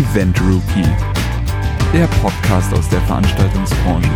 Event 0.00 0.40
Rookie, 0.40 0.88
der 1.92 2.06
Podcast 2.22 2.72
aus 2.72 2.88
der 2.88 3.02
Veranstaltungsbranche. 3.02 4.08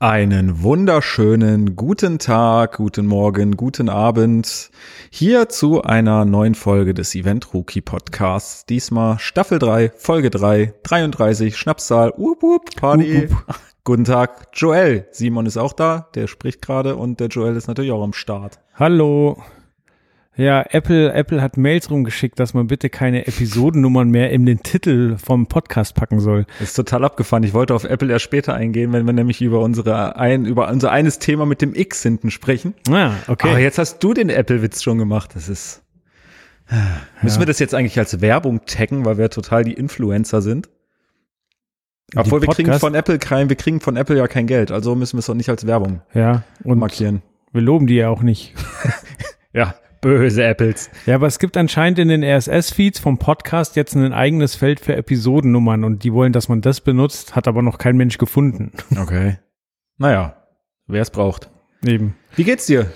Einen 0.00 0.64
wunderschönen 0.64 1.76
guten 1.76 2.18
Tag, 2.18 2.78
guten 2.78 3.06
Morgen, 3.06 3.56
guten 3.56 3.88
Abend. 3.88 4.72
Hier 5.10 5.48
zu 5.48 5.82
einer 5.82 6.24
neuen 6.24 6.56
Folge 6.56 6.94
des 6.94 7.14
Event 7.14 7.54
Rookie 7.54 7.80
Podcasts. 7.80 8.66
Diesmal 8.66 9.20
Staffel 9.20 9.60
3, 9.60 9.92
Folge 9.94 10.30
3, 10.30 10.74
33, 10.82 11.56
Schnapszahl, 11.56 12.08
up, 12.10 12.42
up, 12.42 12.74
Party. 12.74 13.26
Up, 13.26 13.44
up. 13.46 13.60
Guten 13.84 14.04
Tag, 14.04 14.48
Joel. 14.52 15.06
Simon 15.12 15.46
ist 15.46 15.56
auch 15.56 15.74
da, 15.74 16.08
der 16.16 16.26
spricht 16.26 16.60
gerade 16.60 16.96
und 16.96 17.20
der 17.20 17.28
Joel 17.28 17.54
ist 17.54 17.68
natürlich 17.68 17.92
auch 17.92 18.02
am 18.02 18.12
Start. 18.12 18.58
Hallo. 18.74 19.36
Ja, 20.34 20.64
Apple, 20.70 21.12
Apple 21.12 21.42
hat 21.42 21.58
Mails 21.58 21.90
rumgeschickt, 21.90 22.40
dass 22.40 22.54
man 22.54 22.66
bitte 22.66 22.88
keine 22.88 23.26
Episodennummern 23.26 24.08
mehr 24.08 24.30
in 24.30 24.46
den 24.46 24.62
Titel 24.62 25.18
vom 25.18 25.46
Podcast 25.46 25.94
packen 25.94 26.20
soll. 26.20 26.46
Das 26.58 26.70
ist 26.70 26.74
total 26.74 27.04
abgefahren. 27.04 27.42
Ich 27.42 27.52
wollte 27.52 27.74
auf 27.74 27.84
Apple 27.84 28.10
erst 28.10 28.24
später 28.24 28.54
eingehen, 28.54 28.94
wenn 28.94 29.04
wir 29.04 29.12
nämlich 29.12 29.42
über 29.42 29.60
unsere 29.60 30.16
ein, 30.16 30.46
über 30.46 30.68
unser 30.68 30.90
eines 30.90 31.18
Thema 31.18 31.44
mit 31.44 31.60
dem 31.60 31.74
X 31.74 32.02
hinten 32.02 32.30
sprechen. 32.30 32.72
Ah, 32.88 33.12
okay. 33.28 33.50
Aber 33.50 33.58
jetzt 33.58 33.76
hast 33.76 33.98
du 33.98 34.14
den 34.14 34.30
Apple-Witz 34.30 34.82
schon 34.82 34.96
gemacht. 34.96 35.32
Das 35.34 35.50
ist. 35.50 35.82
Müssen 37.20 37.34
ja. 37.34 37.40
wir 37.40 37.46
das 37.46 37.58
jetzt 37.58 37.74
eigentlich 37.74 37.98
als 37.98 38.22
Werbung 38.22 38.64
taggen, 38.64 39.04
weil 39.04 39.18
wir 39.18 39.28
total 39.28 39.64
die 39.64 39.74
Influencer 39.74 40.40
sind? 40.40 40.70
Obwohl 42.16 42.40
wir 42.40 42.48
kriegen 42.48 42.72
von 42.78 42.94
Apple 42.94 43.18
kein, 43.18 43.50
wir 43.50 43.56
kriegen 43.56 43.80
von 43.80 43.96
Apple 43.96 44.16
ja 44.16 44.28
kein 44.28 44.46
Geld, 44.46 44.70
also 44.70 44.94
müssen 44.94 45.16
wir 45.16 45.20
es 45.20 45.30
auch 45.30 45.34
nicht 45.34 45.48
als 45.48 45.66
Werbung 45.66 46.02
ja, 46.14 46.42
und 46.62 46.78
markieren. 46.78 47.22
Wir 47.52 47.62
loben 47.62 47.86
die 47.86 47.94
ja 47.94 48.08
auch 48.08 48.22
nicht. 48.22 48.54
ja, 49.52 49.74
Böse 50.02 50.42
Apples. 50.42 50.90
Ja, 51.06 51.14
aber 51.14 51.28
es 51.28 51.38
gibt 51.38 51.56
anscheinend 51.56 52.00
in 52.00 52.08
den 52.08 52.24
RSS-Feeds 52.24 52.98
vom 52.98 53.18
Podcast 53.18 53.76
jetzt 53.76 53.94
ein 53.94 54.12
eigenes 54.12 54.56
Feld 54.56 54.80
für 54.80 54.96
Episodennummern 54.96 55.84
und 55.84 56.02
die 56.02 56.12
wollen, 56.12 56.32
dass 56.32 56.48
man 56.48 56.60
das 56.60 56.80
benutzt, 56.80 57.36
hat 57.36 57.46
aber 57.46 57.62
noch 57.62 57.78
kein 57.78 57.96
Mensch 57.96 58.18
gefunden. 58.18 58.72
Okay. 59.00 59.38
Naja, 59.98 60.36
wer 60.88 61.02
es 61.02 61.10
braucht. 61.10 61.50
Eben. 61.86 62.16
Wie 62.34 62.42
geht's 62.42 62.66
dir? 62.66 62.90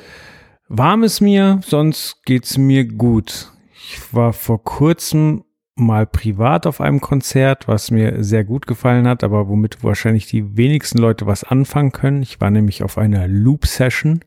Warm 0.68 1.04
ist 1.04 1.20
mir, 1.20 1.60
sonst 1.64 2.24
geht's 2.24 2.58
mir 2.58 2.84
gut. 2.84 3.52
Ich 3.72 4.12
war 4.12 4.32
vor 4.32 4.64
kurzem 4.64 5.44
mal 5.76 6.06
privat 6.06 6.66
auf 6.66 6.80
einem 6.80 7.00
Konzert, 7.00 7.68
was 7.68 7.92
mir 7.92 8.24
sehr 8.24 8.42
gut 8.42 8.66
gefallen 8.66 9.06
hat, 9.06 9.22
aber 9.22 9.48
womit 9.48 9.84
wahrscheinlich 9.84 10.26
die 10.26 10.56
wenigsten 10.56 10.98
Leute 10.98 11.26
was 11.26 11.44
anfangen 11.44 11.92
können. 11.92 12.22
Ich 12.22 12.40
war 12.40 12.50
nämlich 12.50 12.82
auf 12.82 12.98
einer 12.98 13.28
Loop-Session 13.28 14.24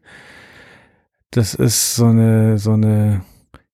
das 1.32 1.54
ist 1.54 1.96
so 1.96 2.06
eine, 2.06 2.58
so 2.58 2.72
eine 2.72 3.22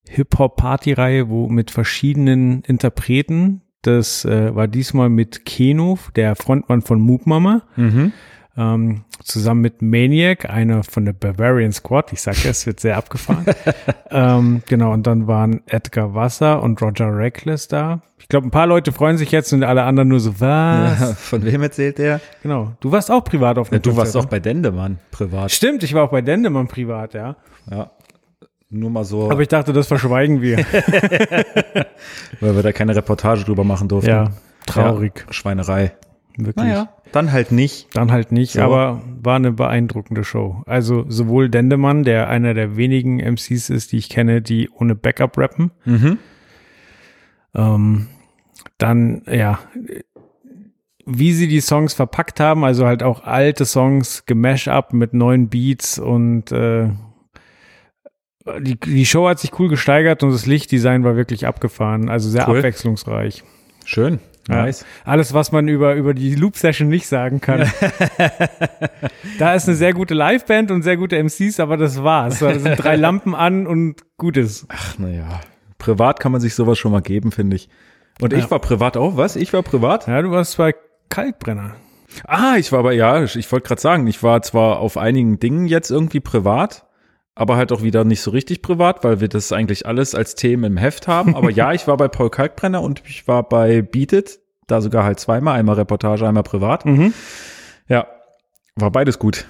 Hip-Hop-Party-Reihe, 0.08 1.30
wo 1.30 1.48
mit 1.48 1.72
verschiedenen 1.72 2.62
Interpreten, 2.64 3.62
das 3.82 4.26
äh, 4.26 4.56
war 4.56 4.68
diesmal 4.68 5.10
mit 5.10 5.46
Keno, 5.46 5.98
der 6.16 6.36
Frontmann 6.36 6.82
von 6.82 7.00
Moop 7.00 7.26
Mama, 7.26 7.64
mhm. 7.76 8.14
Ähm, 8.58 9.04
zusammen 9.24 9.62
mit 9.62 9.82
Maniac, 9.82 10.50
einer 10.50 10.84
von 10.84 11.06
der 11.06 11.14
Bavarian 11.14 11.72
Squad, 11.72 12.14
ich 12.14 12.22
sag 12.22 12.44
ja, 12.44 12.52
es 12.52 12.66
wird 12.66 12.80
sehr 12.80 12.98
abgefahren. 12.98 13.46
ähm, 14.12 14.62
genau, 14.68 14.94
und 14.94 15.06
dann 15.08 15.28
waren 15.28 15.62
Edgar 15.68 16.14
Wasser 16.14 16.64
und 16.64 16.82
Roger 16.82 17.16
Reckless 17.16 17.68
da. 17.68 18.02
Ich 18.18 18.30
glaube, 18.30 18.48
ein 18.48 18.52
paar 18.52 18.68
Leute 18.68 18.92
freuen 18.92 19.18
sich 19.18 19.32
jetzt 19.32 19.52
und 19.54 19.64
alle 19.64 19.84
anderen 19.84 20.10
nur 20.10 20.20
so, 20.20 20.40
was? 20.40 21.00
Ja, 21.00 21.14
von 21.16 21.44
wem 21.44 21.62
erzählt 21.62 21.98
der? 21.98 22.22
Genau. 22.44 22.72
Du 22.80 22.92
warst 22.92 23.12
auch 23.12 23.24
privat 23.24 23.58
auf 23.58 23.70
dem 23.70 23.76
ja, 23.76 23.80
Du 23.80 23.96
warst 23.98 24.16
auch 24.16 24.26
bei 24.26 24.40
Dendemann 24.40 25.00
privat. 25.12 25.52
Stimmt, 25.52 25.84
ich 25.84 25.94
war 25.94 26.04
auch 26.04 26.12
bei 26.12 26.22
Dendemann 26.22 26.68
privat, 26.68 27.14
ja. 27.14 27.36
Ja. 27.70 27.92
Nur 28.70 28.90
mal 28.90 29.06
so. 29.06 29.30
Aber 29.30 29.42
ich 29.42 29.48
dachte, 29.48 29.74
das 29.74 29.88
verschweigen 29.88 30.42
wir. 30.42 30.58
Weil 32.40 32.56
wir 32.56 32.64
da 32.64 32.72
keine 32.72 32.96
Reportage 32.96 33.44
drüber 33.44 33.64
machen 33.64 33.88
durften. 33.88 34.10
Ja, 34.10 34.32
traurig. 34.66 35.24
Ja, 35.28 35.34
Schweinerei. 35.34 35.92
Wirklich. 36.38 36.66
Naja, 36.66 36.90
dann 37.12 37.32
halt 37.32 37.52
nicht. 37.52 37.88
Dann 37.96 38.12
halt 38.12 38.32
nicht, 38.32 38.54
so. 38.54 38.62
aber 38.62 39.02
war 39.22 39.38
eine 39.38 39.52
beeindruckende 39.52 40.24
Show. 40.24 40.64
Also 40.66 41.06
sowohl 41.08 41.50
Dendemann, 41.50 42.04
der 42.04 42.30
einer 42.30 42.54
der 42.54 42.76
wenigen 42.76 43.20
MCs 43.20 43.70
ist, 43.70 43.92
die 43.92 43.98
ich 43.98 44.10
kenne, 44.10 44.42
die 44.42 44.70
ohne 44.70 44.96
Backup 44.96 45.38
rappen. 45.38 45.72
Mhm. 45.86 46.18
Ähm, 47.56 48.08
dann, 48.78 49.22
ja, 49.32 49.60
wie 51.06 51.34
sie 51.34 51.48
die 51.48 51.62
Songs 51.62 51.94
verpackt 51.94 52.40
haben, 52.40 52.66
also 52.66 52.86
halt 52.86 53.04
auch 53.04 53.24
alte 53.24 53.66
Songs 53.66 54.26
gemash 54.26 54.68
up 54.68 54.92
mit 54.92 55.14
neuen 55.14 55.50
Beats 55.50 56.00
und 56.00 56.52
äh, 56.52 56.90
die, 58.60 58.80
die 58.80 59.06
Show 59.06 59.28
hat 59.28 59.40
sich 59.40 59.58
cool 59.60 59.70
gesteigert 59.70 60.24
und 60.24 60.32
das 60.32 60.46
Lichtdesign 60.46 61.04
war 61.04 61.16
wirklich 61.16 61.48
abgefahren, 61.48 62.10
also 62.10 62.30
sehr 62.30 62.48
cool. 62.50 62.58
abwechslungsreich. 62.58 63.44
Schön. 63.86 64.20
Nice. 64.48 64.82
Ja, 64.82 65.12
alles, 65.12 65.34
was 65.34 65.52
man 65.52 65.68
über, 65.68 65.96
über 65.96 66.14
die 66.14 66.36
Loop-Session 66.36 66.88
nicht 66.88 67.08
sagen 67.08 67.42
kann. 67.42 67.62
da 69.40 69.56
ist 69.56 69.68
eine 69.68 69.76
sehr 69.76 69.94
gute 69.94 70.14
Liveband 70.14 70.70
und 70.70 70.84
sehr 70.84 70.98
gute 70.98 71.22
MCs, 71.22 71.60
aber 71.60 71.78
das 71.78 72.04
war's. 72.04 72.40
Da 72.40 72.58
sind 72.58 72.76
drei 72.76 72.96
Lampen 72.96 73.34
an 73.34 73.66
und 73.66 74.02
gutes. 74.18 74.68
Ach, 74.70 75.00
naja. 75.00 75.42
Privat 75.80 76.20
kann 76.20 76.32
man 76.32 76.42
sich 76.42 76.54
sowas 76.54 76.78
schon 76.78 76.92
mal 76.92 77.02
geben, 77.02 77.32
finde 77.32 77.56
ich. 77.56 77.70
Und 78.22 78.34
ja. 78.34 78.40
ich 78.40 78.50
war 78.52 78.60
privat 78.60 78.98
auch, 78.98 79.18
was? 79.18 79.36
Ich 79.36 79.52
war 79.52 79.64
privat? 79.64 80.08
Ja, 80.08 80.22
du 80.22 80.32
warst 80.32 80.58
bei 80.58 80.76
Kalkbrenner. 81.10 81.76
Ah, 82.26 82.56
ich 82.58 82.72
war 82.72 82.80
aber, 82.80 82.94
ja, 82.94 83.24
ich 83.24 83.52
wollte 83.52 83.68
gerade 83.68 83.82
sagen, 83.82 84.08
ich 84.08 84.24
war 84.24 84.42
zwar 84.42 84.80
auf 84.80 84.96
einigen 84.96 85.40
Dingen 85.40 85.66
jetzt 85.66 85.92
irgendwie 85.92 86.22
privat, 86.22 86.85
aber 87.36 87.58
halt 87.58 87.72
auch 87.74 87.84
wieder 87.84 88.06
nicht 88.06 88.22
so 88.22 88.32
richtig 88.32 88.62
privat, 88.62 89.04
weil 89.04 89.20
wir 89.20 89.28
das 89.28 89.52
eigentlich 89.52 89.86
alles 89.86 90.16
als 90.16 90.36
Themen 90.36 90.64
im 90.64 90.78
Heft 90.78 91.08
haben. 91.08 91.36
Aber 91.36 91.52
ja, 91.52 91.74
ich 91.74 91.86
war 91.88 91.98
bei 91.98 92.08
Paul 92.08 92.30
Kalkbrenner 92.30 92.82
und 92.82 93.04
ich 93.06 93.28
war 93.28 93.44
bei 93.44 93.82
Beat 93.82 94.14
It, 94.14 94.40
da 94.68 94.82
sogar 94.82 95.04
halt 95.04 95.20
zweimal, 95.20 95.60
einmal 95.60 95.76
Reportage, 95.76 96.28
einmal 96.28 96.44
privat. 96.44 96.86
Mhm. 96.86 97.14
Ja, 97.88 98.08
war 98.76 98.90
beides 98.90 99.20
gut, 99.20 99.48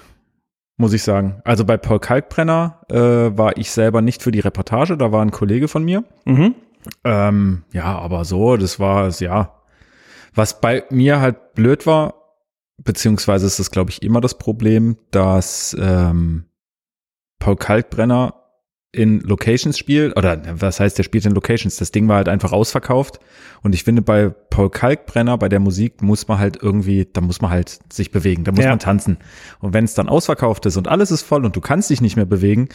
muss 0.76 0.92
ich 0.92 1.04
sagen. 1.04 1.40
Also 1.44 1.64
bei 1.64 1.76
Paul 1.76 2.00
Kalkbrenner 2.00 2.80
äh, 2.90 2.96
war 2.96 3.56
ich 3.56 3.70
selber 3.70 4.02
nicht 4.02 4.22
für 4.22 4.32
die 4.32 4.40
Reportage, 4.40 4.96
da 4.96 5.12
war 5.12 5.22
ein 5.22 5.30
Kollege 5.30 5.68
von 5.68 5.84
mir. 5.84 6.04
Mhm. 6.24 6.56
Ähm, 7.04 7.64
ja, 7.72 7.98
aber 7.98 8.24
so, 8.24 8.56
das 8.56 8.78
war 8.80 9.06
es, 9.06 9.20
ja. 9.20 9.52
Was 10.34 10.60
bei 10.60 10.84
mir 10.90 11.20
halt 11.20 11.54
blöd 11.54 11.86
war, 11.86 12.14
beziehungsweise 12.78 13.46
ist 13.46 13.58
das, 13.58 13.70
glaube 13.70 13.90
ich, 13.90 14.02
immer 14.02 14.20
das 14.20 14.38
Problem, 14.38 14.96
dass 15.10 15.74
ähm, 15.80 16.44
Paul 17.38 17.56
Kalkbrenner 17.56 18.34
in 18.92 19.20
Locations 19.20 19.76
spielt, 19.76 20.16
oder 20.16 20.40
was 20.58 20.80
heißt, 20.80 20.96
der 20.96 21.02
spielt 21.02 21.26
in 21.26 21.32
Locations, 21.32 21.76
das 21.76 21.92
Ding 21.92 22.08
war 22.08 22.16
halt 22.16 22.28
einfach 22.28 22.52
ausverkauft. 22.52 23.20
Und 23.62 23.74
ich 23.74 23.84
finde 23.84 24.00
bei 24.00 24.30
Paul 24.30 24.70
Kalkbrenner, 24.70 25.36
bei 25.36 25.50
der 25.50 25.60
Musik 25.60 26.02
muss 26.02 26.28
man 26.28 26.38
halt 26.38 26.62
irgendwie, 26.62 27.06
da 27.12 27.20
muss 27.20 27.42
man 27.42 27.50
halt 27.50 27.78
sich 27.92 28.10
bewegen, 28.10 28.44
da 28.44 28.52
muss 28.52 28.64
ja. 28.64 28.70
man 28.70 28.78
tanzen. 28.78 29.18
Und 29.60 29.74
wenn 29.74 29.84
es 29.84 29.94
dann 29.94 30.08
ausverkauft 30.08 30.64
ist 30.64 30.78
und 30.78 30.88
alles 30.88 31.10
ist 31.10 31.22
voll 31.22 31.44
und 31.44 31.54
du 31.54 31.60
kannst 31.60 31.90
dich 31.90 32.00
nicht 32.00 32.16
mehr 32.16 32.24
bewegen, 32.24 32.70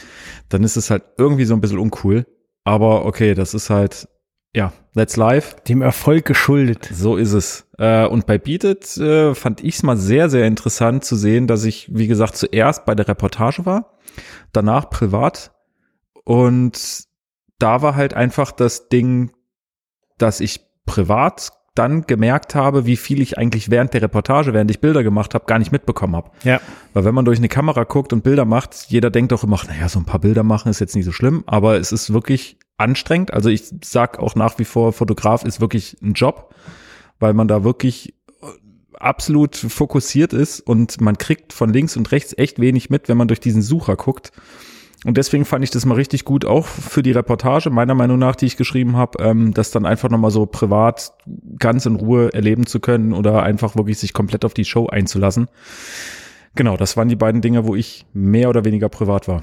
dann 0.50 0.64
ist 0.64 0.78
es 0.78 0.92
halt 0.92 1.04
irgendwie 1.18 1.46
so 1.46 1.56
ein 1.56 1.62
bisschen 1.62 1.80
uncool, 1.80 2.28
aber 2.64 3.06
okay, 3.06 3.34
das 3.34 3.56
ist 3.56 3.72
halt, 3.72 4.08
ja, 4.54 4.74
that's 4.94 5.16
live. 5.16 5.56
Dem 5.68 5.82
Erfolg 5.82 6.26
geschuldet. 6.26 6.90
So 6.92 7.16
ist 7.16 7.34
es. 7.34 7.68
Äh, 7.78 8.06
und 8.06 8.26
bei 8.26 8.38
Beat 8.38 8.64
It 8.64 8.98
äh, 8.98 9.34
fand 9.34 9.64
ich 9.64 9.76
es 9.76 9.84
mal 9.84 9.98
sehr, 9.98 10.30
sehr 10.30 10.46
interessant 10.46 11.06
zu 11.06 11.16
sehen, 11.16 11.48
dass 11.48 11.64
ich, 11.64 11.90
wie 11.94 12.08
gesagt, 12.08 12.36
zuerst 12.36 12.86
bei 12.86 12.96
der 12.96 13.08
Reportage 13.08 13.66
war 13.66 13.98
danach 14.52 14.90
privat. 14.90 15.52
Und 16.24 17.06
da 17.60 17.82
war 17.82 17.96
halt 17.96 18.14
einfach 18.14 18.52
das 18.52 18.90
Ding, 18.90 19.32
dass 20.18 20.40
ich 20.40 20.62
privat 20.86 21.52
dann 21.74 22.02
gemerkt 22.06 22.54
habe, 22.54 22.86
wie 22.86 22.98
viel 22.98 23.22
ich 23.22 23.38
eigentlich 23.38 23.72
während 23.72 23.94
der 23.94 24.02
Reportage, 24.02 24.54
während 24.54 24.70
ich 24.70 24.82
Bilder 24.82 25.04
gemacht 25.04 25.34
habe, 25.34 25.46
gar 25.46 25.58
nicht 25.58 25.72
mitbekommen 25.72 26.18
habe. 26.18 26.32
Ja. 26.44 26.60
Weil 26.94 27.06
wenn 27.06 27.16
man 27.16 27.24
durch 27.24 27.38
eine 27.38 27.48
Kamera 27.48 27.86
guckt 27.86 28.12
und 28.12 28.24
Bilder 28.24 28.44
macht, 28.44 28.76
jeder 28.90 29.10
denkt 29.10 29.32
auch 29.32 29.44
immer, 29.44 29.58
naja, 29.68 29.88
so 29.88 30.00
ein 30.00 30.06
paar 30.06 30.20
Bilder 30.20 30.44
machen 30.44 30.70
ist 30.70 30.82
jetzt 30.82 30.96
nicht 30.96 31.06
so 31.06 31.14
schlimm, 31.14 31.44
aber 31.48 31.78
es 31.78 31.94
ist 31.94 32.12
wirklich 32.12 32.58
anstrengend. 32.82 33.34
Also 33.34 33.50
ich 33.50 33.64
sag 33.84 34.20
auch 34.20 34.36
nach 34.36 34.60
wie 34.60 34.66
vor, 34.66 34.94
Fotograf 34.94 35.44
ist 35.44 35.62
wirklich 35.62 35.98
ein 36.02 36.14
Job, 36.14 36.54
weil 37.20 37.34
man 37.34 37.48
da 37.48 37.64
wirklich 37.64 38.14
absolut 39.02 39.56
fokussiert 39.56 40.34
ist 40.34 40.60
und 40.60 41.02
man 41.02 41.18
kriegt 41.18 41.54
von 41.54 41.72
links 41.72 41.98
und 41.98 42.12
rechts 42.12 42.38
echt 42.38 42.60
wenig 42.60 42.90
mit, 42.90 43.10
wenn 43.10 43.18
man 43.18 43.28
durch 43.28 43.40
diesen 43.40 43.62
Sucher 43.62 43.96
guckt. 43.96 44.32
Und 45.04 45.18
deswegen 45.18 45.46
fand 45.46 45.64
ich 45.64 45.72
das 45.72 45.86
mal 45.86 45.96
richtig 45.96 46.26
gut, 46.26 46.46
auch 46.46 46.68
für 46.68 47.02
die 47.02 47.12
Reportage, 47.12 47.72
meiner 47.72 47.96
Meinung 47.96 48.20
nach, 48.20 48.36
die 48.36 48.46
ich 48.46 48.56
geschrieben 48.56 48.96
habe, 48.96 49.24
ähm, 49.24 49.52
das 49.52 49.72
dann 49.72 49.88
einfach 49.88 50.10
nochmal 50.10 50.30
so 50.30 50.46
privat 50.46 51.14
ganz 51.58 51.88
in 51.88 51.96
Ruhe 51.96 52.32
erleben 52.34 52.68
zu 52.68 52.80
können 52.80 53.14
oder 53.14 53.42
einfach 53.42 53.76
wirklich 53.76 53.98
sich 53.98 54.14
komplett 54.14 54.46
auf 54.46 54.54
die 54.54 54.66
Show 54.66 54.86
einzulassen. 54.88 55.48
Genau, 56.54 56.78
das 56.78 56.98
waren 56.98 57.10
die 57.10 57.16
beiden 57.16 57.42
Dinge, 57.42 57.66
wo 57.66 57.76
ich 57.76 58.06
mehr 58.14 58.50
oder 58.50 58.64
weniger 58.64 58.90
privat 58.90 59.28
war. 59.28 59.42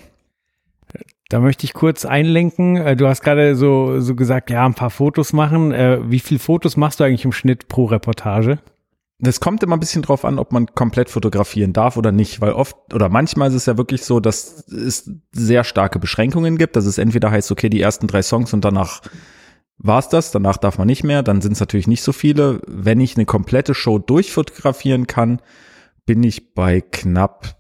Da 1.29 1.41
möchte 1.41 1.65
ich 1.65 1.75
kurz 1.75 2.05
einlenken. 2.05 2.77
Äh, 2.77 2.97
du 2.97 3.07
hast 3.07 3.23
gerade 3.23 3.55
so, 3.55 4.01
so 4.01 4.15
gesagt, 4.15 4.51
ja, 4.51 4.65
ein 4.65 4.75
paar 4.75 4.91
Fotos 4.91 5.33
machen. 5.33 5.73
Äh, 5.73 6.11
wie 6.11 6.21
viele 6.21 6.41
Fotos 6.41 6.77
machst 6.77 7.01
du 7.01 7.05
eigentlich 7.05 7.25
im 7.25 7.33
Schnitt 7.33 7.69
pro 7.69 7.85
Reportage? 7.85 8.59
Das 9.21 9.41
kommt 9.41 9.65
immer 9.65 9.77
ein 9.77 9.81
bisschen 9.81 10.03
drauf 10.03 10.25
an, 10.25 10.39
ob 10.39 10.53
man 10.53 10.67
komplett 10.75 11.11
fotografieren 11.11 11.73
darf 11.73 11.97
oder 11.97 12.13
nicht, 12.13 12.41
weil 12.41 12.53
oft 12.53 12.77
oder 12.95 13.09
manchmal 13.09 13.49
ist 13.49 13.57
es 13.57 13.67
ja 13.67 13.77
wirklich 13.77 14.05
so, 14.05 14.21
dass 14.21 14.69
es 14.69 15.11
sehr 15.33 15.65
starke 15.65 15.99
Beschränkungen 15.99 16.57
gibt, 16.57 16.77
dass 16.77 16.87
es 16.87 16.99
entweder 16.99 17.33
heißt, 17.33 17.51
okay, 17.51 17.69
die 17.69 17.81
ersten 17.81 18.07
drei 18.07 18.23
Songs 18.23 18.53
und 18.53 18.65
danach 18.65 19.03
war's 19.77 20.09
das, 20.09 20.31
danach 20.31 20.57
darf 20.57 20.79
man 20.79 20.87
nicht 20.87 21.03
mehr, 21.03 21.25
dann 21.25 21.41
sind 21.41 21.53
es 21.53 21.61
natürlich 21.61 21.89
nicht 21.89 22.03
so 22.03 22.13
viele. 22.13 22.61
Wenn 22.69 23.01
ich 23.01 23.17
eine 23.17 23.27
komplette 23.27 23.75
Show 23.75 23.99
durchfotografieren 23.99 25.09
kann, 25.09 25.43
bin 26.07 26.23
ich 26.23 26.55
bei 26.55 26.81
knapp 26.81 27.58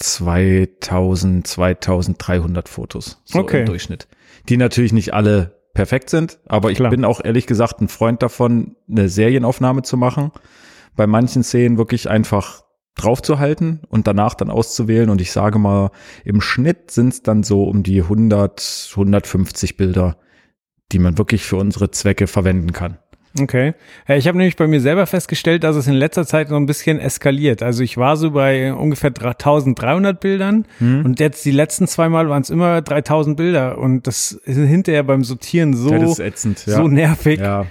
2000, 0.00 1.46
2300 1.46 2.68
Fotos 2.68 3.22
so 3.24 3.38
Okay. 3.40 3.60
im 3.60 3.66
Durchschnitt. 3.66 4.08
Die 4.48 4.56
natürlich 4.56 4.92
nicht 4.92 5.14
alle 5.14 5.60
perfekt 5.74 6.10
sind, 6.10 6.38
aber 6.46 6.70
ich 6.70 6.76
Klar. 6.76 6.90
bin 6.90 7.04
auch 7.04 7.24
ehrlich 7.24 7.46
gesagt 7.46 7.80
ein 7.80 7.88
Freund 7.88 8.22
davon, 8.22 8.76
eine 8.90 9.08
Serienaufnahme 9.08 9.82
zu 9.82 9.96
machen. 9.96 10.32
Bei 10.96 11.06
manchen 11.06 11.42
Szenen 11.44 11.78
wirklich 11.78 12.10
einfach 12.10 12.64
draufzuhalten 12.96 13.82
und 13.88 14.06
danach 14.06 14.34
dann 14.34 14.50
auszuwählen. 14.50 15.10
Und 15.10 15.20
ich 15.20 15.32
sage 15.32 15.58
mal, 15.58 15.90
im 16.24 16.40
Schnitt 16.40 16.90
sind 16.90 17.12
es 17.12 17.22
dann 17.22 17.42
so 17.42 17.64
um 17.64 17.82
die 17.82 18.02
100, 18.02 18.88
150 18.90 19.76
Bilder, 19.76 20.16
die 20.92 20.98
man 20.98 21.16
wirklich 21.16 21.44
für 21.44 21.56
unsere 21.56 21.90
Zwecke 21.92 22.26
verwenden 22.26 22.72
kann. 22.72 22.98
Okay. 23.38 23.74
Ja, 24.08 24.16
ich 24.16 24.26
habe 24.26 24.36
nämlich 24.38 24.56
bei 24.56 24.66
mir 24.66 24.80
selber 24.80 25.06
festgestellt, 25.06 25.62
dass 25.62 25.76
es 25.76 25.86
in 25.86 25.94
letzter 25.94 26.26
Zeit 26.26 26.48
so 26.48 26.56
ein 26.56 26.66
bisschen 26.66 26.98
eskaliert. 26.98 27.62
Also 27.62 27.82
ich 27.84 27.96
war 27.96 28.16
so 28.16 28.32
bei 28.32 28.72
ungefähr 28.74 29.10
1300 29.10 30.18
Bildern 30.18 30.64
Hm? 30.78 31.04
und 31.04 31.20
jetzt 31.20 31.44
die 31.44 31.52
letzten 31.52 31.86
zwei 31.86 32.08
Mal 32.08 32.28
waren 32.28 32.42
es 32.42 32.50
immer 32.50 32.82
3000 32.82 33.36
Bilder 33.36 33.78
und 33.78 34.06
das 34.06 34.32
ist 34.32 34.56
hinterher 34.56 35.04
beim 35.04 35.22
Sortieren 35.22 35.74
so, 35.74 35.92
Ja, 35.94 36.24
ätzend. 36.24 36.58
so 36.58 36.88
nervig. 36.88 37.38
Ja. 37.40 37.66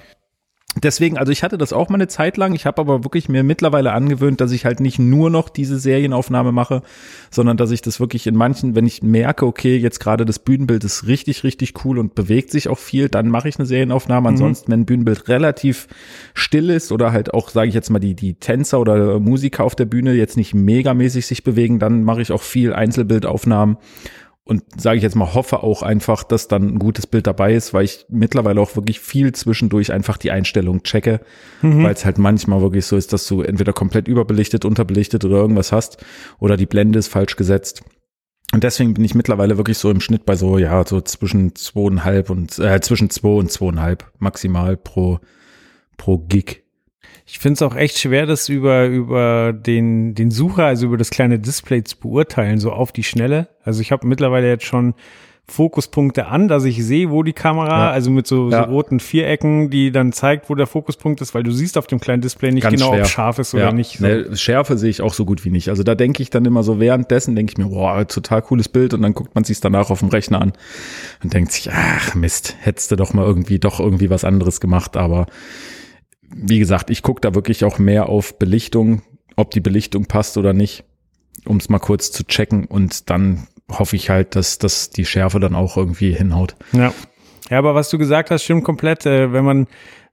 Deswegen, 0.75 1.17
also 1.17 1.31
ich 1.31 1.43
hatte 1.43 1.57
das 1.57 1.73
auch 1.73 1.89
mal 1.89 1.95
eine 1.95 2.07
Zeit 2.07 2.37
lang. 2.37 2.53
Ich 2.53 2.67
habe 2.67 2.79
aber 2.79 3.03
wirklich 3.03 3.27
mir 3.27 3.43
mittlerweile 3.43 3.91
angewöhnt, 3.91 4.39
dass 4.39 4.51
ich 4.51 4.65
halt 4.65 4.79
nicht 4.79 4.99
nur 4.99 5.31
noch 5.31 5.49
diese 5.49 5.79
Serienaufnahme 5.79 6.51
mache, 6.51 6.83
sondern 7.31 7.57
dass 7.57 7.71
ich 7.71 7.81
das 7.81 7.99
wirklich 7.99 8.27
in 8.27 8.35
manchen, 8.35 8.75
wenn 8.75 8.85
ich 8.85 9.01
merke, 9.01 9.47
okay, 9.47 9.77
jetzt 9.77 9.99
gerade 9.99 10.25
das 10.25 10.37
Bühnenbild 10.37 10.83
ist 10.83 11.07
richtig, 11.07 11.43
richtig 11.43 11.73
cool 11.83 11.97
und 11.97 12.13
bewegt 12.13 12.51
sich 12.51 12.69
auch 12.69 12.77
viel, 12.77 13.09
dann 13.09 13.29
mache 13.29 13.49
ich 13.49 13.57
eine 13.57 13.65
Serienaufnahme. 13.65 14.29
Ansonsten, 14.29 14.71
wenn 14.71 14.81
ein 14.81 14.85
Bühnenbild 14.85 15.27
relativ 15.27 15.87
still 16.35 16.69
ist 16.69 16.91
oder 16.91 17.11
halt 17.11 17.33
auch, 17.33 17.49
sage 17.49 17.67
ich 17.69 17.73
jetzt 17.73 17.89
mal, 17.89 17.99
die, 17.99 18.13
die 18.13 18.35
Tänzer 18.35 18.79
oder 18.79 19.19
Musiker 19.19 19.63
auf 19.63 19.75
der 19.75 19.85
Bühne 19.85 20.13
jetzt 20.13 20.37
nicht 20.37 20.53
megamäßig 20.53 21.25
sich 21.25 21.43
bewegen, 21.43 21.79
dann 21.79 22.03
mache 22.03 22.21
ich 22.21 22.31
auch 22.31 22.43
viel 22.43 22.73
Einzelbildaufnahmen 22.73 23.77
und 24.49 24.63
sage 24.81 24.97
ich 24.97 25.03
jetzt 25.03 25.15
mal, 25.15 25.33
hoffe 25.33 25.61
auch 25.61 25.83
einfach, 25.83 26.23
dass 26.23 26.47
dann 26.47 26.69
ein 26.69 26.79
gutes 26.79 27.05
Bild 27.05 27.27
dabei 27.27 27.53
ist, 27.53 27.73
weil 27.73 27.85
ich 27.85 28.05
mittlerweile 28.09 28.59
auch 28.59 28.75
wirklich 28.75 28.99
viel 28.99 29.31
zwischendurch 29.31 29.93
einfach 29.93 30.17
die 30.17 30.31
Einstellung 30.31 30.81
checke, 30.81 31.21
weil 31.83 31.93
es 31.93 32.03
halt 32.03 32.17
manchmal 32.17 32.61
wirklich 32.61 32.85
so 32.85 32.97
ist, 32.97 33.13
dass 33.13 33.27
du 33.27 33.43
entweder 33.43 33.73
komplett 33.73 34.07
überbelichtet, 34.07 34.65
unterbelichtet 34.65 35.23
oder 35.23 35.37
irgendwas 35.37 35.71
hast 35.71 36.03
oder 36.39 36.57
die 36.57 36.65
Blende 36.65 36.97
ist 36.97 37.09
falsch 37.09 37.35
gesetzt. 37.35 37.83
Und 38.51 38.63
deswegen 38.63 38.95
bin 38.95 39.05
ich 39.05 39.13
mittlerweile 39.13 39.57
wirklich 39.57 39.77
so 39.77 39.91
im 39.91 40.01
Schnitt 40.01 40.25
bei 40.25 40.35
so, 40.35 40.57
ja, 40.57 40.83
so 40.83 40.99
zwischen 41.01 41.53
zweieinhalb 41.53 42.31
und, 42.31 42.57
äh, 42.57 42.81
zwischen 42.81 43.11
zwei 43.11 43.29
und 43.29 43.51
zweieinhalb 43.51 44.11
maximal 44.17 44.75
pro, 44.75 45.19
pro 45.97 46.17
Gig. 46.17 46.63
Ich 47.31 47.37
finde 47.37 47.53
es 47.53 47.61
auch 47.61 47.75
echt 47.75 47.99
schwer, 47.99 48.25
das 48.25 48.49
über, 48.49 48.87
über 48.87 49.53
den, 49.53 50.15
den 50.15 50.31
Sucher, 50.31 50.65
also 50.65 50.87
über 50.87 50.97
das 50.97 51.11
kleine 51.11 51.37
Display 51.37 51.83
zu 51.83 51.97
beurteilen, 51.99 52.57
so 52.59 52.71
auf 52.71 52.91
die 52.91 53.03
Schnelle. 53.03 53.49
Also 53.63 53.81
ich 53.81 53.91
habe 53.91 54.07
mittlerweile 54.07 54.47
jetzt 54.47 54.65
schon 54.65 54.95
Fokuspunkte 55.47 56.27
an, 56.27 56.47
dass 56.47 56.63
ich 56.63 56.83
sehe, 56.83 57.09
wo 57.09 57.23
die 57.23 57.33
Kamera, 57.33 57.85
Ja. 57.87 57.91
also 57.91 58.09
mit 58.11 58.27
so, 58.27 58.49
Ja. 58.49 58.65
so 58.65 58.69
roten 58.71 58.99
Vierecken, 58.99 59.69
die 59.69 59.91
dann 59.91 60.11
zeigt, 60.11 60.49
wo 60.49 60.55
der 60.55 60.67
Fokuspunkt 60.67 61.21
ist, 61.21 61.33
weil 61.35 61.43
du 61.43 61.51
siehst 61.51 61.77
auf 61.77 61.87
dem 61.87 61.99
kleinen 61.99 62.21
Display 62.21 62.51
nicht 62.51 62.63
Ganz 62.63 62.75
genau, 62.75 62.91
schwer. 62.93 63.01
ob 63.01 63.07
scharf 63.07 63.39
ist 63.39 63.53
oder 63.53 63.71
nicht. 63.73 63.97
So. 63.99 64.05
Ne, 64.05 64.35
Schärfe 64.37 64.77
sehe 64.77 64.89
ich 64.91 65.01
auch 65.01 65.13
so 65.13 65.25
gut 65.25 65.45
wie 65.45 65.49
nicht. 65.49 65.69
Also 65.69 65.83
da 65.83 65.95
denke 65.95 66.21
ich 66.23 66.29
dann 66.31 66.45
immer 66.45 66.63
so 66.63 66.79
währenddessen, 66.79 67.35
denke 67.35 67.51
ich 67.53 67.57
mir, 67.57 67.69
boah, 67.69 68.07
total 68.07 68.41
cooles 68.43 68.69
Bild 68.69 68.93
und 68.93 69.01
dann 69.01 69.13
guckt 69.13 69.33
man 69.35 69.43
sich 69.43 69.59
danach 69.59 69.89
auf 69.89 69.99
dem 69.99 70.09
Rechner 70.09 70.41
an 70.41 70.53
und 71.23 71.33
denkt 71.33 71.51
sich, 71.51 71.69
ach 71.71 72.13
Mist, 72.15 72.55
hättest 72.59 72.91
du 72.91 72.95
doch 72.95 73.13
mal 73.13 73.25
irgendwie 73.25 73.59
doch 73.59 73.79
irgendwie 73.79 74.09
was 74.11 74.23
anderes 74.23 74.59
gemacht. 74.61 74.97
Aber 74.97 75.25
wie 76.33 76.59
gesagt, 76.59 76.89
ich 76.89 77.01
gucke 77.01 77.21
da 77.21 77.35
wirklich 77.35 77.63
auch 77.63 77.79
mehr 77.79 78.09
auf 78.09 78.37
Belichtung, 78.37 79.01
ob 79.35 79.51
die 79.51 79.61
Belichtung 79.61 80.05
passt 80.05 80.37
oder 80.37 80.53
nicht, 80.53 80.83
um 81.45 81.57
es 81.57 81.69
mal 81.69 81.79
kurz 81.79 82.11
zu 82.11 82.25
checken 82.25 82.65
und 82.65 83.09
dann 83.09 83.47
hoffe 83.71 83.95
ich 83.95 84.09
halt, 84.09 84.35
dass, 84.35 84.57
dass 84.57 84.89
die 84.89 85.05
Schärfe 85.05 85.39
dann 85.39 85.55
auch 85.55 85.77
irgendwie 85.77 86.13
hinhaut. 86.13 86.55
Ja. 86.73 86.93
Ja, 87.49 87.57
aber 87.57 87.73
was 87.73 87.89
du 87.89 87.97
gesagt 87.97 88.29
hast, 88.29 88.43
stimmt 88.43 88.63
komplett. 88.63 89.05
Äh, 89.05 89.33
wenn 89.33 89.43
man 89.43 89.67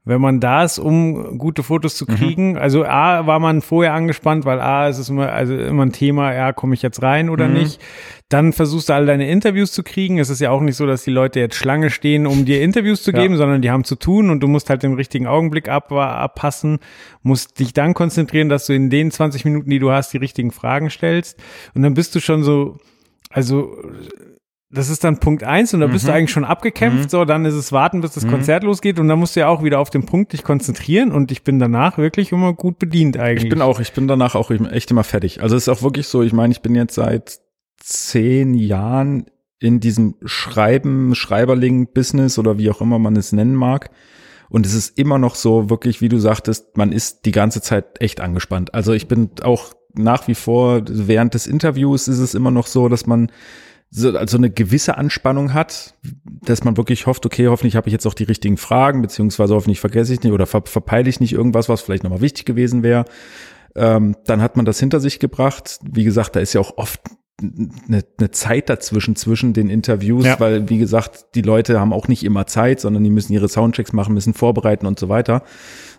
wenn 0.07 0.21
man 0.21 0.39
da 0.39 0.63
ist, 0.63 0.79
um 0.79 1.37
gute 1.37 1.65
Fotos 1.65 1.97
zu 1.97 2.07
kriegen, 2.07 2.57
also 2.57 2.85
A, 2.85 3.27
war 3.27 3.41
man 3.41 3.61
vorher 3.61 3.93
angespannt, 3.93 4.45
weil 4.45 4.61
A, 4.61 4.89
es 4.89 4.99
ist 4.99 5.09
immer, 5.11 5.33
also 5.33 5.55
immer 5.57 5.85
ein 5.85 5.93
Thema, 5.93 6.33
ja, 6.33 6.53
komme 6.53 6.75
ich 6.75 6.83
jetzt 6.83 7.03
rein 7.03 7.29
oder 7.29 7.49
nicht. 7.49 7.81
Dann 8.29 8.53
versuchst 8.53 8.89
du 8.89 8.93
alle 8.93 9.07
deine 9.07 9.29
Interviews 9.29 9.73
zu 9.73 9.83
kriegen. 9.83 10.19
Es 10.19 10.31
ist 10.31 10.41
ja 10.41 10.51
auch 10.51 10.61
nicht 10.61 10.77
so, 10.77 10.87
dass 10.87 11.03
die 11.03 11.11
Leute 11.11 11.41
jetzt 11.41 11.57
Schlange 11.57 11.91
stehen, 11.91 12.27
um 12.27 12.45
dir 12.45 12.63
Interviews 12.63 13.03
zu 13.03 13.11
Ja. 13.11 13.21
geben, 13.21 13.37
sondern 13.37 13.63
die 13.63 13.71
haben 13.71 13.85
zu 13.85 13.97
tun 13.97 14.31
und 14.31 14.41
du 14.41 14.47
musst 14.49 14.71
halt 14.71 14.85
den 14.85 14.95
richtigen 14.95 15.27
Augenblick 15.27 15.69
ab, 15.69 15.91
abpassen, 15.93 16.79
musst 17.23 17.59
dich 17.59 17.73
dann 17.73 17.93
konzentrieren, 17.93 18.49
dass 18.49 18.67
du 18.67 18.75
in 18.75 18.91
den 18.91 19.11
20 19.11 19.45
Minuten, 19.45 19.71
die 19.71 19.81
du 19.81 19.91
hast, 19.91 20.13
die 20.13 20.19
richtigen 20.19 20.53
Fragen 20.53 20.89
stellst. 20.89 21.37
Und 21.75 21.83
dann 21.83 21.95
bist 21.95 22.15
du 22.15 22.21
schon 22.21 22.45
so, 22.45 22.79
also 23.31 23.77
das 24.77 24.89
ist 24.91 25.03
dann 25.03 25.19
Punkt 25.19 25.43
eins 25.43 25.75
und 25.75 25.81
da 25.81 25.87
bist 25.89 26.07
du 26.07 26.11
Mhm. 26.11 26.17
eigentlich 26.17 26.31
schon 26.31 26.45
abgekämpft, 26.45 27.11
so, 27.11 27.25
dann 27.25 27.45
ist 27.45 27.55
es 27.55 27.73
warten, 27.73 28.01
bis 28.03 28.13
das 28.13 28.27
Konzert 28.29 28.63
losgeht 28.63 29.01
und 29.01 29.09
dann 29.09 29.19
musst 29.19 29.35
du 29.35 29.41
ja 29.41 29.49
auch 29.49 29.65
wieder 29.65 29.81
auf 29.81 29.91
den 29.91 30.07
Punkt 30.07 30.33
dich 30.33 30.45
konzentrieren 30.45 31.11
und 31.13 31.33
ich 31.33 31.43
bin 31.43 31.59
danach 31.59 31.99
wirklich 31.99 32.31
immer 32.31 32.53
gut 32.53 32.79
bedient 32.79 33.17
eigentlich. 33.17 33.45
Ich 33.45 33.51
bin 33.51 33.63
auch, 33.63 33.81
ich 33.81 33.93
bin 33.93 34.07
danach 34.07 34.35
auch 34.35 34.51
echt 34.51 34.91
immer 34.91 35.05
fertig. 35.05 35.43
Also 35.43 35.57
es 35.57 35.65
ist 35.67 35.69
auch 35.69 35.83
wirklich 35.83 36.07
so, 36.07 36.23
ich 36.23 36.33
meine, 36.33 36.53
ich 36.53 36.61
bin 36.61 36.75
jetzt 36.75 36.95
seit 36.95 37.41
zehn 37.81 38.55
Jahren 38.55 39.27
in 39.59 39.81
diesem 39.81 40.17
Schreiben, 40.25 41.15
Schreiberling-Business 41.15 42.39
oder 42.39 42.59
wie 42.59 42.71
auch 42.71 42.81
immer 42.81 42.99
man 42.99 43.17
es 43.17 43.33
nennen 43.33 43.55
mag. 43.55 43.91
Und 44.49 44.67
es 44.67 44.75
ist 44.75 44.99
immer 44.99 45.19
noch 45.19 45.35
so, 45.35 45.71
wirklich, 45.71 46.01
wie 46.01 46.09
du 46.09 46.19
sagtest, 46.19 46.77
man 46.77 46.93
ist 46.93 47.25
die 47.25 47.33
ganze 47.33 47.61
Zeit 47.63 48.01
echt 48.01 48.21
angespannt. 48.21 48.75
Also 48.75 48.93
ich 48.93 49.09
bin 49.09 49.31
auch 49.43 49.73
nach 49.95 50.29
wie 50.29 50.35
vor, 50.35 50.83
während 50.89 51.35
des 51.35 51.47
Interviews 51.47 52.07
ist 52.07 52.19
es 52.19 52.35
immer 52.35 52.51
noch 52.51 52.67
so, 52.67 52.89
dass 52.89 53.07
man 53.07 53.31
so 53.91 54.17
also 54.17 54.37
eine 54.37 54.51
gewisse 54.51 54.99
Anspannung 54.99 55.55
hat, 55.55 55.95
dass 56.25 56.65
man 56.65 56.77
wirklich 56.77 57.07
hofft, 57.07 57.25
okay, 57.25 57.49
hoffentlich 57.49 57.77
habe 57.77 57.89
ich 57.89 57.93
jetzt 57.93 58.07
auch 58.07 58.15
die 58.15 58.25
richtigen 58.25 58.57
Fragen, 58.57 59.03
beziehungsweise 59.03 59.55
hoffentlich 59.55 59.81
vergesse 59.81 60.13
ich 60.13 60.23
nicht 60.23 60.33
oder 60.33 60.47
ver 60.47 60.63
verpeile 60.65 61.09
ich 61.09 61.21
nicht 61.21 61.33
irgendwas, 61.33 61.69
was 61.69 61.83
vielleicht 61.83 62.03
nochmal 62.03 62.21
wichtig 62.21 62.45
gewesen 62.45 62.83
wäre. 62.83 63.05
Ähm, 63.75 64.17
dann 64.25 64.43
hat 64.43 64.57
man 64.57 64.65
das 64.65 64.81
hinter 64.81 65.01
sich 65.01 65.19
gebracht. 65.21 65.79
Wie 65.83 66.05
gesagt, 66.05 66.35
da 66.35 66.41
ist 66.41 66.53
ja 66.53 66.61
auch 66.61 66.79
oft 66.79 67.01
eine, 67.39 68.03
eine 68.19 68.31
Zeit 68.31 68.71
dazwischen, 68.71 69.15
zwischen 69.15 69.53
den 69.53 69.69
Interviews, 69.69 70.25
Ja. 70.25 70.41
weil, 70.41 70.71
wie 70.71 70.79
gesagt, 70.79 71.35
die 71.35 71.43
Leute 71.43 71.79
haben 71.79 71.93
auch 71.93 72.09
nicht 72.09 72.25
immer 72.25 72.47
Zeit, 72.47 72.81
sondern 72.81 73.05
die 73.05 73.11
müssen 73.11 73.33
ihre 73.35 73.49
Soundchecks 73.49 73.93
machen, 73.93 74.15
müssen 74.15 74.33
vorbereiten 74.33 74.87
und 74.87 74.99
so 74.99 75.11
weiter. 75.11 75.43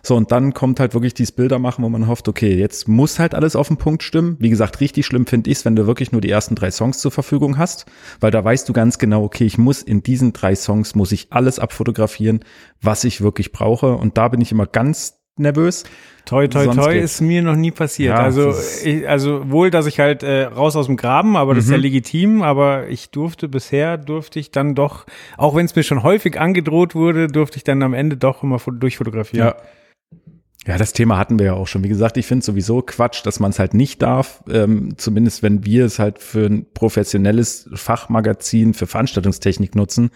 So, 0.02 0.16
und 0.16 0.32
dann 0.32 0.52
kommt 0.52 0.80
halt 0.80 0.94
wirklich 0.94 1.14
dieses 1.14 1.30
Bilder 1.30 1.60
machen, 1.60 1.84
wo 1.84 1.88
man 1.88 2.08
hofft, 2.08 2.26
okay, 2.28 2.56
jetzt 2.56 2.88
muss 2.88 3.20
halt 3.20 3.34
alles 3.36 3.54
auf 3.54 3.68
den 3.68 3.76
Punkt 3.76 4.02
stimmen. 4.02 4.36
Wie 4.40 4.50
gesagt, 4.50 4.80
richtig 4.80 5.06
schlimm 5.06 5.26
finde 5.26 5.50
ich 5.50 5.58
es, 5.58 5.64
wenn 5.64 5.76
du 5.76 5.86
wirklich 5.86 6.10
nur 6.10 6.20
die 6.20 6.30
ersten 6.30 6.56
drei 6.56 6.72
Songs 6.72 6.98
zur 6.98 7.12
Verfügung 7.12 7.56
hast, 7.56 7.86
weil 8.20 8.32
da 8.32 8.44
weißt 8.44 8.68
du 8.68 8.72
ganz 8.72 8.98
genau, 8.98 9.22
okay, 9.22 9.44
ich 9.44 9.58
muss 9.58 9.82
in 9.82 10.02
diesen 10.02 10.32
drei 10.32 10.56
Songs, 10.56 10.96
muss 10.96 11.12
ich 11.12 11.28
alles 11.30 11.60
abfotografieren, 11.60 12.40
was 12.80 13.04
ich 13.04 13.20
wirklich 13.20 13.52
brauche. 13.52 13.94
Und 13.94 14.18
da 14.18 14.26
bin 14.28 14.40
ich 14.40 14.50
immer 14.50 14.66
ganz 14.66 15.17
nervös. 15.38 15.84
Toi, 16.24 16.46
toi, 16.48 16.64
Sonst 16.64 16.76
toi 16.76 16.92
geht's. 16.92 17.14
ist 17.14 17.20
mir 17.22 17.40
noch 17.40 17.56
nie 17.56 17.70
passiert. 17.70 18.14
Ja, 18.16 18.22
also, 18.22 18.52
ich, 18.84 19.08
also 19.08 19.50
wohl, 19.50 19.70
dass 19.70 19.86
ich 19.86 19.98
halt 19.98 20.22
äh, 20.22 20.42
raus 20.42 20.76
aus 20.76 20.84
dem 20.86 20.96
Graben, 20.98 21.36
aber 21.38 21.54
das 21.54 21.64
ist 21.64 21.70
ja 21.70 21.76
Mhm. 21.78 21.82
legitim, 21.84 22.42
aber 22.42 22.88
ich 22.88 23.10
durfte 23.10 23.48
bisher, 23.48 23.96
durfte 23.96 24.38
ich 24.38 24.50
dann 24.50 24.74
doch, 24.74 25.06
auch 25.38 25.54
wenn 25.56 25.64
es 25.64 25.74
mir 25.74 25.82
schon 25.84 26.02
häufig 26.02 26.38
angedroht 26.38 26.94
wurde, 26.94 27.28
durfte 27.28 27.56
ich 27.56 27.64
dann 27.64 27.82
am 27.82 27.94
Ende 27.94 28.18
doch 28.18 28.42
immer 28.42 28.56
fo- 28.58 28.78
durchfotografieren. 28.78 29.48
Ja. 29.48 29.56
Ja, 30.68 30.76
das 30.76 30.92
Thema 30.92 31.16
hatten 31.16 31.38
wir 31.38 31.46
ja 31.46 31.52
auch 31.54 31.66
schon. 31.66 31.82
Wie 31.82 31.88
gesagt, 31.88 32.18
ich 32.18 32.26
finde 32.26 32.44
sowieso 32.44 32.82
Quatsch, 32.82 33.24
dass 33.24 33.40
man 33.40 33.52
es 33.52 33.58
halt 33.58 33.72
nicht 33.72 34.02
darf. 34.02 34.44
Ähm, 34.50 34.98
zumindest 34.98 35.42
wenn 35.42 35.64
wir 35.64 35.86
es 35.86 35.98
halt 35.98 36.18
für 36.18 36.44
ein 36.44 36.66
professionelles 36.74 37.70
Fachmagazin 37.72 38.74
für 38.74 38.86
Veranstaltungstechnik 38.86 39.74
nutzen. 39.74 40.10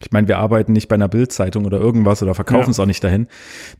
Ich 0.00 0.12
meine, 0.12 0.28
wir 0.28 0.38
arbeiten 0.38 0.72
nicht 0.72 0.86
bei 0.86 0.94
einer 0.94 1.08
Bildzeitung 1.08 1.64
oder 1.64 1.80
irgendwas 1.80 2.22
oder 2.22 2.36
verkaufen 2.36 2.66
Ja. 2.66 2.70
es 2.70 2.78
auch 2.78 2.86
nicht 2.86 3.02
dahin. 3.02 3.26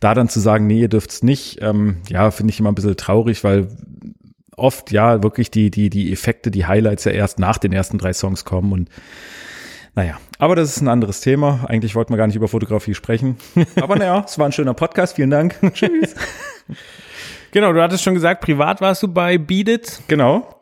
Da 0.01 0.15
dann 0.15 0.29
zu 0.29 0.41
sagen, 0.41 0.67
nee, 0.67 0.81
ihr 0.81 0.89
dürft 0.89 1.11
es 1.13 1.23
nicht, 1.23 1.59
ähm, 1.63 1.99
ja, 2.09 2.33
finde 2.33 2.53
ich 2.53 2.59
immer 2.59 2.73
ein 2.73 2.75
bisschen 2.75 2.97
traurig, 2.97 3.45
weil 3.45 3.69
oft 4.57 4.91
ja 4.91 5.23
wirklich 5.23 5.53
die, 5.53 5.71
die, 5.71 5.91
die 5.91 6.13
Effekte, 6.13 6.51
die 6.51 6.67
Highlights 6.67 7.05
ja 7.05 7.13
erst 7.13 7.39
nach 7.39 7.59
den 7.59 7.73
ersten 7.73 7.99
drei 7.99 8.13
Songs 8.13 8.45
kommen 8.45 8.73
und 8.73 8.89
naja, 9.97 10.21
aber 10.39 10.55
das 10.57 10.77
ist 10.77 10.83
ein 10.83 10.89
anderes 10.89 11.23
Thema. 11.23 11.65
Eigentlich 11.69 11.95
wollten 11.95 12.13
wir 12.13 12.19
gar 12.19 12.27
nicht 12.27 12.37
über 12.37 12.49
Fotografie 12.49 12.95
sprechen. 12.95 13.39
Aber 13.81 13.97
naja, 13.97 14.23
es 14.27 14.39
war 14.39 14.45
ein 14.45 14.53
schöner 14.53 14.75
Podcast. 14.75 15.17
Vielen 15.17 15.31
Dank. 15.31 15.57
Tschüss. 15.73 16.15
Genau, 17.51 17.73
du 17.73 17.83
hattest 17.83 18.05
schon 18.05 18.13
gesagt, 18.13 18.43
privat 18.43 18.83
warst 18.83 19.03
du 19.03 19.09
bei 19.09 19.39
Beat 19.39 19.69
It. 19.71 20.03
Genau. 20.07 20.61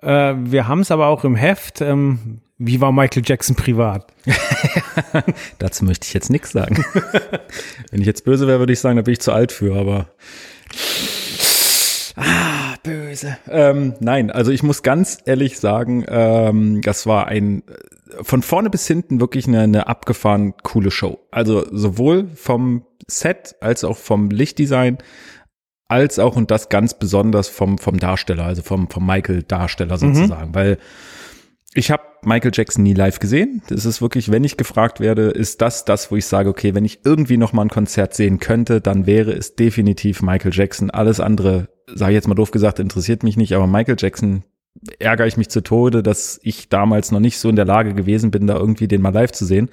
Äh, 0.00 0.34
wir 0.38 0.68
haben 0.68 0.80
es 0.80 0.92
aber 0.92 1.08
auch 1.08 1.24
im 1.24 1.34
Heft. 1.34 1.80
Ähm, 1.80 2.40
wie 2.58 2.80
war 2.80 2.92
Michael 2.92 3.24
Jackson 3.26 3.56
privat? 3.56 4.12
Dazu 5.58 5.84
möchte 5.84 6.06
ich 6.06 6.14
jetzt 6.14 6.30
nichts 6.30 6.52
sagen. 6.52 6.84
Wenn 7.90 8.00
ich 8.00 8.06
jetzt 8.06 8.24
böse 8.24 8.46
wäre, 8.46 8.60
würde 8.60 8.72
ich 8.72 8.78
sagen, 8.78 8.94
da 8.94 9.02
bin 9.02 9.12
ich 9.12 9.20
zu 9.20 9.32
alt 9.32 9.50
für, 9.50 9.74
aber. 9.74 10.06
Ah, 12.14 12.76
böse. 12.84 13.38
Ähm, 13.48 13.94
nein, 13.98 14.30
also 14.30 14.52
ich 14.52 14.62
muss 14.62 14.84
ganz 14.84 15.18
ehrlich 15.24 15.58
sagen, 15.58 16.04
ähm, 16.08 16.80
das 16.82 17.06
war 17.06 17.26
ein 17.26 17.64
von 18.22 18.42
vorne 18.42 18.70
bis 18.70 18.86
hinten 18.86 19.20
wirklich 19.20 19.46
eine, 19.46 19.62
eine 19.62 19.86
abgefahren 19.86 20.54
coole 20.62 20.90
Show. 20.90 21.18
Also 21.30 21.66
sowohl 21.70 22.28
vom 22.34 22.84
Set 23.06 23.56
als 23.60 23.84
auch 23.84 23.96
vom 23.96 24.30
Lichtdesign 24.30 24.98
als 25.88 26.18
auch 26.18 26.36
und 26.36 26.50
das 26.50 26.68
ganz 26.68 26.98
besonders 26.98 27.48
vom 27.48 27.78
vom 27.78 27.98
Darsteller, 27.98 28.44
also 28.44 28.62
vom 28.62 28.90
vom 28.90 29.06
Michael 29.06 29.42
Darsteller 29.42 29.94
mhm. 29.94 30.14
sozusagen, 30.14 30.50
mhm. 30.50 30.54
weil 30.54 30.78
ich 31.74 31.90
habe 31.90 32.02
Michael 32.22 32.50
Jackson 32.52 32.82
nie 32.82 32.94
live 32.94 33.20
gesehen. 33.20 33.62
Das 33.68 33.84
ist 33.84 34.02
wirklich, 34.02 34.30
wenn 34.30 34.42
ich 34.42 34.56
gefragt 34.56 35.00
werde, 35.00 35.28
ist 35.28 35.60
das 35.60 35.84
das, 35.84 36.10
wo 36.10 36.16
ich 36.16 36.26
sage, 36.26 36.48
okay, 36.48 36.74
wenn 36.74 36.84
ich 36.84 37.00
irgendwie 37.04 37.36
noch 37.36 37.52
mal 37.52 37.62
ein 37.62 37.68
Konzert 37.68 38.14
sehen 38.14 38.38
könnte, 38.38 38.80
dann 38.80 39.06
wäre 39.06 39.32
es 39.32 39.54
definitiv 39.54 40.22
Michael 40.22 40.52
Jackson. 40.52 40.90
Alles 40.90 41.20
andere, 41.20 41.68
sage 41.86 42.12
ich 42.12 42.16
jetzt 42.16 42.28
mal 42.28 42.34
doof 42.34 42.50
gesagt, 42.50 42.80
interessiert 42.80 43.22
mich 43.22 43.36
nicht, 43.36 43.54
aber 43.54 43.66
Michael 43.66 43.96
Jackson 43.98 44.44
ärgere 44.98 45.26
ich 45.26 45.36
mich 45.36 45.48
zu 45.48 45.62
Tode, 45.62 46.02
dass 46.02 46.38
ich 46.42 46.68
damals 46.68 47.12
noch 47.12 47.20
nicht 47.20 47.38
so 47.38 47.48
in 47.48 47.56
der 47.56 47.64
Lage 47.64 47.94
gewesen 47.94 48.30
bin, 48.30 48.46
da 48.46 48.56
irgendwie 48.56 48.88
den 48.88 49.02
mal 49.02 49.12
live 49.12 49.32
zu 49.32 49.44
sehen. 49.44 49.70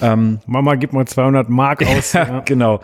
Ähm, 0.00 0.40
Mama, 0.46 0.74
gib 0.76 0.92
mal 0.92 1.06
200 1.06 1.48
Mark 1.48 1.86
aus. 1.86 2.12
ja, 2.14 2.40
genau. 2.40 2.80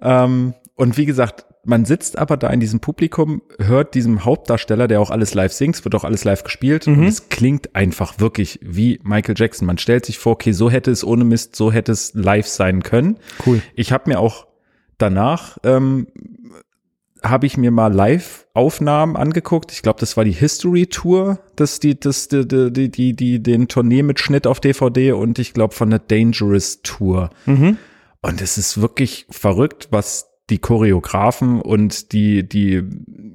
Ähm, 0.00 0.54
und 0.74 0.96
wie 0.96 1.06
gesagt, 1.06 1.44
man 1.64 1.84
sitzt 1.84 2.18
aber 2.18 2.36
da 2.36 2.48
in 2.48 2.60
diesem 2.60 2.80
Publikum, 2.80 3.42
hört 3.58 3.94
diesem 3.94 4.24
Hauptdarsteller, 4.24 4.88
der 4.88 5.00
auch 5.00 5.10
alles 5.10 5.34
live 5.34 5.52
singt, 5.52 5.84
wird 5.84 5.94
auch 5.94 6.04
alles 6.04 6.24
live 6.24 6.42
gespielt 6.44 6.86
mhm. 6.86 6.94
und 7.00 7.04
es 7.04 7.28
klingt 7.28 7.74
einfach 7.74 8.18
wirklich 8.18 8.58
wie 8.62 9.00
Michael 9.02 9.34
Jackson. 9.36 9.66
Man 9.66 9.76
stellt 9.76 10.06
sich 10.06 10.18
vor, 10.18 10.32
okay, 10.32 10.52
so 10.52 10.70
hätte 10.70 10.90
es 10.90 11.04
ohne 11.04 11.24
Mist, 11.24 11.56
so 11.56 11.70
hätte 11.70 11.92
es 11.92 12.14
live 12.14 12.46
sein 12.46 12.82
können. 12.82 13.18
Cool. 13.44 13.60
Ich 13.74 13.92
habe 13.92 14.08
mir 14.08 14.18
auch 14.18 14.46
danach 14.96 15.58
ähm, 15.62 16.06
habe 17.22 17.46
ich 17.46 17.56
mir 17.56 17.70
mal 17.70 17.92
Live-Aufnahmen 17.92 19.16
angeguckt. 19.16 19.72
Ich 19.72 19.82
glaube, 19.82 20.00
das 20.00 20.16
war 20.16 20.24
die 20.24 20.32
History 20.32 20.86
Tour, 20.86 21.40
das 21.56 21.80
die 21.80 21.98
das 21.98 22.28
die 22.28 22.46
die 22.46 22.90
die, 22.90 23.14
die 23.14 23.42
den 23.42 23.68
Tourneemitschnitt 23.68 24.46
auf 24.46 24.60
DVD 24.60 25.12
und 25.12 25.38
ich 25.38 25.52
glaube 25.52 25.74
von 25.74 25.90
der 25.90 25.98
Dangerous 25.98 26.82
Tour. 26.82 27.30
Mhm. 27.46 27.78
Und 28.20 28.40
es 28.40 28.58
ist 28.58 28.80
wirklich 28.80 29.26
verrückt, 29.30 29.88
was 29.90 30.28
die 30.50 30.58
Choreografen 30.58 31.60
und 31.60 32.12
die, 32.12 32.48
die, 32.48 32.82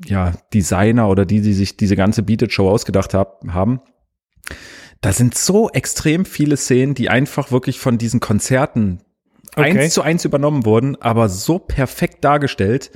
ja, 0.05 0.33
Designer 0.53 1.09
oder 1.09 1.25
die, 1.25 1.41
die 1.41 1.53
sich 1.53 1.77
diese 1.77 1.95
ganze 1.95 2.23
Beated 2.23 2.51
Show 2.51 2.69
ausgedacht 2.69 3.13
hab, 3.13 3.43
haben. 3.47 3.81
Da 5.01 5.13
sind 5.13 5.35
so 5.35 5.69
extrem 5.69 6.25
viele 6.25 6.57
Szenen, 6.57 6.95
die 6.95 7.09
einfach 7.09 7.51
wirklich 7.51 7.79
von 7.79 7.97
diesen 7.97 8.19
Konzerten 8.19 9.01
okay. 9.55 9.77
eins 9.79 9.93
zu 9.93 10.01
eins 10.01 10.25
übernommen 10.25 10.65
wurden, 10.65 10.99
aber 11.01 11.29
so 11.29 11.59
perfekt 11.59 12.23
dargestellt. 12.23 12.91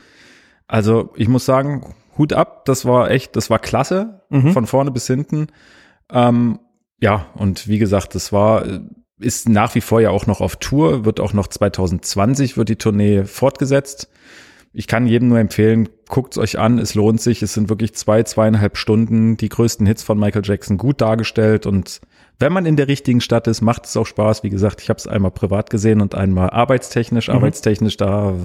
Also 0.68 1.14
ich 1.16 1.28
muss 1.28 1.46
sagen, 1.46 1.96
Hut 2.18 2.34
ab, 2.34 2.66
das 2.66 2.86
war 2.86 3.12
echt, 3.12 3.36
das 3.36 3.50
war 3.50 3.60
klasse, 3.60 4.22
mhm. 4.30 4.52
von 4.52 4.66
vorne 4.66 4.92
bis 4.92 5.08
hinten. 5.08 5.48
Ähm, 6.12 6.60
ja, 7.00 7.28
und 7.36 7.68
wie 7.68 7.80
gesagt, 7.80 8.16
das 8.16 8.34
war 8.34 8.64
ist 9.20 9.50
nach 9.50 9.74
wie 9.76 9.82
vor 9.82 10.00
ja 10.00 10.12
auch 10.12 10.28
noch 10.28 10.42
auf 10.42 10.58
Tour, 10.58 11.06
wird 11.06 11.20
auch 11.20 11.34
noch 11.34 11.48
2020 11.48 12.58
wird 12.58 12.70
die 12.70 12.76
Tournee 12.76 13.24
fortgesetzt. 13.26 14.10
Ich 14.74 14.86
kann 14.86 15.08
jedem 15.08 15.30
nur 15.30 15.40
empfehlen, 15.40 15.90
guckt's 16.08 16.38
euch 16.38 16.60
an, 16.60 16.78
es 16.78 16.94
lohnt 16.94 17.20
sich. 17.20 17.42
Es 17.42 17.54
sind 17.54 17.70
wirklich 17.70 17.96
zwei, 17.96 18.22
zweieinhalb 18.22 18.78
Stunden 18.78 19.36
die 19.36 19.50
größten 19.50 19.88
Hits 19.88 20.04
von 20.04 20.20
Michael 20.20 20.46
Jackson 20.46 20.78
gut 20.78 21.02
dargestellt 21.02 21.66
und 21.66 22.02
wenn 22.40 22.54
man 22.54 22.68
in 22.68 22.76
der 22.76 22.88
richtigen 22.88 23.22
Stadt 23.22 23.48
ist, 23.48 23.62
macht 23.62 23.86
es 23.86 23.98
auch 23.98 24.06
Spaß. 24.06 24.44
Wie 24.44 24.52
gesagt, 24.52 24.82
ich 24.82 24.90
habe 24.90 25.00
es 25.00 25.08
einmal 25.08 25.32
privat 25.32 25.72
gesehen 25.72 26.02
und 26.02 26.14
einmal 26.14 26.52
arbeitstechnisch. 26.52 27.30
Mhm. 27.30 27.34
Arbeitstechnisch, 27.34 27.98
da 27.98 28.36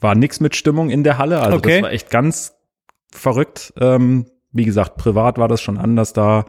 war 0.00 0.14
nix 0.14 0.40
mit 0.40 0.56
Stimmung 0.56 0.90
in 0.90 1.04
der 1.04 1.18
Halle. 1.18 1.40
Also 1.40 1.58
okay. 1.58 1.74
das 1.74 1.82
war 1.82 1.92
echt 1.92 2.10
ganz 2.10 2.54
verrückt. 3.12 3.72
Ähm, 3.80 4.26
wie 4.52 4.64
gesagt, 4.64 4.96
privat 4.96 5.38
war 5.38 5.48
das 5.48 5.60
schon 5.60 5.78
anders 5.78 6.12
da 6.12 6.46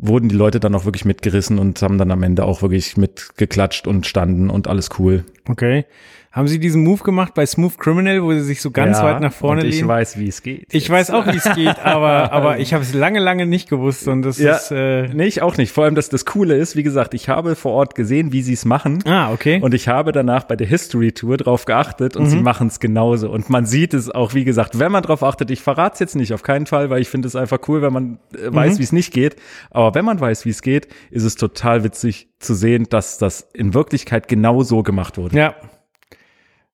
wurden 0.00 0.30
die 0.30 0.34
Leute 0.34 0.60
dann 0.60 0.74
auch 0.74 0.86
wirklich 0.86 1.04
mitgerissen 1.04 1.58
und 1.58 1.80
haben 1.82 1.98
dann 1.98 2.10
am 2.10 2.22
Ende 2.22 2.44
auch 2.44 2.62
wirklich 2.62 2.96
mitgeklatscht 2.96 3.86
und 3.86 4.06
standen 4.06 4.48
und 4.48 4.66
alles 4.66 4.88
cool. 4.98 5.24
Okay. 5.46 5.84
Haben 6.32 6.46
Sie 6.46 6.60
diesen 6.60 6.84
Move 6.84 7.02
gemacht 7.02 7.34
bei 7.34 7.44
Smooth 7.44 7.76
Criminal, 7.76 8.22
wo 8.22 8.32
Sie 8.32 8.42
sich 8.42 8.62
so 8.62 8.70
ganz 8.70 8.98
ja, 8.98 9.04
weit 9.04 9.20
nach 9.20 9.32
vorne 9.32 9.62
lehnen? 9.62 9.74
Ich 9.74 9.86
weiß, 9.86 10.16
wie 10.16 10.28
es 10.28 10.44
geht. 10.44 10.72
Ich 10.72 10.88
weiß 10.88 11.10
auch, 11.10 11.26
wie 11.26 11.36
es 11.36 11.56
geht, 11.56 11.76
aber, 11.84 12.30
aber 12.30 12.60
ich 12.60 12.72
habe 12.72 12.84
es 12.84 12.94
lange, 12.94 13.18
lange 13.18 13.46
nicht 13.46 13.68
gewusst 13.68 14.06
und 14.06 14.22
das 14.22 14.38
ja, 14.38 14.54
ist. 14.54 14.70
Äh 14.70 15.08
nee, 15.08 15.24
ich 15.24 15.42
auch 15.42 15.56
nicht. 15.56 15.72
Vor 15.72 15.84
allem, 15.84 15.96
dass 15.96 16.08
das 16.08 16.24
Coole 16.26 16.54
ist, 16.54 16.76
wie 16.76 16.84
gesagt, 16.84 17.14
ich 17.14 17.28
habe 17.28 17.56
vor 17.56 17.72
Ort 17.72 17.96
gesehen, 17.96 18.32
wie 18.32 18.42
Sie 18.42 18.52
es 18.52 18.64
machen. 18.64 19.02
Ah, 19.06 19.32
okay. 19.32 19.58
Und 19.60 19.74
ich 19.74 19.88
habe 19.88 20.12
danach 20.12 20.44
bei 20.44 20.54
der 20.54 20.68
History 20.68 21.10
Tour 21.10 21.36
drauf 21.36 21.64
geachtet 21.64 22.16
und 22.16 22.26
mhm. 22.26 22.30
sie 22.30 22.40
machen 22.40 22.68
es 22.68 22.78
genauso. 22.78 23.28
Und 23.28 23.50
man 23.50 23.66
sieht 23.66 23.92
es 23.92 24.08
auch, 24.08 24.32
wie 24.32 24.44
gesagt, 24.44 24.78
wenn 24.78 24.92
man 24.92 25.02
drauf 25.02 25.24
achtet, 25.24 25.50
ich 25.50 25.62
verrate 25.62 25.94
es 25.94 25.98
jetzt 25.98 26.14
nicht, 26.14 26.32
auf 26.32 26.44
keinen 26.44 26.66
Fall, 26.66 26.90
weil 26.90 27.02
ich 27.02 27.08
finde 27.08 27.26
es 27.26 27.34
einfach 27.34 27.58
cool, 27.66 27.82
wenn 27.82 27.92
man 27.92 28.18
äh, 28.34 28.54
weiß, 28.54 28.74
mhm. 28.74 28.78
wie 28.78 28.84
es 28.84 28.92
nicht 28.92 29.12
geht. 29.12 29.34
Aber 29.72 29.96
wenn 29.96 30.04
man 30.04 30.20
weiß, 30.20 30.44
wie 30.44 30.50
es 30.50 30.62
geht, 30.62 30.86
ist 31.10 31.24
es 31.24 31.34
total 31.34 31.82
witzig 31.82 32.28
zu 32.38 32.54
sehen, 32.54 32.86
dass 32.88 33.18
das 33.18 33.48
in 33.52 33.74
Wirklichkeit 33.74 34.28
genau 34.28 34.62
so 34.62 34.84
gemacht 34.84 35.18
wurde. 35.18 35.36
Ja, 35.36 35.56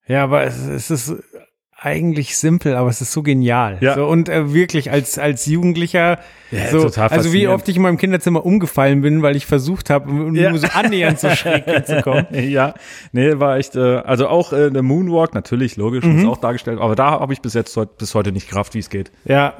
ja, 0.06 0.24
aber 0.24 0.44
es, 0.44 0.66
es 0.66 0.90
ist 0.90 1.16
eigentlich 1.78 2.36
simpel, 2.38 2.74
aber 2.74 2.88
es 2.88 3.00
ist 3.00 3.12
so 3.12 3.22
genial. 3.22 3.78
Ja. 3.80 3.94
So, 3.94 4.06
und 4.06 4.28
äh, 4.28 4.54
wirklich 4.54 4.90
als 4.90 5.18
als 5.18 5.44
Jugendlicher, 5.44 6.18
ja, 6.50 6.68
so, 6.70 6.90
also 7.02 7.32
wie 7.32 7.48
oft 7.48 7.68
ich 7.68 7.76
in 7.76 7.82
meinem 7.82 7.98
Kinderzimmer 7.98 8.46
umgefallen 8.46 9.02
bin, 9.02 9.22
weil 9.22 9.36
ich 9.36 9.44
versucht 9.44 9.90
habe, 9.90 10.10
ja. 10.34 10.50
nur 10.50 10.58
so 10.58 10.68
annähernd 10.68 11.20
so 11.20 11.28
schräg 11.30 11.64
hinzukommen. 11.66 12.26
Ja, 12.32 12.74
nee, 13.12 13.38
war 13.38 13.58
echt, 13.58 13.76
äh, 13.76 13.98
also 13.98 14.28
auch 14.28 14.52
äh, 14.52 14.70
der 14.70 14.82
Moonwalk, 14.82 15.34
natürlich, 15.34 15.76
logisch, 15.76 16.04
mhm. 16.04 16.20
ist 16.20 16.24
auch 16.24 16.38
dargestellt, 16.38 16.80
aber 16.80 16.96
da 16.96 17.20
habe 17.20 17.32
ich 17.34 17.42
bis 17.42 17.52
jetzt 17.52 17.78
bis 17.98 18.14
heute 18.14 18.32
nicht 18.32 18.48
Kraft, 18.48 18.74
wie 18.74 18.78
es 18.78 18.88
geht. 18.88 19.12
Ja, 19.24 19.54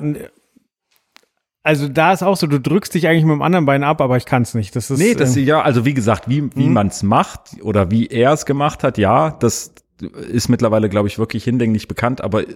also 1.63 1.89
da 1.89 2.13
ist 2.13 2.23
auch 2.23 2.37
so, 2.37 2.47
du 2.47 2.61
drückst 2.61 2.95
dich 2.95 3.09
eigentlich 3.09 3.25
mit 3.25 3.33
dem 3.33 3.43
anderen 3.43 3.67
Bein 3.67 3.83
ab, 3.83 4.01
aber 4.01 4.17
ich 4.17 4.25
kann 4.25 4.43
es 4.43 4.55
nicht. 4.55 4.77
Das 4.77 4.89
ist, 4.89 5.01
nee, 5.01 5.15
das, 5.15 5.37
äh, 5.37 5.41
ja, 5.41 5.61
also 5.61 5.85
wie 5.85 5.95
gesagt, 5.95 6.29
wie, 6.29 6.49
wie 6.55 6.69
mhm. 6.69 6.73
man 6.73 6.87
es 6.87 7.03
macht 7.03 7.57
oder 7.61 7.91
wie 7.91 8.07
er 8.07 8.33
es 8.33 8.47
gemacht 8.47 8.85
hat, 8.85 8.99
ja, 8.99 9.31
das, 9.31 9.75
ist 10.01 10.49
mittlerweile, 10.49 10.89
glaube 10.89 11.09
ich, 11.09 11.19
wirklich 11.19 11.45
hinlänglich 11.45 11.89
bekannt, 11.89 12.21
aber 12.21 12.49
äh, 12.49 12.55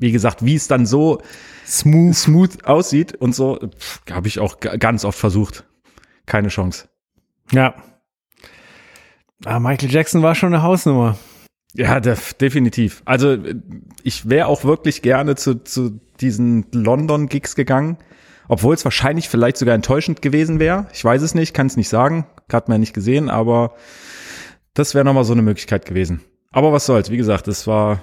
wie 0.00 0.12
gesagt, 0.12 0.44
wie 0.44 0.54
es 0.54 0.66
dann 0.66 0.86
so 0.86 1.20
smooth, 1.66 2.14
smooth 2.14 2.64
aussieht 2.64 3.14
und 3.14 3.34
so, 3.34 3.58
habe 4.10 4.28
ich 4.28 4.38
auch 4.38 4.58
ganz 4.60 5.04
oft 5.04 5.18
versucht. 5.18 5.64
Keine 6.26 6.48
Chance. 6.48 6.88
Ja. 7.52 7.74
Ah, 9.44 9.60
Michael 9.60 9.90
Jackson 9.90 10.22
war 10.22 10.34
schon 10.34 10.54
eine 10.54 10.62
Hausnummer. 10.62 11.18
Ja, 11.74 12.00
def 12.00 12.34
definitiv. 12.34 13.02
Also 13.04 13.36
ich 14.02 14.28
wäre 14.28 14.46
auch 14.46 14.64
wirklich 14.64 15.02
gerne 15.02 15.36
zu, 15.36 15.62
zu 15.62 16.00
diesen 16.20 16.66
London-Gigs 16.72 17.54
gegangen, 17.54 17.98
obwohl 18.48 18.74
es 18.74 18.84
wahrscheinlich 18.84 19.28
vielleicht 19.28 19.56
sogar 19.56 19.74
enttäuschend 19.74 20.22
gewesen 20.22 20.58
wäre. 20.58 20.86
Ich 20.92 21.04
weiß 21.04 21.22
es 21.22 21.34
nicht, 21.34 21.54
kann 21.54 21.68
es 21.68 21.76
nicht 21.76 21.88
sagen, 21.88 22.26
gerade 22.48 22.70
mal 22.70 22.78
nicht 22.78 22.94
gesehen, 22.94 23.30
aber 23.30 23.74
das 24.74 24.94
wäre 24.94 25.04
nochmal 25.04 25.24
so 25.24 25.32
eine 25.32 25.42
Möglichkeit 25.42 25.84
gewesen. 25.84 26.22
Aber 26.52 26.72
was 26.72 26.86
soll's, 26.86 27.10
wie 27.10 27.16
gesagt, 27.16 27.48
es 27.48 27.66
war 27.66 28.02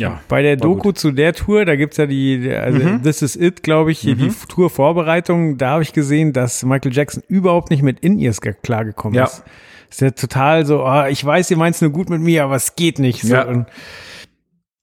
ja. 0.00 0.20
Bei 0.28 0.42
der 0.42 0.56
Doku 0.56 0.82
gut. 0.82 0.98
zu 0.98 1.10
der 1.10 1.32
Tour, 1.32 1.64
da 1.64 1.74
gibt's 1.74 1.96
ja 1.96 2.06
die, 2.06 2.50
also 2.50 2.78
mhm. 2.78 3.02
This 3.02 3.22
is 3.22 3.36
It, 3.36 3.62
glaube 3.62 3.90
ich, 3.90 4.04
mhm. 4.04 4.18
die 4.18 4.32
Tour-Vorbereitung, 4.48 5.58
da 5.58 5.70
habe 5.70 5.82
ich 5.82 5.92
gesehen, 5.92 6.32
dass 6.32 6.62
Michael 6.64 6.92
Jackson 6.92 7.22
überhaupt 7.26 7.70
nicht 7.70 7.82
mit 7.82 8.00
In-Ears 8.00 8.40
klargekommen 8.40 9.16
ja. 9.16 9.24
ist. 9.24 9.42
Ist 9.90 10.00
ja 10.00 10.10
total 10.10 10.66
so, 10.66 10.84
oh, 10.84 11.04
ich 11.06 11.24
weiß, 11.24 11.50
ihr 11.50 11.56
meint's 11.56 11.80
nur 11.80 11.90
gut 11.90 12.10
mit 12.10 12.20
mir, 12.20 12.44
aber 12.44 12.56
es 12.56 12.76
geht 12.76 12.98
nicht. 12.98 13.22
So. 13.22 13.34
Ja. 13.34 13.66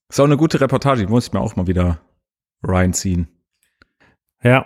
Ist 0.10 0.20
auch 0.20 0.26
eine 0.26 0.38
gute 0.38 0.60
Reportage, 0.60 1.06
die 1.06 1.08
muss 1.08 1.28
ich 1.28 1.34
mir 1.34 1.40
auch 1.40 1.56
mal 1.56 1.68
wieder 1.68 2.00
reinziehen. 2.64 3.28
Ja. 4.44 4.66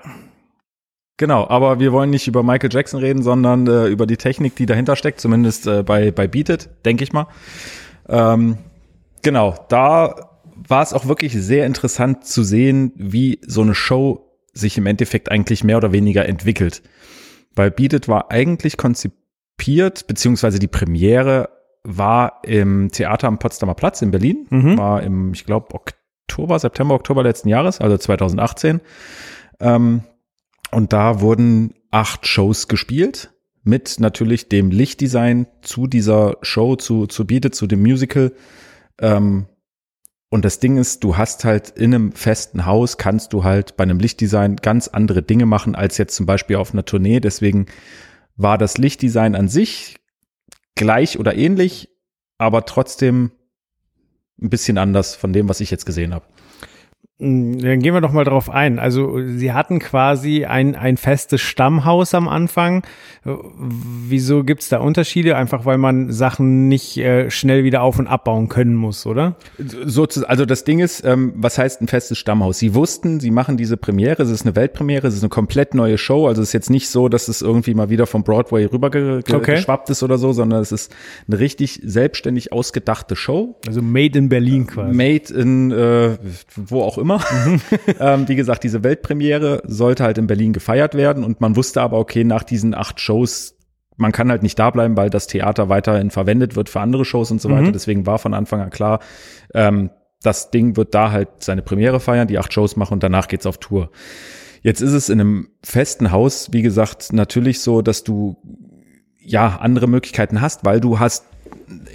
Genau, 1.20 1.46
aber 1.50 1.82
wir 1.82 1.92
wollen 1.92 2.12
nicht 2.12 2.30
über 2.30 2.44
Michael 2.44 2.70
Jackson 2.72 3.02
reden, 3.02 3.22
sondern 3.22 3.68
äh, 3.68 3.88
über 3.88 4.08
die 4.08 4.16
Technik, 4.16 4.56
die 4.56 4.66
dahinter 4.66 4.96
steckt, 4.96 5.20
zumindest 5.20 5.68
äh, 5.68 5.84
bei, 5.84 6.12
bei 6.12 6.30
Beat 6.30 6.48
It, 6.48 6.70
denke 6.86 7.04
ich 7.04 7.12
mal. 7.12 7.28
Ähm, 8.08 8.58
genau, 9.22 9.54
da 9.68 10.16
war 10.56 10.82
es 10.82 10.94
auch 10.94 11.08
wirklich 11.08 11.34
sehr 11.34 11.66
interessant 11.66 12.24
zu 12.24 12.42
sehen, 12.44 12.94
wie 12.96 13.42
so 13.46 13.62
eine 13.62 13.76
Show 13.76 14.32
sich 14.54 14.78
im 14.78 14.86
Endeffekt 14.86 15.30
eigentlich 15.30 15.62
mehr 15.62 15.76
oder 15.76 15.92
weniger 15.92 16.26
entwickelt. 16.26 16.82
Weil 17.54 17.70
Beat 17.70 17.92
It 17.92 18.08
war 18.08 18.32
eigentlich 18.32 18.78
konzipiert, 18.78 20.08
beziehungsweise 20.08 20.58
die 20.58 20.70
Premiere 20.70 21.50
war 21.84 22.40
im 22.46 22.92
Theater 22.94 23.28
am 23.28 23.40
Potsdamer 23.40 23.74
Platz 23.74 24.02
in 24.02 24.12
Berlin, 24.12 24.48
mhm. 24.50 24.78
war 24.78 25.04
im, 25.04 25.34
ich 25.34 25.46
glaube, 25.46 25.68
Oktober, 25.74 26.58
September, 26.60 26.96
Oktober 26.96 27.24
letzten 27.24 27.50
Jahres, 27.50 27.82
also 27.82 27.98
2018. 27.98 28.80
Ähm, 29.60 30.04
und 30.72 30.94
da 30.94 31.22
wurden 31.22 31.74
acht 31.92 32.28
Shows 32.28 32.68
gespielt 32.68 33.32
mit 33.64 34.00
natürlich 34.00 34.50
dem 34.50 34.72
Lichtdesign 34.72 35.48
zu 35.62 35.88
dieser 35.88 36.38
Show, 36.42 36.76
zu, 36.76 37.08
zu 37.08 37.26
Beat 37.26 37.54
zu 37.54 37.68
dem 37.68 37.82
Musical. 37.82 38.34
Ähm, 39.00 39.48
Und 40.32 40.46
das 40.46 40.60
Ding 40.60 40.78
ist, 40.78 41.04
du 41.04 41.18
hast 41.18 41.44
halt 41.44 41.70
in 41.72 41.94
einem 41.94 42.12
festen 42.12 42.66
Haus, 42.68 42.98
kannst 42.98 43.34
du 43.34 43.44
halt 43.44 43.76
bei 43.78 43.84
einem 43.84 44.00
Lichtdesign 44.00 44.58
ganz 44.58 44.88
andere 44.88 45.24
Dinge 45.24 45.48
machen 45.48 45.74
als 45.74 45.98
jetzt 45.98 46.16
zum 46.16 46.28
Beispiel 46.28 46.58
auf 46.58 46.72
einer 46.72 46.86
Tournee. 46.86 47.20
Deswegen 47.20 47.66
war 48.36 48.60
das 48.60 48.78
Lichtdesign 48.78 49.36
an 49.36 49.48
sich 49.48 49.98
gleich 50.76 51.18
oder 51.18 51.36
ähnlich, 51.36 51.90
aber 52.38 52.66
trotzdem 52.66 53.32
ein 54.42 54.50
bisschen 54.50 54.78
anders 54.78 55.16
von 55.16 55.34
dem, 55.34 55.50
was 55.50 55.62
ich 55.62 55.72
jetzt 55.72 55.86
gesehen 55.86 56.14
habe. 56.14 56.26
Hm, 57.20 57.60
dann 57.60 57.80
gehen 57.80 57.94
wir 57.94 58.00
doch 58.00 58.14
mal 58.14 58.24
drauf 58.24 58.50
ein. 58.50 58.80
Also 58.80 59.20
Sie 59.26 59.52
hatten 59.52 59.80
quasi 59.80 60.46
ein, 60.46 60.76
ein 60.76 60.96
festes 60.96 61.42
Stammhaus 61.42 62.14
am 62.14 62.30
Anfang. 62.30 62.84
Wieso 63.26 64.46
gibt 64.46 64.62
es 64.62 64.70
da 64.70 64.80
Unterschiede? 64.80 65.36
Einfach 65.36 65.66
weil 65.66 65.78
man 65.78 66.14
Sachen 66.14 66.70
nicht 66.70 66.98
äh, 66.98 67.30
schnell 67.30 67.66
wieder 67.66 67.82
auf 67.82 68.00
und 68.00 68.08
abbauen 68.08 68.48
können 68.48 68.74
muss, 68.74 69.06
oder? 69.06 69.36
So, 69.58 70.08
also 70.28 70.46
das 70.46 70.64
Ding 70.64 70.80
ist, 70.80 71.04
ähm, 71.04 71.34
was 71.36 71.58
heißt 71.58 71.82
ein 71.82 71.90
festes 71.90 72.18
Stammhaus? 72.18 72.58
Sie 72.58 72.74
wussten, 72.74 73.20
sie 73.20 73.32
machen 73.32 73.58
diese 73.58 73.76
Premiere, 73.76 74.24
es 74.24 74.30
ist 74.30 74.46
eine 74.46 74.56
Weltpremiere, 74.56 75.08
es 75.08 75.16
ist 75.16 75.24
eine 75.24 75.30
komplett 75.30 75.74
neue 75.74 75.98
Show. 75.98 76.26
Also 76.28 76.42
es 76.42 76.50
ist 76.50 76.54
jetzt 76.54 76.70
nicht 76.70 76.88
so, 76.88 77.10
dass 77.10 77.28
es 77.28 77.42
irgendwie 77.42 77.74
mal 77.74 77.90
wieder 77.90 78.08
vom 78.08 78.24
Broadway 78.24 78.64
rübergeschwappt 78.64 79.34
okay. 79.34 79.92
ist 79.92 80.04
oder 80.04 80.18
so, 80.18 80.32
sondern 80.32 80.62
es 80.62 80.72
ist 80.72 80.96
eine 81.28 81.40
richtig 81.40 81.82
selbstständig 81.84 82.54
ausgedachte 82.54 83.18
Show. 83.18 83.58
Also 83.68 83.82
made 83.82 84.18
in 84.18 84.30
Berlin 84.30 84.68
quasi. 84.68 84.96
Made 84.96 85.34
in 85.34 85.72
äh, 85.72 86.18
wo 86.56 86.84
auch 86.84 86.98
immer 86.98 87.09
immer. 87.10 87.24
Mhm. 87.46 87.62
ähm, 88.00 88.28
wie 88.28 88.36
gesagt, 88.36 88.64
diese 88.64 88.84
Weltpremiere 88.84 89.62
sollte 89.66 90.04
halt 90.04 90.18
in 90.18 90.28
Berlin 90.28 90.54
gefeiert 90.54 90.96
werden 90.96 91.24
und 91.24 91.42
man 91.42 91.56
wusste 91.56 91.82
aber, 91.82 91.98
okay, 91.98 92.24
nach 92.24 92.44
diesen 92.44 92.74
acht 92.74 93.00
Shows, 93.00 93.56
man 93.98 94.12
kann 94.12 94.30
halt 94.30 94.44
nicht 94.44 94.58
da 94.58 94.70
bleiben, 94.70 94.96
weil 94.96 95.10
das 95.10 95.28
Theater 95.28 95.70
weiterhin 95.70 96.12
verwendet 96.12 96.56
wird 96.56 96.70
für 96.70 96.80
andere 96.80 97.06
Shows 97.06 97.32
und 97.32 97.42
so 97.42 97.50
weiter. 97.50 97.68
Mhm. 97.68 97.74
Deswegen 97.74 98.06
war 98.06 98.20
von 98.20 98.34
Anfang 98.34 98.62
an 98.62 98.70
klar, 98.70 99.00
ähm, 99.54 99.90
das 100.22 100.52
Ding 100.52 100.76
wird 100.78 100.94
da 100.94 101.12
halt 101.12 101.30
seine 101.40 101.62
Premiere 101.62 102.00
feiern, 102.00 102.28
die 102.28 102.38
acht 102.38 102.54
Shows 102.54 102.76
machen 102.76 102.96
und 102.96 103.04
danach 103.04 103.28
geht's 103.28 103.46
auf 103.46 103.58
Tour. 103.58 103.90
Jetzt 104.62 104.82
ist 104.82 104.92
es 104.92 105.10
in 105.10 105.22
einem 105.22 105.50
festen 105.64 106.12
Haus, 106.12 106.50
wie 106.52 106.62
gesagt, 106.62 107.14
natürlich 107.14 107.62
so, 107.62 107.82
dass 107.82 108.04
du 108.04 108.36
ja 109.22 109.58
andere 109.62 109.88
Möglichkeiten 109.88 110.42
hast, 110.42 110.66
weil 110.66 110.82
du 110.82 111.00
hast 111.00 111.26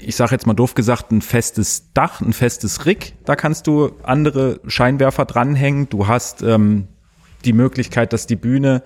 ich 0.01 0.17
sage 0.17 0.33
jetzt 0.33 0.47
mal 0.47 0.55
doof 0.55 0.75
gesagt, 0.75 1.11
ein 1.11 1.23
festes 1.23 1.93
Dach, 1.93 2.21
ein 2.21 2.33
festes 2.33 2.87
Rig. 2.87 3.15
Da 3.25 3.37
kannst 3.37 3.67
du 3.67 3.93
andere 4.03 4.61
Scheinwerfer 4.67 5.25
dranhängen. 5.25 5.89
Du 5.89 6.07
hast 6.07 6.43
ähm, 6.43 6.89
die 7.45 7.53
Möglichkeit, 7.53 8.13
dass 8.13 8.27
die 8.27 8.37
Bühne 8.37 8.83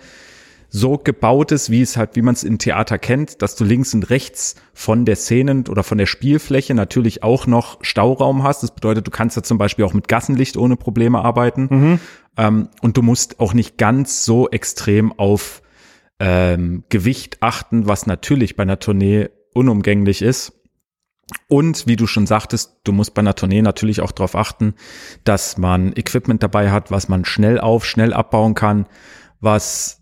so 0.70 0.98
gebaut 0.98 1.50
ist, 1.50 1.70
wie 1.70 1.80
es 1.80 1.96
halt, 1.96 2.14
wie 2.14 2.22
man 2.22 2.34
es 2.34 2.44
im 2.44 2.58
Theater 2.58 2.98
kennt, 2.98 3.40
dass 3.40 3.56
du 3.56 3.64
links 3.64 3.94
und 3.94 4.10
rechts 4.10 4.54
von 4.74 5.06
der 5.06 5.16
Szenen 5.16 5.66
oder 5.66 5.82
von 5.82 5.96
der 5.96 6.06
Spielfläche 6.06 6.74
natürlich 6.74 7.22
auch 7.22 7.46
noch 7.46 7.78
Stauraum 7.82 8.42
hast. 8.42 8.62
Das 8.62 8.74
bedeutet, 8.74 9.06
du 9.06 9.10
kannst 9.10 9.36
da 9.36 9.42
zum 9.42 9.56
Beispiel 9.56 9.86
auch 9.86 9.94
mit 9.94 10.08
Gassenlicht 10.08 10.56
ohne 10.56 10.76
Probleme 10.76 11.24
arbeiten. 11.24 11.68
Mhm. 11.70 12.00
Ähm, 12.36 12.68
und 12.82 12.96
du 12.96 13.02
musst 13.02 13.40
auch 13.40 13.54
nicht 13.54 13.78
ganz 13.78 14.24
so 14.24 14.48
extrem 14.50 15.18
auf 15.18 15.62
ähm, 16.20 16.84
Gewicht 16.90 17.38
achten, 17.40 17.86
was 17.86 18.06
natürlich 18.06 18.56
bei 18.56 18.64
einer 18.64 18.78
Tournee 18.78 19.30
unumgänglich 19.54 20.20
ist. 20.20 20.57
Und 21.48 21.86
wie 21.86 21.96
du 21.96 22.06
schon 22.06 22.26
sagtest, 22.26 22.80
du 22.84 22.92
musst 22.92 23.14
bei 23.14 23.20
einer 23.20 23.34
Tournee 23.34 23.62
natürlich 23.62 24.00
auch 24.00 24.12
darauf 24.12 24.34
achten, 24.34 24.74
dass 25.24 25.58
man 25.58 25.92
Equipment 25.94 26.42
dabei 26.42 26.70
hat, 26.70 26.90
was 26.90 27.08
man 27.08 27.24
schnell 27.24 27.60
auf, 27.60 27.84
schnell 27.84 28.12
abbauen 28.12 28.54
kann, 28.54 28.86
was 29.40 29.98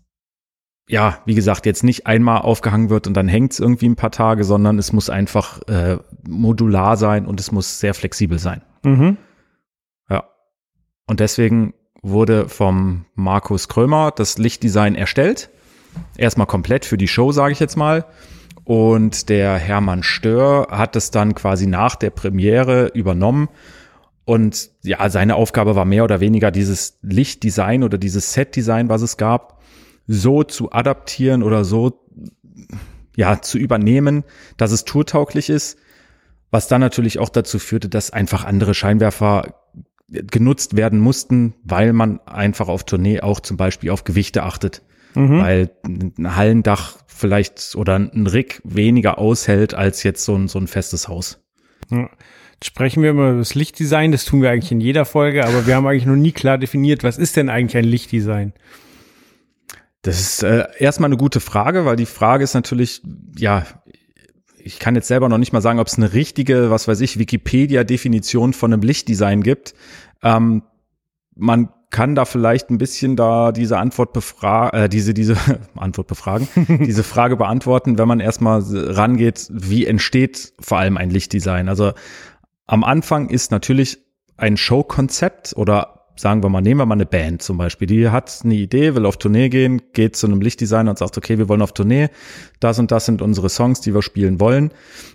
ja, 0.89 1.21
wie 1.25 1.35
gesagt, 1.35 1.65
jetzt 1.65 1.83
nicht 1.83 2.07
einmal 2.07 2.41
aufgehangen 2.41 2.89
wird 2.89 3.07
und 3.07 3.13
dann 3.13 3.27
hängt 3.27 3.51
es 3.51 3.59
irgendwie 3.59 3.89
ein 3.89 3.97
paar 3.97 4.11
Tage, 4.11 4.45
sondern 4.45 4.79
es 4.79 4.93
muss 4.93 5.09
einfach 5.09 5.61
äh, 5.67 5.97
modular 6.25 6.95
sein 6.95 7.25
und 7.25 7.41
es 7.41 7.51
muss 7.51 7.79
sehr 7.79 7.93
flexibel 7.93 8.39
sein. 8.39 8.61
Mhm. 8.83 9.17
Ja. 10.09 10.29
Und 11.05 11.19
deswegen 11.19 11.73
wurde 12.01 12.47
vom 12.47 13.05
Markus 13.15 13.67
Krömer 13.67 14.11
das 14.15 14.37
Lichtdesign 14.37 14.95
erstellt. 14.95 15.49
Erstmal 16.15 16.47
komplett 16.47 16.85
für 16.85 16.97
die 16.97 17.07
Show, 17.09 17.33
sage 17.33 17.51
ich 17.51 17.59
jetzt 17.59 17.75
mal. 17.75 18.05
Und 18.67 19.29
der 19.29 19.55
Hermann 19.55 20.03
Stör 20.03 20.67
hat 20.69 20.97
es 20.97 21.09
dann 21.09 21.35
quasi 21.35 21.67
nach 21.67 21.95
der 21.95 22.09
Premiere 22.09 22.87
übernommen. 22.87 23.47
Und 24.25 24.71
ja, 24.83 25.09
seine 25.09 25.35
Aufgabe 25.35 25.77
war 25.77 25.85
mehr 25.85 26.03
oder 26.03 26.19
weniger 26.19 26.51
dieses 26.51 26.99
Lichtdesign 27.01 27.81
oder 27.81 27.97
dieses 27.97 28.33
Setdesign, 28.33 28.89
was 28.89 29.03
es 29.03 29.15
gab, 29.15 29.61
so 30.05 30.43
zu 30.43 30.73
adaptieren 30.73 31.43
oder 31.43 31.63
so, 31.63 31.97
ja, 33.15 33.41
zu 33.41 33.57
übernehmen, 33.57 34.25
dass 34.57 34.73
es 34.73 34.83
tourtauglich 34.83 35.49
ist. 35.49 35.79
Was 36.51 36.67
dann 36.67 36.81
natürlich 36.81 37.19
auch 37.19 37.29
dazu 37.29 37.59
führte, 37.59 37.87
dass 37.87 38.11
einfach 38.11 38.43
andere 38.43 38.73
Scheinwerfer 38.73 39.53
genutzt 40.09 40.75
werden 40.75 40.99
mussten, 40.99 41.53
weil 41.63 41.93
man 41.93 42.19
einfach 42.25 42.67
auf 42.67 42.83
Tournee 42.83 43.21
auch 43.21 43.39
zum 43.39 43.55
Beispiel 43.55 43.91
auf 43.91 44.03
Gewichte 44.03 44.43
achtet 44.43 44.81
mhm. 45.17 45.39
weil 45.39 45.69
ein 45.85 46.35
Hallendach 46.35 46.97
vielleicht 47.17 47.75
oder 47.75 47.95
ein 47.95 48.27
Rig 48.27 48.61
weniger 48.63 49.17
aushält 49.17 49.73
als 49.73 50.03
jetzt 50.03 50.23
so 50.23 50.35
ein, 50.35 50.47
so 50.47 50.59
ein 50.59 50.67
festes 50.67 51.07
Haus. 51.07 51.43
Ja. 51.89 52.09
sprechen 52.63 53.01
wir 53.03 53.11
immer 53.11 53.29
über 53.29 53.39
das 53.39 53.55
Lichtdesign, 53.55 54.11
das 54.11 54.25
tun 54.25 54.41
wir 54.41 54.49
eigentlich 54.49 54.71
in 54.71 54.81
jeder 54.81 55.05
Folge, 55.05 55.45
aber 55.45 55.67
wir 55.67 55.75
haben 55.75 55.87
eigentlich 55.87 56.05
noch 56.05 56.15
nie 56.15 56.31
klar 56.31 56.57
definiert, 56.57 57.03
was 57.03 57.17
ist 57.17 57.37
denn 57.37 57.49
eigentlich 57.49 57.77
ein 57.77 57.89
Lichtdesign? 57.89 58.53
Das 60.01 60.19
ist 60.19 60.43
äh, 60.43 60.65
erstmal 60.77 61.09
eine 61.09 61.17
gute 61.17 61.39
Frage, 61.39 61.85
weil 61.85 61.95
die 61.95 62.05
Frage 62.05 62.43
ist 62.43 62.53
natürlich, 62.53 63.01
ja, 63.37 63.65
ich 64.57 64.79
kann 64.79 64.95
jetzt 64.95 65.07
selber 65.07 65.29
noch 65.29 65.37
nicht 65.37 65.53
mal 65.53 65.61
sagen, 65.61 65.79
ob 65.79 65.87
es 65.87 65.97
eine 65.97 66.13
richtige, 66.13 66.69
was 66.69 66.87
weiß 66.87 67.01
ich, 67.01 67.19
Wikipedia-Definition 67.19 68.53
von 68.53 68.73
einem 68.73 68.81
Lichtdesign 68.81 69.41
gibt. 69.41 69.73
Ähm, 70.23 70.63
man 71.35 71.69
kann 71.89 72.15
da 72.15 72.25
vielleicht 72.25 72.69
ein 72.69 72.77
bisschen 72.77 73.15
da 73.15 73.51
diese 73.51 73.77
Antwort 73.77 74.11
befragen, 74.13 74.77
äh, 74.77 74.89
diese, 74.89 75.13
diese 75.13 75.37
Antwort 75.75 76.07
befragen, 76.07 76.47
diese 76.67 77.03
Frage 77.03 77.37
beantworten, 77.37 77.97
wenn 77.97 78.07
man 78.07 78.19
erstmal 78.19 78.61
rangeht, 78.61 79.47
wie 79.49 79.85
entsteht 79.85 80.53
vor 80.59 80.79
allem 80.79 80.97
ein 80.97 81.09
Lichtdesign. 81.09 81.69
Also 81.69 81.93
am 82.65 82.83
Anfang 82.83 83.29
ist 83.29 83.51
natürlich 83.51 83.99
ein 84.35 84.57
Showkonzept 84.57 85.53
oder 85.55 85.96
sagen 86.17 86.43
wir 86.43 86.49
mal, 86.49 86.61
nehmen 86.61 86.79
wir 86.79 86.85
mal 86.85 86.95
eine 86.95 87.05
Band 87.05 87.41
zum 87.41 87.57
Beispiel, 87.57 87.87
die 87.87 88.09
hat 88.09 88.41
eine 88.43 88.55
Idee, 88.55 88.95
will 88.95 89.05
auf 89.05 89.17
Tournee 89.17 89.49
gehen, 89.49 89.81
geht 89.93 90.15
zu 90.15 90.27
einem 90.27 90.41
Lichtdesigner 90.41 90.89
und 90.89 90.97
sagt, 90.97 91.17
okay, 91.17 91.37
wir 91.37 91.47
wollen 91.47 91.61
auf 91.61 91.73
Tournee, 91.73 92.09
das 92.59 92.79
und 92.79 92.91
das 92.91 93.05
sind 93.05 93.21
unsere 93.21 93.49
Songs, 93.49 93.81
die 93.81 93.93
wir 93.93 94.01
spielen 94.01 94.39
wollen, 94.39 94.71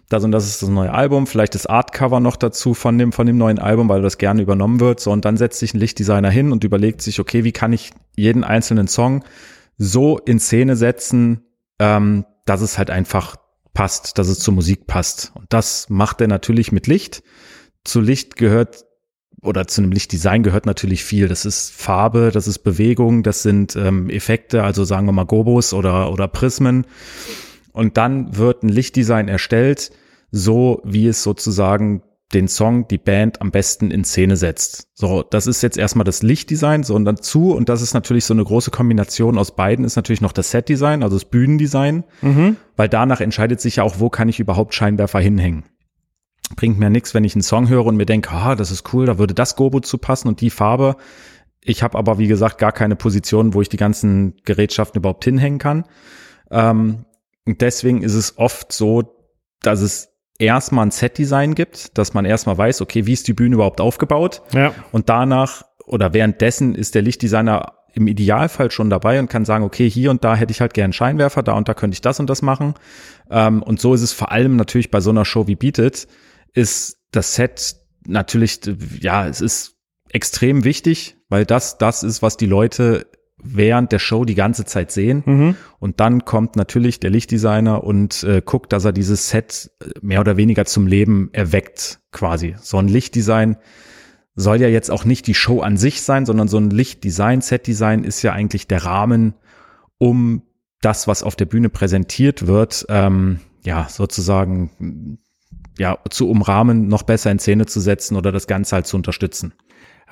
das 0.09 0.25
und 0.25 0.33
das 0.33 0.47
ist 0.47 0.63
das 0.63 0.69
neue 0.69 0.93
Album, 0.93 1.27
vielleicht 1.27 1.55
das 1.55 1.67
Artcover 1.67 2.21
noch 2.21 2.37
dazu 2.37 2.75
von 2.75 2.99
dem, 2.99 3.13
von 3.13 3.27
dem 3.27 3.39
neuen 3.39 3.59
Album, 3.59 3.89
weil 3.89 4.03
das 4.03 4.19
gerne 4.19 4.43
übernommen 4.43 4.81
wird, 4.81 5.01
so 5.01 5.11
und 5.11 5.25
dann 5.25 5.37
setzt 5.37 5.59
sich 5.59 5.75
ein 5.75 5.81
Lichtdesigner 5.81 6.31
hin 6.31 6.53
und 6.53 6.65
überlegt 6.65 7.03
sich, 7.03 7.21
okay, 7.21 7.45
wie 7.45 7.53
kann 7.53 7.73
ich 7.73 7.91
jeden 8.17 8.45
einzelnen 8.45 8.89
Song 8.89 9.25
so 9.79 10.19
in 10.19 10.39
Szene 10.39 10.77
setzen, 10.77 11.43
ähm, 11.79 12.25
dass 12.47 12.61
es 12.61 12.79
halt 12.79 12.91
einfach 12.91 13.37
passt, 13.75 14.19
dass 14.19 14.29
es 14.29 14.39
zur 14.39 14.55
Musik 14.55 14.87
passt. 14.87 15.33
Und 15.35 15.53
das 15.53 15.89
macht 15.89 16.21
er 16.21 16.29
natürlich 16.29 16.73
mit 16.73 16.87
Licht. 16.87 17.23
Zu 17.85 18.01
Licht 18.01 18.37
gehört 18.37 18.85
oder 19.43 19.67
zu 19.67 19.83
einem 19.83 19.93
Lichtdesign 19.93 20.43
gehört 20.43 20.67
natürlich 20.67 21.05
viel. 21.05 21.29
Das 21.29 21.45
ist 21.45 21.73
Farbe, 21.73 22.31
das 22.33 22.47
ist 22.47 22.61
Bewegung, 22.61 23.23
das 23.23 23.43
sind 23.43 23.75
ähm, 23.77 24.09
Effekte, 24.09 24.63
also 24.63 24.85
sagen 24.85 25.07
wir 25.07 25.13
mal 25.13 25.27
Gobos 25.27 25.75
oder, 25.75 26.13
oder 26.13 26.29
Prismen. 26.29 26.87
Und 27.73 27.97
dann 27.97 28.37
wird 28.37 28.63
ein 28.63 28.69
Lichtdesign 28.69 29.29
erstellt, 29.29 29.91
so 30.31 30.81
wie 30.85 31.09
es 31.09 31.23
sozusagen 31.23 32.03
den 32.33 32.49
Song, 32.49 32.89
die 32.89 32.99
Band 32.99 33.43
am 33.43 33.51
besten 33.51 33.91
in 33.91 34.05
Szene 34.05 34.37
setzt. 34.37 34.89
So, 34.95 35.23
das 35.23 35.47
ist 35.47 35.63
jetzt 35.63 35.77
erstmal 35.77 36.05
das 36.05 36.23
Lichtdesign, 36.23 36.83
so 36.83 36.95
und 36.95 37.05
dazu, 37.05 37.53
und 37.53 37.69
das 37.69 37.83
ist 37.83 37.93
natürlich 37.93 38.25
so 38.25 38.33
eine 38.33 38.45
große 38.45 38.71
Kombination 38.71 39.37
aus 39.37 39.55
beiden, 39.55 39.85
ist 39.85 39.97
natürlich 39.97 40.23
noch 40.23 40.33
das 40.33 40.51
Setdesign, 40.51 41.03
also 41.03 41.17
das 41.17 41.27
Bühnendesign, 41.27 42.05
mhm. 42.23 42.57
weil 42.77 42.89
danach 42.89 43.21
entscheidet 43.21 43.61
sich 43.61 43.77
ja 43.77 43.83
auch, 43.83 43.97
wo 43.99 44.09
kann 44.09 44.31
ich 44.31 44.41
überhaupt 44.41 44.73
Scheinwerfer 44.73 45.21
hinhängen 45.21 45.65
bringt 46.57 46.79
mir 46.79 46.91
nichts, 46.91 47.15
wenn 47.15 47.25
ich 47.25 47.35
einen 47.35 47.43
Song 47.43 47.69
höre 47.69 47.87
und 47.87 47.97
mir 47.97 48.07
denke, 48.07 48.31
ah, 48.31 48.55
das 48.55 48.71
ist 48.71 48.93
cool, 48.93 49.07
da 49.07 49.19
würde 49.19 49.35
das 49.35 49.57
Gobo 49.57 49.81
zu 49.81 49.99
passen 49.99 50.29
und 50.29 50.41
die 50.41 50.51
Farbe. 50.51 50.97
Ich 51.61 51.83
habe 51.83 51.97
aber, 51.97 52.19
wie 52.19 52.27
gesagt, 52.27 52.59
gar 52.59 52.73
keine 52.73 52.97
Position, 52.97 53.55
wo 53.55 53.63
ich 53.63 53.69
die 53.69 53.77
ganzen 53.77 54.37
Gerätschaften 54.45 54.99
überhaupt 54.99 55.25
hinhängen 55.25 55.59
kann. 55.59 55.85
Ähm, 56.51 57.05
deswegen 57.47 58.03
ist 58.03 58.15
es 58.15 58.37
oft 58.39 58.73
so, 58.73 59.17
dass 59.61 59.81
es 59.81 60.09
erstmal 60.39 60.87
ein 60.87 60.91
Set-Design 60.91 61.55
gibt, 61.55 61.97
dass 61.97 62.15
man 62.15 62.25
erstmal 62.25 62.59
weiß, 62.59 62.81
okay, 62.81 63.07
wie 63.07 63.13
ist 63.13 63.29
die 63.29 63.33
Bühne 63.33 63.55
überhaupt 63.55 63.81
aufgebaut? 63.81 64.43
Ja. 64.53 64.75
Und 64.91 65.09
danach 65.09 65.63
oder 65.87 66.13
währenddessen 66.15 66.75
ist 66.75 66.95
der 66.95 67.03
Lichtdesigner 67.03 67.75
im 67.95 68.07
Idealfall 68.07 68.71
schon 68.71 68.91
dabei 68.91 69.21
und 69.21 69.29
kann 69.29 69.45
sagen, 69.45 69.65
okay, 69.65 69.89
hier 69.89 70.11
und 70.11 70.25
da 70.25 70.35
hätte 70.35 70.51
ich 70.51 70.61
halt 70.61 70.75
gern 70.75 70.93
Scheinwerfer, 70.93 71.43
da 71.43 71.53
und 71.53 71.69
da 71.69 71.75
könnte 71.75 71.95
ich 71.95 72.01
das 72.01 72.19
und 72.21 72.31
das 72.31 72.43
machen. 72.43 72.75
Ähm, 73.31 73.63
und 73.63 73.81
so 73.81 73.95
ist 73.95 74.03
es 74.03 74.13
vor 74.13 74.33
allem 74.33 74.57
natürlich 74.57 74.91
bei 74.91 75.01
so 75.01 75.11
einer 75.11 75.25
Show 75.25 75.47
wie 75.47 75.57
Beat 75.57 75.79
ist 76.55 76.99
das 77.11 77.35
Set 77.35 77.77
natürlich, 78.07 78.61
ja, 79.01 79.27
es 79.27 79.41
ist 79.41 79.77
extrem 80.11 80.65
wichtig, 80.65 81.17
weil 81.29 81.47
das 81.47 81.79
das 81.79 82.03
ist, 82.03 82.23
was 82.23 82.37
die 82.37 82.47
Leute 82.47 83.07
während 83.43 83.91
der 83.93 83.99
Show 83.99 84.25
die 84.25 84.35
ganze 84.35 84.65
Zeit 84.65 84.93
sehen. 84.93 85.23
Mhm. 85.27 85.57
Und 85.79 86.01
dann 86.01 86.25
kommt 86.25 86.57
natürlich 86.57 87.01
der 87.01 87.11
Lichtdesigner 87.11 87.83
und 87.83 88.23
äh, 88.23 88.41
guckt, 88.45 88.73
dass 88.73 88.85
er 88.85 88.93
dieses 88.93 89.31
Set 89.31 89.71
mehr 90.01 90.21
oder 90.21 90.37
weniger 90.37 90.65
zum 90.65 90.87
Leben 90.87 91.31
erweckt, 91.33 92.01
quasi. 92.13 92.55
So 92.61 92.79
ein 92.79 92.89
Lichtdesign 92.89 93.57
soll 94.35 94.61
ja 94.61 94.69
jetzt 94.69 94.91
auch 94.91 95.05
nicht 95.05 95.27
die 95.27 95.35
Show 95.35 95.61
an 95.61 95.77
sich 95.77 96.03
sein, 96.03 96.25
sondern 96.25 96.49
so 96.49 96.59
ein 96.59 96.71
Lichtdesign, 96.71 97.41
Setdesign 97.41 98.05
ist 98.05 98.23
ja 98.23 98.33
eigentlich 98.33 98.67
der 98.67 98.85
Rahmen, 98.85 99.35
um 99.99 100.43
das, 100.81 101.07
was 101.07 101.23
auf 101.23 101.37
der 101.37 101.45
Bühne 101.45 101.69
präsentiert 101.69 102.47
wird, 102.47 102.87
ähm, 102.89 103.41
ja, 103.65 103.89
sozusagen, 103.89 105.19
ja, 105.79 105.99
zu 106.11 106.29
umrahmen, 106.29 106.89
noch 106.89 107.03
besser 107.03 107.31
in 107.31 107.39
Szene 107.39 107.67
zu 107.67 107.81
setzen 107.81 108.17
oder 108.17 108.33
das 108.33 108.47
Ganze 108.47 108.77
halt 108.77 108.87
zu 108.87 108.97
unterstützen. 108.97 109.55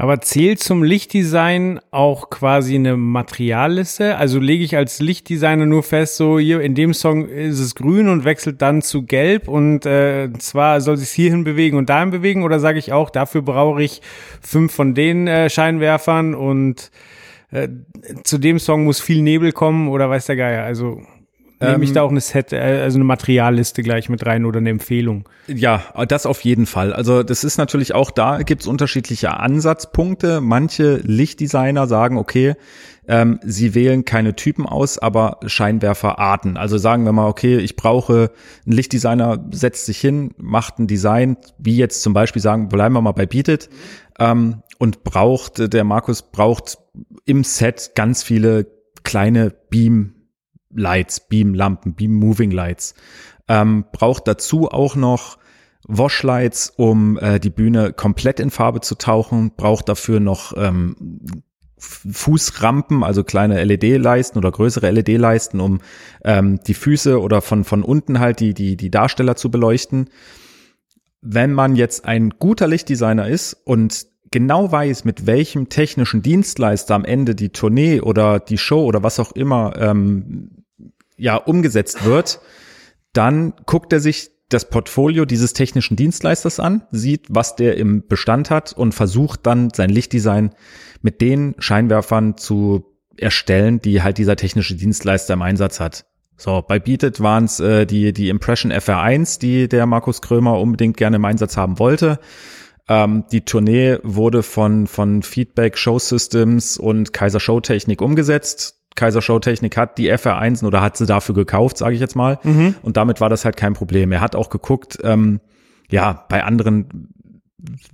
Aber 0.00 0.22
zählt 0.22 0.60
zum 0.60 0.82
Lichtdesign 0.82 1.78
auch 1.90 2.30
quasi 2.30 2.74
eine 2.74 2.96
Materialliste? 2.96 4.16
Also 4.16 4.38
lege 4.38 4.64
ich 4.64 4.74
als 4.74 4.98
Lichtdesigner 5.00 5.66
nur 5.66 5.82
fest, 5.82 6.16
so 6.16 6.38
hier 6.38 6.62
in 6.62 6.74
dem 6.74 6.94
Song 6.94 7.28
ist 7.28 7.60
es 7.60 7.74
grün 7.74 8.08
und 8.08 8.24
wechselt 8.24 8.62
dann 8.62 8.80
zu 8.80 9.02
gelb 9.02 9.46
und 9.46 9.84
äh, 9.84 10.32
zwar 10.38 10.80
soll 10.80 10.96
sich 10.96 11.10
hierhin 11.10 11.44
bewegen 11.44 11.76
und 11.76 11.90
dahin 11.90 12.10
bewegen 12.10 12.44
oder 12.44 12.60
sage 12.60 12.78
ich 12.78 12.94
auch, 12.94 13.10
dafür 13.10 13.42
brauche 13.42 13.82
ich 13.82 14.00
fünf 14.40 14.72
von 14.72 14.94
den 14.94 15.26
äh, 15.26 15.50
Scheinwerfern 15.50 16.34
und 16.34 16.90
äh, 17.50 17.68
zu 18.24 18.38
dem 18.38 18.58
Song 18.58 18.84
muss 18.84 19.00
viel 19.00 19.20
Nebel 19.20 19.52
kommen 19.52 19.88
oder 19.88 20.08
weiß 20.08 20.24
der 20.24 20.36
Geier. 20.36 20.64
Also 20.64 21.02
Nehme 21.62 21.84
ich 21.84 21.90
ähm, 21.90 21.94
da 21.94 22.02
auch 22.02 22.10
eine 22.10 22.20
Set, 22.20 22.54
äh, 22.54 22.56
also 22.56 22.96
eine 22.96 23.04
Materialliste 23.04 23.82
gleich 23.82 24.08
mit 24.08 24.24
rein 24.24 24.46
oder 24.46 24.58
eine 24.58 24.70
Empfehlung? 24.70 25.28
Ja, 25.46 25.82
das 26.08 26.24
auf 26.24 26.40
jeden 26.40 26.64
Fall. 26.64 26.94
Also 26.94 27.22
das 27.22 27.44
ist 27.44 27.58
natürlich 27.58 27.94
auch 27.94 28.10
da 28.10 28.42
gibt's 28.42 28.66
unterschiedliche 28.66 29.38
Ansatzpunkte. 29.38 30.40
Manche 30.40 30.96
Lichtdesigner 30.96 31.86
sagen, 31.86 32.16
okay, 32.16 32.54
ähm, 33.06 33.40
sie 33.42 33.74
wählen 33.74 34.06
keine 34.06 34.36
Typen 34.36 34.64
aus, 34.64 34.98
aber 34.98 35.38
Scheinwerferarten. 35.44 36.56
Also 36.56 36.78
sagen 36.78 37.04
wir 37.04 37.12
mal, 37.12 37.28
okay, 37.28 37.58
ich 37.58 37.76
brauche 37.76 38.30
ein 38.66 38.72
Lichtdesigner, 38.72 39.44
setzt 39.50 39.84
sich 39.84 40.00
hin, 40.00 40.32
macht 40.38 40.78
ein 40.78 40.86
Design, 40.86 41.36
wie 41.58 41.76
jetzt 41.76 42.02
zum 42.02 42.14
Beispiel 42.14 42.40
sagen, 42.40 42.68
bleiben 42.68 42.94
wir 42.94 43.02
mal 43.02 43.12
bei 43.12 43.26
Beat 43.26 43.68
ähm, 44.18 44.62
und 44.78 45.04
braucht, 45.04 45.74
der 45.74 45.84
Markus 45.84 46.22
braucht 46.22 46.78
im 47.26 47.44
Set 47.44 47.92
ganz 47.94 48.22
viele 48.22 48.66
kleine 49.02 49.50
Beam 49.68 50.14
Lights, 50.74 51.28
Beam-Lampen, 51.28 51.94
Beam-Moving-Lights. 51.94 52.94
Ähm, 53.48 53.84
braucht 53.92 54.28
dazu 54.28 54.70
auch 54.70 54.96
noch 54.96 55.38
Washlights, 55.86 56.72
um 56.76 57.18
äh, 57.18 57.40
die 57.40 57.50
Bühne 57.50 57.92
komplett 57.92 58.40
in 58.40 58.50
Farbe 58.50 58.80
zu 58.80 58.94
tauchen. 58.94 59.52
Braucht 59.56 59.88
dafür 59.88 60.20
noch 60.20 60.52
ähm, 60.56 60.94
Fußrampen, 61.78 63.02
also 63.02 63.24
kleine 63.24 63.62
LED-Leisten 63.64 64.38
oder 64.38 64.52
größere 64.52 64.90
LED-Leisten, 64.90 65.60
um 65.60 65.80
ähm, 66.24 66.60
die 66.66 66.74
Füße 66.74 67.20
oder 67.20 67.40
von, 67.40 67.64
von 67.64 67.82
unten 67.82 68.20
halt 68.20 68.40
die, 68.40 68.54
die, 68.54 68.76
die 68.76 68.90
Darsteller 68.90 69.36
zu 69.36 69.50
beleuchten. 69.50 70.10
Wenn 71.22 71.52
man 71.52 71.76
jetzt 71.76 72.04
ein 72.04 72.30
guter 72.38 72.68
Lichtdesigner 72.68 73.28
ist 73.28 73.54
und 73.64 74.06
genau 74.30 74.70
weiß, 74.70 75.04
mit 75.04 75.26
welchem 75.26 75.68
technischen 75.68 76.22
Dienstleister 76.22 76.94
am 76.94 77.04
Ende 77.04 77.34
die 77.34 77.50
Tournee 77.50 78.00
oder 78.00 78.40
die 78.40 78.58
Show 78.58 78.84
oder 78.84 79.02
was 79.02 79.18
auch 79.18 79.32
immer 79.32 79.74
ähm, 79.76 80.64
ja 81.16 81.36
umgesetzt 81.36 82.04
wird, 82.04 82.40
dann 83.12 83.54
guckt 83.66 83.92
er 83.92 84.00
sich 84.00 84.30
das 84.48 84.68
Portfolio 84.68 85.24
dieses 85.24 85.52
technischen 85.52 85.96
Dienstleisters 85.96 86.58
an, 86.58 86.82
sieht, 86.90 87.26
was 87.28 87.56
der 87.56 87.76
im 87.76 88.06
Bestand 88.06 88.50
hat 88.50 88.72
und 88.72 88.94
versucht 88.94 89.46
dann 89.46 89.70
sein 89.72 89.90
Lichtdesign 89.90 90.50
mit 91.02 91.20
den 91.20 91.54
Scheinwerfern 91.58 92.36
zu 92.36 92.84
erstellen, 93.16 93.80
die 93.80 94.02
halt 94.02 94.18
dieser 94.18 94.36
technische 94.36 94.74
Dienstleister 94.74 95.34
im 95.34 95.42
Einsatz 95.42 95.78
hat. 95.78 96.04
So, 96.36 96.64
bei 96.66 96.78
Beated 96.78 97.20
waren 97.20 97.44
es 97.44 97.60
äh, 97.60 97.86
die, 97.86 98.12
die 98.12 98.28
Impression 98.28 98.72
FR1, 98.72 99.38
die 99.40 99.68
der 99.68 99.86
Markus 99.86 100.22
Krömer 100.22 100.58
unbedingt 100.58 100.96
gerne 100.96 101.16
im 101.16 101.24
Einsatz 101.24 101.56
haben 101.56 101.78
wollte. 101.78 102.18
Ähm, 102.90 103.22
die 103.30 103.42
Tournee 103.42 103.98
wurde 104.02 104.42
von, 104.42 104.88
von 104.88 105.22
Feedback 105.22 105.78
Show 105.78 106.00
Systems 106.00 106.76
und 106.76 107.12
Kaiser 107.12 107.38
Show 107.38 107.60
Technik 107.60 108.02
umgesetzt. 108.02 108.80
Kaiser 108.96 109.22
Show 109.22 109.38
Technik 109.38 109.76
hat 109.76 109.96
die 109.96 110.12
FR1 110.12 110.64
oder 110.64 110.82
hat 110.82 110.96
sie 110.96 111.06
dafür 111.06 111.36
gekauft, 111.36 111.78
sage 111.78 111.94
ich 111.94 112.00
jetzt 112.00 112.16
mal. 112.16 112.40
Mhm. 112.42 112.74
Und 112.82 112.96
damit 112.96 113.20
war 113.20 113.28
das 113.28 113.44
halt 113.44 113.56
kein 113.56 113.74
Problem. 113.74 114.10
Er 114.10 114.20
hat 114.20 114.34
auch 114.34 114.50
geguckt, 114.50 114.98
ähm, 115.04 115.40
ja, 115.88 116.24
bei 116.28 116.42
anderen 116.42 117.12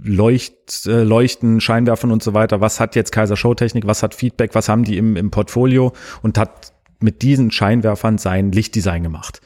Leucht, 0.02 0.86
äh, 0.86 1.02
Leuchten, 1.02 1.60
Scheinwerfern 1.60 2.10
und 2.10 2.22
so 2.22 2.32
weiter, 2.32 2.62
was 2.62 2.80
hat 2.80 2.96
jetzt 2.96 3.12
Kaiser 3.12 3.36
Show 3.36 3.52
Technik, 3.52 3.86
was 3.86 4.02
hat 4.02 4.14
Feedback, 4.14 4.54
was 4.54 4.70
haben 4.70 4.84
die 4.84 4.96
im, 4.96 5.16
im 5.16 5.30
Portfolio 5.30 5.92
und 6.22 6.38
hat 6.38 6.72
mit 7.00 7.20
diesen 7.20 7.50
Scheinwerfern 7.50 8.16
sein 8.16 8.50
Lichtdesign 8.50 9.02
gemacht. 9.02 9.42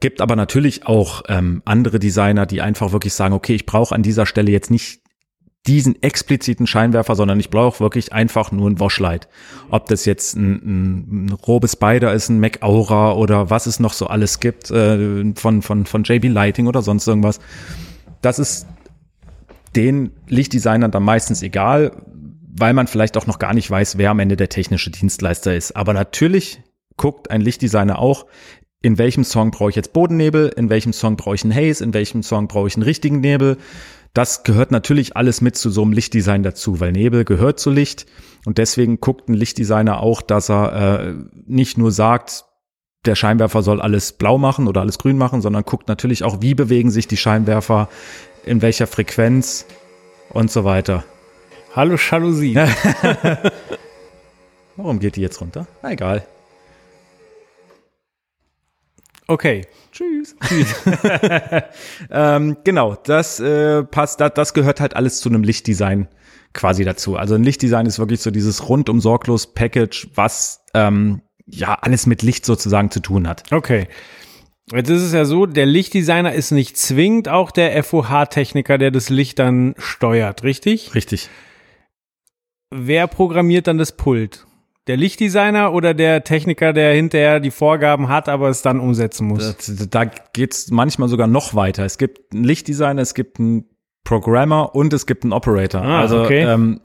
Gibt 0.00 0.20
aber 0.20 0.36
natürlich 0.36 0.86
auch 0.86 1.22
ähm, 1.28 1.62
andere 1.64 1.98
Designer, 1.98 2.46
die 2.46 2.60
einfach 2.60 2.92
wirklich 2.92 3.14
sagen, 3.14 3.34
okay, 3.34 3.54
ich 3.54 3.66
brauche 3.66 3.94
an 3.94 4.02
dieser 4.02 4.26
Stelle 4.26 4.50
jetzt 4.50 4.70
nicht 4.70 5.00
diesen 5.66 6.02
expliziten 6.02 6.66
Scheinwerfer, 6.66 7.14
sondern 7.14 7.40
ich 7.40 7.48
brauche 7.48 7.80
wirklich 7.80 8.12
einfach 8.12 8.52
nur 8.52 8.68
ein 8.68 8.80
Washlight. 8.80 9.28
Ob 9.70 9.86
das 9.86 10.04
jetzt 10.04 10.36
ein, 10.36 10.52
ein, 10.52 11.26
ein 11.26 11.32
Robe 11.32 11.68
Spider 11.68 12.12
ist, 12.12 12.28
ein 12.28 12.38
Mac 12.38 12.62
Aura 12.62 13.14
oder 13.14 13.48
was 13.48 13.66
es 13.66 13.80
noch 13.80 13.94
so 13.94 14.06
alles 14.06 14.40
gibt 14.40 14.70
äh, 14.70 15.32
von, 15.34 15.62
von, 15.62 15.86
von 15.86 16.04
JB 16.04 16.26
Lighting 16.26 16.66
oder 16.66 16.82
sonst 16.82 17.06
irgendwas. 17.06 17.40
Das 18.20 18.38
ist 18.38 18.66
den 19.74 20.12
Lichtdesignern 20.28 20.90
dann 20.90 21.02
meistens 21.02 21.42
egal, 21.42 21.92
weil 22.56 22.74
man 22.74 22.86
vielleicht 22.86 23.16
auch 23.16 23.26
noch 23.26 23.38
gar 23.38 23.54
nicht 23.54 23.70
weiß, 23.70 23.96
wer 23.96 24.10
am 24.10 24.20
Ende 24.20 24.36
der 24.36 24.50
technische 24.50 24.90
Dienstleister 24.90 25.54
ist. 25.54 25.74
Aber 25.76 25.94
natürlich 25.94 26.62
guckt 26.96 27.30
ein 27.30 27.40
Lichtdesigner 27.40 27.98
auch, 27.98 28.26
in 28.84 28.98
welchem 28.98 29.24
Song 29.24 29.50
brauche 29.50 29.70
ich 29.70 29.76
jetzt 29.76 29.94
Bodennebel, 29.94 30.52
in 30.56 30.68
welchem 30.68 30.92
Song 30.92 31.16
brauche 31.16 31.34
ich 31.34 31.42
einen 31.42 31.54
Haze, 31.54 31.82
in 31.82 31.94
welchem 31.94 32.22
Song 32.22 32.48
brauche 32.48 32.68
ich 32.68 32.76
einen 32.76 32.82
richtigen 32.82 33.20
Nebel, 33.20 33.56
das 34.12 34.42
gehört 34.42 34.72
natürlich 34.72 35.16
alles 35.16 35.40
mit 35.40 35.56
zu 35.56 35.70
so 35.70 35.80
einem 35.80 35.92
Lichtdesign 35.92 36.42
dazu, 36.42 36.80
weil 36.80 36.92
Nebel 36.92 37.24
gehört 37.24 37.58
zu 37.58 37.70
Licht 37.70 38.04
und 38.44 38.58
deswegen 38.58 39.00
guckt 39.00 39.30
ein 39.30 39.34
Lichtdesigner 39.34 40.00
auch, 40.00 40.20
dass 40.20 40.50
er 40.50 41.00
äh, 41.00 41.14
nicht 41.46 41.78
nur 41.78 41.92
sagt, 41.92 42.44
der 43.06 43.14
Scheinwerfer 43.14 43.62
soll 43.62 43.80
alles 43.80 44.12
blau 44.12 44.36
machen 44.36 44.68
oder 44.68 44.82
alles 44.82 44.98
grün 44.98 45.16
machen, 45.16 45.40
sondern 45.40 45.64
guckt 45.64 45.88
natürlich 45.88 46.22
auch, 46.22 46.42
wie 46.42 46.54
bewegen 46.54 46.90
sich 46.90 47.08
die 47.08 47.16
Scheinwerfer, 47.16 47.88
in 48.44 48.60
welcher 48.60 48.86
Frequenz 48.86 49.64
und 50.28 50.50
so 50.50 50.64
weiter. 50.64 51.04
Hallo 51.74 51.96
Jalousie. 51.96 52.54
Warum 54.76 54.98
geht 54.98 55.16
die 55.16 55.22
jetzt 55.22 55.40
runter? 55.40 55.66
Na, 55.82 55.92
egal. 55.92 56.26
Okay. 59.26 59.66
Tschüss. 59.92 60.36
ähm, 62.10 62.56
genau, 62.64 62.94
das 62.94 63.40
äh, 63.40 63.82
passt, 63.84 64.20
das, 64.20 64.34
das 64.34 64.54
gehört 64.54 64.80
halt 64.80 64.96
alles 64.96 65.20
zu 65.20 65.28
einem 65.28 65.44
Lichtdesign 65.44 66.08
quasi 66.52 66.84
dazu. 66.84 67.16
Also 67.16 67.34
ein 67.34 67.42
Lichtdesign 67.42 67.86
ist 67.86 67.98
wirklich 67.98 68.20
so 68.20 68.30
dieses 68.30 68.68
rundum 68.68 69.00
sorglos 69.00 69.54
Package, 69.54 70.08
was 70.14 70.64
ähm, 70.74 71.22
ja 71.46 71.74
alles 71.80 72.06
mit 72.06 72.22
Licht 72.22 72.44
sozusagen 72.44 72.90
zu 72.90 73.00
tun 73.00 73.28
hat. 73.28 73.52
Okay. 73.52 73.88
Jetzt 74.72 74.88
ist 74.88 75.02
es 75.02 75.12
ja 75.12 75.26
so, 75.26 75.44
der 75.44 75.66
Lichtdesigner 75.66 76.32
ist 76.32 76.50
nicht 76.50 76.78
zwingend 76.78 77.28
auch 77.28 77.50
der 77.50 77.82
FOH-Techniker, 77.84 78.78
der 78.78 78.90
das 78.90 79.10
Licht 79.10 79.38
dann 79.38 79.74
steuert, 79.76 80.42
richtig? 80.42 80.94
Richtig. 80.94 81.28
Wer 82.70 83.06
programmiert 83.06 83.66
dann 83.66 83.76
das 83.76 83.92
Pult? 83.92 84.46
Der 84.86 84.98
Lichtdesigner 84.98 85.72
oder 85.72 85.94
der 85.94 86.24
Techniker, 86.24 86.74
der 86.74 86.92
hinterher 86.92 87.40
die 87.40 87.50
Vorgaben 87.50 88.08
hat, 88.08 88.28
aber 88.28 88.50
es 88.50 88.60
dann 88.60 88.80
umsetzen 88.80 89.26
muss? 89.26 89.56
Da, 89.90 90.04
da 90.04 90.10
geht's 90.32 90.70
manchmal 90.70 91.08
sogar 91.08 91.26
noch 91.26 91.54
weiter. 91.54 91.84
Es 91.84 91.96
gibt 91.96 92.34
einen 92.34 92.44
Lichtdesigner, 92.44 93.00
es 93.00 93.14
gibt 93.14 93.40
einen 93.40 93.64
Programmer 94.04 94.74
und 94.74 94.92
es 94.92 95.06
gibt 95.06 95.24
einen 95.24 95.32
Operator. 95.32 95.80
Ah, 95.80 96.00
also 96.00 96.22
okay. 96.22 96.42
ähm, 96.42 96.80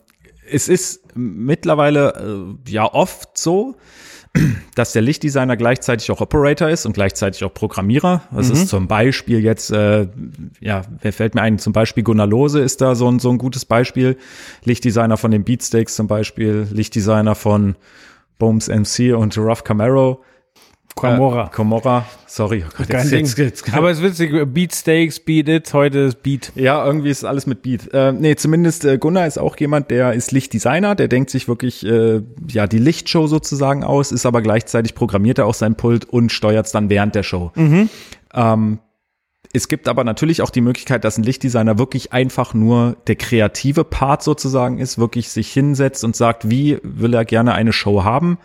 es 0.50 0.70
ist 0.70 1.16
mittlerweile 1.16 2.58
äh, 2.66 2.72
ja 2.72 2.92
oft 2.92 3.38
so, 3.38 3.76
dass 4.76 4.94
der 4.94 5.02
Lichtdesigner 5.02 5.58
gleichzeitig 5.58 6.12
auch 6.12 6.22
Operator 6.22 6.70
ist 6.70 6.86
und 6.86 6.94
gleichzeitig 6.94 7.44
auch 7.44 7.54
Programmierer. 7.54 8.22
Das 8.32 8.48
mhm. 8.48 8.54
ist 8.54 8.68
zum 8.68 8.88
Beispiel 8.88 9.40
jetzt, 9.40 9.72
äh, 9.72 10.08
ja, 10.60 10.84
wer 11.02 11.14
fällt 11.14 11.36
mir 11.36 11.42
ein? 11.42 11.60
Zum 11.60 11.74
Beispiel 11.74 12.04
Gunnar 12.04 12.28
Lose 12.28 12.60
ist 12.60 12.82
da 12.82 12.96
so 12.96 13.10
ein, 13.10 13.20
so 13.20 13.30
ein 13.30 13.38
gutes 13.38 13.66
Beispiel. 13.66 14.18
Lichtdesigner 14.64 15.18
von 15.18 15.32
den 15.32 15.44
Beatsteaks 15.44 15.96
zum 15.96 16.08
Beispiel, 16.08 16.68
Lichtdesigner 16.72 17.36
von 17.36 17.76
Booms 18.38 18.70
MC 18.70 19.16
und 19.16 19.38
Rough 19.38 19.64
Camaro. 19.64 20.24
Camorra. 20.96 21.46
Äh, 21.46 21.50
Camorra, 21.50 22.06
sorry. 22.28 22.64
Oh 22.68 22.74
Gott, 22.78 22.90
jetzt, 22.90 23.12
jetzt, 23.12 23.38
jetzt, 23.38 23.74
Aber 23.74 23.90
es 23.90 24.00
ist 24.00 24.04
witzig, 24.04 24.54
Beat 24.54 24.74
Steaks, 24.74 25.20
Beat 25.20 25.48
It, 25.48 25.74
heute 25.74 26.00
ist 26.00 26.24
Beat. 26.24 26.52
Ja, 26.56 26.86
irgendwie 26.86 27.10
ist 27.10 27.24
alles 27.24 27.46
mit 27.48 27.62
Beat. 27.62 27.94
Äh, 27.94 28.12
nee, 28.12 28.36
zumindest 28.36 28.86
äh, 28.86 28.98
Gunnar 28.98 29.28
ist 29.28 29.38
auch 29.38 29.58
jemand, 29.58 29.92
der 29.92 30.14
ist 30.14 30.32
Lichtdesigner, 30.32 30.96
der 30.96 31.08
denkt 31.08 31.30
sich 31.30 31.48
wirklich 31.48 31.86
äh, 31.86 32.22
ja 32.48 32.68
die 32.68 32.80
Lichtshow 32.80 33.28
sozusagen 33.28 33.84
aus, 33.84 34.12
ist 34.12 34.26
aber 34.26 34.42
gleichzeitig 34.42 34.96
programmiert 34.96 35.38
er 35.38 35.46
auch 35.46 35.54
sein 35.54 35.76
Pult 35.76 36.06
und 36.06 36.32
steuert 36.32 36.66
es 36.66 36.72
dann 36.72 36.90
während 36.90 37.16
der 37.16 37.24
Show. 37.24 37.52
Mhm. 37.56 37.90
Ähm, 38.34 38.80
es 39.52 39.68
gibt 39.68 39.88
aber 39.88 40.04
natürlich 40.04 40.44
auch 40.44 40.52
die 40.52 40.62
Möglichkeit, 40.62 41.04
dass 41.04 41.18
ein 41.18 41.24
Lichtdesigner 41.24 41.80
wirklich 41.80 42.14
einfach 42.14 42.54
nur 42.54 42.98
der 43.08 43.16
kreative 43.16 43.84
Part 43.84 44.22
sozusagen 44.22 44.78
ist, 44.78 45.00
wirklich 45.00 45.30
sich 45.30 45.52
hinsetzt 45.52 46.04
und 46.04 46.16
sagt, 46.16 46.52
wie 46.52 46.78
will 46.84 47.16
er 47.16 47.26
gerne 47.26 47.54
eine 47.54 47.74
Show 47.74 48.04
haben 48.04 48.38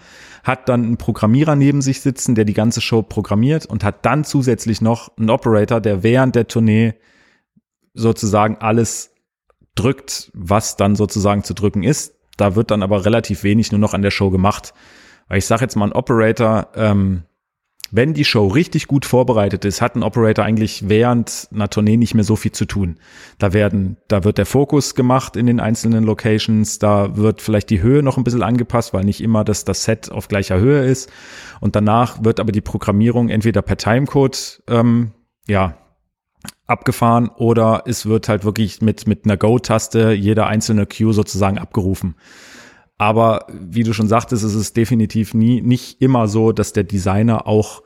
hat 0.45 0.69
dann 0.69 0.85
einen 0.85 0.97
Programmierer 0.99 1.57
neben 1.57 1.81
sich 1.83 2.03
sitzen, 2.03 2.35
der 2.35 2.45
die 2.45 2.53
ganze 2.53 2.83
Show 2.83 3.03
programmiert 3.03 3.65
und 3.65 3.83
hat 3.83 4.05
dann 4.05 4.25
zusätzlich 4.25 4.83
noch 4.83 5.17
einen 5.17 5.31
Operator, 5.31 5.81
der 5.81 6.03
während 6.03 6.37
der 6.37 6.47
Tournee 6.47 6.95
sozusagen 7.95 8.59
alles 8.59 9.15
drückt, 9.75 10.31
was 10.35 10.77
dann 10.77 10.97
sozusagen 10.97 11.43
zu 11.45 11.55
drücken 11.55 11.83
ist. 11.83 12.15
Da 12.37 12.55
wird 12.55 12.71
dann 12.71 12.83
aber 12.83 13.07
relativ 13.07 13.43
wenig 13.43 13.73
nur 13.73 13.79
noch 13.79 13.95
an 13.95 14.03
der 14.03 14.11
Show 14.11 14.31
gemacht. 14.31 14.75
Weil 15.29 15.39
ich 15.39 15.47
sage 15.47 15.63
jetzt 15.63 15.77
mal, 15.77 15.87
ein 15.87 15.93
Operator, 15.93 16.69
ähm, 16.75 17.23
wenn 17.91 18.15
die 18.15 18.25
Show 18.25 18.49
richtig 18.49 18.89
gut 18.89 19.05
vorbereitet 19.05 19.65
ist, 19.65 19.81
hat 19.81 19.95
ein 19.95 20.03
Operator 20.03 20.45
eigentlich 20.45 20.89
während 20.89 21.49
einer 21.53 21.71
Tournee 21.71 21.97
nicht 21.97 22.15
mehr 22.15 22.25
so 22.25 22.37
viel 22.37 22.53
zu 22.53 22.65
tun. 22.65 22.97
Da 23.39 23.53
werden, 23.53 23.97
da 24.09 24.25
wird 24.25 24.39
der 24.39 24.47
Fokus 24.47 24.95
gemacht 24.95 25.37
in 25.37 25.47
den 25.47 25.61
einzelnen 25.61 26.05
Locations, 26.05 26.79
da 26.79 27.17
wird 27.17 27.41
vielleicht 27.41 27.71
die 27.71 27.83
Höhe 27.83 28.03
noch 28.03 28.17
ein 28.17 28.25
bisschen 28.25 28.43
angepasst, 28.43 28.95
weil 28.95 29.05
nicht 29.05 29.21
immer 29.21 29.45
das, 29.45 29.65
das 29.65 29.85
Set 29.85 30.11
auf 30.11 30.29
gleicher 30.29 30.59
Höhe 30.59 30.85
ist. 30.85 31.11
Und 31.61 31.77
danach 31.77 32.25
wird 32.25 32.41
aber 32.41 32.53
die 32.53 32.61
Programmierung 32.61 33.29
entweder 33.29 33.63
per 33.63 33.77
Timecode, 33.77 34.63
ähm, 34.69 35.13
ja, 35.47 35.79
abgefahren 36.67 37.29
oder 37.29 37.83
es 37.87 38.07
wird 38.07 38.29
halt 38.29 38.45
wirklich 38.45 38.81
mit, 38.81 39.07
mit 39.07 39.25
einer 39.25 39.37
Go-Taste 39.37 40.13
jeder 40.13 40.47
einzelne 40.47 40.87
Cue 40.87 41.13
sozusagen 41.13 41.59
abgerufen. 41.59 42.17
Aber 42.99 43.47
wie 43.49 43.83
du 43.83 43.93
schon 43.93 44.09
sagtest, 44.09 44.45
ist 44.45 44.55
es 44.55 44.73
definitiv 44.73 45.35
nie, 45.35 45.61
nicht 45.61 46.01
immer 46.01 46.29
so, 46.29 46.53
dass 46.53 46.73
der 46.73 46.85
Designer 46.85 47.47
auch 47.47 47.83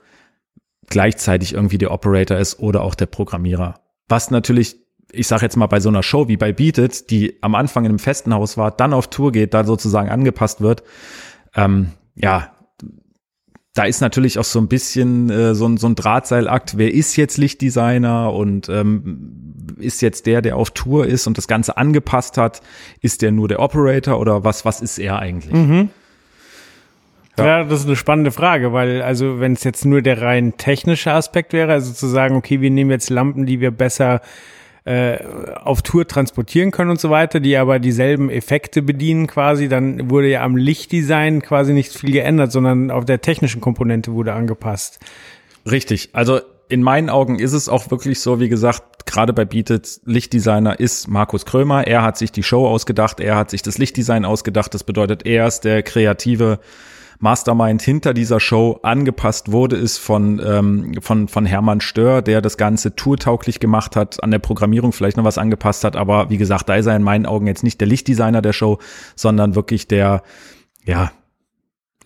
gleichzeitig 0.87 1.55
irgendwie 1.55 1.79
der 1.79 1.93
Operator 1.93 2.37
ist 2.37 2.59
oder 2.61 2.83
auch 2.83 2.95
der 2.95 3.07
Programmierer. 3.07 3.81
Was 4.09 4.31
natürlich, 4.31 4.77
ich 5.13 5.27
sage 5.27 5.43
jetzt 5.43 5.57
mal 5.57 5.67
bei 5.67 5.81
so 5.81 5.89
einer 5.89 6.03
Show 6.03 6.29
wie 6.29 6.37
bei 6.37 6.53
Beat 6.53 6.79
It, 6.79 7.11
die 7.11 7.43
am 7.43 7.55
Anfang 7.55 7.85
in 7.85 7.91
einem 7.91 7.99
festen 7.99 8.35
Haus 8.35 8.57
war, 8.57 8.71
dann 8.71 8.93
auf 8.93 9.09
Tour 9.09 9.33
geht, 9.33 9.55
da 9.55 9.65
sozusagen 9.65 10.09
angepasst 10.09 10.61
wird, 10.61 10.83
ähm, 11.55 11.93
ja, 12.15 12.53
da 13.75 13.85
ist 13.85 14.01
natürlich 14.01 14.39
auch 14.41 14.45
so 14.45 14.59
ein 14.59 14.67
bisschen 14.67 15.31
äh, 15.31 15.55
so, 15.55 15.67
ein, 15.67 15.77
so 15.77 15.87
ein 15.87 15.95
Drahtseilakt. 15.95 16.79
Wer 16.79 16.93
ist 16.93 17.15
jetzt 17.17 17.39
Lichtdesigner 17.39 18.33
und 18.33 18.69
ähm, 18.69 19.38
ist 19.81 20.01
jetzt 20.03 20.27
der, 20.27 20.43
der 20.43 20.57
auf 20.57 20.71
Tour 20.71 21.07
ist 21.07 21.27
und 21.27 21.39
das 21.39 21.49
Ganze 21.49 21.77
angepasst 21.77 22.39
hat? 22.39 22.61
Ist 23.01 23.23
der 23.23 23.33
nur 23.33 23.49
der 23.49 23.61
Operator 23.61 24.19
oder 24.19 24.45
was, 24.45 24.65
was 24.65 24.81
ist 24.81 24.99
er 24.99 25.19
eigentlich? 25.19 25.53
Mhm. 25.53 25.91
Ja. 27.37 27.47
ja. 27.47 27.65
das 27.65 27.81
ist 27.81 27.87
eine 27.87 27.97
spannende 27.97 28.31
Frage, 28.31 28.73
weil 28.73 29.03
also 29.03 29.41
wenn 29.41 29.53
es 29.53 29.65
jetzt 29.65 29.85
nur 29.85 30.03
der 30.03 30.21
rein 30.21 30.57
technische 30.57 31.13
Aspekt 31.13 31.53
wäre, 31.53 31.73
also 31.73 31.93
zu 31.93 32.07
sagen, 32.07 32.37
okay, 32.37 32.61
wir 32.61 32.71
nehmen 32.71 32.91
jetzt 32.91 33.11
Lampen, 33.11 33.47
die 33.47 33.61
wir 33.61 33.71
besser 33.71 34.21
äh, 34.85 35.19
auf 35.55 35.83
Tour 35.83 36.07
transportieren 36.07 36.71
können 36.71 36.91
und 36.91 37.01
so 37.01 37.11
weiter, 37.11 37.41
die 37.41 37.57
aber 37.57 37.79
dieselben 37.79 38.31
Effekte 38.31 38.81
bedienen 38.81 39.27
quasi, 39.27 39.69
dann 39.69 40.11
wurde 40.11 40.29
ja 40.29 40.43
am 40.43 40.57
Lichtdesign 40.57 41.43
quasi 41.43 41.73
nicht 41.73 41.93
viel 41.93 42.13
geändert, 42.13 42.53
sondern 42.53 42.91
auf 42.91 43.05
der 43.05 43.21
technischen 43.21 43.61
Komponente 43.61 44.13
wurde 44.13 44.33
angepasst. 44.33 44.99
Richtig. 45.71 46.11
Also 46.15 46.41
in 46.69 46.83
meinen 46.83 47.11
Augen 47.11 47.39
ist 47.39 47.53
es 47.53 47.69
auch 47.69 47.91
wirklich 47.91 48.21
so, 48.21 48.41
wie 48.41 48.49
gesagt, 48.49 49.07
gerade 49.07 49.33
bei 49.33 49.45
Beated, 49.45 50.01
Lichtdesigner 50.05 50.79
ist 50.79 51.09
Markus 51.09 51.47
Krömer. 51.47 51.87
Er 51.87 52.03
hat 52.03 52.19
sich 52.19 52.31
die 52.31 52.43
Show 52.43 52.67
ausgedacht, 52.67 53.21
er 53.21 53.37
hat 53.37 53.51
sich 53.51 53.63
das 53.63 53.79
Lichtdesign 53.79 54.25
ausgedacht. 54.25 54.75
Das 54.75 54.85
bedeutet, 54.85 55.25
er 55.27 55.47
ist 55.47 55.61
der 55.61 55.83
kreative 55.83 56.61
Mastermind 57.21 57.83
hinter 57.83 58.15
dieser 58.15 58.39
Show 58.39 58.79
angepasst 58.83 59.51
wurde, 59.51 59.77
ist 59.77 59.99
von, 59.99 60.41
ähm, 60.45 60.95
von, 61.01 61.27
von 61.27 61.47
Hermann 61.47 61.81
Stör, 61.81 62.23
der 62.23 62.41
das 62.41 62.57
Ganze 62.57 62.95
tourtauglich 62.95 63.59
gemacht 63.61 63.97
hat, 63.97 64.23
an 64.23 64.31
der 64.31 64.39
Programmierung 64.39 64.93
vielleicht 64.93 65.17
noch 65.17 65.25
was 65.25 65.39
angepasst 65.39 65.83
hat, 65.83 65.97
aber 65.97 66.31
wie 66.31 66.39
gesagt, 66.39 66.69
da 66.69 66.77
ist 66.77 66.87
er 66.87 66.95
in 66.95 67.03
meinen 67.03 67.27
Augen 67.27 67.49
jetzt 67.49 67.65
nicht 67.65 67.81
der 67.81 67.89
Lichtdesigner 67.89 68.41
der 68.41 68.53
Show, 68.53 68.79
sondern 69.17 69.57
wirklich 69.57 69.89
der, 69.89 70.23
ja, 70.85 71.11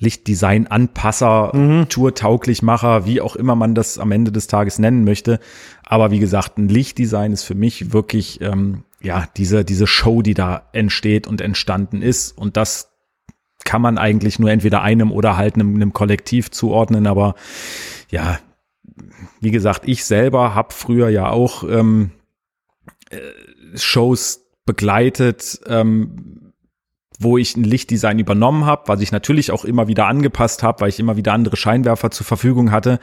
Lichtdesign-Anpasser, 0.02 1.56
mhm. 1.56 1.88
Tour-Tauglichmacher, 1.88 3.06
wie 3.06 3.20
auch 3.20 3.36
immer 3.36 3.54
man 3.54 3.74
das 3.74 3.98
am 3.98 4.12
Ende 4.12 4.32
des 4.32 4.48
Tages 4.48 4.78
nennen 4.78 5.04
möchte. 5.04 5.38
Aber 5.84 6.10
wie 6.10 6.18
gesagt, 6.18 6.58
ein 6.58 6.68
Lichtdesign 6.68 7.32
ist 7.32 7.44
für 7.44 7.54
mich 7.54 7.92
wirklich 7.92 8.40
ähm, 8.40 8.84
ja 9.00 9.26
diese 9.36 9.64
diese 9.64 9.86
Show, 9.86 10.22
die 10.22 10.34
da 10.34 10.68
entsteht 10.72 11.26
und 11.26 11.40
entstanden 11.40 12.02
ist. 12.02 12.36
Und 12.36 12.56
das 12.56 12.90
kann 13.64 13.80
man 13.80 13.96
eigentlich 13.96 14.38
nur 14.38 14.50
entweder 14.50 14.82
einem 14.82 15.12
oder 15.12 15.36
halt 15.36 15.54
einem, 15.54 15.74
einem 15.76 15.92
Kollektiv 15.92 16.50
zuordnen. 16.50 17.06
Aber 17.06 17.34
ja, 18.10 18.40
wie 19.40 19.50
gesagt, 19.50 19.82
ich 19.86 20.04
selber 20.04 20.54
habe 20.54 20.74
früher 20.74 21.08
ja 21.08 21.30
auch 21.30 21.62
ähm, 21.64 22.10
äh, 23.10 23.18
Shows 23.76 24.40
begleitet, 24.66 25.60
ähm, 25.66 26.41
wo 27.22 27.38
ich 27.38 27.56
ein 27.56 27.64
Lichtdesign 27.64 28.18
übernommen 28.18 28.66
habe, 28.66 28.82
was 28.86 29.00
ich 29.00 29.12
natürlich 29.12 29.50
auch 29.50 29.64
immer 29.64 29.88
wieder 29.88 30.06
angepasst 30.06 30.62
habe, 30.62 30.80
weil 30.80 30.88
ich 30.88 31.00
immer 31.00 31.16
wieder 31.16 31.32
andere 31.32 31.56
Scheinwerfer 31.56 32.10
zur 32.10 32.26
Verfügung 32.26 32.70
hatte. 32.70 32.98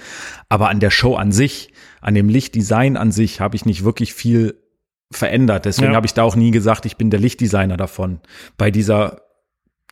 Aber 0.50 0.70
an 0.70 0.80
der 0.80 0.92
Show 0.92 1.16
an 1.16 1.32
sich, 1.32 1.72
an 2.02 2.16
dem 2.16 2.30
Lichtdesign 2.30 2.98
an 2.98 3.12
sich, 3.12 3.42
habe 3.42 3.56
ich 3.56 3.66
nicht 3.66 3.84
wirklich 3.84 4.14
viel 4.14 4.56
verändert. 5.12 5.66
Deswegen 5.66 5.92
ja. 5.92 5.96
habe 5.96 6.06
ich 6.06 6.14
da 6.14 6.24
auch 6.24 6.36
nie 6.36 6.52
gesagt, 6.52 6.86
ich 6.86 6.98
bin 6.98 7.10
der 7.10 7.20
Lichtdesigner 7.20 7.78
davon. 7.78 8.20
Bei 8.58 8.72
dieser 8.72 9.22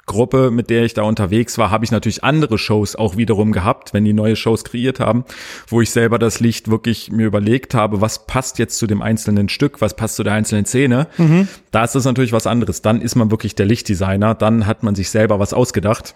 Gruppe, 0.08 0.50
mit 0.50 0.72
der 0.72 0.86
ich 0.86 0.96
da 0.96 1.04
unterwegs 1.04 1.58
war, 1.58 1.70
habe 1.70 1.86
ich 1.86 1.92
natürlich 1.92 2.24
andere 2.24 2.58
Shows 2.58 2.96
auch 2.96 3.18
wiederum 3.18 3.52
gehabt, 3.52 3.94
wenn 3.94 4.06
die 4.06 4.14
neue 4.14 4.36
Shows 4.36 4.64
kreiert 4.64 5.00
haben, 5.00 5.26
wo 5.68 5.82
ich 5.82 5.92
selber 5.92 6.18
das 6.18 6.40
Licht 6.40 6.72
wirklich 6.72 7.12
mir 7.12 7.28
überlegt 7.28 7.76
habe, 7.76 8.02
was 8.02 8.26
passt 8.26 8.58
jetzt 8.58 8.78
zu 8.78 8.88
dem 8.88 9.02
einzelnen 9.02 9.50
Stück, 9.50 9.82
was 9.82 9.96
passt 9.96 10.16
zu 10.16 10.24
der 10.24 10.34
einzelnen 10.34 10.66
Szene. 10.66 11.08
Mhm. 11.18 11.48
Da 11.72 11.84
ist 11.84 11.94
das 11.94 12.06
natürlich 12.06 12.32
was 12.32 12.48
anderes. 12.48 12.82
Dann 12.82 13.02
ist 13.02 13.16
man 13.16 13.30
wirklich 13.30 13.54
der 13.54 13.68
Lichtdesigner, 13.68 14.34
dann 14.34 14.66
hat 14.66 14.82
man 14.82 14.96
sich 14.96 15.10
selber 15.10 15.40
was 15.40 15.54
ausgedacht. 15.54 16.16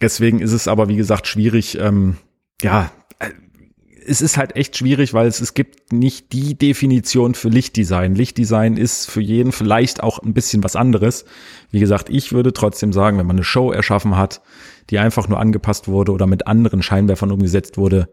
Deswegen 0.00 0.40
ist 0.40 0.52
es 0.52 0.66
aber, 0.68 0.88
wie 0.88 0.96
gesagt, 0.96 1.26
schwierig, 1.26 1.78
ähm, 1.78 2.16
ja, 2.62 2.90
es 4.06 4.20
ist 4.20 4.36
halt 4.36 4.56
echt 4.56 4.76
schwierig, 4.76 5.14
weil 5.14 5.26
es, 5.26 5.40
es 5.40 5.54
gibt 5.54 5.92
nicht 5.92 6.32
die 6.32 6.56
Definition 6.56 7.34
für 7.34 7.48
Lichtdesign. 7.48 8.14
Lichtdesign 8.14 8.76
ist 8.76 9.10
für 9.10 9.20
jeden 9.20 9.52
vielleicht 9.52 10.02
auch 10.02 10.20
ein 10.20 10.34
bisschen 10.34 10.64
was 10.64 10.76
anderes. 10.76 11.24
Wie 11.70 11.80
gesagt, 11.80 12.08
ich 12.10 12.32
würde 12.32 12.52
trotzdem 12.52 12.92
sagen, 12.92 13.18
wenn 13.18 13.26
man 13.26 13.36
eine 13.36 13.44
Show 13.44 13.72
erschaffen 13.72 14.16
hat, 14.16 14.40
die 14.90 14.98
einfach 14.98 15.28
nur 15.28 15.38
angepasst 15.38 15.88
wurde 15.88 16.12
oder 16.12 16.26
mit 16.26 16.46
anderen 16.46 16.82
Scheinwerfern 16.82 17.30
umgesetzt 17.30 17.78
wurde, 17.78 18.08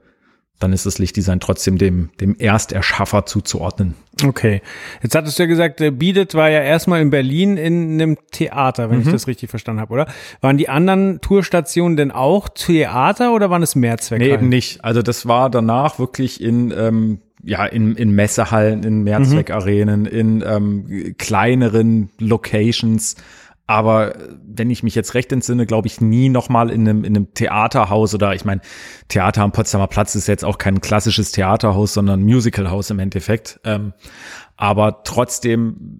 dann 0.59 0.73
ist 0.73 0.85
das 0.85 0.97
Lichtdesign 0.97 1.39
trotzdem 1.39 1.77
dem, 1.77 2.09
dem 2.19 2.35
Ersterschaffer 2.37 3.25
zuzuordnen. 3.25 3.93
Okay. 4.23 4.61
Jetzt 5.03 5.15
hattest 5.15 5.37
du 5.37 5.43
ja 5.43 5.47
gesagt, 5.47 5.79
der 5.79 5.91
Beat 5.91 6.33
war 6.33 6.49
ja 6.49 6.61
erstmal 6.61 7.01
in 7.01 7.11
Berlin 7.11 7.57
in 7.57 7.93
einem 7.93 8.17
Theater, 8.31 8.89
wenn 8.89 8.99
mhm. 8.99 9.05
ich 9.05 9.11
das 9.11 9.27
richtig 9.27 9.49
verstanden 9.49 9.81
habe, 9.81 9.93
oder? 9.93 10.07
Waren 10.41 10.57
die 10.57 10.69
anderen 10.69 11.21
Tourstationen 11.21 11.97
denn 11.97 12.11
auch 12.11 12.49
Theater 12.49 13.33
oder 13.33 13.49
waren 13.51 13.61
es 13.61 13.75
Mehrzweckhallen? 13.75 14.31
Nee, 14.31 14.37
eben 14.37 14.49
nicht. 14.49 14.83
Also 14.83 15.03
das 15.03 15.27
war 15.27 15.51
danach 15.51 15.99
wirklich 15.99 16.41
in, 16.41 16.73
ähm, 16.75 17.19
ja, 17.43 17.65
in, 17.65 17.95
in 17.95 18.11
Messehallen, 18.11 18.83
in 18.83 19.03
Mehrzweckarenen, 19.03 20.01
mhm. 20.01 20.07
in 20.07 20.43
ähm, 20.45 21.15
kleineren 21.19 22.09
Locations 22.17 23.15
aber 23.67 24.15
wenn 24.45 24.69
ich 24.69 24.81
mich 24.81 24.95
jetzt 24.95 25.13
recht 25.13 25.31
entsinne, 25.33 25.65
glaube 25.65 25.87
ich 25.87 25.99
nie 25.99 26.29
nochmal 26.29 26.69
in 26.69 26.87
einem, 26.87 27.03
in 27.03 27.15
einem 27.15 27.33
Theaterhaus 27.33 28.15
oder 28.15 28.33
ich 28.33 28.45
meine, 28.45 28.61
Theater 29.09 29.43
am 29.43 29.51
Potsdamer 29.51 29.87
Platz 29.87 30.15
ist 30.15 30.27
jetzt 30.27 30.45
auch 30.45 30.57
kein 30.57 30.79
klassisches 30.79 31.33
Theaterhaus, 31.33 31.93
sondern 31.93 32.23
Musicalhaus 32.23 32.89
im 32.89 32.99
Endeffekt. 32.99 33.59
Ähm, 33.65 33.93
aber 34.55 35.03
trotzdem 35.03 35.99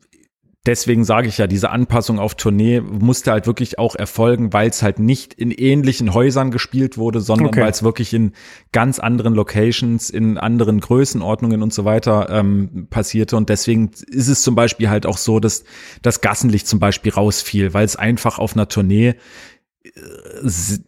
deswegen 0.68 1.06
sage 1.06 1.30
ich 1.30 1.38
ja, 1.38 1.48
diese 1.48 1.70
Anpassung 1.70 2.20
auf 2.20 2.36
Tournee 2.36 2.82
musste 2.82 3.32
halt 3.32 3.48
wirklich 3.48 3.80
auch 3.80 3.96
erfolgen, 3.96 4.54
weil 4.54 4.70
es 4.70 4.84
halt 4.84 5.00
nicht 5.00 5.34
in 5.34 5.52
ähnlichen 5.52 6.14
Häusern 6.14 6.52
gespielt 6.52 6.98
wurde, 6.98 7.22
sondern 7.22 7.48
okay. 7.48 7.62
weil 7.62 7.72
es 7.72 7.84
wirklich 7.84 8.14
in 8.14 8.34
ganz 8.74 9.00
anderen 9.00 9.34
Locations, 9.34 10.10
in 10.10 10.38
anderen 10.38 10.82
Größenordnungen 10.82 11.64
und 11.64 11.74
so 11.74 11.86
weiter 11.86 12.28
ähm, 12.30 12.88
passierte. 12.90 13.38
Und 13.38 13.50
deswegen 13.50 13.92
ist 14.08 14.28
es 14.28 14.44
zum 14.44 14.56
Beispiel 14.56 14.90
halt 14.90 15.06
auch 15.06 15.18
so, 15.18 15.40
dass 15.40 15.64
das 16.02 16.22
Gassenlicht 16.22 16.68
zum 16.68 16.80
Beispiel 16.80 17.14
rausfiel, 17.14 17.74
weil 17.74 17.86
es 17.86 17.96
einfach 17.96 18.38
auf 18.38 18.54
einer 18.54 18.68
Tournee 18.68 19.16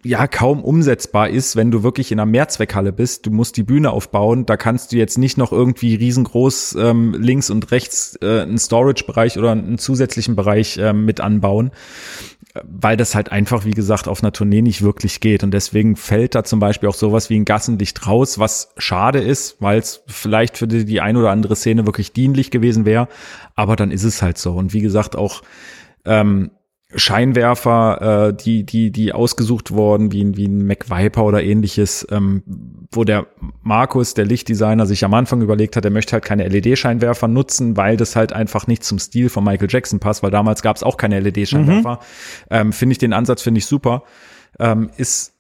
ja 0.04 0.28
kaum 0.28 0.64
umsetzbar 0.64 1.30
ist, 1.30 1.56
wenn 1.56 1.72
du 1.72 1.84
wirklich 1.84 2.12
in 2.12 2.20
einer 2.20 2.30
Mehrzweckhalle 2.30 2.92
bist. 2.92 3.26
Du 3.26 3.32
musst 3.32 3.58
die 3.58 3.64
Bühne 3.64 3.92
aufbauen. 3.92 4.46
Da 4.46 4.58
kannst 4.58 4.92
du 4.92 4.98
jetzt 4.98 5.18
nicht 5.18 5.38
noch 5.38 5.52
irgendwie 5.52 5.96
riesengroß 5.96 6.76
ähm, 6.80 7.16
links 7.18 7.50
und 7.50 7.72
rechts 7.72 8.18
äh, 8.22 8.42
einen 8.42 8.58
Storage-Bereich 8.58 9.38
oder 9.38 9.52
einen 9.52 9.78
zusätzlichen 9.78 10.36
Bereich 10.36 10.78
äh, 10.78 10.94
mit 10.94 11.22
anbauen, 11.22 11.72
weil 12.64 12.98
das 12.98 13.16
halt 13.16 13.32
einfach, 13.32 13.66
wie 13.66 13.72
gesagt, 13.72 14.08
auf 14.08 14.22
einer 14.22 14.32
Tournee 14.32 14.62
nicht 14.62 14.82
wirklich 14.82 15.20
geht. 15.20 15.44
Und 15.44 15.52
deswegen 15.52 15.96
fällt 15.96 16.36
da 16.36 16.44
zum 16.44 16.60
Beispiel 16.60 16.90
auch 16.90 16.96
sowas 16.96 17.30
wie 17.30 17.40
ein 17.40 17.46
Gassenlicht 17.46 18.08
raus, 18.08 18.40
was 18.40 18.74
schade 18.78 19.20
ist, 19.20 19.58
weil 19.60 19.80
es 19.80 20.04
vielleicht 20.08 20.58
für 20.58 20.68
die, 20.68 20.86
die 20.86 21.02
ein 21.02 21.18
oder 21.18 21.32
andere 21.32 21.56
Szene 21.56 21.86
wirklich 21.86 22.14
dienlich 22.14 22.52
gewesen 22.52 22.86
wäre. 22.86 23.08
Aber 23.56 23.76
dann 23.76 23.92
ist 23.92 24.04
es 24.04 24.22
halt 24.22 24.38
so. 24.38 24.54
Und 24.54 24.74
wie 24.74 24.82
gesagt, 24.82 25.16
auch 25.16 25.42
ähm, 26.06 26.52
Scheinwerfer, 26.96 28.30
äh, 28.30 28.34
die, 28.34 28.64
die, 28.64 28.92
die 28.92 29.14
ausgesucht 29.14 29.72
wurden, 29.72 30.12
wie, 30.12 30.36
wie 30.36 30.48
ein 30.48 30.66
Mac 30.66 30.90
Viper 30.90 31.24
oder 31.24 31.44
ähnliches, 31.44 32.08
ähm, 32.10 32.42
wo 32.92 33.04
der 33.04 33.28
Markus, 33.62 34.16
der 34.16 34.26
Lichtdesigner, 34.26 34.88
sich 34.88 35.06
am 35.06 35.14
Anfang 35.14 35.42
überlegt 35.42 35.76
hat, 35.76 35.86
er 35.86 35.92
möchte 35.92 36.14
halt 36.14 36.26
keine 36.26 36.48
LED-Scheinwerfer 36.48 37.28
nutzen, 37.28 37.78
weil 37.78 37.96
das 37.96 38.16
halt 38.16 38.34
einfach 38.34 38.66
nicht 38.66 38.84
zum 38.84 38.98
Stil 38.98 39.30
von 39.30 39.44
Michael 39.44 39.68
Jackson 39.70 40.00
passt, 40.00 40.24
weil 40.24 40.32
damals 40.32 40.64
gab 40.64 40.78
es 40.78 40.84
auch 40.84 40.98
keine 40.98 41.20
LED-Scheinwerfer. 41.20 41.96
Mhm. 41.96 42.48
Ähm, 42.50 42.74
finde 42.74 42.94
ich 42.94 42.98
den 42.98 43.14
Ansatz, 43.14 43.44
finde 43.44 43.60
ich 43.60 43.68
super. 43.68 44.04
Ähm, 44.58 44.90
ist 44.98 45.34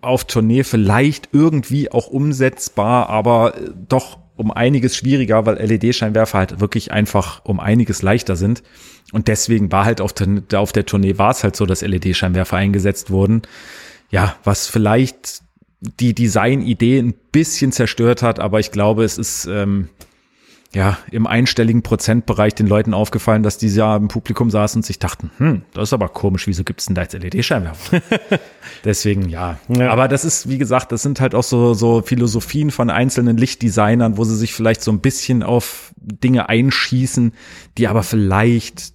auf 0.00 0.24
Tournee 0.24 0.64
vielleicht 0.64 1.28
irgendwie 1.32 1.90
auch 1.92 2.08
umsetzbar, 2.08 3.08
aber 3.08 3.54
doch 3.88 4.18
um 4.36 4.50
einiges 4.50 4.96
schwieriger, 4.96 5.46
weil 5.46 5.56
LED-Scheinwerfer 5.56 6.38
halt 6.38 6.60
wirklich 6.60 6.92
einfach 6.92 7.44
um 7.44 7.60
einiges 7.60 8.02
leichter 8.02 8.36
sind. 8.36 8.62
Und 9.12 9.28
deswegen 9.28 9.72
war 9.72 9.84
halt 9.84 10.00
auf 10.00 10.12
der, 10.12 10.60
auf 10.60 10.72
der 10.72 10.86
Tournee 10.86 11.18
war 11.18 11.30
es 11.30 11.42
halt 11.42 11.56
so, 11.56 11.66
dass 11.66 11.82
LED-Scheinwerfer 11.82 12.56
eingesetzt 12.56 13.10
wurden. 13.10 13.42
Ja, 14.10 14.36
was 14.44 14.66
vielleicht 14.66 15.42
die 15.80 16.14
Designidee 16.14 16.98
ein 16.98 17.14
bisschen 17.32 17.72
zerstört 17.72 18.22
hat, 18.22 18.40
aber 18.40 18.60
ich 18.60 18.70
glaube, 18.70 19.04
es 19.04 19.18
ist 19.18 19.46
ähm, 19.46 19.88
ja 20.74 20.98
im 21.10 21.26
einstelligen 21.26 21.82
Prozentbereich 21.82 22.54
den 22.54 22.66
Leuten 22.66 22.94
aufgefallen, 22.94 23.42
dass 23.42 23.58
die 23.58 23.68
ja 23.68 23.96
im 23.96 24.08
Publikum 24.08 24.50
saßen 24.50 24.80
und 24.80 24.82
sich 24.84 24.98
dachten, 24.98 25.30
hm, 25.38 25.62
das 25.72 25.90
ist 25.90 25.92
aber 25.92 26.08
komisch, 26.08 26.46
wieso 26.46 26.64
gibt's 26.64 26.86
denn 26.86 26.94
da 26.94 27.02
jetzt 27.02 27.14
LED-Scheinwerfer? 27.14 28.02
Deswegen 28.84 29.28
ja. 29.28 29.58
ja. 29.68 29.90
Aber 29.90 30.08
das 30.08 30.24
ist, 30.24 30.48
wie 30.48 30.58
gesagt, 30.58 30.92
das 30.92 31.02
sind 31.02 31.20
halt 31.20 31.34
auch 31.34 31.42
so, 31.42 31.74
so 31.74 32.02
Philosophien 32.02 32.70
von 32.70 32.90
einzelnen 32.90 33.36
Lichtdesignern, 33.36 34.16
wo 34.16 34.24
sie 34.24 34.36
sich 34.36 34.52
vielleicht 34.52 34.82
so 34.82 34.90
ein 34.90 35.00
bisschen 35.00 35.42
auf 35.42 35.92
Dinge 35.96 36.48
einschießen, 36.48 37.32
die 37.78 37.88
aber 37.88 38.02
vielleicht 38.02 38.92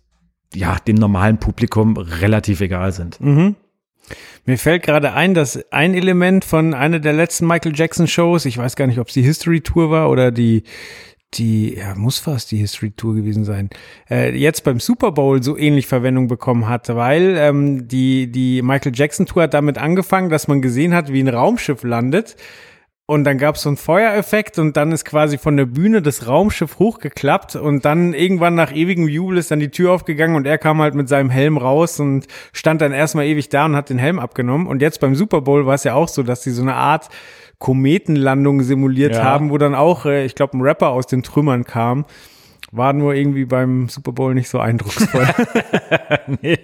ja 0.53 0.77
dem 0.87 0.95
normalen 0.95 1.37
Publikum 1.37 1.97
relativ 1.97 2.61
egal 2.61 2.91
sind. 2.91 3.19
Mhm. 3.21 3.55
Mir 4.45 4.57
fällt 4.57 4.83
gerade 4.83 5.13
ein, 5.13 5.33
dass 5.33 5.71
ein 5.71 5.93
Element 5.93 6.43
von 6.43 6.73
einer 6.73 6.99
der 6.99 7.13
letzten 7.13 7.45
Michael 7.45 7.73
Jackson 7.75 8.07
Shows, 8.07 8.45
ich 8.45 8.57
weiß 8.57 8.75
gar 8.75 8.87
nicht, 8.87 8.99
ob 8.99 9.07
es 9.07 9.13
die 9.13 9.21
History 9.21 9.61
Tour 9.61 9.91
war 9.91 10.09
oder 10.09 10.31
die 10.31 10.63
die, 11.33 11.75
ja, 11.75 11.95
muss 11.95 12.19
fast 12.19 12.51
die 12.51 12.57
History 12.57 12.91
Tour 12.91 13.15
gewesen 13.15 13.45
sein, 13.45 13.69
äh, 14.09 14.35
jetzt 14.35 14.63
beim 14.63 14.79
Super 14.79 15.11
Bowl 15.11 15.41
so 15.41 15.57
ähnlich 15.57 15.87
Verwendung 15.87 16.27
bekommen 16.27 16.67
hat, 16.67 16.89
weil 16.89 17.35
ähm, 17.37 17.87
die, 17.87 18.31
die 18.31 18.61
Michael 18.61 18.91
Jackson 18.93 19.25
Tour 19.25 19.43
hat 19.43 19.53
damit 19.53 19.77
angefangen, 19.77 20.29
dass 20.29 20.47
man 20.47 20.61
gesehen 20.61 20.93
hat, 20.93 21.11
wie 21.11 21.21
ein 21.21 21.29
Raumschiff 21.29 21.83
landet. 21.83 22.35
Und 23.07 23.25
dann 23.25 23.37
gab 23.37 23.55
es 23.55 23.63
so 23.63 23.69
einen 23.69 23.75
Feuereffekt 23.75 24.57
und 24.57 24.77
dann 24.77 24.93
ist 24.93 25.03
quasi 25.03 25.37
von 25.37 25.57
der 25.57 25.65
Bühne 25.65 26.01
das 26.01 26.27
Raumschiff 26.27 26.79
hochgeklappt 26.79 27.57
und 27.57 27.83
dann 27.83 28.13
irgendwann 28.13 28.55
nach 28.55 28.73
ewigem 28.73 29.09
Jubel 29.09 29.37
ist 29.37 29.51
dann 29.51 29.59
die 29.59 29.69
Tür 29.69 29.91
aufgegangen 29.91 30.37
und 30.37 30.47
er 30.47 30.57
kam 30.57 30.81
halt 30.81 30.95
mit 30.95 31.09
seinem 31.09 31.29
Helm 31.29 31.57
raus 31.57 31.99
und 31.99 32.27
stand 32.53 32.79
dann 32.79 32.93
erstmal 32.93 33.25
ewig 33.25 33.49
da 33.49 33.65
und 33.65 33.75
hat 33.75 33.89
den 33.89 33.97
Helm 33.97 34.17
abgenommen. 34.17 34.65
Und 34.65 34.81
jetzt 34.81 35.01
beim 35.01 35.15
Super 35.15 35.41
Bowl 35.41 35.65
war 35.65 35.75
es 35.75 35.83
ja 35.83 35.93
auch 35.93 36.07
so, 36.07 36.23
dass 36.23 36.41
die 36.41 36.51
so 36.51 36.61
eine 36.61 36.75
Art 36.75 37.09
Kometenlandung 37.61 38.63
simuliert 38.63 39.15
ja. 39.15 39.23
haben, 39.23 39.51
wo 39.51 39.57
dann 39.57 39.75
auch, 39.75 40.05
äh, 40.05 40.25
ich 40.25 40.35
glaube, 40.35 40.57
ein 40.57 40.61
Rapper 40.61 40.89
aus 40.89 41.07
den 41.07 41.23
Trümmern 41.23 41.63
kam. 41.63 42.05
War 42.71 42.91
nur 42.91 43.13
irgendwie 43.13 43.45
beim 43.45 43.87
Super 43.87 44.11
Bowl 44.11 44.33
nicht 44.33 44.49
so 44.49 44.59
eindrucksvoll. 44.59 45.27
nee. 46.41 46.57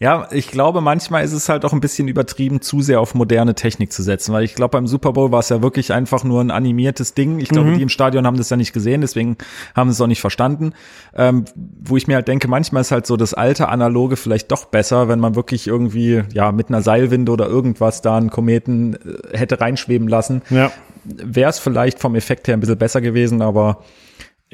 Ja, 0.00 0.28
ich 0.30 0.48
glaube, 0.48 0.80
manchmal 0.80 1.24
ist 1.24 1.32
es 1.32 1.48
halt 1.48 1.64
auch 1.64 1.72
ein 1.72 1.80
bisschen 1.80 2.08
übertrieben, 2.08 2.60
zu 2.60 2.82
sehr 2.82 3.00
auf 3.00 3.14
moderne 3.14 3.54
Technik 3.54 3.92
zu 3.92 4.02
setzen, 4.02 4.32
weil 4.32 4.44
ich 4.44 4.54
glaube, 4.54 4.72
beim 4.72 4.86
Super 4.86 5.12
Bowl 5.12 5.30
war 5.32 5.40
es 5.40 5.48
ja 5.48 5.62
wirklich 5.62 5.92
einfach 5.92 6.24
nur 6.24 6.40
ein 6.40 6.50
animiertes 6.50 7.14
Ding. 7.14 7.38
Ich 7.38 7.48
glaube, 7.48 7.70
mhm. 7.70 7.76
die 7.76 7.82
im 7.82 7.88
Stadion 7.88 8.26
haben 8.26 8.36
das 8.36 8.50
ja 8.50 8.56
nicht 8.56 8.72
gesehen, 8.72 9.00
deswegen 9.00 9.36
haben 9.74 9.90
sie 9.90 9.94
es 9.94 10.00
auch 10.00 10.06
nicht 10.06 10.20
verstanden. 10.20 10.72
Ähm, 11.14 11.44
wo 11.54 11.96
ich 11.96 12.06
mir 12.06 12.16
halt 12.16 12.28
denke, 12.28 12.48
manchmal 12.48 12.80
ist 12.80 12.90
halt 12.90 13.06
so 13.06 13.16
das 13.16 13.34
alte 13.34 13.68
Analoge 13.68 14.16
vielleicht 14.16 14.50
doch 14.50 14.66
besser, 14.66 15.08
wenn 15.08 15.20
man 15.20 15.36
wirklich 15.36 15.66
irgendwie, 15.66 16.22
ja, 16.32 16.52
mit 16.52 16.68
einer 16.68 16.82
Seilwinde 16.82 17.32
oder 17.32 17.46
irgendwas 17.46 18.02
da 18.02 18.16
einen 18.16 18.30
Kometen 18.30 18.94
äh, 18.94 19.38
hätte 19.38 19.60
reinschweben 19.60 20.08
lassen. 20.08 20.42
Ja. 20.50 20.72
Wäre 21.04 21.50
es 21.50 21.58
vielleicht 21.58 21.98
vom 21.98 22.14
Effekt 22.14 22.48
her 22.48 22.56
ein 22.56 22.60
bisschen 22.60 22.78
besser 22.78 23.00
gewesen, 23.00 23.42
aber 23.42 23.84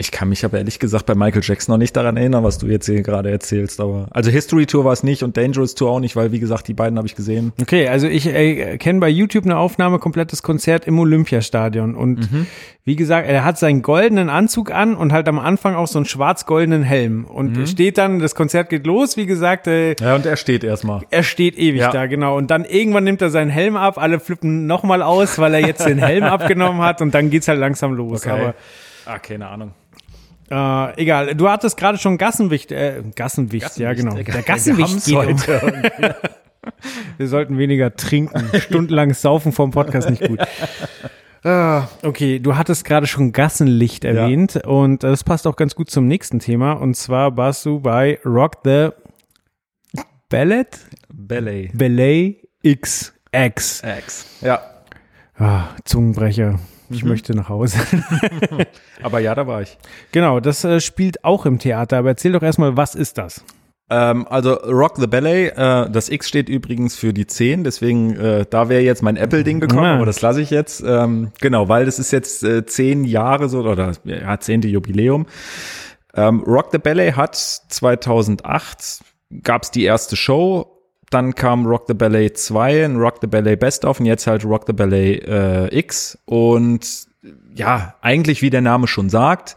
ich 0.01 0.11
kann 0.11 0.31
mich 0.31 0.45
aber 0.45 0.59
ehrlich 0.59 0.79
gesagt 0.79 1.07
bei 1.07 1.15
Michael 1.15 1.43
Jackson 1.45 1.75
noch 1.75 1.79
nicht 1.79 1.95
daran 1.95 2.17
erinnern, 2.17 2.43
was 2.43 2.59
du 2.59 2.67
jetzt 2.67 2.87
hier 2.87 3.03
gerade 3.03 3.31
erzählst. 3.31 3.81
Aber 3.81 4.09
also 4.11 4.31
History 4.31 4.67
Tour 4.67 4.85
war 4.85 4.93
es 4.93 5.03
nicht 5.03 5.23
und 5.23 5.37
Dangerous 5.37 5.75
Tour 5.75 5.91
auch 5.91 6.01
nicht, 6.01 6.17
weil 6.17 6.33
wie 6.33 6.41
gesagt 6.41 6.69
die 6.69 6.75
beiden 6.75 6.97
habe 6.97 7.07
ich 7.07 7.15
gesehen. 7.15 7.53
Okay, 7.61 7.87
also 7.87 8.07
ich 8.07 8.27
äh, 8.27 8.79
kenne 8.79 9.01
bei 9.01 9.09
YouTube 9.09 9.45
eine 9.45 9.59
Aufnahme 9.59 9.99
komplettes 9.99 10.43
Konzert 10.43 10.87
im 10.87 10.99
Olympiastadion 10.99 11.95
und 11.95 12.33
mhm. 12.33 12.47
wie 12.85 12.97
gesagt, 12.97 13.29
er 13.29 13.45
hat 13.45 13.59
seinen 13.59 13.83
goldenen 13.83 14.31
Anzug 14.31 14.71
an 14.71 14.97
und 14.97 15.13
halt 15.13 15.29
am 15.29 15.39
Anfang 15.39 15.75
auch 15.75 15.87
so 15.87 15.99
einen 15.99 16.07
schwarz-goldenen 16.07 16.83
Helm 16.83 17.27
und 17.27 17.59
mhm. 17.59 17.67
steht 17.67 17.99
dann, 17.99 18.21
das 18.21 18.35
Konzert 18.35 18.71
geht 18.71 18.87
los, 18.87 19.19
wie 19.19 19.27
gesagt. 19.27 19.67
Äh, 19.67 19.97
ja 20.01 20.15
und 20.15 20.25
er 20.25 20.37
steht 20.37 20.65
erstmal. 20.65 21.03
Er 21.11 21.23
steht 21.23 21.59
ewig 21.59 21.81
ja. 21.81 21.91
da, 21.91 22.07
genau. 22.07 22.39
Und 22.39 22.51
dann 22.51 22.65
irgendwann 22.65 23.05
nimmt 23.05 23.21
er 23.21 23.31
seinen 23.31 23.51
Helm 23.51 23.77
ab, 23.77 23.99
alle 23.99 24.19
flippen 24.19 24.67
nochmal 24.67 25.03
aus, 25.03 25.39
weil 25.39 25.53
er 25.53 25.61
jetzt 25.61 25.87
den 25.87 25.99
Helm 25.99 26.25
abgenommen 26.25 26.81
hat 26.81 27.03
und 27.03 27.13
dann 27.13 27.29
geht's 27.29 27.49
halt 27.49 27.59
langsam 27.59 27.93
los. 27.93 28.23
Okay. 28.23 28.31
Aber 28.31 28.55
Ah, 29.11 29.19
keine 29.19 29.49
Ahnung. 29.49 29.73
Äh, 30.51 31.01
egal, 31.01 31.35
du 31.37 31.49
hattest 31.49 31.77
gerade 31.77 31.97
schon 31.97 32.19
Gassenwicht, 32.19 32.73
äh, 32.73 33.03
Gassenwicht, 33.15 33.63
Gassenwicht 33.63 33.79
ja 33.79 33.93
genau. 33.93 34.15
Der 34.15 34.43
Gassenwicht 34.43 35.05
geht 35.05 35.17
heute. 35.17 36.17
Wir 37.17 37.29
sollten 37.29 37.57
weniger 37.57 37.95
trinken. 37.95 38.51
Stundenlang 38.61 39.15
saufen 39.15 39.53
vom 39.53 39.71
Podcast 39.71 40.11
nicht 40.11 40.27
gut. 40.27 40.41
Ah, 41.43 41.89
okay, 42.03 42.39
du 42.39 42.57
hattest 42.57 42.85
gerade 42.85 43.07
schon 43.07 43.33
Gassenlicht 43.33 44.05
erwähnt 44.05 44.55
ja. 44.55 44.67
und 44.67 45.03
das 45.03 45.25
passt 45.25 45.47
auch 45.47 45.57
ganz 45.57 45.75
gut 45.75 45.89
zum 45.89 46.07
nächsten 46.07 46.39
Thema. 46.39 46.73
Und 46.73 46.97
zwar 46.97 47.37
warst 47.37 47.65
du 47.65 47.81
bei 47.81 48.19
Rock 48.27 48.59
the 48.65 48.89
Ballet? 50.29 50.79
Ballet. 51.09 51.71
Ballet 51.73 52.43
XX. 52.67 53.13
X. 53.33 53.83
Ja. 54.43 54.61
Ah, 55.39 55.69
Zungenbrecher. 55.85 56.59
Ich 56.91 57.05
mhm. 57.05 57.11
möchte 57.11 57.35
nach 57.35 57.49
Hause. 57.49 57.79
aber 59.03 59.21
ja, 59.21 59.35
da 59.35 59.47
war 59.47 59.63
ich. 59.63 59.79
Genau, 60.13 60.41
das 60.41 60.65
äh, 60.65 60.81
spielt 60.81 61.25
auch 61.25 61.47
im 61.47 61.59
Theater. 61.59 61.99
Aber 61.99 62.11
erzähl 62.11 62.33
doch 62.33 62.43
erstmal, 62.43 62.77
was 62.77 62.95
ist 62.95 63.17
das? 63.17 63.45
Ähm, 63.91 64.27
also 64.29 64.55
Rock 64.55 64.99
the 64.99 65.07
Ballet, 65.07 65.49
äh, 65.57 65.91
das 65.91 66.09
X 66.09 66.29
steht 66.29 66.49
übrigens 66.49 66.97
für 66.97 67.13
die 67.13 67.27
10, 67.27 67.65
deswegen 67.65 68.15
äh, 68.17 68.47
da 68.49 68.69
wäre 68.69 68.83
jetzt 68.83 69.03
mein 69.03 69.17
Apple-Ding 69.17 69.59
gekommen, 69.59 69.85
ja. 69.85 69.95
aber 69.97 70.07
das 70.07 70.21
lasse 70.21 70.41
ich 70.41 70.51
jetzt. 70.51 70.83
Ähm, 70.87 71.33
genau, 71.41 71.69
weil 71.69 71.87
das 71.87 71.99
ist 71.99 72.13
jetzt 72.13 72.45
äh, 72.45 72.65
zehn 72.65 73.05
Jahre 73.05 73.49
so 73.49 73.61
oder 73.63 73.93
ja, 74.05 74.39
zehnte 74.39 74.69
Jubiläum. 74.69 75.27
Ähm, 76.15 76.41
Rock 76.43 76.69
the 76.71 76.79
Ballet 76.79 77.17
hat 77.17 77.35
2008 77.37 79.01
gab's 79.43 79.71
die 79.73 79.85
erste 79.85 80.17
Show 80.17 80.80
dann 81.11 81.35
kam 81.35 81.67
Rock 81.67 81.85
the 81.89 81.95
Ballet 81.95 82.31
2, 82.35 82.85
ein 82.85 82.97
Rock 82.97 83.17
the 83.21 83.27
Ballet 83.27 83.57
Best 83.57 83.85
of 83.85 84.01
und 84.01 84.07
jetzt 84.07 84.27
halt 84.27 84.45
Rock 84.45 84.65
the 84.67 84.73
Ballet 84.73 85.19
äh, 85.27 85.77
X. 85.77 86.19
Und 86.25 87.09
ja, 87.55 87.95
eigentlich 88.01 88.43
wie 88.43 88.51
der 88.51 88.61
Name 88.61 88.87
schon 88.87 89.11
sagt, 89.11 89.57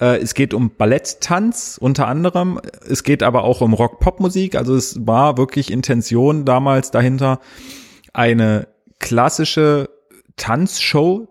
äh, 0.00 0.18
es 0.18 0.34
geht 0.34 0.54
um 0.54 0.70
Balletttanz 0.76 1.76
unter 1.80 2.06
anderem. 2.06 2.60
Es 2.88 3.02
geht 3.02 3.22
aber 3.22 3.42
auch 3.44 3.60
um 3.60 3.74
Rock-Pop-Musik. 3.74 4.54
Also 4.54 4.76
es 4.76 5.06
war 5.06 5.36
wirklich 5.36 5.70
Intention 5.72 6.44
damals 6.44 6.92
dahinter, 6.92 7.40
eine 8.12 8.68
klassische 9.00 9.90
Tanzshow 10.36 11.28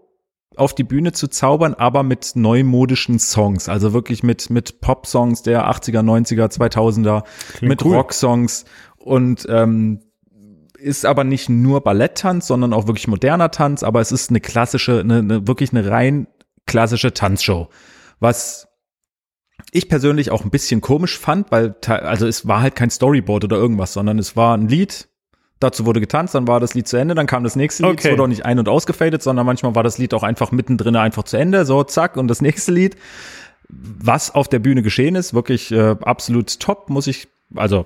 auf 0.57 0.75
die 0.75 0.83
Bühne 0.83 1.13
zu 1.13 1.27
zaubern, 1.27 1.73
aber 1.73 2.03
mit 2.03 2.33
neumodischen 2.35 3.19
Songs, 3.19 3.69
also 3.69 3.93
wirklich 3.93 4.21
mit 4.21 4.49
mit 4.49 4.81
Pop-Songs 4.81 5.43
der 5.43 5.69
80er, 5.71 6.01
90er, 6.01 6.51
2000er, 6.51 7.23
Klingt 7.53 7.69
mit 7.69 7.85
cool. 7.85 7.95
Rock-Songs 7.95 8.65
und 9.03 9.45
ähm, 9.49 9.99
ist 10.77 11.05
aber 11.05 11.23
nicht 11.23 11.49
nur 11.49 11.81
Balletttanz, 11.81 12.47
sondern 12.47 12.73
auch 12.73 12.87
wirklich 12.87 13.07
moderner 13.07 13.51
Tanz, 13.51 13.83
aber 13.83 14.01
es 14.01 14.11
ist 14.11 14.29
eine 14.29 14.39
klassische, 14.39 14.99
eine, 14.99 15.19
eine 15.19 15.47
wirklich 15.47 15.71
eine 15.71 15.89
rein 15.89 16.27
klassische 16.65 17.13
Tanzshow, 17.13 17.69
was 18.19 18.67
ich 19.71 19.89
persönlich 19.89 20.31
auch 20.31 20.43
ein 20.43 20.49
bisschen 20.49 20.81
komisch 20.81 21.17
fand, 21.17 21.51
weil 21.51 21.75
also 21.87 22.27
es 22.27 22.47
war 22.47 22.61
halt 22.61 22.75
kein 22.75 22.89
Storyboard 22.89 23.43
oder 23.43 23.57
irgendwas, 23.57 23.93
sondern 23.93 24.17
es 24.17 24.35
war 24.35 24.57
ein 24.57 24.67
Lied, 24.67 25.07
dazu 25.59 25.85
wurde 25.85 25.99
getanzt, 25.99 26.35
dann 26.35 26.47
war 26.47 26.59
das 26.59 26.73
Lied 26.73 26.87
zu 26.87 26.97
Ende, 26.97 27.15
dann 27.15 27.27
kam 27.27 27.43
das 27.43 27.55
nächste 27.55 27.83
Lied, 27.83 27.93
okay. 27.93 28.07
es 28.07 28.11
wurde 28.13 28.23
auch 28.23 28.27
nicht 28.27 28.45
ein- 28.45 28.59
und 28.59 28.67
ausgefadet, 28.67 29.21
sondern 29.21 29.45
manchmal 29.45 29.75
war 29.75 29.83
das 29.83 29.97
Lied 29.97 30.13
auch 30.13 30.23
einfach 30.23 30.51
mittendrin 30.51 30.95
einfach 30.95 31.23
zu 31.23 31.37
Ende, 31.37 31.65
so 31.65 31.83
zack 31.83 32.17
und 32.17 32.27
das 32.27 32.41
nächste 32.41 32.71
Lied. 32.71 32.97
Was 33.69 34.33
auf 34.33 34.49
der 34.49 34.59
Bühne 34.59 34.81
geschehen 34.81 35.15
ist, 35.15 35.33
wirklich 35.33 35.71
äh, 35.71 35.95
absolut 36.01 36.59
top, 36.59 36.89
muss 36.89 37.07
ich, 37.07 37.29
also 37.55 37.85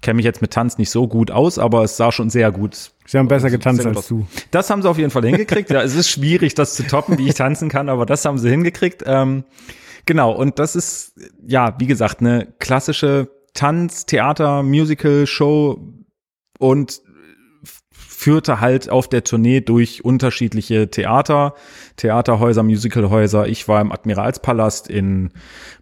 kenne 0.00 0.16
mich 0.16 0.24
jetzt 0.24 0.40
mit 0.40 0.52
Tanz 0.52 0.78
nicht 0.78 0.90
so 0.90 1.08
gut 1.08 1.30
aus, 1.30 1.58
aber 1.58 1.82
es 1.82 1.96
sah 1.96 2.12
schon 2.12 2.30
sehr 2.30 2.52
gut. 2.52 2.92
Sie 3.06 3.18
haben 3.18 3.28
besser 3.28 3.50
getanzt 3.50 3.84
als 3.84 4.06
du. 4.08 4.26
Das 4.50 4.70
haben 4.70 4.82
sie 4.82 4.88
auf 4.88 4.98
jeden 4.98 5.10
Fall 5.10 5.24
hingekriegt. 5.24 5.70
ja, 5.70 5.82
es 5.82 5.94
ist 5.94 6.08
schwierig, 6.08 6.54
das 6.54 6.74
zu 6.74 6.84
toppen, 6.84 7.18
wie 7.18 7.28
ich 7.28 7.34
tanzen 7.34 7.68
kann, 7.68 7.88
aber 7.88 8.06
das 8.06 8.24
haben 8.24 8.38
sie 8.38 8.50
hingekriegt. 8.50 9.02
Ähm, 9.06 9.44
genau, 10.06 10.32
und 10.32 10.58
das 10.58 10.76
ist, 10.76 11.14
ja, 11.46 11.74
wie 11.78 11.86
gesagt, 11.86 12.20
eine 12.20 12.46
klassische 12.58 13.30
Tanz, 13.54 14.06
Theater, 14.06 14.62
Musical, 14.62 15.26
Show 15.26 15.80
und 16.58 17.02
führte 17.92 18.60
halt 18.60 18.90
auf 18.90 19.08
der 19.08 19.24
Tournee 19.24 19.60
durch 19.60 20.04
unterschiedliche 20.04 20.90
Theater, 20.90 21.54
Theaterhäuser, 21.96 22.62
Musicalhäuser. 22.62 23.46
Ich 23.46 23.68
war 23.68 23.80
im 23.80 23.92
Admiralspalast 23.92 24.90
in 24.90 25.30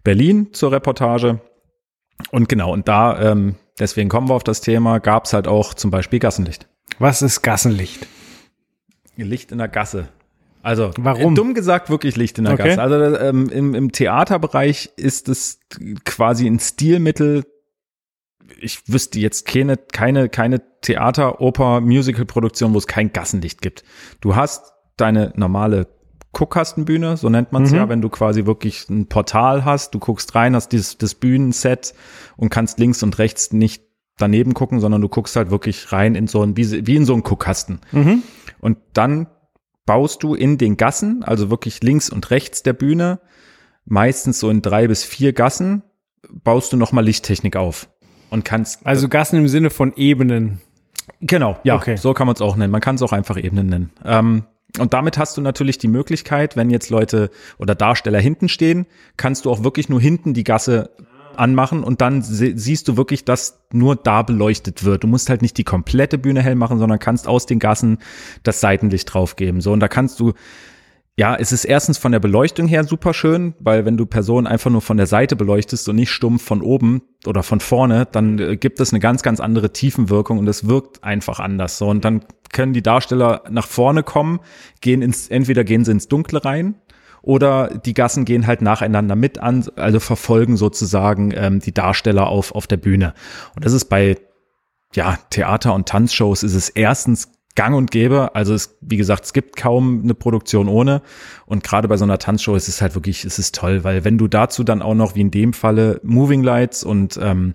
Berlin 0.04 0.52
zur 0.52 0.72
Reportage. 0.72 1.40
Und 2.30 2.48
genau, 2.48 2.72
und 2.72 2.88
da 2.88 3.32
ähm, 3.32 3.56
deswegen 3.78 4.08
kommen 4.08 4.28
wir 4.28 4.34
auf 4.34 4.44
das 4.44 4.60
Thema, 4.60 4.98
gab 4.98 5.26
es 5.26 5.32
halt 5.32 5.46
auch 5.48 5.74
zum 5.74 5.90
Beispiel 5.90 6.18
Gassenlicht. 6.18 6.66
Was 6.98 7.22
ist 7.22 7.42
Gassenlicht? 7.42 8.06
Licht 9.16 9.52
in 9.52 9.58
der 9.58 9.68
Gasse. 9.68 10.08
Also, 10.62 10.90
warum? 10.98 11.34
Dumm 11.34 11.54
gesagt, 11.54 11.90
wirklich 11.90 12.16
Licht 12.16 12.38
in 12.38 12.44
der 12.44 12.54
okay. 12.54 12.70
Gasse. 12.70 12.82
Also 12.82 13.16
ähm, 13.18 13.48
im, 13.50 13.74
im 13.74 13.92
Theaterbereich 13.92 14.90
ist 14.96 15.28
es 15.28 15.60
quasi 16.04 16.46
ein 16.46 16.58
Stilmittel. 16.58 17.44
Ich 18.60 18.92
wüsste 18.92 19.20
jetzt 19.20 19.46
keine, 19.46 19.76
keine, 19.76 20.28
keine 20.28 20.62
Theater, 20.80 21.40
Oper, 21.40 21.80
Musical-Produktion, 21.80 22.74
wo 22.74 22.78
es 22.78 22.86
kein 22.86 23.12
Gassenlicht 23.12 23.62
gibt. 23.62 23.84
Du 24.20 24.34
hast 24.34 24.72
deine 24.96 25.32
normale 25.36 25.86
Guckkastenbühne, 26.36 27.16
so 27.16 27.30
nennt 27.30 27.50
man 27.52 27.62
es 27.64 27.70
Mhm. 27.70 27.76
ja, 27.76 27.88
wenn 27.88 28.02
du 28.02 28.08
quasi 28.10 28.44
wirklich 28.44 28.88
ein 28.90 29.06
Portal 29.06 29.64
hast, 29.64 29.94
du 29.94 29.98
guckst 29.98 30.34
rein, 30.34 30.54
hast 30.54 30.68
dieses, 30.70 30.98
das 30.98 31.14
Bühnenset 31.14 31.94
und 32.36 32.50
kannst 32.50 32.78
links 32.78 33.02
und 33.02 33.18
rechts 33.18 33.52
nicht 33.52 33.82
daneben 34.18 34.52
gucken, 34.54 34.80
sondern 34.80 35.00
du 35.00 35.08
guckst 35.08 35.34
halt 35.36 35.50
wirklich 35.50 35.92
rein 35.92 36.14
in 36.14 36.26
so 36.26 36.42
ein, 36.42 36.56
wie, 36.56 36.86
wie 36.86 36.96
in 36.96 37.04
so 37.06 37.14
einen 37.14 37.22
Guckkasten. 37.22 37.80
Mhm. 37.92 38.22
Und 38.60 38.78
dann 38.92 39.28
baust 39.86 40.22
du 40.22 40.34
in 40.34 40.58
den 40.58 40.76
Gassen, 40.76 41.22
also 41.24 41.48
wirklich 41.50 41.82
links 41.82 42.10
und 42.10 42.30
rechts 42.30 42.62
der 42.62 42.72
Bühne, 42.74 43.20
meistens 43.86 44.38
so 44.38 44.50
in 44.50 44.60
drei 44.62 44.88
bis 44.88 45.04
vier 45.04 45.32
Gassen, 45.32 45.82
baust 46.44 46.72
du 46.72 46.76
nochmal 46.76 47.04
Lichttechnik 47.04 47.56
auf. 47.56 47.88
Und 48.30 48.44
kannst. 48.44 48.84
Also 48.84 49.08
Gassen 49.08 49.38
im 49.38 49.48
Sinne 49.48 49.70
von 49.70 49.92
Ebenen. 49.96 50.60
Genau, 51.20 51.58
ja, 51.62 51.76
Okay. 51.76 51.96
so 51.96 52.12
kann 52.12 52.26
man 52.26 52.34
es 52.34 52.42
auch 52.42 52.56
nennen. 52.56 52.72
Man 52.72 52.80
kann 52.80 52.96
es 52.96 53.02
auch 53.02 53.12
einfach 53.12 53.36
Ebenen 53.36 53.66
nennen. 53.68 53.90
Ähm, 54.04 54.44
und 54.78 54.94
damit 54.94 55.18
hast 55.18 55.36
du 55.36 55.40
natürlich 55.40 55.78
die 55.78 55.88
Möglichkeit, 55.88 56.56
wenn 56.56 56.70
jetzt 56.70 56.90
Leute 56.90 57.30
oder 57.58 57.74
Darsteller 57.74 58.20
hinten 58.20 58.48
stehen, 58.48 58.86
kannst 59.16 59.44
du 59.44 59.50
auch 59.50 59.64
wirklich 59.64 59.88
nur 59.88 60.00
hinten 60.00 60.34
die 60.34 60.44
Gasse 60.44 60.90
anmachen 61.36 61.84
und 61.84 62.00
dann 62.00 62.22
siehst 62.22 62.88
du 62.88 62.96
wirklich, 62.96 63.24
dass 63.24 63.60
nur 63.72 63.96
da 63.96 64.22
beleuchtet 64.22 64.84
wird. 64.84 65.04
Du 65.04 65.06
musst 65.06 65.28
halt 65.28 65.42
nicht 65.42 65.58
die 65.58 65.64
komplette 65.64 66.18
Bühne 66.18 66.42
hell 66.42 66.54
machen, 66.54 66.78
sondern 66.78 66.98
kannst 66.98 67.28
aus 67.28 67.46
den 67.46 67.58
Gassen 67.58 67.98
das 68.42 68.60
Seitenlicht 68.60 69.12
draufgeben. 69.12 69.60
So, 69.60 69.72
und 69.72 69.80
da 69.80 69.88
kannst 69.88 70.18
du 70.20 70.32
ja, 71.18 71.34
es 71.34 71.50
ist 71.50 71.64
erstens 71.64 71.96
von 71.96 72.12
der 72.12 72.20
Beleuchtung 72.20 72.68
her 72.68 72.84
super 72.84 73.14
schön, 73.14 73.54
weil 73.58 73.86
wenn 73.86 73.96
du 73.96 74.04
Personen 74.04 74.46
einfach 74.46 74.70
nur 74.70 74.82
von 74.82 74.98
der 74.98 75.06
Seite 75.06 75.34
beleuchtest 75.34 75.88
und 75.88 75.96
nicht 75.96 76.10
stumpf 76.10 76.44
von 76.44 76.60
oben 76.60 77.02
oder 77.26 77.42
von 77.42 77.60
vorne, 77.60 78.06
dann 78.12 78.38
äh, 78.38 78.56
gibt 78.56 78.80
es 78.80 78.92
eine 78.92 79.00
ganz, 79.00 79.22
ganz 79.22 79.40
andere 79.40 79.72
Tiefenwirkung 79.72 80.38
und 80.38 80.46
es 80.46 80.68
wirkt 80.68 81.02
einfach 81.04 81.40
anders. 81.40 81.78
So, 81.78 81.88
und 81.88 82.04
dann 82.04 82.24
können 82.52 82.74
die 82.74 82.82
Darsteller 82.82 83.44
nach 83.48 83.66
vorne 83.66 84.02
kommen, 84.02 84.40
gehen 84.82 85.00
ins, 85.00 85.28
entweder 85.28 85.64
gehen 85.64 85.86
sie 85.86 85.92
ins 85.92 86.08
Dunkle 86.08 86.44
rein 86.44 86.74
oder 87.22 87.68
die 87.68 87.94
Gassen 87.94 88.26
gehen 88.26 88.46
halt 88.46 88.60
nacheinander 88.60 89.16
mit 89.16 89.38
an, 89.38 89.64
also 89.76 90.00
verfolgen 90.00 90.58
sozusagen 90.58 91.32
ähm, 91.34 91.60
die 91.60 91.72
Darsteller 91.72 92.28
auf, 92.28 92.54
auf 92.54 92.66
der 92.66 92.76
Bühne. 92.76 93.14
Und 93.54 93.64
das 93.64 93.72
ist 93.72 93.86
bei 93.86 94.18
ja, 94.94 95.18
Theater- 95.30 95.74
und 95.74 95.88
Tanzshows 95.88 96.42
ist 96.42 96.54
es 96.54 96.68
erstens 96.68 97.32
gang 97.56 97.74
und 97.74 97.90
gäbe. 97.90 98.34
Also 98.34 98.54
es, 98.54 98.78
wie 98.80 98.96
gesagt, 98.96 99.24
es 99.24 99.32
gibt 99.32 99.56
kaum 99.56 100.02
eine 100.04 100.14
Produktion 100.14 100.68
ohne. 100.68 101.02
Und 101.46 101.64
gerade 101.64 101.88
bei 101.88 101.96
so 101.96 102.04
einer 102.04 102.18
Tanzshow 102.18 102.54
ist 102.54 102.68
es 102.68 102.80
halt 102.80 102.94
wirklich, 102.94 103.24
es 103.24 103.40
ist 103.40 103.54
toll, 103.56 103.82
weil 103.82 104.04
wenn 104.04 104.18
du 104.18 104.28
dazu 104.28 104.62
dann 104.62 104.82
auch 104.82 104.94
noch, 104.94 105.16
wie 105.16 105.22
in 105.22 105.30
dem 105.32 105.52
Falle, 105.52 106.00
Moving 106.04 106.44
Lights 106.44 106.84
und 106.84 107.18
ähm, 107.20 107.54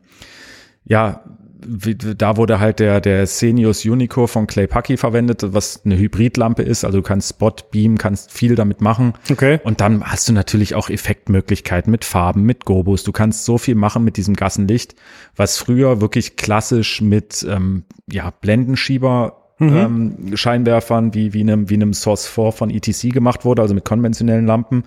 ja, 0.83 1.23
wie, 1.65 1.95
da 1.95 2.37
wurde 2.37 2.59
halt 2.59 2.79
der, 2.79 3.01
der 3.01 3.27
Senius 3.27 3.85
Unicore 3.85 4.27
von 4.27 4.47
Clay 4.47 4.67
Pucky 4.67 4.97
verwendet, 4.97 5.41
was 5.53 5.85
eine 5.85 5.97
Hybridlampe 5.97 6.63
ist. 6.63 6.83
Also 6.83 6.99
du 6.99 7.03
kannst 7.03 7.29
Spot, 7.29 7.53
Beam, 7.71 7.97
kannst 7.97 8.31
viel 8.31 8.55
damit 8.55 8.81
machen. 8.81 9.13
Okay. 9.29 9.59
Und 9.63 9.81
dann 9.81 10.03
hast 10.03 10.27
du 10.27 10.33
natürlich 10.33 10.75
auch 10.75 10.89
Effektmöglichkeiten 10.89 11.91
mit 11.91 12.05
Farben, 12.05 12.43
mit 12.43 12.65
Gobos. 12.65 13.03
Du 13.03 13.11
kannst 13.11 13.45
so 13.45 13.57
viel 13.57 13.75
machen 13.75 14.03
mit 14.03 14.17
diesem 14.17 14.35
Gassenlicht, 14.35 14.95
was 15.35 15.57
früher 15.57 16.01
wirklich 16.01 16.35
klassisch 16.35 17.01
mit 17.01 17.45
ähm, 17.47 17.83
ja, 18.09 18.31
Blendenschieber 18.31 19.40
ähm, 19.69 20.35
Scheinwerfern 20.35 21.13
wie, 21.13 21.33
wie 21.33 21.41
einem, 21.41 21.69
wie 21.69 21.75
einem 21.75 21.93
Source 21.93 22.27
4 22.27 22.51
von 22.51 22.69
ETC 22.69 23.13
gemacht 23.13 23.45
wurde, 23.45 23.61
also 23.61 23.73
mit 23.73 23.85
konventionellen 23.85 24.45
Lampen, 24.45 24.83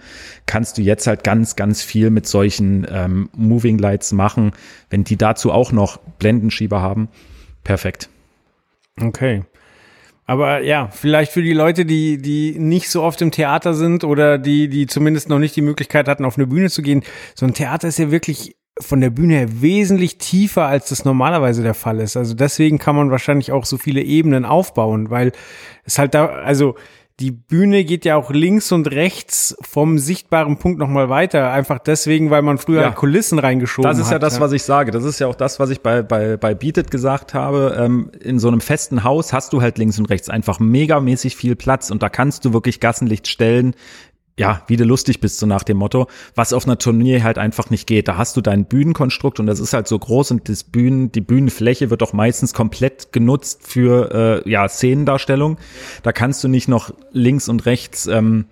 kannst 0.47 0.79
du 0.79 0.83
jetzt 0.83 1.07
halt 1.07 1.25
ganz, 1.25 1.57
ganz 1.57 1.83
viel 1.83 2.11
mit 2.11 2.27
solchen 2.27 2.87
ähm, 2.91 3.29
Moving 3.35 3.79
Lights 3.79 4.13
machen. 4.13 4.53
Wenn 4.91 5.05
die 5.05 5.17
dazu 5.17 5.53
auch 5.53 5.73
noch 5.73 5.99
Blendenschieber 6.19 6.81
haben, 6.81 7.09
perfekt. 7.63 8.09
Okay. 9.01 9.45
Aber 10.27 10.63
ja, 10.63 10.89
vielleicht 10.91 11.33
für 11.33 11.43
die 11.43 11.53
Leute, 11.53 11.85
die, 11.85 12.17
die 12.17 12.59
nicht 12.59 12.89
so 12.89 13.03
oft 13.03 13.21
im 13.21 13.31
Theater 13.31 13.75
sind 13.75 14.05
oder 14.05 14.39
die, 14.39 14.69
die 14.69 14.87
zumindest 14.87 15.29
noch 15.29 15.39
nicht 15.39 15.55
die 15.55 15.63
Möglichkeit 15.63 16.09
hatten, 16.09 16.25
auf 16.25 16.39
eine 16.39 16.47
Bühne 16.47 16.71
zu 16.71 16.81
gehen. 16.81 17.03
So 17.35 17.45
ein 17.45 17.53
Theater 17.53 17.89
ist 17.89 17.99
ja 17.99 18.11
wirklich 18.11 18.57
von 18.81 19.01
der 19.01 19.11
Bühne 19.11 19.35
her 19.35 19.63
wesentlich 19.63 20.19
tiefer, 20.19 20.67
als 20.67 20.89
das 20.89 21.05
normalerweise 21.05 21.63
der 21.63 21.75
Fall 21.75 22.01
ist. 22.01 22.17
Also 22.17 22.35
deswegen 22.35 22.79
kann 22.79 22.97
man 22.97 23.11
wahrscheinlich 23.11 23.53
auch 23.53 23.65
so 23.65 23.79
viele 23.79 24.03
Ebenen 24.03 24.45
aufbauen, 24.45 25.11
weil 25.11 25.33
es 25.85 25.99
halt 25.99 26.15
da, 26.15 26.27
also 26.27 26.75
die 27.21 27.31
Bühne 27.31 27.85
geht 27.85 28.05
ja 28.05 28.17
auch 28.17 28.33
links 28.33 28.73
und 28.73 28.91
rechts 28.91 29.57
vom 29.63 30.01
sichtbaren 30.01 30.57
Punkt 30.59 30.81
nochmal 30.81 31.09
weiter. 31.09 31.53
Einfach 31.53 31.79
deswegen, 31.79 32.31
weil 32.31 32.43
man 32.43 32.59
früher 32.59 32.81
Ja. 32.81 32.87
halt 32.89 32.97
Kulissen 32.97 33.39
reingeschoben 33.39 33.89
hat. 33.89 33.97
Das 33.97 34.05
ist 34.05 34.11
ja 34.11 34.19
das, 34.19 34.41
was 34.41 34.51
ich 34.51 34.65
sage. 34.65 34.91
Das 34.91 35.05
ist 35.05 35.21
ja 35.21 35.29
auch 35.29 35.37
das, 35.37 35.61
was 35.61 35.71
ich 35.71 35.81
bei, 35.81 36.03
bei, 36.03 36.37
bei 36.37 36.57
Beat 36.57 36.77
It 36.79 36.91
gesagt 36.91 37.33
habe. 37.33 37.77
Ähm, 37.79 38.11
in 38.21 38.41
so 38.41 38.49
einem 38.49 38.61
festen 38.61 39.05
Haus 39.05 39.33
hast 39.33 39.53
du 39.53 39.63
halt 39.63 39.79
links 39.79 39.97
und 40.01 40.07
rechts 40.07 40.29
einfach 40.29 40.59
megamäßig 40.59 41.37
viel 41.37 41.55
Platz 41.55 41.93
und 41.93 42.03
da 42.03 42.09
kannst 42.09 42.45
du 42.45 42.53
wirklich 42.53 42.81
Gassenlicht 42.81 43.29
stellen. 43.29 43.77
Ja, 44.37 44.63
wie 44.67 44.77
du 44.77 44.85
lustig 44.85 45.21
bist, 45.21 45.39
so 45.39 45.47
nach 45.47 45.63
dem 45.63 45.77
Motto, 45.77 46.09
was 46.35 46.53
auf 46.53 46.67
einer 46.67 46.77
Turnier 46.77 47.23
halt 47.23 47.39
einfach 47.39 47.71
nicht 47.71 47.87
geht. 47.87 48.09
Da 48.09 48.17
hast 48.17 48.37
du 48.37 48.41
dein 48.41 48.65
Bühnenkonstrukt 48.65 49.39
und 49.39 49.47
das 49.47 49.61
ist 49.61 49.73
halt 49.73 49.87
so 49.87 49.97
groß 49.97 50.33
und 50.33 50.49
das 50.49 50.65
Bühnen, 50.65 51.13
die 51.13 51.21
Bühnenfläche 51.21 51.89
wird 51.89 52.03
auch 52.03 52.13
meistens 52.13 52.53
komplett 52.53 53.13
genutzt 53.13 53.61
für 53.63 54.43
äh, 54.45 54.51
ja, 54.51 54.69
Szenendarstellung. 54.69 55.59
Da 56.03 56.11
kannst 56.11 56.43
du 56.43 56.49
nicht 56.49 56.67
noch 56.67 56.93
links 57.13 57.49
und 57.49 57.65
rechts 57.65 58.09
ähm, 58.09 58.47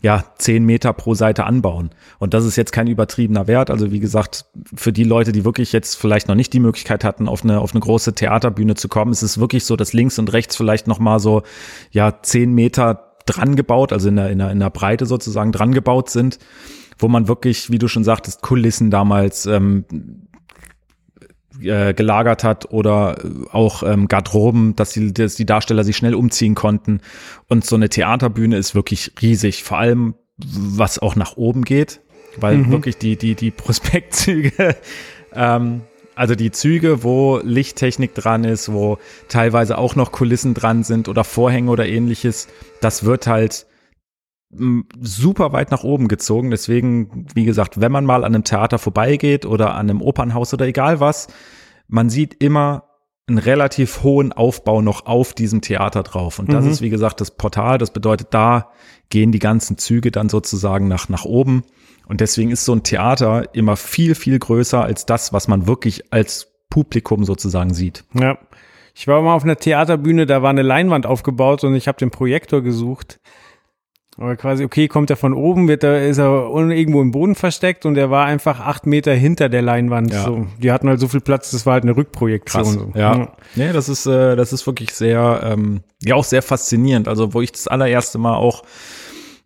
ja, 0.00 0.24
zehn 0.38 0.64
Meter 0.64 0.92
pro 0.92 1.14
Seite 1.14 1.44
anbauen. 1.44 1.90
Und 2.20 2.32
das 2.32 2.44
ist 2.44 2.54
jetzt 2.54 2.70
kein 2.70 2.86
übertriebener 2.86 3.48
Wert. 3.48 3.70
Also 3.70 3.90
wie 3.90 3.98
gesagt, 3.98 4.44
für 4.74 4.92
die 4.92 5.02
Leute, 5.02 5.32
die 5.32 5.44
wirklich 5.44 5.72
jetzt 5.72 5.96
vielleicht 5.96 6.28
noch 6.28 6.36
nicht 6.36 6.52
die 6.52 6.60
Möglichkeit 6.60 7.02
hatten, 7.02 7.26
auf 7.28 7.42
eine, 7.42 7.60
auf 7.60 7.72
eine 7.72 7.80
große 7.80 8.14
Theaterbühne 8.14 8.76
zu 8.76 8.88
kommen, 8.88 9.10
ist 9.10 9.22
es 9.22 9.38
wirklich 9.38 9.64
so, 9.64 9.74
dass 9.74 9.92
links 9.92 10.18
und 10.20 10.32
rechts 10.32 10.56
vielleicht 10.56 10.86
noch 10.86 11.00
mal 11.00 11.18
so, 11.18 11.42
ja, 11.90 12.22
zehn 12.22 12.52
Meter 12.52 13.05
dran 13.26 13.56
gebaut, 13.56 13.92
also 13.92 14.08
in 14.08 14.16
der, 14.16 14.30
in 14.30 14.38
der, 14.38 14.50
in 14.50 14.60
der 14.60 14.70
Breite 14.70 15.06
sozusagen 15.06 15.52
dran 15.52 15.72
gebaut 15.72 16.10
sind, 16.10 16.38
wo 16.98 17.08
man 17.08 17.28
wirklich, 17.28 17.70
wie 17.70 17.78
du 17.78 17.88
schon 17.88 18.04
sagtest, 18.04 18.42
Kulissen 18.42 18.90
damals 18.90 19.46
ähm, 19.46 19.84
äh, 21.60 21.94
gelagert 21.94 22.44
hat 22.44 22.70
oder 22.70 23.16
auch 23.52 23.82
ähm, 23.82 24.08
Garderoben, 24.08 24.76
dass 24.76 24.92
die, 24.92 25.12
dass 25.12 25.34
die 25.34 25.46
Darsteller 25.46 25.84
sich 25.84 25.96
schnell 25.96 26.14
umziehen 26.14 26.54
konnten. 26.54 27.00
Und 27.48 27.64
so 27.64 27.76
eine 27.76 27.88
Theaterbühne 27.88 28.56
ist 28.56 28.74
wirklich 28.74 29.12
riesig, 29.20 29.62
vor 29.62 29.78
allem 29.78 30.14
was 30.38 30.98
auch 30.98 31.16
nach 31.16 31.36
oben 31.36 31.64
geht, 31.64 32.00
weil 32.38 32.70
wirklich 32.70 32.98
die, 32.98 33.16
die, 33.16 33.34
die 33.34 33.50
Prospektzüge, 33.50 34.76
ähm, 35.32 35.82
also 36.16 36.34
die 36.34 36.50
Züge, 36.50 37.04
wo 37.04 37.38
Lichttechnik 37.42 38.14
dran 38.14 38.44
ist, 38.44 38.72
wo 38.72 38.98
teilweise 39.28 39.78
auch 39.78 39.94
noch 39.94 40.12
Kulissen 40.12 40.54
dran 40.54 40.82
sind 40.82 41.08
oder 41.08 41.22
Vorhänge 41.24 41.70
oder 41.70 41.86
ähnliches, 41.86 42.48
das 42.80 43.04
wird 43.04 43.26
halt 43.26 43.66
m, 44.52 44.86
super 45.00 45.52
weit 45.52 45.70
nach 45.70 45.84
oben 45.84 46.08
gezogen. 46.08 46.50
Deswegen, 46.50 47.26
wie 47.34 47.44
gesagt, 47.44 47.80
wenn 47.80 47.92
man 47.92 48.04
mal 48.04 48.24
an 48.24 48.34
einem 48.34 48.44
Theater 48.44 48.78
vorbeigeht 48.78 49.46
oder 49.46 49.74
an 49.74 49.90
einem 49.90 50.02
Opernhaus 50.02 50.52
oder 50.54 50.66
egal 50.66 51.00
was, 51.00 51.28
man 51.88 52.10
sieht 52.10 52.42
immer 52.42 52.84
einen 53.28 53.38
relativ 53.38 54.02
hohen 54.04 54.32
Aufbau 54.32 54.82
noch 54.82 55.06
auf 55.06 55.34
diesem 55.34 55.60
Theater 55.60 56.02
drauf. 56.04 56.38
Und 56.38 56.52
das 56.52 56.64
Mhm. 56.64 56.70
ist, 56.70 56.80
wie 56.80 56.90
gesagt, 56.90 57.20
das 57.20 57.32
Portal. 57.32 57.76
Das 57.76 57.90
bedeutet, 57.90 58.28
da 58.30 58.70
gehen 59.10 59.32
die 59.32 59.40
ganzen 59.40 59.78
Züge 59.78 60.10
dann 60.12 60.28
sozusagen 60.28 60.86
nach, 60.88 61.08
nach 61.08 61.24
oben. 61.24 61.64
Und 62.08 62.20
deswegen 62.20 62.50
ist 62.50 62.64
so 62.64 62.72
ein 62.72 62.82
Theater 62.82 63.54
immer 63.54 63.76
viel, 63.76 64.14
viel 64.14 64.38
größer 64.38 64.82
als 64.82 65.06
das, 65.06 65.32
was 65.32 65.48
man 65.48 65.66
wirklich 65.66 66.12
als 66.12 66.52
Publikum 66.70 67.24
sozusagen 67.24 67.74
sieht. 67.74 68.04
Ja. 68.14 68.38
Ich 68.94 69.06
war 69.06 69.20
mal 69.20 69.34
auf 69.34 69.44
einer 69.44 69.56
Theaterbühne, 69.56 70.24
da 70.24 70.40
war 70.42 70.50
eine 70.50 70.62
Leinwand 70.62 71.04
aufgebaut 71.04 71.64
und 71.64 71.74
ich 71.74 71.86
habe 71.86 71.98
den 71.98 72.10
Projektor 72.10 72.62
gesucht. 72.62 73.20
Aber 74.18 74.36
quasi, 74.36 74.64
okay, 74.64 74.88
kommt 74.88 75.10
er 75.10 75.16
von 75.16 75.34
oben, 75.34 75.68
wird 75.68 75.84
er, 75.84 76.08
ist 76.08 76.16
er 76.16 76.48
irgendwo 76.50 77.02
im 77.02 77.10
Boden 77.10 77.34
versteckt 77.34 77.84
und 77.84 77.98
er 77.98 78.10
war 78.10 78.24
einfach 78.24 78.60
acht 78.60 78.86
Meter 78.86 79.12
hinter 79.12 79.50
der 79.50 79.60
Leinwand. 79.60 80.12
Ja. 80.14 80.24
So, 80.24 80.46
die 80.58 80.72
hatten 80.72 80.88
halt 80.88 81.00
so 81.00 81.08
viel 81.08 81.20
Platz, 81.20 81.50
das 81.50 81.66
war 81.66 81.74
halt 81.74 81.82
eine 81.82 81.94
Rückprojektion. 81.94 82.64
So. 82.64 82.92
Ja. 82.94 83.32
Nee, 83.54 83.72
das 83.74 83.90
ist, 83.90 84.06
äh, 84.06 84.34
das 84.34 84.54
ist 84.54 84.66
wirklich 84.66 84.94
sehr, 84.94 85.42
ähm, 85.44 85.82
ja 86.02 86.14
auch 86.14 86.24
sehr 86.24 86.40
faszinierend. 86.40 87.08
Also 87.08 87.34
wo 87.34 87.42
ich 87.42 87.52
das 87.52 87.68
allererste 87.68 88.16
Mal 88.16 88.36
auch 88.36 88.62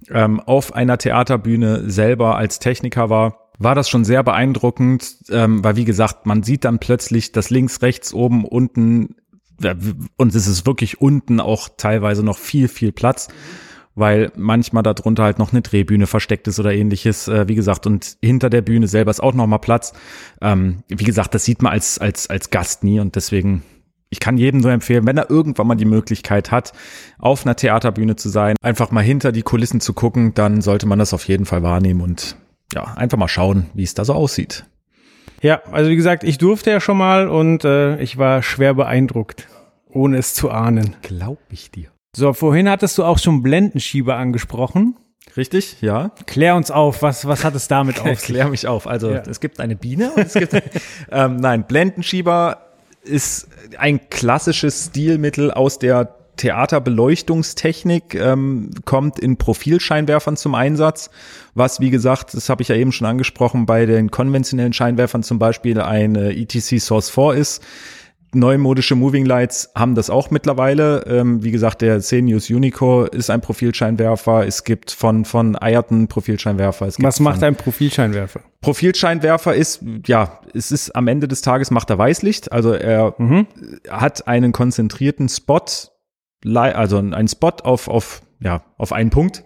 ähm, 0.09 0.41
auf 0.41 0.75
einer 0.75 0.99
Theaterbühne 0.99 1.91
selber 1.91 2.37
als 2.37 2.59
Techniker 2.59 3.11
war, 3.11 3.51
war 3.59 3.75
das 3.75 3.91
schon 3.91 4.05
sehr 4.05 4.23
beeindruckend, 4.23 5.17
ähm, 5.31 5.63
weil 5.63 5.77
wie 5.77 5.85
gesagt, 5.85 6.25
man 6.27 6.43
sieht 6.43 6.65
dann 6.65 6.79
plötzlich, 6.79 7.33
dass 7.33 7.51
links, 7.51 7.83
rechts, 7.83 8.15
oben, 8.15 8.45
unten 8.45 9.17
und 10.17 10.35
es 10.35 10.47
ist 10.47 10.67
wirklich 10.67 11.01
unten 11.01 11.39
auch 11.41 11.69
teilweise 11.77 12.25
noch 12.25 12.39
viel, 12.39 12.69
viel 12.69 12.93
Platz, 12.93 13.29
weil 13.95 14.33
manchmal 14.35 14.83
darunter 14.83 15.25
halt 15.25 15.39
noch 15.39 15.53
eine 15.53 15.61
Drehbühne 15.61 16.07
versteckt 16.07 16.49
ist 16.49 16.59
oder 16.59 16.73
ähnliches, 16.73 17.29
äh, 17.29 17.47
wie 17.49 17.55
gesagt, 17.55 17.87
und 17.87 18.17
hinter 18.23 18.49
der 18.49 18.63
Bühne 18.63 18.89
selber 18.89 19.11
ist 19.11 19.23
auch 19.23 19.35
noch 19.35 19.47
mal 19.47 19.59
Platz. 19.59 19.93
Ähm, 20.41 20.83
wie 20.89 21.05
gesagt, 21.05 21.35
das 21.35 21.45
sieht 21.45 21.61
man 21.63 21.73
als, 21.73 21.99
als, 21.99 22.31
als 22.31 22.49
Gast 22.51 22.85
nie 22.85 23.01
und 23.01 23.17
deswegen 23.17 23.63
ich 24.11 24.21
kann 24.21 24.37
jedem 24.37 24.61
nur 24.61 24.73
empfehlen, 24.73 25.07
wenn 25.07 25.17
er 25.17 25.31
irgendwann 25.31 25.67
mal 25.67 25.75
die 25.77 25.85
Möglichkeit 25.85 26.51
hat, 26.51 26.73
auf 27.19 27.47
einer 27.47 27.57
Theaterbühne 27.57 28.17
zu 28.17 28.29
sein, 28.29 28.57
einfach 28.63 28.91
mal 28.91 29.03
hinter 29.05 29.33
die 29.33 29.43
Kulissen 29.43 29.81
zu 29.81 29.93
gucken, 29.95 30.35
dann 30.35 30.61
sollte 30.61 30.87
man 30.87 30.99
das 30.99 31.15
auf 31.15 31.27
jeden 31.29 31.47
Fall 31.47 31.63
wahrnehmen 31.63 32.01
und 32.01 32.37
ja, 32.75 32.85
einfach 32.95 33.19
mal 33.19 33.29
schauen, 33.29 33.67
wie 33.75 33.83
es 33.85 33.95
da 33.95 34.05
so 34.05 34.15
aussieht. 34.15 34.67
ja, 35.43 35.63
also 35.73 35.91
wie 35.91 35.97
gesagt, 35.97 36.23
ich 36.25 36.39
durfte 36.39 36.71
ja 36.71 36.81
schon 36.81 36.99
mal 36.99 37.29
und 37.29 37.65
äh, 37.65 38.01
ich 38.01 38.19
war 38.19 38.43
schwer 38.43 38.75
beeindruckt, 38.75 39.49
ohne 39.89 40.19
es 40.19 40.35
zu 40.35 40.51
ahnen. 40.51 40.97
Glaub 41.03 41.39
ich 41.51 41.71
dir. 41.71 41.89
So, 42.15 42.33
vorhin 42.33 42.69
hattest 42.69 42.99
du 42.99 43.05
auch 43.05 43.19
schon 43.19 43.43
Blendenschieber 43.43 44.17
angesprochen. 44.17 44.97
Richtig, 45.37 45.81
ja. 45.81 46.11
Klär 46.27 46.57
uns 46.57 46.73
auf, 46.73 47.03
was, 47.03 47.27
was 47.27 47.45
hat 47.45 47.55
es 47.55 47.69
damit 47.69 48.01
auf? 48.05 48.21
Klär 48.23 48.49
mich 48.49 48.67
auf. 48.67 48.87
Also 48.89 49.11
Ja. 49.13 49.23
es 49.29 49.39
gibt 49.41 49.61
eine 49.61 49.77
Biene 49.77 50.11
und 50.13 50.27
es 50.27 50.35
gibt 50.35 50.53
ähm, 51.13 51.37
nein, 51.37 51.65
Blendenschieber 51.67 52.70
ist 53.03 53.49
ein 53.79 54.09
klassisches 54.11 54.87
Stilmittel 54.87 55.51
aus 55.51 55.79
der 55.79 56.17
Theaterbeleuchtungstechnik, 56.37 58.15
ähm, 58.15 58.71
kommt 58.87 59.19
in 59.19 59.37
Profilscheinwerfern 59.37 60.39
zum 60.39 60.55
Einsatz, 60.55 61.11
was 61.55 61.81
wie 61.81 61.91
gesagt, 61.91 62.33
das 62.33 62.49
habe 62.49 62.63
ich 62.63 62.69
ja 62.69 62.77
eben 62.77 62.93
schon 62.93 63.07
angesprochen, 63.07 63.67
bei 63.67 63.85
den 63.85 64.11
konventionellen 64.11 64.73
Scheinwerfern 64.73 65.23
zum 65.23 65.39
Beispiel 65.39 65.79
ein 65.81 66.17
äh, 66.17 66.31
ETC 66.33 66.81
Source 66.81 67.11
4 67.11 67.35
ist. 67.35 67.63
Neumodische 68.33 68.95
Moving 68.95 69.27
Lights 69.27 69.71
haben 69.75 69.95
das 69.95 70.09
auch 70.09 70.31
mittlerweile. 70.31 71.05
Ähm, 71.07 71.43
wie 71.43 71.51
gesagt, 71.51 71.83
der 71.83 72.01
Cenius 72.01 72.49
Unico 72.51 73.05
ist 73.05 73.31
ein 73.31 73.41
Profilscheinwerfer. 73.41 74.47
Es 74.47 74.65
gibt 74.65 74.93
von, 74.93 75.25
von 75.25 75.57
Ayrton 75.57 76.07
Profilscheinwerfer. 76.07 76.87
Es 76.87 76.97
gibt 76.97 77.07
Was 77.07 77.19
macht 77.21 77.43
ein 77.43 77.57
Profilscheinwerfer? 77.57 78.41
Profilscheinwerfer 78.61 79.55
ist, 79.55 79.83
ja, 80.07 80.41
es 80.55 80.71
ist 80.71 80.95
am 80.95 81.09
Ende 81.09 81.27
des 81.27 81.43
Tages 81.43 81.71
macht 81.71 81.91
er 81.91 81.99
Weißlicht. 81.99 82.53
Also 82.53 82.73
er 82.73 83.15
hat 83.89 84.29
einen 84.29 84.53
konzentrierten 84.53 85.29
Spot, 85.29 85.65
also 86.45 86.99
einen 86.99 87.29
Spot 87.29 87.53
auf, 87.65 87.89
auf, 87.89 88.23
ja, 88.41 88.63
auf 88.77 88.93
einen 88.93 89.11
Punkt. 89.11 89.45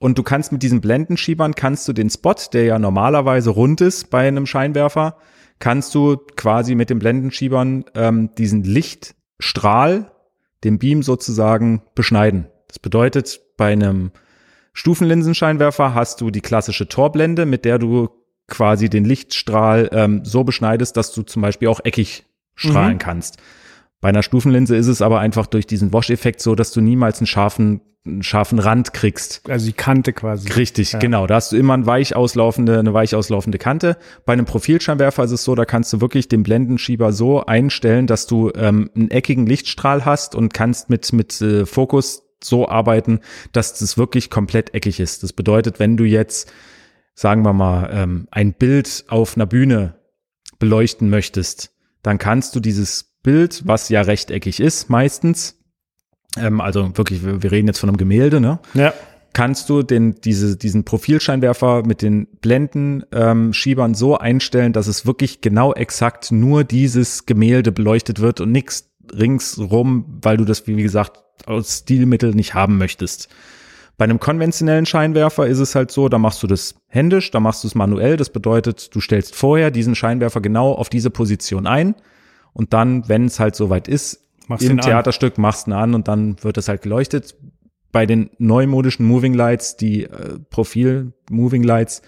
Und 0.00 0.18
du 0.18 0.22
kannst 0.22 0.52
mit 0.52 0.62
diesen 0.62 0.80
Blendenschiebern, 0.80 1.54
kannst 1.54 1.88
du 1.88 1.92
den 1.92 2.10
Spot, 2.10 2.34
der 2.52 2.64
ja 2.64 2.78
normalerweise 2.78 3.50
rund 3.50 3.80
ist 3.80 4.10
bei 4.10 4.28
einem 4.28 4.46
Scheinwerfer, 4.46 5.16
kannst 5.58 5.94
du 5.94 6.16
quasi 6.36 6.74
mit 6.74 6.90
den 6.90 6.98
Blendenschiebern 6.98 7.84
ähm, 7.94 8.30
diesen 8.36 8.62
Lichtstrahl, 8.64 10.12
den 10.64 10.78
Beam 10.78 11.02
sozusagen 11.02 11.82
beschneiden. 11.94 12.46
Das 12.68 12.78
bedeutet, 12.78 13.40
bei 13.56 13.72
einem 13.72 14.10
Stufenlinsenscheinwerfer 14.72 15.94
hast 15.94 16.20
du 16.20 16.30
die 16.30 16.40
klassische 16.40 16.88
Torblende, 16.88 17.46
mit 17.46 17.64
der 17.64 17.78
du 17.78 18.10
quasi 18.46 18.88
den 18.88 19.04
Lichtstrahl 19.04 19.88
ähm, 19.92 20.24
so 20.24 20.44
beschneidest, 20.44 20.96
dass 20.96 21.12
du 21.12 21.22
zum 21.22 21.42
Beispiel 21.42 21.68
auch 21.68 21.80
eckig 21.84 22.24
strahlen 22.54 22.94
Mhm. 22.94 22.98
kannst. 22.98 23.38
Bei 24.00 24.08
einer 24.10 24.22
Stufenlinse 24.22 24.76
ist 24.76 24.86
es 24.86 25.02
aber 25.02 25.20
einfach 25.20 25.46
durch 25.46 25.66
diesen 25.66 25.92
Wash-Effekt 25.92 26.40
so, 26.40 26.54
dass 26.54 26.70
du 26.70 26.80
niemals 26.80 27.18
einen 27.18 27.26
scharfen, 27.26 27.80
einen 28.06 28.22
scharfen 28.22 28.60
Rand 28.60 28.92
kriegst. 28.94 29.42
Also 29.50 29.66
die 29.66 29.72
Kante 29.72 30.12
quasi. 30.12 30.48
Richtig, 30.52 30.92
Ja. 30.92 31.00
genau. 31.00 31.26
Da 31.26 31.34
hast 31.34 31.50
du 31.50 31.56
immer 31.56 31.74
ein 31.74 31.84
weich 31.84 32.14
auslaufende, 32.14 32.78
eine 32.78 32.94
weich 32.94 33.16
auslaufende 33.16 33.58
Kante. 33.58 33.96
Bei 34.24 34.34
einem 34.34 34.44
Profilscheinwerfer 34.44 35.24
ist 35.24 35.32
es 35.32 35.42
so, 35.42 35.54
da 35.56 35.64
kannst 35.64 35.92
du 35.92 36.00
wirklich 36.00 36.28
den 36.28 36.44
Blendenschieber 36.44 37.12
so 37.12 37.44
einstellen, 37.44 38.06
dass 38.06 38.26
du 38.28 38.52
ähm, 38.54 38.88
einen 38.94 39.10
eckigen 39.10 39.46
Lichtstrahl 39.46 40.04
hast 40.04 40.36
und 40.36 40.54
kannst 40.54 40.90
mit, 40.90 41.12
mit 41.12 41.40
äh, 41.42 41.66
Fokus 41.66 42.22
so 42.42 42.68
arbeiten, 42.68 43.18
dass 43.52 43.78
das 43.80 43.98
wirklich 43.98 44.30
komplett 44.30 44.74
eckig 44.74 45.00
ist. 45.00 45.24
Das 45.24 45.32
bedeutet, 45.32 45.80
wenn 45.80 45.96
du 45.96 46.04
jetzt, 46.04 46.52
sagen 47.14 47.42
wir 47.42 47.52
mal, 47.52 47.90
ähm, 47.92 48.28
ein 48.30 48.52
Bild 48.52 49.06
auf 49.08 49.36
einer 49.36 49.46
Bühne 49.46 49.96
beleuchten 50.60 51.10
möchtest, 51.10 51.72
dann 52.02 52.18
kannst 52.18 52.54
du 52.54 52.60
dieses 52.60 53.07
Bild, 53.28 53.62
was 53.66 53.90
ja 53.90 54.00
rechteckig 54.00 54.58
ist 54.58 54.88
meistens, 54.88 55.58
ähm, 56.38 56.62
also 56.62 56.96
wirklich, 56.96 57.22
wir, 57.22 57.42
wir 57.42 57.52
reden 57.52 57.66
jetzt 57.66 57.78
von 57.78 57.90
einem 57.90 57.98
Gemälde, 57.98 58.40
ne? 58.40 58.58
Ja. 58.72 58.94
kannst 59.34 59.68
du 59.68 59.82
den, 59.82 60.14
diese, 60.22 60.56
diesen 60.56 60.84
Profilscheinwerfer 60.84 61.82
mit 61.84 62.00
den 62.00 62.26
Blenden 62.40 63.04
ähm, 63.12 63.52
Schiebern 63.52 63.92
so 63.92 64.16
einstellen, 64.16 64.72
dass 64.72 64.86
es 64.86 65.04
wirklich 65.04 65.42
genau 65.42 65.74
exakt 65.74 66.32
nur 66.32 66.64
dieses 66.64 67.26
Gemälde 67.26 67.70
beleuchtet 67.70 68.20
wird 68.20 68.40
und 68.40 68.50
nichts 68.50 68.88
ringsrum, 69.12 70.06
weil 70.22 70.38
du 70.38 70.46
das, 70.46 70.66
wie 70.66 70.82
gesagt, 70.82 71.18
aus 71.44 71.80
Stilmittel 71.80 72.34
nicht 72.34 72.54
haben 72.54 72.78
möchtest. 72.78 73.28
Bei 73.98 74.04
einem 74.04 74.20
konventionellen 74.20 74.86
Scheinwerfer 74.86 75.46
ist 75.46 75.58
es 75.58 75.74
halt 75.74 75.90
so, 75.90 76.08
da 76.08 76.18
machst 76.18 76.42
du 76.42 76.46
das 76.46 76.76
händisch, 76.86 77.30
da 77.30 77.40
machst 77.40 77.62
du 77.62 77.68
es 77.68 77.74
manuell. 77.74 78.16
Das 78.16 78.30
bedeutet, 78.30 78.94
du 78.94 79.02
stellst 79.02 79.36
vorher 79.36 79.70
diesen 79.70 79.94
Scheinwerfer 79.94 80.40
genau 80.40 80.72
auf 80.72 80.88
diese 80.88 81.10
Position 81.10 81.66
ein 81.66 81.94
und 82.58 82.72
dann, 82.72 83.08
wenn 83.08 83.26
es 83.26 83.38
halt 83.38 83.54
soweit 83.54 83.86
ist, 83.86 84.28
Machst 84.48 84.64
im 84.64 84.72
ihn 84.72 84.80
an. 84.80 84.84
Theaterstück 84.84 85.38
machst 85.38 85.66
du 85.66 85.70
ihn 85.70 85.74
an 85.74 85.94
und 85.94 86.08
dann 86.08 86.42
wird 86.42 86.56
das 86.56 86.68
halt 86.68 86.82
geleuchtet. 86.82 87.36
Bei 87.92 88.04
den 88.04 88.30
neumodischen 88.38 89.06
Moving 89.06 89.32
Lights, 89.32 89.76
die 89.76 90.04
äh, 90.04 90.38
Profil 90.50 91.12
Moving 91.30 91.62
Lights, 91.62 92.02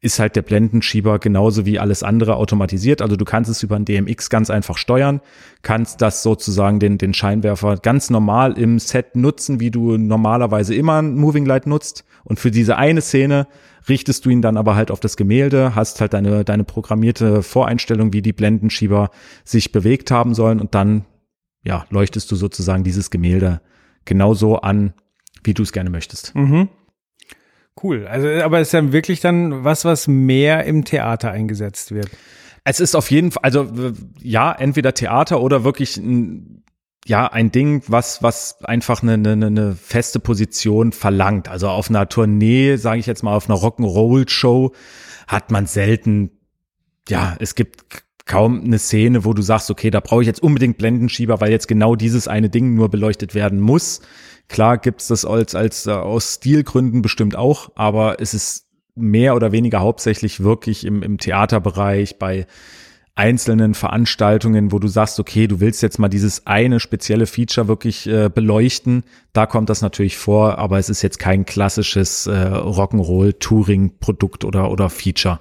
ist 0.00 0.20
halt 0.20 0.36
der 0.36 0.42
Blendenschieber 0.42 1.18
genauso 1.18 1.66
wie 1.66 1.78
alles 1.78 2.04
andere 2.04 2.36
automatisiert. 2.36 3.02
Also 3.02 3.16
du 3.16 3.24
kannst 3.24 3.50
es 3.50 3.62
über 3.64 3.74
ein 3.76 3.84
DMX 3.84 4.30
ganz 4.30 4.48
einfach 4.48 4.78
steuern, 4.78 5.20
kannst 5.62 6.00
das 6.00 6.22
sozusagen 6.22 6.78
den, 6.78 6.98
den 6.98 7.14
Scheinwerfer 7.14 7.76
ganz 7.76 8.08
normal 8.08 8.56
im 8.56 8.78
Set 8.78 9.16
nutzen, 9.16 9.58
wie 9.58 9.72
du 9.72 9.96
normalerweise 9.96 10.74
immer 10.74 11.02
ein 11.02 11.16
Moving 11.16 11.46
Light 11.46 11.66
nutzt. 11.66 12.04
Und 12.22 12.38
für 12.38 12.52
diese 12.52 12.76
eine 12.76 13.00
Szene 13.00 13.48
richtest 13.88 14.24
du 14.24 14.30
ihn 14.30 14.42
dann 14.42 14.56
aber 14.56 14.76
halt 14.76 14.92
auf 14.92 15.00
das 15.00 15.16
Gemälde, 15.16 15.74
hast 15.74 16.00
halt 16.00 16.12
deine, 16.12 16.44
deine 16.44 16.62
programmierte 16.62 17.42
Voreinstellung, 17.42 18.12
wie 18.12 18.22
die 18.22 18.32
Blendenschieber 18.32 19.10
sich 19.44 19.72
bewegt 19.72 20.12
haben 20.12 20.34
sollen 20.34 20.60
und 20.60 20.74
dann, 20.76 21.06
ja, 21.64 21.86
leuchtest 21.90 22.30
du 22.30 22.36
sozusagen 22.36 22.84
dieses 22.84 23.10
Gemälde 23.10 23.60
genauso 24.04 24.60
an, 24.60 24.92
wie 25.42 25.54
du 25.54 25.62
es 25.62 25.72
gerne 25.72 25.90
möchtest. 25.90 26.34
Mhm. 26.36 26.68
Cool. 27.82 28.06
Also, 28.06 28.28
aber 28.42 28.60
es 28.60 28.68
ist 28.68 28.72
ja 28.72 28.92
wirklich 28.92 29.20
dann 29.20 29.64
was, 29.64 29.84
was 29.84 30.08
mehr 30.08 30.64
im 30.64 30.84
Theater 30.84 31.30
eingesetzt 31.30 31.92
wird. 31.92 32.10
Es 32.64 32.80
ist 32.80 32.94
auf 32.94 33.10
jeden 33.10 33.30
Fall, 33.30 33.42
also 33.44 33.62
äh, 33.62 33.92
ja, 34.20 34.52
entweder 34.52 34.94
Theater 34.94 35.40
oder 35.40 35.64
wirklich 35.64 35.96
ein, 35.96 36.64
ja, 37.06 37.26
ein 37.26 37.50
Ding, 37.50 37.82
was, 37.86 38.22
was 38.22 38.62
einfach 38.64 39.02
eine, 39.02 39.14
eine, 39.14 39.46
eine 39.46 39.74
feste 39.74 40.20
Position 40.20 40.92
verlangt. 40.92 41.48
Also 41.48 41.68
auf 41.68 41.88
einer 41.88 42.08
Tournee, 42.08 42.76
sage 42.76 43.00
ich 43.00 43.06
jetzt 43.06 43.22
mal, 43.22 43.34
auf 43.34 43.48
einer 43.48 43.58
Rock'n'Roll-Show 43.58 44.72
hat 45.26 45.50
man 45.50 45.66
selten, 45.66 46.30
ja, 47.08 47.36
es 47.38 47.54
gibt 47.54 48.04
kaum 48.26 48.62
eine 48.62 48.78
Szene, 48.78 49.24
wo 49.24 49.32
du 49.32 49.42
sagst, 49.42 49.70
okay, 49.70 49.90
da 49.90 50.00
brauche 50.00 50.20
ich 50.20 50.26
jetzt 50.26 50.42
unbedingt 50.42 50.78
Blendenschieber, 50.78 51.40
weil 51.40 51.50
jetzt 51.50 51.66
genau 51.66 51.96
dieses 51.96 52.28
eine 52.28 52.50
Ding 52.50 52.74
nur 52.74 52.90
beleuchtet 52.90 53.34
werden 53.34 53.58
muss. 53.58 54.02
Klar 54.48 54.78
gibt's 54.78 55.08
das 55.08 55.24
als, 55.24 55.54
als 55.54 55.86
äh, 55.86 55.90
aus 55.90 56.36
Stilgründen 56.36 57.02
bestimmt 57.02 57.36
auch, 57.36 57.70
aber 57.74 58.20
es 58.20 58.34
ist 58.34 58.66
mehr 58.94 59.36
oder 59.36 59.52
weniger 59.52 59.80
hauptsächlich 59.80 60.42
wirklich 60.42 60.84
im, 60.84 61.02
im 61.02 61.18
Theaterbereich, 61.18 62.18
bei 62.18 62.46
einzelnen 63.14 63.74
Veranstaltungen, 63.74 64.70
wo 64.70 64.78
du 64.78 64.86
sagst, 64.86 65.18
okay, 65.18 65.48
du 65.48 65.58
willst 65.58 65.82
jetzt 65.82 65.98
mal 65.98 66.08
dieses 66.08 66.46
eine 66.46 66.78
spezielle 66.78 67.26
Feature 67.26 67.66
wirklich 67.66 68.06
äh, 68.06 68.30
beleuchten, 68.32 69.02
da 69.32 69.46
kommt 69.46 69.70
das 69.70 69.82
natürlich 69.82 70.16
vor, 70.16 70.58
aber 70.58 70.78
es 70.78 70.88
ist 70.88 71.02
jetzt 71.02 71.18
kein 71.18 71.44
klassisches 71.44 72.28
äh, 72.28 72.30
Rock'n'Roll-Touring-Produkt 72.30 74.44
oder, 74.44 74.70
oder 74.70 74.88
Feature. 74.88 75.40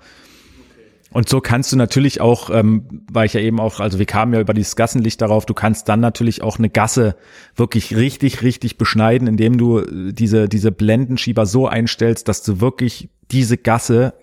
Und 1.11 1.29
so 1.29 1.39
kannst 1.39 1.71
du 1.71 1.77
natürlich 1.77 2.19
auch, 2.19 2.49
ähm, 2.49 3.03
weil 3.11 3.25
ich 3.25 3.33
ja 3.33 3.39
eben 3.39 3.59
auch, 3.59 3.79
also 3.79 3.97
wir 3.97 4.05
kamen 4.05 4.33
ja 4.33 4.41
über 4.41 4.53
dieses 4.53 4.75
Gassenlicht 4.75 5.21
darauf, 5.21 5.45
du 5.45 5.53
kannst 5.53 5.87
dann 5.87 5.99
natürlich 5.99 6.41
auch 6.41 6.57
eine 6.59 6.69
Gasse 6.69 7.15
wirklich 7.55 7.95
richtig, 7.95 8.41
richtig 8.41 8.77
beschneiden, 8.77 9.27
indem 9.27 9.57
du 9.57 9.79
äh, 9.79 10.11
diese, 10.11 10.49
diese 10.49 10.71
Blendenschieber 10.71 11.45
so 11.45 11.67
einstellst, 11.67 12.27
dass 12.27 12.43
du 12.43 12.59
wirklich 12.59 13.09
diese 13.31 13.57
Gasse 13.57 14.13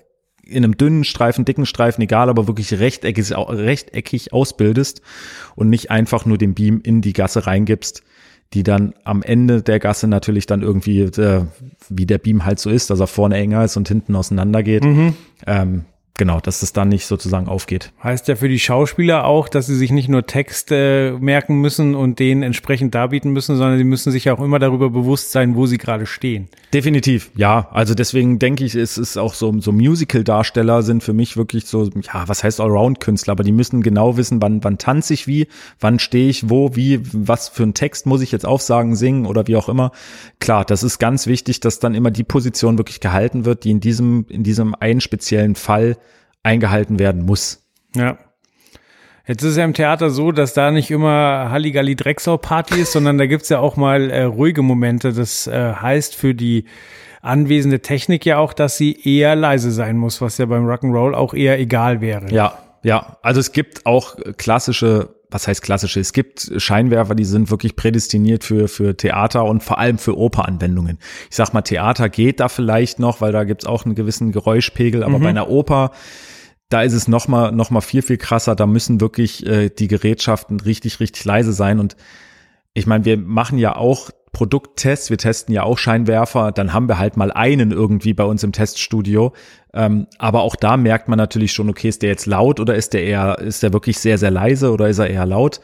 in 0.47 0.62
einem 0.62 0.76
dünnen 0.76 1.05
Streifen, 1.05 1.47
dicken 1.47 1.64
Streifen, 1.64 2.03
egal, 2.03 2.28
aber 2.28 2.47
wirklich 2.47 2.78
rechteckig, 2.78 3.32
rechteckig 3.35 4.35
ausbildest 4.35 5.01
und 5.57 5.70
nicht 5.70 5.91
einfach 5.91 6.26
nur 6.26 6.37
den 6.37 6.53
Beam 6.55 6.82
in 6.82 7.01
die 7.01 7.14
Gasse 7.14 7.47
reingibst, 7.47 8.03
die 8.53 8.62
dann 8.62 8.93
am 9.05 9.22
Ende 9.22 9.62
der 9.62 9.78
Gasse 9.78 10.07
natürlich 10.07 10.45
dann 10.45 10.61
irgendwie, 10.61 11.01
äh, 11.01 11.47
wie 11.89 12.05
der 12.05 12.18
Beam 12.18 12.45
halt 12.45 12.59
so 12.59 12.68
ist, 12.68 12.91
dass 12.91 13.01
er 13.01 13.07
vorne 13.07 13.37
enger 13.37 13.64
ist 13.64 13.78
und 13.78 13.89
hinten 13.89 14.14
auseinander 14.14 14.62
geht. 14.62 14.85
Ähm, 15.47 15.87
genau, 16.17 16.41
dass 16.41 16.62
es 16.62 16.73
dann 16.73 16.89
nicht 16.89 17.07
sozusagen 17.07 17.49
aufgeht. 17.49 17.93
Heißt 18.03 18.29
ja 18.29 18.37
für 18.37 18.49
die 18.49 18.61
Schauspieler 18.61 19.25
auch, 19.25 19.49
dass 19.49 19.67
sie 19.67 19.75
sich 19.75 19.91
nicht 19.91 20.09
nur 20.09 20.27
Text 20.27 20.71
äh, 20.71 21.12
merken 21.12 21.61
müssen 21.61 21.95
und 21.95 22.19
den 22.19 22.43
entsprechend 22.43 22.95
darbieten 22.95 23.33
müssen, 23.33 23.57
sondern 23.57 23.79
sie 23.79 23.85
müssen 23.85 24.12
sich 24.12 24.31
auch 24.31 24.41
immer 24.41 24.59
darüber 24.59 24.91
bewusst 24.91 25.33
sein, 25.33 25.57
wo 25.57 25.67
sie 25.67 25.79
gerade 25.79 26.07
stehen. 26.07 26.49
Definitiv, 26.73 27.31
ja. 27.35 27.69
Also 27.73 27.95
deswegen 27.95 28.39
denke 28.39 28.65
ich, 28.65 28.75
es 28.75 28.97
ist 28.97 29.17
auch 29.17 29.35
so, 29.35 29.61
so 29.61 29.73
Musical-Darsteller 29.73 30.83
sind 30.83 31.03
für 31.03 31.12
mich 31.12 31.37
wirklich 31.37 31.67
so, 31.67 31.85
ja, 31.85 32.29
was 32.29 32.45
heißt 32.45 32.61
Allround-Künstler, 32.61 33.33
aber 33.33 33.45
die 33.45 33.53
müssen 33.53 33.83
genau 33.83 34.17
wissen, 34.17 34.41
wann, 34.41 34.62
wann 34.62 34.79
tanze 34.79 35.15
ich 35.15 35.27
wie, 35.27 35.49
wann 35.81 35.99
stehe 35.99 36.29
ich 36.29 36.49
wo, 36.49 36.77
wie, 36.77 37.01
was 37.12 37.49
für 37.49 37.65
einen 37.65 37.75
Text 37.75 38.07
muss 38.07 38.23
ich 38.23 38.31
jetzt 38.31 38.47
aufsagen, 38.47 38.95
singen 38.95 39.27
oder 39.27 39.47
wie 39.49 39.57
auch 39.57 39.69
immer. 39.69 39.91
Klar, 40.39 40.65
das 40.65 40.85
ist 40.85 40.99
ganz 40.99 41.27
wichtig, 41.27 41.61
dass 41.61 41.81
dann 41.81 41.95
immer 41.95 42.12
die 42.12 42.25
Position 42.25 42.79
wirklich 42.79 43.01
gehalten 43.01 43.45
wird, 43.45 43.65
die 43.65 43.71
in 43.71 43.81
diesem, 43.81 44.27
in 44.29 44.45
diesem 44.45 44.75
einen 44.75 45.01
speziellen 45.01 45.57
Fall 45.57 45.97
eingehalten 46.45 47.01
werden 47.01 47.25
muss. 47.27 47.67
Ja. 47.97 48.19
Jetzt 49.27 49.43
ist 49.43 49.53
es 49.53 49.57
ja 49.57 49.65
im 49.65 49.73
Theater 49.73 50.11
so, 50.11 50.33
dass 50.33 50.53
da 50.53 50.71
nicht 50.71 50.91
immer 50.91 51.49
Halligalli 51.51 51.97
Drecksau 51.97 52.37
Party 52.37 52.81
ist, 52.81 52.93
sondern 52.93 53.17
da 53.17 53.27
gibt's 53.27 53.49
ja 53.49 53.59
auch 53.59 53.77
mal 53.77 54.11
äh, 54.11 54.25
ruhige 54.25 54.63
Momente. 54.63 55.15
Das 55.15 55.47
äh, 55.47 55.73
heißt 55.73 56.15
für 56.15 56.35
die 56.35 56.67
anwesende 57.23 57.81
Technik 57.81 58.27
ja 58.27 58.37
auch, 58.37 58.53
dass 58.53 58.77
sie 58.77 59.01
eher 59.03 59.35
leise 59.35 59.73
sein 59.73 59.97
muss, 59.97 60.21
was 60.21 60.37
ja 60.37 60.45
beim 60.45 60.67
Rock'n'Roll 60.67 61.15
auch 61.15 61.33
eher 61.33 61.59
egal 61.59 62.03
wäre. 62.03 62.31
Ja, 62.31 62.59
ja. 62.83 63.17
Also 63.23 63.41
es 63.41 63.53
gibt 63.53 63.87
auch 63.87 64.17
klassische 64.37 65.09
was 65.35 65.49
heißt 65.49 65.63
klassische? 65.63 65.99
Es 65.99 66.13
gibt 66.13 66.53
Scheinwerfer, 66.59 67.17
die 67.17 67.25
sind 67.25 67.51
wirklich 67.51 67.75
prädestiniert 67.75 68.45
für, 68.45 68.69
für 68.69 68.97
Theater 68.97 69.45
und 69.45 69.65
vor 69.65 69.79
allem 69.79 69.99
für 69.99 70.17
Operanwendungen. 70.17 71.01
Ich 71.29 71.35
sag 71.35 71.53
mal, 71.53 71.63
Theater 71.63 72.09
geht 72.09 72.39
da 72.39 72.49
vielleicht 72.49 73.01
noch, 73.01 73.21
weil 73.21 73.33
da 73.33 73.43
gibt's 73.43 73.67
auch 73.67 73.85
einen 73.85 73.97
gewissen 73.97 74.31
Geräuschpegel, 74.31 75.03
aber 75.03 75.19
mhm. 75.19 75.23
bei 75.25 75.29
einer 75.31 75.51
Oper, 75.51 75.91
da 76.69 76.83
ist 76.83 76.93
es 76.93 77.09
noch 77.09 77.29
mal, 77.29 77.53
noch 77.53 77.71
mal 77.71 77.81
viel, 77.81 78.03
viel 78.03 78.17
krasser. 78.17 78.57
Da 78.57 78.67
müssen 78.67 79.01
wirklich 79.01 79.47
äh, 79.47 79.69
die 79.69 79.89
Gerätschaften 79.89 80.61
richtig, 80.61 81.01
richtig 81.01 81.25
leise 81.25 81.53
sein. 81.53 81.79
Und 81.79 81.97
ich 82.73 82.87
meine, 82.87 83.05
wir 83.05 83.17
machen 83.17 83.59
ja 83.59 83.77
auch 83.77 84.11
Produkttests, 84.33 85.09
wir 85.09 85.17
testen 85.17 85.55
ja 85.55 85.62
auch 85.62 85.79
Scheinwerfer, 85.79 86.53
dann 86.53 86.73
haben 86.73 86.89
wir 86.89 86.99
halt 86.99 87.17
mal 87.17 87.31
einen 87.33 87.71
irgendwie 87.71 88.12
bei 88.12 88.25
uns 88.25 88.43
im 88.43 88.53
Teststudio. 88.53 89.33
Ähm, 89.73 90.09
aber 90.19 90.43
auch 90.43 90.57
da 90.57 90.77
merkt 90.77 91.09
man 91.09 91.17
natürlich 91.17 91.53
schon, 91.53 91.71
okay, 91.71 91.89
ist 91.89 92.03
der 92.03 92.11
jetzt 92.11 92.27
laut 92.27 92.61
oder 92.61 92.75
ist 92.75 92.93
der 92.93 93.05
eher, 93.05 93.39
ist 93.39 93.62
der 93.62 93.73
wirklich 93.73 93.99
sehr, 93.99 94.19
sehr 94.19 94.31
leise 94.31 94.73
oder 94.73 94.89
ist 94.89 94.99
er 94.99 95.09
eher 95.09 95.25
laut? 95.25 95.61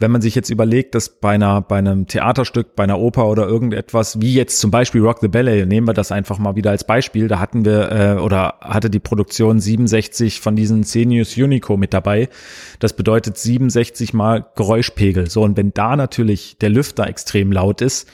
Wenn 0.00 0.10
man 0.10 0.22
sich 0.22 0.34
jetzt 0.34 0.48
überlegt, 0.48 0.94
dass 0.94 1.10
bei 1.20 1.34
einer, 1.34 1.60
bei 1.60 1.76
einem 1.76 2.06
Theaterstück, 2.06 2.74
bei 2.74 2.84
einer 2.84 2.98
Oper 2.98 3.28
oder 3.28 3.46
irgendetwas, 3.46 4.20
wie 4.20 4.32
jetzt 4.32 4.58
zum 4.58 4.70
Beispiel 4.70 5.02
Rock 5.02 5.18
the 5.20 5.28
Ballet, 5.28 5.66
nehmen 5.66 5.86
wir 5.86 5.92
das 5.92 6.10
einfach 6.10 6.38
mal 6.38 6.56
wieder 6.56 6.70
als 6.70 6.84
Beispiel, 6.84 7.28
da 7.28 7.38
hatten 7.38 7.66
wir, 7.66 7.92
äh, 7.92 8.14
oder 8.18 8.54
hatte 8.62 8.88
die 8.88 8.98
Produktion 8.98 9.60
67 9.60 10.40
von 10.40 10.56
diesen 10.56 10.84
Senius 10.84 11.36
Unico 11.36 11.76
mit 11.76 11.92
dabei. 11.92 12.30
Das 12.78 12.94
bedeutet 12.94 13.36
67 13.36 14.14
mal 14.14 14.46
Geräuschpegel. 14.56 15.28
So, 15.28 15.42
und 15.42 15.58
wenn 15.58 15.74
da 15.74 15.96
natürlich 15.96 16.56
der 16.58 16.70
Lüfter 16.70 17.06
extrem 17.06 17.52
laut 17.52 17.82
ist, 17.82 18.08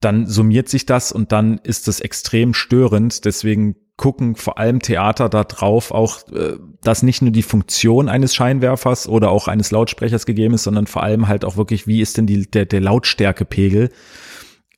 dann 0.00 0.26
summiert 0.26 0.68
sich 0.68 0.84
das 0.84 1.10
und 1.10 1.32
dann 1.32 1.58
ist 1.62 1.88
das 1.88 2.00
extrem 2.00 2.52
störend. 2.52 3.24
Deswegen 3.24 3.76
gucken 3.96 4.34
vor 4.34 4.58
allem 4.58 4.80
Theater 4.80 5.28
da 5.28 5.44
drauf 5.44 5.90
auch, 5.90 6.26
äh, 6.28 6.56
dass 6.82 7.02
nicht 7.02 7.22
nur 7.22 7.30
die 7.30 7.42
Funktion 7.42 8.08
eines 8.08 8.34
Scheinwerfers 8.34 9.08
oder 9.08 9.30
auch 9.30 9.46
eines 9.48 9.70
Lautsprechers 9.70 10.26
gegeben 10.26 10.54
ist, 10.54 10.64
sondern 10.64 10.86
vor 10.86 11.02
allem 11.02 11.28
halt 11.28 11.44
auch 11.44 11.56
wirklich, 11.56 11.86
wie 11.86 12.00
ist 12.00 12.16
denn 12.16 12.26
die, 12.26 12.50
der, 12.50 12.66
der 12.66 12.80
Lautstärkepegel. 12.80 13.90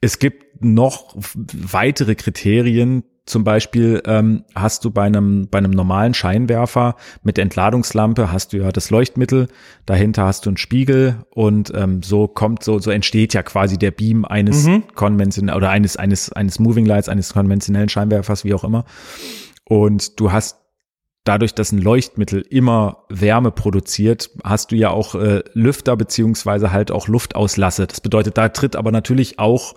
Es 0.00 0.18
gibt 0.18 0.62
noch 0.62 1.16
weitere 1.52 2.14
Kriterien, 2.14 3.04
zum 3.26 3.42
Beispiel 3.42 4.02
ähm, 4.06 4.44
hast 4.54 4.84
du 4.84 4.90
bei 4.90 5.02
einem, 5.02 5.48
bei 5.48 5.58
einem 5.58 5.72
normalen 5.72 6.14
Scheinwerfer 6.14 6.94
mit 7.22 7.38
Entladungslampe 7.38 8.30
hast 8.32 8.52
du 8.52 8.58
ja 8.58 8.70
das 8.70 8.90
Leuchtmittel, 8.90 9.48
dahinter 9.84 10.24
hast 10.24 10.46
du 10.46 10.50
einen 10.50 10.56
Spiegel 10.56 11.24
und 11.30 11.72
ähm, 11.74 12.04
so 12.04 12.28
kommt, 12.28 12.62
so, 12.62 12.78
so 12.78 12.92
entsteht 12.92 13.34
ja 13.34 13.42
quasi 13.42 13.78
der 13.78 13.90
Beam 13.90 14.24
eines 14.24 14.64
mhm. 14.64 14.84
konventionellen 14.94 15.56
oder 15.56 15.70
eines, 15.70 15.96
eines, 15.96 16.32
eines 16.32 16.60
Moving 16.60 16.86
Lights, 16.86 17.08
eines 17.08 17.32
konventionellen 17.32 17.88
Scheinwerfers, 17.88 18.44
wie 18.44 18.54
auch 18.54 18.62
immer. 18.62 18.84
Und 19.64 20.20
du 20.20 20.30
hast 20.30 20.58
dadurch, 21.24 21.54
dass 21.54 21.72
ein 21.72 21.82
Leuchtmittel 21.82 22.42
immer 22.42 23.04
Wärme 23.08 23.50
produziert, 23.50 24.30
hast 24.44 24.70
du 24.70 24.76
ja 24.76 24.90
auch 24.90 25.16
äh, 25.16 25.42
Lüfter 25.52 25.96
beziehungsweise 25.96 26.70
halt 26.70 26.92
auch 26.92 27.08
Luftauslasse. 27.08 27.88
Das 27.88 28.00
bedeutet, 28.00 28.38
da 28.38 28.48
tritt 28.50 28.76
aber 28.76 28.92
natürlich 28.92 29.40
auch 29.40 29.74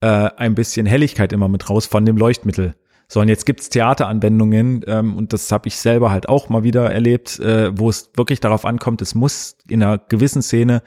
äh, 0.00 0.06
ein 0.06 0.54
bisschen 0.54 0.86
Helligkeit 0.86 1.32
immer 1.32 1.48
mit 1.48 1.70
raus 1.70 1.86
von 1.86 2.04
dem 2.04 2.16
Leuchtmittel. 2.16 2.74
So, 3.12 3.20
und 3.20 3.26
jetzt 3.26 3.44
gibt's 3.44 3.68
Theateranwendungen, 3.70 4.84
ähm, 4.86 5.16
und 5.16 5.32
das 5.32 5.50
habe 5.50 5.66
ich 5.66 5.76
selber 5.76 6.12
halt 6.12 6.28
auch 6.28 6.48
mal 6.48 6.62
wieder 6.62 6.92
erlebt, 6.92 7.40
äh, 7.40 7.76
wo 7.76 7.90
es 7.90 8.10
wirklich 8.14 8.38
darauf 8.38 8.64
ankommt, 8.64 9.02
es 9.02 9.16
muss 9.16 9.56
in 9.68 9.82
einer 9.82 9.98
gewissen 9.98 10.42
Szene 10.42 10.82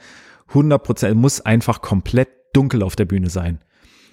100 0.48 0.82
Prozent, 0.82 1.16
muss 1.20 1.42
einfach 1.42 1.82
komplett 1.82 2.28
dunkel 2.54 2.82
auf 2.82 2.96
der 2.96 3.04
Bühne 3.04 3.28
sein. 3.28 3.58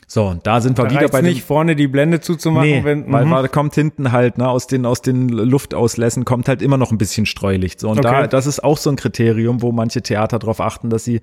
So, 0.08 0.26
und 0.26 0.46
da 0.46 0.60
sind 0.60 0.78
wir 0.78 0.88
da 0.88 0.92
wieder 0.92 1.08
bei 1.08 1.22
nicht 1.22 1.44
vorne 1.44 1.78
die 1.78 1.88
Blende 1.88 2.20
zuzumachen, 2.20 2.70
nee, 2.70 2.84
wenn, 2.84 3.10
weil, 3.10 3.32
weil 3.32 3.48
kommt 3.48 3.76
hinten 3.76 4.12
halt, 4.12 4.38
ne, 4.38 4.50
aus 4.50 4.68
den 4.68 4.86
aus 4.86 5.02
den 5.02 5.30
Luftauslässen 5.30 6.26
kommt 6.26 6.50
halt 6.50 6.62
immer 6.62 6.76
noch 6.76 6.92
ein 6.92 6.98
bisschen 6.98 7.26
Streulicht. 7.26 7.80
So 7.80 7.90
und 7.90 8.00
okay. 8.00 8.24
da 8.24 8.28
das 8.28 8.46
ist 8.46 8.62
auch 8.62 8.78
so 8.78 8.90
ein 8.90 8.98
Kriterium, 8.98 9.62
wo 9.62 9.72
manche 9.72 10.02
Theater 10.02 10.38
darauf 10.38 10.60
achten, 10.60 10.90
dass 10.90 11.06
sie 11.06 11.22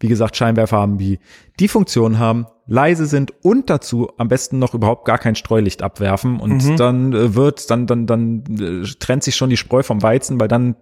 wie 0.00 0.08
gesagt, 0.08 0.36
Scheinwerfer 0.36 0.76
haben, 0.76 0.98
die 0.98 1.18
die 1.58 1.68
Funktion 1.68 2.18
haben, 2.18 2.46
leise 2.66 3.06
sind 3.06 3.32
und 3.42 3.70
dazu 3.70 4.10
am 4.18 4.28
besten 4.28 4.58
noch 4.58 4.74
überhaupt 4.74 5.04
gar 5.04 5.18
kein 5.18 5.36
Streulicht 5.36 5.82
abwerfen 5.82 6.40
und 6.40 6.64
mhm. 6.64 6.76
dann 6.76 7.12
äh, 7.12 7.34
wird, 7.34 7.70
dann, 7.70 7.86
dann, 7.86 8.06
dann 8.06 8.44
äh, 8.58 8.86
trennt 8.98 9.22
sich 9.22 9.36
schon 9.36 9.50
die 9.50 9.56
Spreu 9.56 9.82
vom 9.82 10.02
Weizen, 10.02 10.40
weil 10.40 10.48
dann 10.48 10.76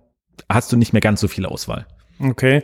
hast 0.48 0.72
du 0.72 0.76
nicht 0.76 0.92
mehr 0.92 1.02
ganz 1.02 1.20
so 1.20 1.28
viel 1.28 1.46
Auswahl. 1.46 1.86
Okay 2.20 2.62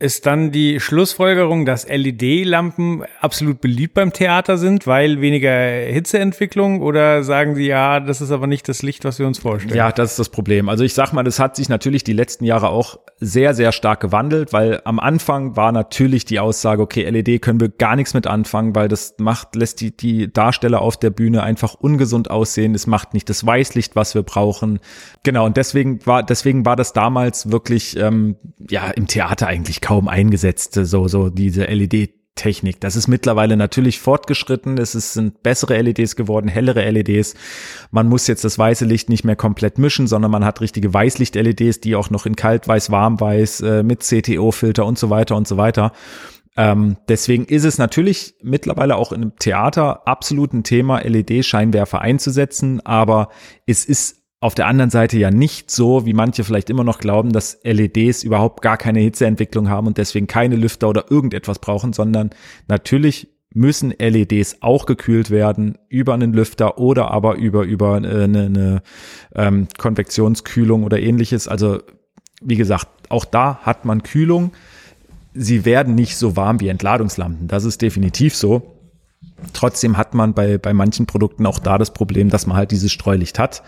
ist 0.00 0.26
dann 0.26 0.52
die 0.52 0.78
Schlussfolgerung, 0.78 1.66
dass 1.66 1.88
LED-Lampen 1.88 3.02
absolut 3.20 3.60
beliebt 3.60 3.94
beim 3.94 4.12
Theater 4.12 4.56
sind, 4.56 4.86
weil 4.86 5.20
weniger 5.20 5.50
Hitzeentwicklung 5.50 6.82
oder 6.82 7.24
sagen 7.24 7.56
Sie, 7.56 7.66
ja, 7.66 7.98
das 7.98 8.20
ist 8.20 8.30
aber 8.30 8.46
nicht 8.46 8.68
das 8.68 8.82
Licht, 8.82 9.04
was 9.04 9.18
wir 9.18 9.26
uns 9.26 9.40
vorstellen? 9.40 9.76
Ja, 9.76 9.90
das 9.90 10.12
ist 10.12 10.18
das 10.20 10.28
Problem. 10.28 10.68
Also 10.68 10.84
ich 10.84 10.94
sag 10.94 11.12
mal, 11.12 11.24
das 11.24 11.40
hat 11.40 11.56
sich 11.56 11.68
natürlich 11.68 12.04
die 12.04 12.12
letzten 12.12 12.44
Jahre 12.44 12.68
auch 12.68 13.00
sehr, 13.18 13.54
sehr 13.54 13.72
stark 13.72 13.98
gewandelt, 13.98 14.52
weil 14.52 14.80
am 14.84 15.00
Anfang 15.00 15.56
war 15.56 15.72
natürlich 15.72 16.24
die 16.24 16.38
Aussage, 16.38 16.80
okay, 16.80 17.02
LED 17.10 17.42
können 17.42 17.58
wir 17.58 17.68
gar 17.68 17.96
nichts 17.96 18.14
mit 18.14 18.28
anfangen, 18.28 18.76
weil 18.76 18.86
das 18.86 19.16
macht, 19.18 19.56
lässt 19.56 19.80
die, 19.80 19.96
die 19.96 20.32
Darsteller 20.32 20.80
auf 20.80 20.96
der 20.96 21.10
Bühne 21.10 21.42
einfach 21.42 21.74
ungesund 21.74 22.30
aussehen. 22.30 22.76
Es 22.76 22.86
macht 22.86 23.14
nicht 23.14 23.28
das 23.28 23.44
Weißlicht, 23.44 23.96
was 23.96 24.14
wir 24.14 24.22
brauchen. 24.22 24.78
Genau, 25.24 25.44
und 25.46 25.56
deswegen 25.56 26.06
war, 26.06 26.22
deswegen 26.22 26.64
war 26.64 26.76
das 26.76 26.92
damals 26.92 27.50
wirklich, 27.50 27.96
ähm, 27.96 28.36
ja, 28.70 28.88
im 28.90 29.08
Theater 29.08 29.48
eigentlich 29.48 29.80
kaum 29.88 30.06
eingesetzt, 30.06 30.74
so, 30.74 31.08
so 31.08 31.30
diese 31.30 31.64
LED 31.64 32.10
Technik. 32.34 32.78
Das 32.78 32.94
ist 32.94 33.08
mittlerweile 33.08 33.56
natürlich 33.56 34.00
fortgeschritten. 34.00 34.76
Es 34.76 34.94
ist, 34.94 35.14
sind 35.14 35.42
bessere 35.42 35.80
LEDs 35.80 36.14
geworden, 36.14 36.46
hellere 36.46 36.88
LEDs. 36.90 37.34
Man 37.90 38.06
muss 38.06 38.26
jetzt 38.26 38.44
das 38.44 38.58
weiße 38.58 38.84
Licht 38.84 39.08
nicht 39.08 39.24
mehr 39.24 39.34
komplett 39.34 39.78
mischen, 39.78 40.06
sondern 40.06 40.30
man 40.30 40.44
hat 40.44 40.60
richtige 40.60 40.92
Weißlicht-LEDs, 40.92 41.80
die 41.80 41.96
auch 41.96 42.10
noch 42.10 42.26
in 42.26 42.36
Kaltweiß, 42.36 42.90
Warmweiß, 42.90 43.62
äh, 43.62 43.82
mit 43.82 44.02
CTO-Filter 44.02 44.84
und 44.84 44.98
so 44.98 45.08
weiter 45.08 45.36
und 45.36 45.48
so 45.48 45.56
weiter. 45.56 45.92
Ähm, 46.58 46.98
deswegen 47.08 47.46
ist 47.46 47.64
es 47.64 47.78
natürlich 47.78 48.34
mittlerweile 48.42 48.96
auch 48.96 49.12
einem 49.12 49.36
Theater 49.38 50.06
absolut 50.06 50.52
ein 50.52 50.64
Thema, 50.64 50.98
LED-Scheinwerfer 50.98 52.02
einzusetzen, 52.02 52.84
aber 52.84 53.30
es 53.64 53.86
ist 53.86 54.17
auf 54.40 54.54
der 54.54 54.66
anderen 54.66 54.90
Seite 54.90 55.18
ja 55.18 55.30
nicht 55.30 55.70
so, 55.70 56.06
wie 56.06 56.12
manche 56.12 56.44
vielleicht 56.44 56.70
immer 56.70 56.84
noch 56.84 57.00
glauben, 57.00 57.32
dass 57.32 57.58
LEDs 57.64 58.22
überhaupt 58.22 58.62
gar 58.62 58.76
keine 58.76 59.00
Hitzeentwicklung 59.00 59.68
haben 59.68 59.88
und 59.88 59.98
deswegen 59.98 60.28
keine 60.28 60.54
Lüfter 60.54 60.88
oder 60.88 61.10
irgendetwas 61.10 61.58
brauchen, 61.58 61.92
sondern 61.92 62.30
natürlich 62.68 63.28
müssen 63.52 63.92
LEDs 63.98 64.58
auch 64.60 64.86
gekühlt 64.86 65.30
werden 65.30 65.78
über 65.88 66.14
einen 66.14 66.32
Lüfter 66.32 66.78
oder 66.78 67.10
aber 67.10 67.36
über 67.36 67.64
über 67.64 67.96
äh, 67.96 68.24
eine, 68.24 68.44
eine 68.44 68.82
ähm, 69.34 69.66
Konvektionskühlung 69.76 70.84
oder 70.84 71.00
ähnliches. 71.00 71.48
Also 71.48 71.80
wie 72.40 72.56
gesagt, 72.56 72.86
auch 73.08 73.24
da 73.24 73.58
hat 73.62 73.84
man 73.84 74.02
Kühlung. 74.02 74.52
Sie 75.34 75.64
werden 75.64 75.94
nicht 75.94 76.16
so 76.16 76.36
warm 76.36 76.60
wie 76.60 76.68
Entladungslampen. 76.68 77.48
Das 77.48 77.64
ist 77.64 77.82
definitiv 77.82 78.36
so. 78.36 78.74
Trotzdem 79.52 79.96
hat 79.96 80.14
man 80.14 80.34
bei, 80.34 80.58
bei 80.58 80.72
manchen 80.72 81.06
Produkten 81.06 81.46
auch 81.46 81.58
da 81.58 81.78
das 81.78 81.92
Problem, 81.92 82.28
dass 82.28 82.46
man 82.46 82.56
halt 82.56 82.70
dieses 82.70 82.92
Streulicht 82.92 83.38
hat. 83.38 83.62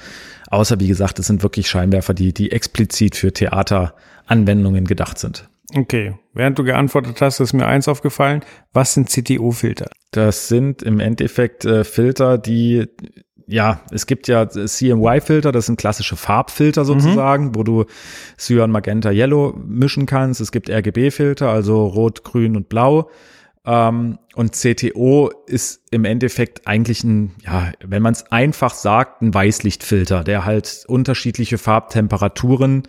Außer, 0.51 0.79
wie 0.81 0.89
gesagt, 0.89 1.19
es 1.19 1.27
sind 1.29 1.43
wirklich 1.43 1.69
Scheinwerfer, 1.69 2.13
die, 2.13 2.35
die 2.35 2.53
explizit 2.53 3.17
für 3.17 3.33
Theateranwendungen 3.33 4.85
gedacht 4.85 5.19
sind. 5.19 5.49
Okay, 5.75 6.15
während 6.35 6.59
du 6.59 6.65
geantwortet 6.65 7.21
hast, 7.21 7.39
ist 7.39 7.53
mir 7.53 7.67
eins 7.67 7.87
aufgefallen. 7.87 8.43
Was 8.73 8.95
sind 8.95 9.09
CTO-Filter? 9.09 9.89
Das 10.11 10.49
sind 10.49 10.83
im 10.83 10.99
Endeffekt 10.99 11.65
äh, 11.65 11.85
Filter, 11.85 12.37
die 12.39 12.89
ja, 13.47 13.81
es 13.91 14.07
gibt 14.07 14.29
ja 14.29 14.49
CMY-Filter, 14.49 15.51
das 15.51 15.67
sind 15.67 15.79
klassische 15.79 16.15
Farbfilter 16.15 16.85
sozusagen, 16.85 17.47
mhm. 17.47 17.55
wo 17.57 17.65
du 17.65 17.85
Cyan, 18.39 18.71
Magenta, 18.71 19.11
Yellow 19.11 19.59
mischen 19.67 20.07
kannst. 20.07 20.41
Es 20.41 20.53
gibt 20.53 20.71
RGB-Filter, 20.71 21.49
also 21.49 21.85
Rot, 21.85 22.23
Grün 22.23 22.57
und 22.57 22.69
Blau. 22.69 23.11
Ähm, 23.67 24.19
und 24.35 24.53
CTO 24.53 25.31
ist 25.47 25.83
im 25.91 26.05
Endeffekt 26.05 26.67
eigentlich 26.67 27.05
ein, 27.05 27.35
ja, 27.45 27.73
wenn 27.85 28.03
man 28.03 28.13
es 28.13 28.31
einfach 28.33 28.75
sagt, 28.75 29.23
ein 29.23 29.35
Weißlichtfilter, 29.35 30.25
der 30.25 30.45
halt 30.45 30.85
unterschiedliche 30.89 31.59
Farbtemperaturen 31.59 32.85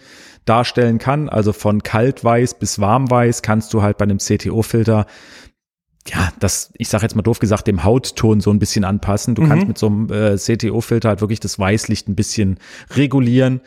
darstellen 0.46 0.98
kann. 0.98 1.30
Also 1.30 1.54
von 1.54 1.84
kaltweiß 1.84 2.56
bis 2.56 2.80
warmweiß 2.80 3.42
kannst 3.42 3.74
du 3.74 3.82
halt 3.82 3.98
bei 3.98 4.04
einem 4.04 4.20
CTO-Filter 4.20 5.06
ja, 6.08 6.30
das, 6.40 6.72
ich 6.78 6.90
sage 6.90 7.04
jetzt 7.04 7.16
mal 7.16 7.22
doof 7.22 7.40
gesagt, 7.40 7.68
dem 7.68 7.84
Hautton 7.84 8.42
so 8.42 8.52
ein 8.52 8.60
bisschen 8.60 8.84
anpassen. 8.84 9.36
Du 9.36 9.44
mhm. 9.44 9.48
kannst 9.48 9.68
mit 9.68 9.78
so 9.78 9.88
einem 9.88 10.12
äh, 10.12 10.36
CTO-Filter 10.36 11.10
halt 11.10 11.22
wirklich 11.22 11.40
das 11.40 11.60
Weißlicht 11.60 12.08
ein 12.08 12.16
bisschen 12.16 12.60
regulieren 12.96 13.62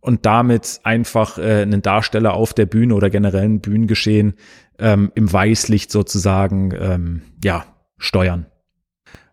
und 0.00 0.26
damit 0.26 0.80
einfach 0.84 1.38
äh, 1.38 1.62
einen 1.62 1.82
Darsteller 1.82 2.34
auf 2.34 2.54
der 2.54 2.66
Bühne 2.66 2.94
oder 2.94 3.10
generell 3.10 3.44
ein 3.44 3.60
Bühnengeschehen 3.60 4.34
ähm, 4.78 5.12
im 5.14 5.32
Weißlicht 5.32 5.90
sozusagen 5.90 6.72
ähm, 6.78 7.22
ja 7.42 7.64
steuern. 7.98 8.46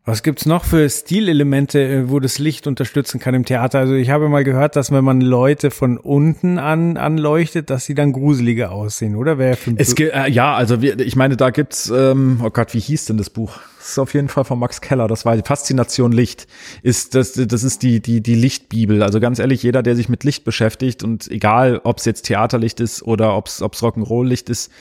Was 0.07 0.21
gibt's 0.21 0.45
noch 0.45 0.63
für 0.63 0.87
Stilelemente, 0.87 1.83
äh, 1.83 2.09
wo 2.11 2.19
das 2.19 2.37
Licht 2.37 2.67
unterstützen 2.67 3.19
kann 3.19 3.33
im 3.33 3.43
Theater? 3.43 3.79
Also 3.79 3.95
ich 3.95 4.11
habe 4.11 4.29
mal 4.29 4.43
gehört, 4.43 4.75
dass 4.75 4.91
wenn 4.91 5.03
man 5.03 5.19
Leute 5.19 5.71
von 5.71 5.97
unten 5.97 6.59
an 6.59 6.95
anleuchtet, 6.97 7.71
dass 7.71 7.85
sie 7.85 7.95
dann 7.95 8.13
gruseliger 8.13 8.71
aussehen, 8.71 9.15
oder? 9.15 9.39
Wer 9.39 9.57
es 9.77 9.95
gibt, 9.95 10.13
äh, 10.13 10.29
ja, 10.29 10.53
also 10.53 10.83
wir, 10.83 10.99
ich 10.99 11.15
meine, 11.15 11.37
da 11.37 11.49
gibt's, 11.49 11.89
ähm, 11.89 12.39
oh 12.43 12.51
Gott, 12.51 12.75
wie 12.75 12.79
hieß 12.79 13.05
denn 13.05 13.17
das 13.17 13.31
Buch? 13.31 13.57
Das 13.79 13.89
ist 13.89 13.99
auf 13.99 14.13
jeden 14.13 14.29
Fall 14.29 14.43
von 14.43 14.59
Max 14.59 14.79
Keller. 14.79 15.07
Das 15.07 15.25
war 15.25 15.35
die 15.35 15.43
Faszination 15.43 16.11
Licht. 16.11 16.45
Ist 16.83 17.15
das, 17.15 17.33
das 17.33 17.63
ist 17.63 17.81
die 17.81 17.99
die 17.99 18.21
die 18.21 18.35
Lichtbibel. 18.35 19.01
Also 19.01 19.19
ganz 19.19 19.39
ehrlich, 19.39 19.63
jeder, 19.63 19.81
der 19.81 19.95
sich 19.95 20.07
mit 20.07 20.23
Licht 20.23 20.43
beschäftigt 20.43 21.03
und 21.03 21.31
egal, 21.31 21.81
ob 21.83 21.97
es 21.97 22.05
jetzt 22.05 22.27
Theaterlicht 22.27 22.79
ist 22.79 23.01
oder 23.01 23.35
ob 23.35 23.47
es 23.47 23.63
ob's 23.63 23.81
Rock'n'Roll 23.81 24.27
Licht 24.27 24.51
ist, 24.51 24.71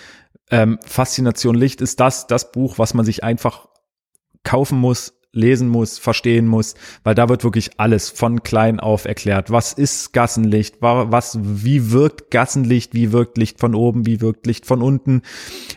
ähm, 0.50 0.78
Faszination 0.84 1.54
Licht 1.54 1.80
ist 1.80 1.98
das 1.98 2.26
das 2.26 2.52
Buch, 2.52 2.78
was 2.78 2.92
man 2.92 3.06
sich 3.06 3.24
einfach 3.24 3.68
kaufen 4.44 4.78
muss, 4.78 5.14
lesen 5.34 5.68
muss, 5.68 5.98
verstehen 5.98 6.46
muss, 6.46 6.74
weil 7.02 7.14
da 7.14 7.28
wird 7.28 7.44
wirklich 7.44 7.72
alles 7.78 8.08
von 8.08 8.42
klein 8.42 8.80
auf 8.80 9.04
erklärt. 9.04 9.50
Was 9.50 9.72
ist 9.72 10.12
Gassenlicht? 10.12 10.76
Was, 10.80 11.38
wie 11.42 11.90
wirkt 11.90 12.30
Gassenlicht? 12.30 12.94
Wie 12.94 13.12
wirkt 13.12 13.36
Licht 13.36 13.58
von 13.58 13.74
oben? 13.74 14.06
Wie 14.06 14.20
wirkt 14.20 14.46
Licht 14.46 14.64
von 14.64 14.80
unten? 14.80 15.22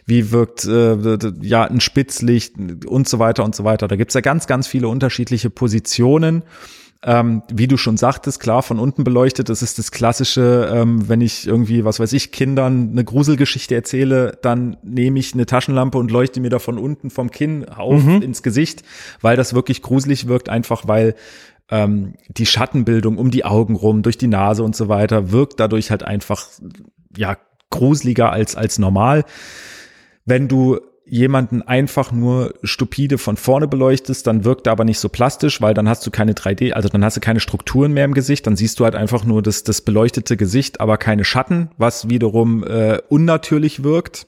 Wie 0.05 0.31
wirkt 0.31 0.65
äh, 0.65 1.17
ja 1.41 1.63
ein 1.63 1.81
Spitzlicht 1.81 2.85
und 2.85 3.09
so 3.09 3.19
weiter 3.19 3.43
und 3.43 3.55
so 3.55 3.63
weiter. 3.63 3.87
Da 3.87 3.95
gibt's 3.95 4.13
ja 4.13 4.21
ganz, 4.21 4.47
ganz 4.47 4.67
viele 4.67 4.87
unterschiedliche 4.87 5.49
Positionen 5.49 6.43
ähm, 7.03 7.43
wie 7.51 7.67
du 7.67 7.77
schon 7.77 7.97
sagtest, 7.97 8.39
klar, 8.39 8.63
von 8.63 8.79
unten 8.79 9.03
beleuchtet, 9.03 9.49
das 9.49 9.61
ist 9.61 9.77
das 9.77 9.91
klassische, 9.91 10.69
ähm, 10.73 11.07
wenn 11.07 11.21
ich 11.21 11.47
irgendwie, 11.47 11.85
was 11.85 11.99
weiß 11.99 12.13
ich, 12.13 12.31
Kindern 12.31 12.89
eine 12.91 13.03
Gruselgeschichte 13.03 13.75
erzähle, 13.75 14.37
dann 14.41 14.77
nehme 14.83 15.19
ich 15.19 15.33
eine 15.33 15.45
Taschenlampe 15.45 15.97
und 15.97 16.11
leuchte 16.11 16.41
mir 16.41 16.49
da 16.49 16.59
von 16.59 16.77
unten 16.77 17.09
vom 17.09 17.29
Kinn 17.29 17.69
auf 17.69 18.03
mhm. 18.03 18.21
ins 18.21 18.41
Gesicht, 18.41 18.83
weil 19.21 19.37
das 19.37 19.53
wirklich 19.53 19.81
gruselig 19.81 20.27
wirkt, 20.27 20.49
einfach 20.49 20.87
weil 20.87 21.15
ähm, 21.69 22.13
die 22.29 22.45
Schattenbildung 22.45 23.17
um 23.17 23.29
die 23.29 23.45
Augen 23.45 23.75
rum, 23.75 24.01
durch 24.01 24.17
die 24.17 24.27
Nase 24.27 24.63
und 24.63 24.75
so 24.75 24.89
weiter, 24.89 25.31
wirkt 25.31 25.59
dadurch 25.59 25.91
halt 25.91 26.03
einfach, 26.03 26.47
ja, 27.15 27.37
gruseliger 27.69 28.31
als, 28.31 28.55
als 28.55 28.79
normal. 28.79 29.25
Wenn 30.25 30.47
du 30.47 30.79
jemanden 31.09 31.61
einfach 31.61 32.11
nur 32.11 32.53
stupide 32.63 33.17
von 33.17 33.37
vorne 33.37 33.67
beleuchtest, 33.67 34.27
dann 34.27 34.43
wirkt 34.43 34.67
er 34.67 34.73
aber 34.73 34.83
nicht 34.83 34.99
so 34.99 35.09
plastisch, 35.09 35.61
weil 35.61 35.73
dann 35.73 35.87
hast 35.87 36.05
du 36.05 36.11
keine 36.11 36.33
3D, 36.33 36.73
also 36.73 36.89
dann 36.89 37.03
hast 37.03 37.17
du 37.17 37.21
keine 37.21 37.39
Strukturen 37.39 37.93
mehr 37.93 38.05
im 38.05 38.13
Gesicht, 38.13 38.45
dann 38.45 38.55
siehst 38.55 38.79
du 38.79 38.83
halt 38.83 38.95
einfach 38.95 39.23
nur 39.23 39.41
das, 39.41 39.63
das 39.63 39.81
beleuchtete 39.81 40.37
Gesicht, 40.37 40.79
aber 40.81 40.97
keine 40.97 41.23
Schatten, 41.23 41.69
was 41.77 42.09
wiederum 42.09 42.63
äh, 42.63 42.99
unnatürlich 43.09 43.83
wirkt. 43.83 44.27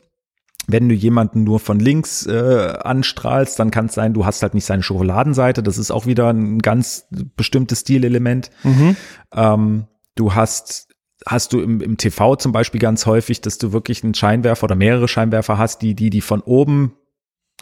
Wenn 0.67 0.87
du 0.87 0.93
jemanden 0.93 1.43
nur 1.43 1.59
von 1.59 1.79
links 1.79 2.27
äh, 2.27 2.77
anstrahlst, 2.83 3.57
dann 3.57 3.71
kann 3.71 3.87
es 3.87 3.95
sein, 3.95 4.13
du 4.13 4.25
hast 4.25 4.43
halt 4.43 4.53
nicht 4.53 4.65
seine 4.65 4.83
Schokoladenseite. 4.83 5.63
Das 5.63 5.79
ist 5.79 5.89
auch 5.89 6.05
wieder 6.05 6.29
ein 6.29 6.59
ganz 6.59 7.07
bestimmtes 7.35 7.79
Stilelement. 7.79 8.51
Mhm. 8.63 8.95
Ähm, 9.33 9.87
du 10.13 10.35
hast 10.35 10.88
hast 11.25 11.53
du 11.53 11.61
im, 11.61 11.81
im 11.81 11.97
TV 11.97 12.35
zum 12.35 12.51
Beispiel 12.51 12.79
ganz 12.79 13.05
häufig, 13.05 13.41
dass 13.41 13.57
du 13.57 13.73
wirklich 13.73 14.03
einen 14.03 14.13
Scheinwerfer 14.13 14.65
oder 14.65 14.75
mehrere 14.75 15.07
Scheinwerfer 15.07 15.57
hast, 15.57 15.81
die, 15.81 15.95
die, 15.95 16.09
die 16.09 16.21
von 16.21 16.41
oben 16.41 16.93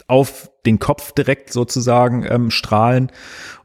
auf 0.06 0.50
den 0.64 0.78
Kopf 0.78 1.12
direkt 1.12 1.52
sozusagen 1.52 2.24
ähm, 2.28 2.50
strahlen, 2.50 3.10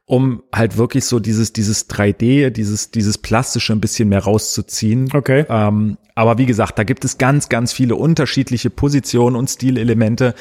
um 0.05 0.43
halt 0.53 0.77
wirklich 0.77 1.05
so 1.05 1.19
dieses, 1.19 1.53
dieses 1.53 1.89
3D, 1.89 2.49
dieses, 2.49 2.91
dieses 2.91 3.19
Plastische 3.19 3.73
ein 3.73 3.81
bisschen 3.81 4.09
mehr 4.09 4.23
rauszuziehen. 4.23 5.09
Okay. 5.13 5.45
Ähm, 5.47 5.97
aber 6.15 6.37
wie 6.37 6.45
gesagt, 6.45 6.79
da 6.79 6.83
gibt 6.83 7.05
es 7.05 7.17
ganz, 7.17 7.49
ganz 7.49 7.71
viele 7.71 7.95
unterschiedliche 7.95 8.69
Positionen 8.69 9.35
und 9.35 9.49
Stilelemente. 9.49 10.33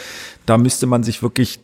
Da 0.47 0.57
müsste 0.57 0.87
man 0.87 1.03
sich 1.03 1.23
wirklich 1.23 1.61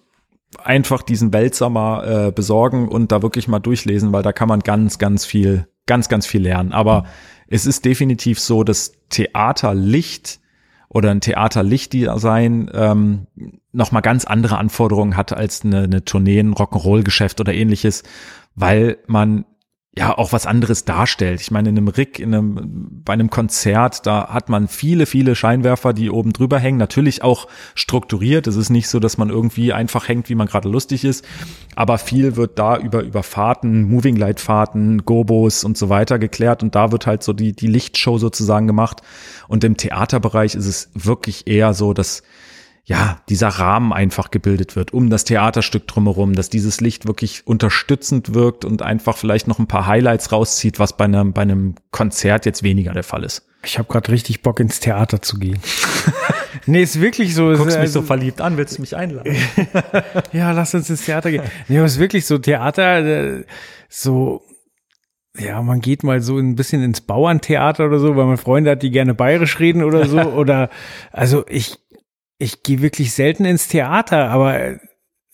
einfach 0.63 1.03
diesen 1.03 1.33
Wälzer 1.33 1.71
mal 1.71 2.29
äh, 2.29 2.33
besorgen 2.33 2.89
und 2.89 3.13
da 3.13 3.23
wirklich 3.23 3.49
mal 3.49 3.59
durchlesen, 3.59 4.13
weil 4.13 4.23
da 4.23 4.33
kann 4.33 4.49
man 4.49 4.61
ganz, 4.61 4.99
ganz 4.99 5.25
viel, 5.25 5.67
ganz, 5.87 6.09
ganz 6.09 6.27
viel 6.27 6.43
lernen. 6.43 6.73
Aber 6.73 7.03
mhm 7.03 7.07
es 7.49 7.67
ist 7.67 7.85
definitiv 7.85 8.39
so, 8.39 8.65
dass 8.65 8.93
Theaterlicht 9.09 10.41
oder 10.89 11.11
ein 11.11 11.21
Theaterlichtdesign 11.21 12.71
ähm, 12.73 13.27
nochmal 13.73 14.03
ganz 14.03 14.25
andere 14.25 14.59
Anforderungen 14.59 15.17
hat 15.17 15.33
als 15.33 15.65
eine, 15.65 15.83
eine 15.83 16.05
Tournee, 16.05 16.41
ein 16.41 16.55
Rock'n'Roll-Geschäft 16.55 17.41
oder 17.41 17.53
ähnliches, 17.53 18.05
weil 18.55 18.99
man 19.07 19.45
ja 19.99 20.17
auch 20.17 20.33
was 20.33 20.47
anderes 20.47 20.85
darstellt. 20.85 21.41
Ich 21.41 21.51
meine, 21.51 21.69
in 21.69 21.77
einem 21.77 21.89
Rig, 21.89 22.21
in 22.21 22.35
einem, 22.35 23.03
bei 23.05 23.13
einem 23.13 23.31
Konzert, 23.31 24.07
da 24.07 24.29
hat 24.29 24.49
man 24.49 24.69
viele, 24.69 25.07
viele 25.07 25.35
Scheinwerfer, 25.35 25.93
die 25.93 26.11
oben 26.11 26.33
drüber 26.33 26.59
hängen. 26.59 26.79
Natürlich 26.79 27.23
auch 27.23 27.49
strukturiert. 27.75 28.47
Es 28.47 28.57
ist 28.57 28.71
nicht 28.71 28.89
so, 28.89 29.01
dass 29.01 29.19
man 29.19 29.29
irgendwie 29.29 29.73
einfach 29.73 30.09
hängt, 30.09 30.29
wie 30.29 30.35
man 30.35 30.47
gerade 30.47 30.69
lustig 30.69 31.05
ist. 31.05 31.25
Aber 31.75 31.99
viel 31.99 32.37
wird 32.37 32.59
da 32.59 32.79
über, 32.79 33.03
über 33.03 33.23
Fahrten, 33.23 33.83
Moving 33.83 34.17
Light 34.17 34.41
Fahrten, 34.41 35.05
Gobos 35.05 35.65
und 35.65 35.77
so 35.77 35.89
weiter 35.89 36.19
geklärt. 36.19 36.63
Und 36.63 36.75
da 36.75 36.93
wird 36.93 37.07
halt 37.07 37.23
so 37.23 37.33
die, 37.33 37.53
die 37.53 37.67
Lichtshow 37.67 38.19
sozusagen 38.19 38.67
gemacht. 38.67 39.03
Und 39.49 39.65
im 39.65 39.77
Theaterbereich 39.77 40.55
ist 40.55 40.67
es 40.67 40.91
wirklich 40.95 41.47
eher 41.47 41.75
so, 41.75 41.93
dass 41.93 42.23
ja, 42.89 43.21
dieser 43.29 43.49
Rahmen 43.49 43.93
einfach 43.93 44.31
gebildet 44.31 44.75
wird, 44.75 44.95
um 44.95 45.11
das 45.11 45.25
Theaterstück 45.25 45.87
drumherum, 45.87 46.33
dass 46.35 46.49
dieses 46.49 46.81
Licht 46.81 47.07
wirklich 47.07 47.47
unterstützend 47.47 48.33
wirkt 48.33 48.65
und 48.65 48.81
einfach 48.81 49.15
vielleicht 49.15 49.47
noch 49.47 49.59
ein 49.59 49.67
paar 49.67 49.87
Highlights 49.87 50.33
rauszieht, 50.33 50.79
was 50.79 50.97
bei 50.97 51.05
einem, 51.05 51.35
bei 51.35 51.43
einem 51.43 51.75
Konzert 51.91 52.47
jetzt 52.47 52.63
weniger 52.63 52.95
der 52.95 53.03
Fall 53.03 53.25
ist. 53.25 53.47
Ich 53.63 53.79
habe 53.79 53.93
gerade 53.93 54.11
richtig 54.11 54.41
Bock 54.41 54.59
ins 54.59 54.81
Theater 54.81 55.21
zu 55.21 55.39
gehen. 55.39 55.59
nee, 56.67 56.83
ist 56.83 56.99
wirklich 56.99 57.35
so. 57.35 57.53
Du 57.53 57.59
guckst 57.59 57.77
ist, 57.77 57.83
mich 57.83 57.93
so 57.93 58.01
verliebt 58.01 58.41
an, 58.41 58.57
willst 58.57 58.79
du 58.79 58.81
mich 58.81 58.97
einladen? 58.97 59.37
ja, 60.33 60.53
lass 60.53 60.75
uns 60.75 60.89
ins 60.89 61.05
Theater 61.05 61.31
gehen. 61.31 61.43
Nee, 61.69 61.77
aber 61.77 61.87
ist 61.87 61.99
wirklich 61.99 62.25
so 62.25 62.39
Theater, 62.39 63.05
äh, 63.05 63.45
so 63.91 64.41
ja, 65.39 65.63
man 65.63 65.81
geht 65.81 66.03
mal 66.03 66.21
so 66.21 66.39
ein 66.39 66.57
bisschen 66.57 66.83
ins 66.83 67.01
Bauerntheater 67.01 67.87
oder 67.87 67.99
so, 67.99 68.17
weil 68.17 68.27
man 68.27 68.39
Freunde 68.39 68.73
hat, 68.73 68.83
die 68.83 68.91
gerne 68.91 69.15
bayerisch 69.15 69.61
reden 69.61 69.85
oder 69.85 70.07
so. 70.07 70.19
oder 70.37 70.71
also 71.13 71.45
ich 71.49 71.79
ich 72.39 72.63
gehe 72.63 72.81
wirklich 72.81 73.13
selten 73.13 73.45
ins 73.45 73.69
Theater, 73.69 74.31
aber 74.31 74.79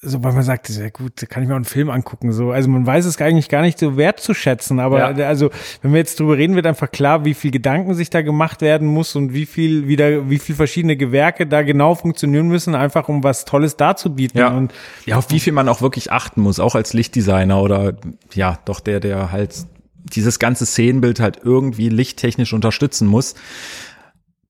so, 0.06 0.22
weil 0.22 0.32
man 0.32 0.42
sagt, 0.42 0.66
sehr 0.66 0.90
gut, 0.90 1.22
da 1.22 1.26
kann 1.26 1.42
ich 1.42 1.48
mir 1.48 1.54
auch 1.54 1.56
einen 1.56 1.64
Film 1.64 1.88
angucken. 1.88 2.32
So, 2.32 2.50
also 2.50 2.68
man 2.68 2.86
weiß 2.86 3.06
es 3.06 3.20
eigentlich 3.20 3.48
gar 3.48 3.62
nicht 3.62 3.78
so 3.78 3.96
wertzuschätzen, 3.96 4.78
aber 4.78 5.16
ja. 5.16 5.26
also 5.26 5.50
wenn 5.80 5.92
wir 5.92 5.98
jetzt 5.98 6.20
drüber 6.20 6.36
reden, 6.36 6.56
wird 6.56 6.66
einfach 6.66 6.90
klar, 6.90 7.24
wie 7.24 7.32
viel 7.32 7.50
Gedanken 7.50 7.94
sich 7.94 8.10
da 8.10 8.20
gemacht 8.20 8.60
werden 8.60 8.86
muss 8.86 9.16
und 9.16 9.32
wie 9.32 9.46
viel 9.46 9.88
wieder, 9.88 10.28
wie 10.28 10.38
viel 10.38 10.54
verschiedene 10.54 10.96
Gewerke 10.96 11.46
da 11.46 11.62
genau 11.62 11.94
funktionieren 11.94 12.48
müssen, 12.48 12.74
einfach 12.74 13.08
um 13.08 13.24
was 13.24 13.46
Tolles 13.46 13.76
darzubieten. 13.76 14.40
Ja. 14.40 14.48
Und 14.48 14.74
ja, 15.06 15.16
auf 15.16 15.30
wie 15.30 15.40
viel 15.40 15.54
man 15.54 15.68
auch 15.68 15.80
wirklich 15.80 16.12
achten 16.12 16.42
muss, 16.42 16.60
auch 16.60 16.74
als 16.74 16.92
Lichtdesigner 16.92 17.62
oder 17.62 17.96
ja, 18.34 18.58
doch 18.66 18.80
der, 18.80 19.00
der 19.00 19.32
halt 19.32 19.54
dieses 19.94 20.38
ganze 20.38 20.66
Szenenbild 20.66 21.18
halt 21.18 21.40
irgendwie 21.42 21.88
lichttechnisch 21.88 22.52
unterstützen 22.52 23.08
muss 23.08 23.34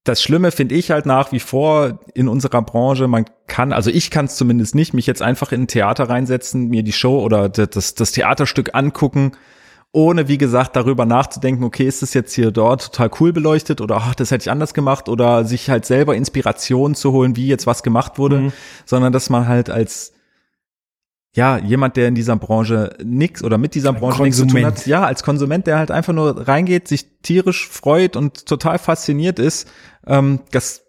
das 0.05 0.23
Schlimme 0.23 0.51
finde 0.51 0.75
ich 0.75 0.91
halt 0.91 1.07
nach 1.07 1.33
wie 1.33 1.41
vor 1.41 1.99
in 2.13 2.29
unserer 2.29 2.61
Branche, 2.61 3.09
man 3.09 3.25
kann, 3.47 3.73
also 3.73 3.91
ich 3.91 4.11
kann 4.11 4.27
es 4.27 4.37
zumindest 4.37 4.75
nicht, 4.75 4.93
mich 4.93 5.07
jetzt 5.07 5.23
einfach 5.23 5.51
in 5.51 5.63
ein 5.63 5.67
Theater 5.67 6.11
reinsetzen, 6.11 6.69
mir 6.69 6.83
die 6.83 6.93
Show 6.93 7.21
oder 7.21 7.49
das, 7.49 7.95
das 7.95 8.13
Theaterstück 8.13 8.75
angucken, 8.75 9.33
ohne, 9.93 10.29
wie 10.29 10.39
gesagt, 10.39 10.77
darüber 10.77 11.07
nachzudenken, 11.07 11.65
okay, 11.65 11.87
ist 11.87 12.03
das 12.03 12.13
jetzt 12.13 12.35
hier 12.35 12.51
dort 12.51 12.93
total 12.93 13.11
cool 13.21 13.33
beleuchtet 13.33 13.81
oder 13.81 13.97
ach, 13.97 14.15
das 14.15 14.31
hätte 14.31 14.43
ich 14.43 14.51
anders 14.51 14.75
gemacht 14.75 15.09
oder 15.09 15.45
sich 15.45 15.71
halt 15.71 15.87
selber 15.87 16.15
Inspiration 16.17 16.95
zu 16.95 17.13
holen, 17.13 17.37
wie 17.37 17.47
jetzt 17.47 17.67
was 17.67 17.83
gemacht 17.83 18.19
wurde, 18.19 18.41
mhm. 18.41 18.53
sondern 18.85 19.13
dass 19.13 19.31
man 19.31 19.49
halt 19.49 19.71
als 19.71 20.13
ja, 21.35 21.59
jemand, 21.59 21.97
der 21.97 22.07
in 22.07 22.15
dieser 22.15 22.37
Branche 22.37 22.97
nix 23.03 23.43
oder 23.43 23.59
mit 23.59 23.75
dieser 23.75 23.93
Branche 23.93 24.23
nichts 24.23 24.39
zu 24.39 24.47
tun 24.47 24.65
hat, 24.65 24.87
ja, 24.87 25.03
als 25.03 25.25
Konsument, 25.25 25.67
der 25.67 25.79
halt 25.79 25.91
einfach 25.91 26.13
nur 26.13 26.47
reingeht, 26.47 26.87
sich 26.87 27.07
tierisch 27.23 27.69
freut 27.69 28.17
und 28.17 28.47
total 28.47 28.79
fasziniert 28.79 29.41
ist, 29.41 29.69
ähm, 30.07 30.41
das, 30.53 30.85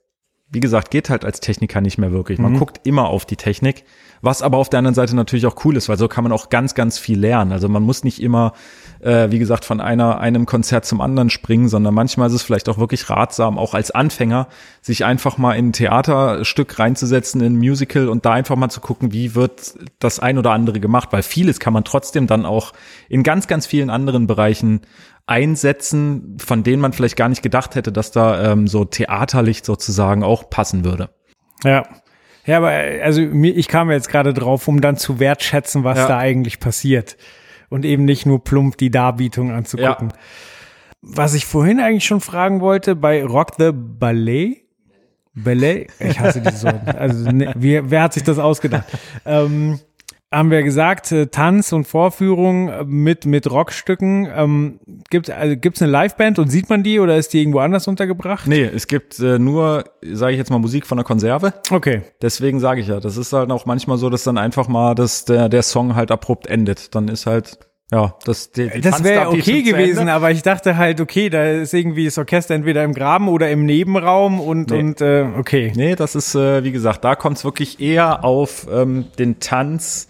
wie 0.48 0.60
gesagt, 0.60 0.91
geht 0.91 1.10
halt 1.10 1.26
als 1.26 1.39
Techniker 1.39 1.82
nicht 1.82 1.98
mehr 1.98 2.12
wirklich. 2.12 2.38
Man 2.38 2.54
mhm. 2.54 2.60
guckt 2.60 2.82
immer 2.84 3.10
auf 3.10 3.26
die 3.26 3.38
Technik, 3.38 3.86
was 4.22 4.43
aber 4.43 4.60
auf 4.60 4.70
der 4.70 4.78
anderen 4.80 4.93
Seite 4.93 5.16
natürlich 5.16 5.48
auch 5.48 5.66
cool 5.66 5.78
ist, 5.78 5.89
weil 5.89 5.98
so 5.98 6.08
kann 6.08 6.24
man 6.24 6.32
auch 6.32 6.50
ganz, 6.50 6.76
ganz 6.76 7.00
viel 7.00 7.20
lernen. 7.20 7.52
Also 7.52 7.68
man 7.68 7.82
muss 7.82 8.04
nicht 8.04 8.22
immer, 8.22 8.54
äh, 9.00 9.32
wie 9.32 9.39
gesagt, 9.39 9.66
von 9.66 9.82
einer, 9.82 10.20
einem 10.20 10.46
Konzert 10.46 10.86
zum 10.86 11.02
anderen 11.02 11.30
springen, 11.30 11.68
sondern 11.68 11.93
manchmal 11.93 12.28
ist 12.28 12.34
es 12.34 12.43
vielleicht 12.43 12.70
auch 12.70 12.78
wirklich 12.78 13.10
ratsam, 13.10 13.58
auch 13.58 13.74
als 13.74 13.91
Anfänger, 13.91 14.48
sich 14.82 15.06
einfach 15.06 15.38
mal 15.38 15.54
in 15.54 15.70
ein 15.70 15.74
Theaterstück 15.74 16.80
reinzusetzen, 16.80 17.41
in 17.41 17.54
ein 17.54 17.58
Musical 17.58 18.10
und 18.10 18.26
da 18.26 18.34
einfach 18.34 18.56
mal 18.56 18.70
zu 18.70 18.82
gucken, 18.82 19.12
wie 19.12 19.36
wird 19.36 19.76
das 20.00 20.20
ein 20.20 20.38
oder 20.38 20.52
andere 20.52 20.80
gemacht, 20.80 21.10
weil 21.12 21.24
vieles 21.24 21.60
kann 21.60 21.74
man 21.74 21.84
trotzdem 21.84 22.28
dann 22.28 22.46
auch 22.46 22.74
in 23.10 23.24
ganz, 23.24 23.48
ganz 23.48 23.66
vielen 23.66 23.89
anderen 23.89 24.28
Bereichen 24.28 24.82
einsetzen, 25.28 26.38
von 26.39 26.64
denen 26.64 26.82
man 26.82 26.93
vielleicht 26.93 27.16
gar 27.16 27.30
nicht 27.30 27.41
gedacht 27.41 27.76
hätte, 27.76 27.91
dass 27.91 28.12
da 28.12 28.52
ähm, 28.52 28.68
so 28.68 28.86
Theaterlicht 28.86 29.66
sozusagen 29.66 30.24
auch 30.24 30.50
passen 30.50 30.86
würde. 30.86 31.10
Ja. 31.64 31.84
Ja, 32.46 32.58
aber 32.58 32.70
also 32.70 33.22
mir, 33.22 33.56
ich 33.56 33.68
kam 33.68 33.89
jetzt 33.89 34.08
gerade 34.08 34.32
drauf, 34.32 34.68
um 34.68 34.80
dann 34.80 34.98
zu 34.98 35.20
wertschätzen, 35.20 35.84
was 35.84 35.98
ja. 35.98 36.08
da 36.08 36.18
eigentlich 36.20 36.60
passiert. 36.60 37.18
Und 37.70 37.86
eben 37.86 38.05
nicht 38.05 38.26
nur 38.26 38.43
plump 38.43 38.78
die 38.78 38.91
Darbietung 38.91 39.51
anzugucken. 39.51 40.09
Ja. 40.09 40.16
Was 41.01 41.34
ich 41.34 41.45
vorhin 41.45 41.80
eigentlich 41.80 42.05
schon 42.05 42.22
fragen 42.22 42.61
wollte, 42.61 42.95
bei 42.95 43.24
Rock 43.24 43.53
the 43.57 43.72
Ballet, 43.74 44.66
Ballet, 45.36 45.88
ich 45.99 46.20
hasse 46.20 46.41
diese 46.41 46.57
Sorten. 46.57 46.89
Also, 46.89 47.30
ne, 47.30 47.53
wie, 47.57 47.82
wer 47.89 48.03
hat 48.03 48.13
sich 48.13 48.24
das 48.24 48.39
ausgedacht? 48.39 48.86
ähm, 49.26 49.80
haben 50.32 50.52
wir 50.52 50.64
gesagt, 50.64 51.12
äh, 51.12 51.28
Tanz 51.28 51.72
und 51.72 51.86
Vorführung 51.86 52.70
äh, 52.70 52.84
mit, 52.84 53.26
mit 53.26 53.50
Rockstücken. 53.50 54.28
Ähm, 54.36 54.80
gibt 55.10 55.30
also 55.30 55.56
gibt's 55.56 55.82
eine 55.82 55.92
Liveband 55.92 56.40
und 56.40 56.50
sieht 56.50 56.70
man 56.70 56.84
die 56.84 57.00
oder 57.00 57.18
ist 57.18 57.34
die 57.34 57.40
irgendwo 57.40 57.60
anders 57.60 57.88
untergebracht? 57.88 58.48
Nee, 58.48 58.64
es 58.64 58.88
gibt 58.88 59.20
äh, 59.20 59.40
nur, 59.40 59.86
sage 60.02 60.34
ich 60.34 60.38
jetzt 60.38 60.52
mal, 60.52 60.60
Musik 60.60 60.86
von 60.86 60.98
der 60.98 61.06
Konserve. 61.06 61.54
Okay. 61.72 62.02
Deswegen 62.22 62.60
sage 62.60 62.82
ich 62.82 62.88
ja, 62.88 63.00
das 63.00 63.18
ist 63.18 63.34
halt 63.34 63.52
auch 63.52 63.66
manchmal 63.66 63.98
so, 63.98 64.10
dass 64.10 64.24
dann 64.24 64.38
einfach 64.38 64.68
mal 64.68 64.96
dass 64.96 65.26
der, 65.26 65.50
der 65.50 65.64
Song 65.64 65.96
halt 65.96 66.12
abrupt 66.12 66.48
endet. 66.48 66.96
Dann 66.96 67.08
ist 67.08 67.26
halt 67.26 67.60
ja, 67.92 68.16
das, 68.26 68.52
die, 68.52 68.68
die 68.70 68.82
das 68.82 69.04
wäre 69.04 69.30
okay 69.30 69.62
gewesen, 69.62 70.10
aber 70.10 70.32
ich 70.32 70.42
dachte 70.42 70.76
halt, 70.76 71.00
okay, 71.00 71.30
da 71.30 71.52
ist 71.52 71.74
irgendwie 71.74 72.06
das 72.06 72.18
Orchester 72.18 72.56
entweder 72.56 72.84
im 72.84 72.94
Graben 72.94 73.28
oder 73.28 73.52
im 73.52 73.66
Nebenraum 73.66 74.40
und, 74.40 74.72
nee. 74.72 74.80
und 74.80 75.02
äh, 75.02 75.28
okay. 75.38 75.72
Nee, 75.76 75.96
das 75.96 76.16
ist, 76.16 76.34
äh, 76.34 76.64
wie 76.64 76.72
gesagt, 76.72 77.04
da 77.04 77.16
kommt 77.16 77.38
es 77.38 77.44
wirklich 77.44 77.80
eher 77.80 78.24
auf 78.24 78.68
ähm, 78.72 79.06
den 79.20 79.40
Tanz 79.40 80.08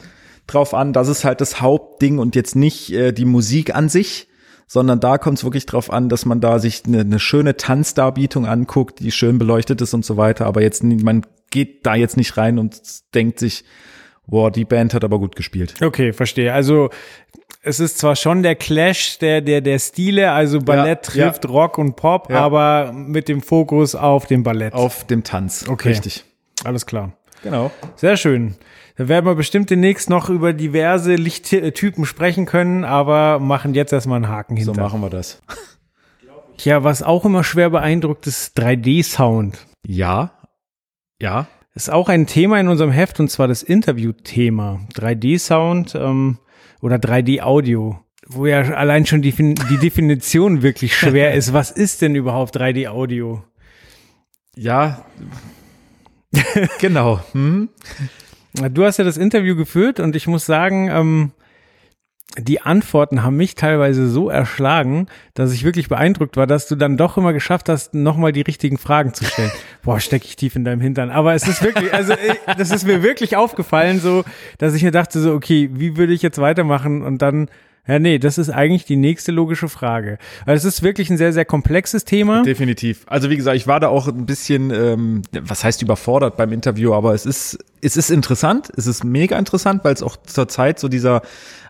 drauf 0.48 0.74
an. 0.74 0.94
Das 0.94 1.10
ist 1.10 1.26
halt 1.26 1.42
das 1.42 1.60
Hauptding 1.60 2.18
und 2.18 2.36
jetzt 2.36 2.56
nicht 2.56 2.94
äh, 2.94 3.12
die 3.12 3.26
Musik 3.26 3.76
an 3.76 3.90
sich, 3.90 4.30
sondern 4.68 5.02
da 5.02 5.18
kommt 5.18 5.40
es 5.40 5.44
wirklich 5.44 5.66
drauf 5.66 5.92
an, 5.92 6.08
dass 6.08 6.26
man 6.26 6.40
da 6.40 6.60
sich 6.60 6.84
eine, 6.88 7.02
eine 7.02 7.20
schöne 7.20 7.58
Tanzdarbietung 7.58 8.46
anguckt, 8.46 9.02
die 9.02 9.12
schön 9.12 9.38
beleuchtet 9.38 9.82
ist 9.82 9.94
und 9.94 10.06
so 10.06 10.16
weiter. 10.16 10.46
Aber 10.46 10.62
jetzt, 10.62 10.82
man 10.84 11.26
geht 11.52 11.86
da 11.86 11.96
jetzt 11.96 12.16
nicht 12.16 12.38
rein 12.38 12.58
und 12.58 12.82
denkt 13.14 13.40
sich, 13.40 13.66
boah, 14.28 14.52
die 14.52 14.66
Band 14.66 14.94
hat 14.94 15.04
aber 15.04 15.20
gut 15.20 15.36
gespielt. 15.36 15.76
Okay, 15.82 16.14
verstehe. 16.14 16.54
Also 16.54 16.90
es 17.62 17.80
ist 17.80 17.98
zwar 17.98 18.16
schon 18.16 18.44
der 18.44 18.56
Clash 18.56 19.18
der, 19.20 19.42
der, 19.42 19.62
der 19.62 19.80
Stile, 19.80 20.32
also 20.32 20.60
Ballett 20.60 21.08
ja, 21.08 21.30
trifft 21.30 21.46
ja. 21.46 21.52
Rock 21.52 21.78
und 21.78 21.96
Pop, 21.96 22.30
ja. 22.30 22.40
aber 22.40 22.92
mit 22.94 23.28
dem 23.28 23.42
Fokus 23.42 23.96
auf 23.96 24.26
dem 24.28 24.44
Ballett. 24.44 24.74
Auf 24.74 25.06
dem 25.06 25.24
Tanz. 25.24 25.66
Okay. 25.68 25.90
Richtig. 25.90 26.24
Alles 26.64 26.86
klar. 26.86 27.14
Genau. 27.44 27.72
Sehr 27.96 28.18
schön. 28.18 28.56
Da 28.98 29.08
werden 29.08 29.26
wir 29.26 29.36
bestimmt 29.36 29.70
demnächst 29.70 30.10
noch 30.10 30.30
über 30.30 30.54
diverse 30.54 31.16
Lichttypen 31.16 32.06
sprechen 32.06 32.46
können, 32.46 32.86
aber 32.86 33.40
machen 33.40 33.74
jetzt 33.74 33.92
erstmal 33.92 34.18
einen 34.18 34.30
Haken 34.30 34.56
hinter. 34.56 34.74
So 34.74 34.80
machen 34.82 35.02
wir 35.02 35.10
das. 35.10 35.42
Ja, 36.64 36.84
was 36.84 37.04
auch 37.04 37.26
immer 37.26 37.44
schwer 37.44 37.70
beeindruckt, 37.70 38.28
ist 38.28 38.58
3D-Sound. 38.58 39.58
Ja. 39.86 40.32
Ja. 41.22 41.48
Ist 41.76 41.92
auch 41.92 42.08
ein 42.08 42.26
Thema 42.26 42.58
in 42.58 42.70
unserem 42.70 42.92
Heft 42.92 43.20
und 43.20 43.30
zwar 43.30 43.50
das 43.50 43.62
Interview-Thema. 43.62 44.80
3D-Sound 44.94 45.94
ähm, 45.96 46.40
oder 46.82 46.96
3D-Audio, 46.96 48.00
wo 48.28 48.46
ja 48.46 48.62
allein 48.62 49.06
schon 49.06 49.22
die, 49.22 49.34
die 49.34 49.78
Definition 49.78 50.62
wirklich 50.62 50.96
schwer 50.96 51.34
ist. 51.34 51.52
Was 51.52 51.72
ist 51.72 52.02
denn 52.02 52.16
überhaupt 52.16 52.56
3D-Audio? 52.56 53.44
Ja, 54.56 55.06
genau. 56.80 57.20
Hm? 57.34 57.68
Du 58.72 58.86
hast 58.86 58.96
ja 58.96 59.04
das 59.04 59.18
Interview 59.18 59.58
geführt 59.58 60.00
und 60.00 60.16
ich 60.16 60.28
muss 60.28 60.46
sagen, 60.46 60.90
ähm, 60.90 61.32
die 62.38 62.62
Antworten 62.62 63.24
haben 63.24 63.38
mich 63.38 63.56
teilweise 63.56 64.10
so 64.10 64.30
erschlagen, 64.30 65.08
dass 65.36 65.54
ich 65.54 65.64
wirklich 65.64 65.88
beeindruckt 65.88 66.36
war, 66.36 66.48
dass 66.48 66.68
du 66.68 66.76
dann 66.76 66.98
doch 66.98 67.18
immer 67.18 67.32
geschafft 67.32 67.70
hast, 67.70 67.94
nochmal 67.94 68.34
die 68.34 68.42
richtigen 68.42 68.78
Fragen 68.78 69.14
zu 69.14 69.24
stellen. 69.24 69.52
Boah, 69.84 70.00
stecke 70.00 70.26
ich 70.26 70.36
tief 70.36 70.56
in 70.56 70.66
deinem 70.66 70.82
Hintern. 70.82 71.12
Aber 71.12 71.34
es 71.34 71.48
ist 71.48 71.64
wirklich, 71.64 71.94
also 71.94 72.14
das 72.58 72.72
ist 72.72 72.86
mir 72.86 73.04
wirklich 73.04 73.38
aufgefallen, 73.38 74.00
so, 74.00 74.26
dass 74.58 74.74
ich 74.74 74.84
mir 74.84 74.92
dachte, 74.92 75.20
so, 75.22 75.34
okay, 75.34 75.70
wie 75.74 75.96
würde 75.96 76.14
ich 76.14 76.22
jetzt 76.22 76.40
weitermachen? 76.40 77.04
Und 77.04 77.22
dann 77.22 77.48
ja, 77.88 78.00
nee, 78.00 78.18
das 78.18 78.40
ist 78.40 78.50
eigentlich 78.50 78.86
die 78.86 78.96
nächste 78.96 79.32
logische 79.32 79.70
Frage. 79.70 80.18
Weil 80.46 80.58
es 80.58 80.66
ist 80.66 80.82
wirklich 80.82 81.10
ein 81.12 81.18
sehr, 81.18 81.34
sehr 81.34 81.46
komplexes 81.46 82.04
Thema. 82.04 82.42
Definitiv. 82.42 83.04
Also 83.06 83.30
wie 83.30 83.38
gesagt, 83.38 83.58
ich 83.58 83.68
war 83.68 83.80
da 83.80 83.90
auch 83.90 84.08
ein 84.08 84.26
bisschen, 84.26 84.72
ähm, 84.72 85.22
was 85.32 85.64
heißt 85.64 85.84
überfordert 85.84 86.36
beim 86.36 86.52
Interview, 86.52 86.94
aber 86.96 87.14
es 87.14 87.28
ist, 87.28 87.60
es 87.82 87.96
ist 87.96 88.10
interessant, 88.10 88.72
es 88.76 88.88
ist 88.88 89.04
mega 89.04 89.38
interessant, 89.38 89.84
weil 89.84 89.94
es 89.94 90.02
auch 90.02 90.18
zur 90.18 90.48
Zeit 90.48 90.80
so 90.80 90.88
dieser 90.88 91.22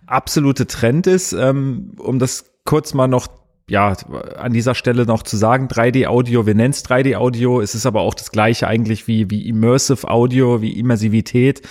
absolute 0.07 0.67
Trend 0.67 1.07
ist. 1.07 1.33
Ähm, 1.33 1.93
um 1.97 2.19
das 2.19 2.45
kurz 2.63 2.93
mal 2.93 3.07
noch 3.07 3.27
ja, 3.67 3.93
an 4.37 4.53
dieser 4.53 4.75
Stelle 4.75 5.05
noch 5.05 5.23
zu 5.23 5.37
sagen, 5.37 5.67
3D-Audio, 5.67 6.45
wir 6.45 6.53
nennen 6.53 6.71
es 6.71 6.85
3D-Audio, 6.85 7.61
es 7.61 7.73
ist 7.73 7.87
aber 7.87 8.01
auch 8.01 8.13
das 8.13 8.29
gleiche 8.31 8.67
eigentlich 8.67 9.07
wie, 9.07 9.31
wie 9.31 9.47
Immersive 9.47 10.07
Audio, 10.07 10.61
wie 10.61 10.77
Immersivität. 10.77 11.63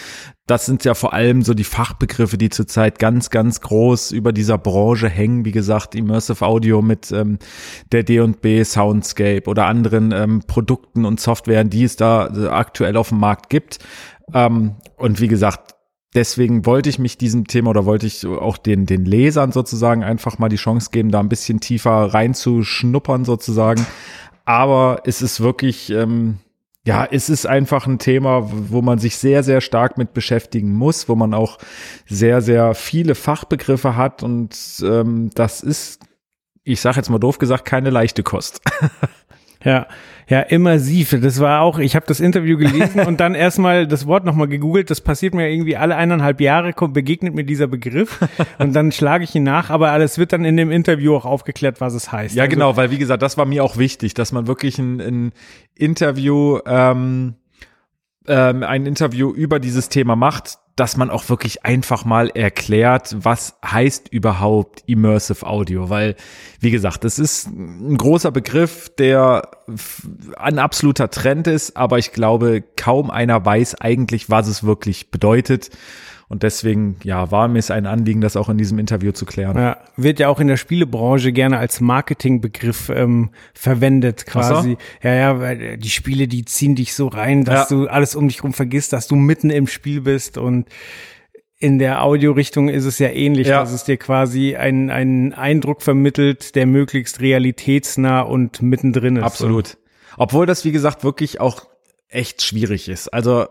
Das 0.47 0.67
sind 0.67 0.85
ja 0.85 0.95
vor 0.95 1.13
allem 1.13 1.43
so 1.43 1.55
die 1.55 1.65
Fachbegriffe, 1.65 2.37
die 2.37 2.51
zurzeit 2.51 2.99
ganz, 2.99 3.31
ganz 3.31 3.61
groß 3.61 4.11
über 4.11 4.33
dieser 4.33 4.59
Branche 4.59 5.09
hängen. 5.09 5.45
Wie 5.45 5.53
gesagt, 5.53 5.95
Immersive 5.95 6.45
Audio 6.45 6.83
mit 6.83 7.13
ähm, 7.13 7.39
der 7.93 8.03
D&B 8.03 8.65
Soundscape 8.65 9.49
oder 9.49 9.67
anderen 9.67 10.11
ähm, 10.11 10.43
Produkten 10.47 11.05
und 11.05 11.21
Softwaren, 11.21 11.71
die 11.71 11.85
es 11.85 11.95
da 11.95 12.27
aktuell 12.51 12.97
auf 12.97 13.11
dem 13.11 13.21
Markt 13.21 13.51
gibt. 13.51 13.79
Ähm, 14.35 14.75
und 14.97 15.21
wie 15.21 15.29
gesagt, 15.29 15.74
deswegen 16.15 16.65
wollte 16.67 16.89
ich 16.89 16.99
mich 16.99 17.19
diesem 17.19 17.47
Thema 17.47 17.71
oder 17.71 17.85
wollte 17.85 18.07
ich 18.07 18.25
auch 18.27 18.57
den, 18.57 18.87
den 18.87 19.05
Lesern 19.05 19.53
sozusagen 19.53 20.05
einfach 20.05 20.39
mal 20.39 20.49
die 20.49 20.57
Chance 20.57 20.91
geben, 20.93 21.11
da 21.11 21.21
ein 21.21 21.29
bisschen 21.29 21.61
tiefer 21.61 22.15
reinzuschnuppern 22.15 23.25
sozusagen. 23.25 23.87
Aber 24.45 25.03
es 25.05 25.23
ist 25.23 25.41
wirklich, 25.41 25.91
ähm, 25.91 26.39
ja, 26.87 27.07
es 27.11 27.31
ist 27.31 27.47
einfach 27.47 27.87
ein 27.87 27.99
Thema, 27.99 28.51
wo 28.51 28.83
man 28.83 28.99
sich 28.99 29.17
sehr, 29.17 29.43
sehr 29.43 29.61
stark 29.61 29.97
mit 29.97 30.13
beschäftigen 30.13 30.73
muss, 30.73 31.09
wo 31.09 31.15
man 31.15 31.35
auch 31.35 31.59
sehr, 32.07 32.43
sehr 32.43 32.75
viele 32.75 33.15
Fachbegriffe 33.15 33.97
hat 33.97 34.23
und 34.23 34.57
ähm, 34.85 35.31
das 35.35 35.63
ist, 35.63 36.03
ich 36.63 36.81
sage 36.81 36.97
jetzt 36.97 37.09
mal 37.09 37.19
doof 37.19 37.39
gesagt, 37.39 37.65
keine 37.65 37.91
leichte 37.91 38.23
Kost. 38.23 38.61
Ja, 39.65 39.87
ja, 40.29 40.41
immersiv. 40.41 41.19
Das 41.21 41.41
war 41.41 41.61
auch, 41.61 41.79
ich 41.79 41.97
habe 41.97 42.07
das 42.07 42.21
Interview 42.21 42.57
gelesen 42.57 43.01
und 43.07 43.21
dann 43.21 43.35
erstmal 43.35 43.87
das 43.87 44.07
Wort 44.07 44.25
nochmal 44.25 44.49
gegoogelt. 44.49 44.91
Das 44.91 45.01
passiert 45.01 45.35
mir 45.35 45.51
irgendwie 45.51 45.77
alle 45.77 45.97
eineinhalb 45.97 46.41
Jahre, 46.41 46.73
kommt, 46.73 46.95
begegnet 46.95 47.35
mir 47.35 47.45
dieser 47.45 47.67
Begriff 47.67 48.21
und 48.59 48.75
dann 48.75 48.93
schlage 48.93 49.25
ich 49.25 49.35
ihn 49.35 49.43
nach. 49.43 49.71
Aber 49.71 49.91
alles 49.91 50.19
wird 50.19 50.33
dann 50.33 50.45
in 50.45 50.57
dem 50.57 50.71
Interview 50.71 51.15
auch 51.15 51.25
aufgeklärt, 51.25 51.81
was 51.81 51.95
es 51.95 52.11
heißt. 52.11 52.35
Ja, 52.35 52.45
also, 52.45 52.55
genau, 52.55 52.77
weil 52.77 52.91
wie 52.91 52.99
gesagt, 52.99 53.23
das 53.23 53.37
war 53.37 53.45
mir 53.45 53.65
auch 53.65 53.77
wichtig, 53.77 54.15
dass 54.15 54.33
man 54.33 54.47
wirklich 54.47 54.79
ein, 54.79 55.01
ein 55.01 55.33
Interview, 55.75 56.59
ähm, 56.67 57.35
ähm, 58.27 58.63
ein 58.63 58.87
Interview 58.87 59.31
über 59.31 59.61
dieses 59.61 59.91
Thema 59.91 60.17
macht, 60.17 60.59
dass 60.77 60.97
man 60.97 61.11
auch 61.11 61.29
wirklich 61.29 61.65
einfach 61.65 62.05
mal 62.05 62.31
erklärt, 62.31 63.15
was 63.19 63.57
heißt 63.65 64.09
überhaupt 64.09 64.83
Immersive 64.87 65.47
Audio, 65.47 65.89
weil, 65.89 66.17
wie 66.59 66.73
gesagt, 66.73 67.05
das 67.05 67.19
ist 67.19 67.47
ein 67.47 67.97
großer 67.97 68.33
Begriff, 68.33 68.91
der 68.97 69.49
ein 70.37 70.59
absoluter 70.59 71.11
Trend 71.11 71.47
ist, 71.47 71.77
aber 71.77 71.99
ich 71.99 72.13
glaube, 72.13 72.65
kaum 72.77 73.11
einer 73.11 73.45
weiß 73.45 73.77
eigentlich, 73.81 74.31
was 74.31 74.49
es 74.49 74.65
wirklich 74.65 75.11
bedeutet. 75.13 75.71
Und 76.35 76.43
deswegen, 76.43 76.97
ja, 77.05 77.31
war 77.31 77.47
mir 77.47 77.61
es 77.61 77.71
ein 77.71 77.87
Anliegen, 77.87 78.21
das 78.21 78.37
auch 78.37 78.49
in 78.49 78.59
diesem 78.59 78.81
Interview 78.81 79.13
zu 79.13 79.25
klären. 79.25 79.57
Ja, 79.57 79.77
wird 79.97 80.19
ja 80.19 80.29
auch 80.29 80.41
in 80.41 80.49
der 80.49 80.57
Spielebranche 80.57 81.31
gerne 81.31 81.59
als 81.59 81.81
Marketingbegriff 81.81 82.89
ähm, 82.89 83.31
verwendet, 83.55 84.27
quasi. 84.27 84.73
So? 84.73 85.09
Ja, 85.09 85.15
ja, 85.15 85.39
weil 85.39 85.79
die 85.79 85.91
Spiele, 85.91 86.27
die 86.27 86.45
ziehen 86.45 86.75
dich 86.75 86.93
so 86.93 87.07
rein, 87.07 87.45
dass 87.45 87.71
ja. 87.71 87.77
du 87.77 87.87
alles 87.87 88.17
um 88.17 88.27
dich 88.27 88.43
rum 88.43 88.53
vergisst, 88.53 88.93
dass 88.93 89.07
du 89.07 89.15
mitten 89.15 89.51
im 89.51 89.69
Spiel 89.69 90.01
bist 90.01 90.37
und 90.37 90.67
in 91.61 91.79
der 91.79 92.03
Audiorichtung 92.03 92.69
ist 92.69 92.85
es 92.85 92.99
ja 92.99 93.11
ähnlich, 93.11 93.47
ja. 93.47 93.61
dass 93.61 93.71
es 93.71 93.85
dir 93.85 93.97
quasi 93.97 94.57
einen, 94.57 94.91
einen 94.91 95.35
Eindruck 95.35 95.83
vermittelt, 95.83 96.57
der 96.57 96.67
möglichst 96.67 97.21
realitätsnah 97.21 98.23
und 98.23 98.61
mittendrin 98.61 99.15
ist. 99.15 99.23
Absolut. 99.23 99.79
Obwohl 100.17 100.47
das, 100.47 100.65
wie 100.65 100.73
gesagt, 100.73 101.05
wirklich 101.05 101.41
auch 101.41 101.69
echt 102.09 102.43
schwierig 102.43 102.89
ist. 102.89 103.15
Also 103.15 103.47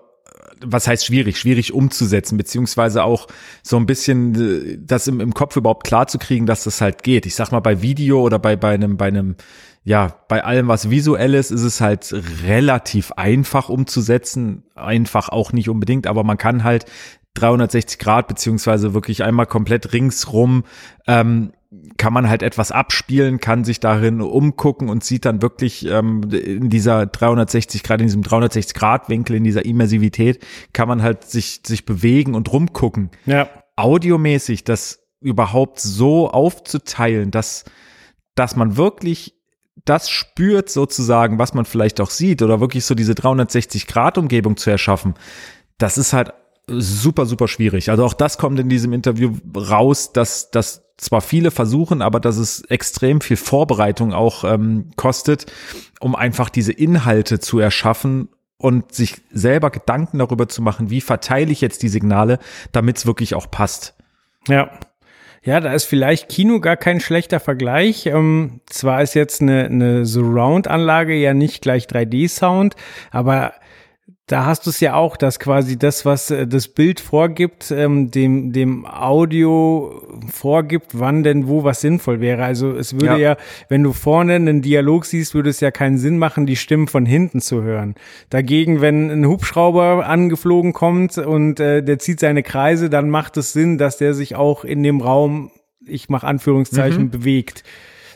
was 0.66 0.88
heißt 0.88 1.06
schwierig? 1.06 1.38
Schwierig 1.38 1.74
umzusetzen, 1.74 2.38
beziehungsweise 2.38 3.04
auch 3.04 3.28
so 3.62 3.78
ein 3.78 3.86
bisschen 3.86 4.36
äh, 4.36 4.78
das 4.80 5.08
im, 5.08 5.20
im 5.20 5.34
Kopf 5.34 5.56
überhaupt 5.56 5.86
klar 5.86 6.08
zu 6.08 6.18
kriegen, 6.18 6.46
dass 6.46 6.64
das 6.64 6.82
halt 6.82 7.04
geht. 7.04 7.26
Ich 7.26 7.36
sag 7.36 7.52
mal, 7.52 7.60
bei 7.60 7.82
Video 7.82 8.22
oder 8.22 8.40
bei, 8.40 8.56
bei 8.56 8.74
einem, 8.74 8.98
bei 8.98 9.08
einem, 9.08 9.36
ja, 9.84 10.16
bei 10.28 10.44
allem, 10.44 10.68
was 10.68 10.90
visuell 10.90 11.34
ist, 11.34 11.52
ist 11.52 11.64
es 11.64 11.82
halt 11.82 12.14
relativ 12.46 13.12
einfach 13.14 13.70
umzusetzen. 13.70 14.64
Einfach 14.76 15.30
auch 15.30 15.52
nicht 15.52 15.70
unbedingt, 15.70 16.08
aber 16.08 16.24
man 16.24 16.38
kann 16.38 16.64
halt 16.64 16.86
360 17.36 18.00
Grad 18.00 18.28
beziehungsweise 18.28 18.94
wirklich 18.94 19.24
einmal 19.24 19.48
komplett 19.48 19.94
ringsrum 19.94 20.64
ähm, 21.08 21.52
kann 21.98 22.14
man 22.14 22.30
halt 22.30 22.44
etwas 22.44 22.72
abspielen, 22.72 23.40
kann 23.40 23.64
sich 23.64 23.80
darin 23.80 24.22
umgucken 24.22 24.90
und 24.90 25.04
sieht 25.04 25.26
dann 25.26 25.42
wirklich 25.42 25.86
ähm, 25.88 26.24
in 26.32 26.70
dieser 26.70 27.06
360 27.06 27.84
Grad, 27.84 28.02
in 28.02 28.08
diesem 28.08 28.24
360 28.24 28.74
Grad 28.76 29.10
Winkel, 29.10 29.36
in 29.36 29.44
dieser 29.44 29.66
Immersivität, 29.66 30.44
kann 30.74 30.88
man 30.88 31.02
halt 31.02 31.24
sich, 31.24 31.62
sich 31.66 31.86
bewegen 31.86 32.36
und 32.36 32.52
rumgucken. 32.52 33.12
Ja. 33.26 33.50
Audiomäßig 33.76 34.64
das 34.64 35.00
überhaupt 35.22 35.80
so 35.80 36.30
aufzuteilen, 36.30 37.32
dass, 37.32 37.64
dass 38.36 38.56
man 38.56 38.78
wirklich 38.78 39.36
das 39.86 40.10
spürt 40.10 40.70
sozusagen, 40.70 41.40
was 41.40 41.54
man 41.54 41.66
vielleicht 41.66 42.00
auch 42.00 42.10
sieht 42.10 42.42
oder 42.42 42.60
wirklich 42.60 42.86
so 42.86 42.96
diese 42.96 43.16
360 43.16 43.88
Grad 43.88 44.18
Umgebung 44.18 44.58
zu 44.58 44.70
erschaffen. 44.70 45.16
Das 45.78 45.98
ist 45.98 46.14
halt 46.14 46.34
super, 46.68 47.26
super 47.26 47.48
schwierig. 47.48 47.90
Also 47.90 48.06
auch 48.06 48.14
das 48.14 48.38
kommt 48.38 48.60
in 48.60 48.70
diesem 48.70 48.94
Interview 48.94 49.34
raus, 49.56 50.14
dass, 50.14 50.52
dass 50.52 50.84
zwar 50.98 51.22
viele 51.22 51.52
versuchen, 51.52 52.02
aber 52.02 52.20
dass 52.20 52.38
es 52.38 52.62
extrem 52.66 53.22
viel 53.22 53.38
Vorbereitung 53.38 54.14
auch 54.14 54.44
ähm, 54.44 54.92
kostet, 54.96 55.52
um 56.00 56.16
einfach 56.16 56.50
diese 56.50 56.72
Inhalte 56.72 57.40
zu 57.40 57.60
erschaffen 57.60 58.30
und 58.58 58.94
sich 58.94 59.22
selber 59.32 59.72
Gedanken 59.72 60.20
darüber 60.20 60.48
zu 60.48 60.62
machen, 60.62 60.90
wie 60.90 61.02
verteile 61.02 61.52
ich 61.52 61.62
jetzt 61.62 61.84
die 61.84 61.90
Signale, 61.90 62.40
damit 62.72 62.98
es 62.98 63.06
wirklich 63.06 63.36
auch 63.36 63.50
passt. 63.52 63.96
Ja. 64.48 64.72
Ja, 65.46 65.60
da 65.60 65.74
ist 65.74 65.84
vielleicht 65.84 66.30
Kino 66.30 66.62
gar 66.62 66.78
kein 66.78 67.02
schlechter 67.02 67.42
Vergleich. 67.42 68.06
Ähm, 68.06 68.62
zwar 68.68 69.02
ist 69.02 69.14
jetzt 69.14 69.42
eine, 69.42 69.66
eine 69.66 70.06
Surround-Anlage 70.06 71.16
ja 71.16 71.34
nicht 71.34 71.62
gleich 71.62 71.88
3D-Sound, 71.88 72.78
aber 73.12 73.52
da 74.28 74.46
hast 74.46 74.66
du 74.66 74.70
es 74.70 74.80
ja 74.80 74.94
auch, 74.96 75.18
dass 75.18 75.38
quasi 75.38 75.78
das, 75.78 76.06
was 76.06 76.32
äh, 76.32 76.48
das 76.48 76.70
Bild 76.70 77.02
vorgibt, 77.02 77.72
ähm, 77.72 78.10
dem, 78.10 78.54
dem 78.54 78.86
Audio 78.86 80.02
vorgibt, 80.32 80.92
wann 80.94 81.24
denn 81.24 81.48
wo 81.48 81.66
was 81.66 81.82
sinnvoll 81.82 82.22
wäre. 82.22 82.44
Also 82.46 82.72
es 82.72 82.94
würde 82.94 83.08
ja. 83.08 83.18
ja. 83.18 83.38
wenn 83.68 83.84
du 83.84 83.92
vorne 83.92 84.36
einen 84.36 84.62
Dialog 84.62 85.06
siehst, 85.06 85.36
würde 85.36 85.50
es 85.50 85.60
ja 85.60 85.72
keinen 85.72 85.98
Sinn 85.98 86.18
machen, 86.18 86.46
die 86.46 86.56
Stimmen 86.56 86.88
von 86.88 87.06
hinten 87.06 87.42
zu 87.42 87.64
hören. 87.64 87.96
Dagegen, 88.30 88.80
wenn 88.80 89.12
ein 89.12 89.28
Hubschrauber 89.28 90.08
angeflogen 90.08 90.72
kommt 90.72 91.18
und 91.18 91.60
äh, 91.60 91.84
der 91.84 92.00
zieht 92.00 92.22
seine 92.22 92.44
Kreise, 92.44 92.90
dann 92.90 93.10
macht 93.10 93.36
es 93.36 93.52
Sinn, 93.52 93.78
dass 93.78 93.98
der 93.98 94.14
sich 94.14 94.38
auch 94.38 94.64
in 94.64 94.84
dem 94.84 95.02
Raum, 95.02 95.52
ich 95.86 96.08
mache 96.08 96.28
Anführungszeichen, 96.28 97.04
mhm. 97.04 97.10
bewegt. 97.10 97.66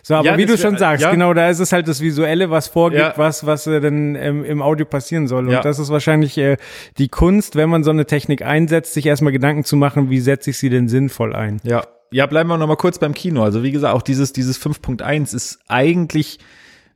So, 0.07 0.15
aber 0.15 0.25
ja, 0.25 0.37
wie 0.37 0.45
du 0.45 0.57
schon 0.57 0.77
sagst, 0.77 1.03
ja. 1.03 1.11
genau, 1.11 1.33
da 1.33 1.49
ist 1.49 1.59
es 1.59 1.73
halt 1.73 1.89
das 1.89 1.99
Visuelle, 1.99 2.49
was 2.49 2.69
vorgibt, 2.69 3.01
ja. 3.01 3.13
was, 3.17 3.45
was 3.45 3.67
äh, 3.67 3.81
dann 3.81 4.15
ähm, 4.15 4.45
im 4.45 4.61
Audio 4.61 4.85
passieren 4.85 5.27
soll. 5.27 5.49
Und 5.49 5.65
das 5.65 5.79
ist 5.79 5.89
wahrscheinlich 5.89 6.37
äh, 6.37 6.55
die 6.97 7.09
Kunst, 7.09 7.57
wenn 7.57 7.69
man 7.69 7.83
so 7.83 7.91
eine 7.91 8.05
Technik 8.05 8.41
einsetzt, 8.41 8.93
sich 8.93 9.05
erstmal 9.05 9.33
Gedanken 9.33 9.65
zu 9.65 9.75
machen, 9.75 10.09
wie 10.09 10.21
setze 10.21 10.51
ich 10.51 10.59
sie 10.59 10.69
denn 10.69 10.87
sinnvoll 10.87 11.35
ein. 11.35 11.59
Ja. 11.63 11.83
Ja, 12.09 12.25
bleiben 12.25 12.49
wir 12.49 12.57
noch 12.57 12.67
mal 12.67 12.77
kurz 12.77 12.99
beim 12.99 13.13
Kino. 13.13 13.43
Also 13.43 13.63
wie 13.63 13.71
gesagt, 13.73 13.93
auch 13.93 14.01
dieses, 14.01 14.31
dieses 14.31 14.57
5.1 14.61 15.35
ist 15.35 15.59
eigentlich 15.67 16.39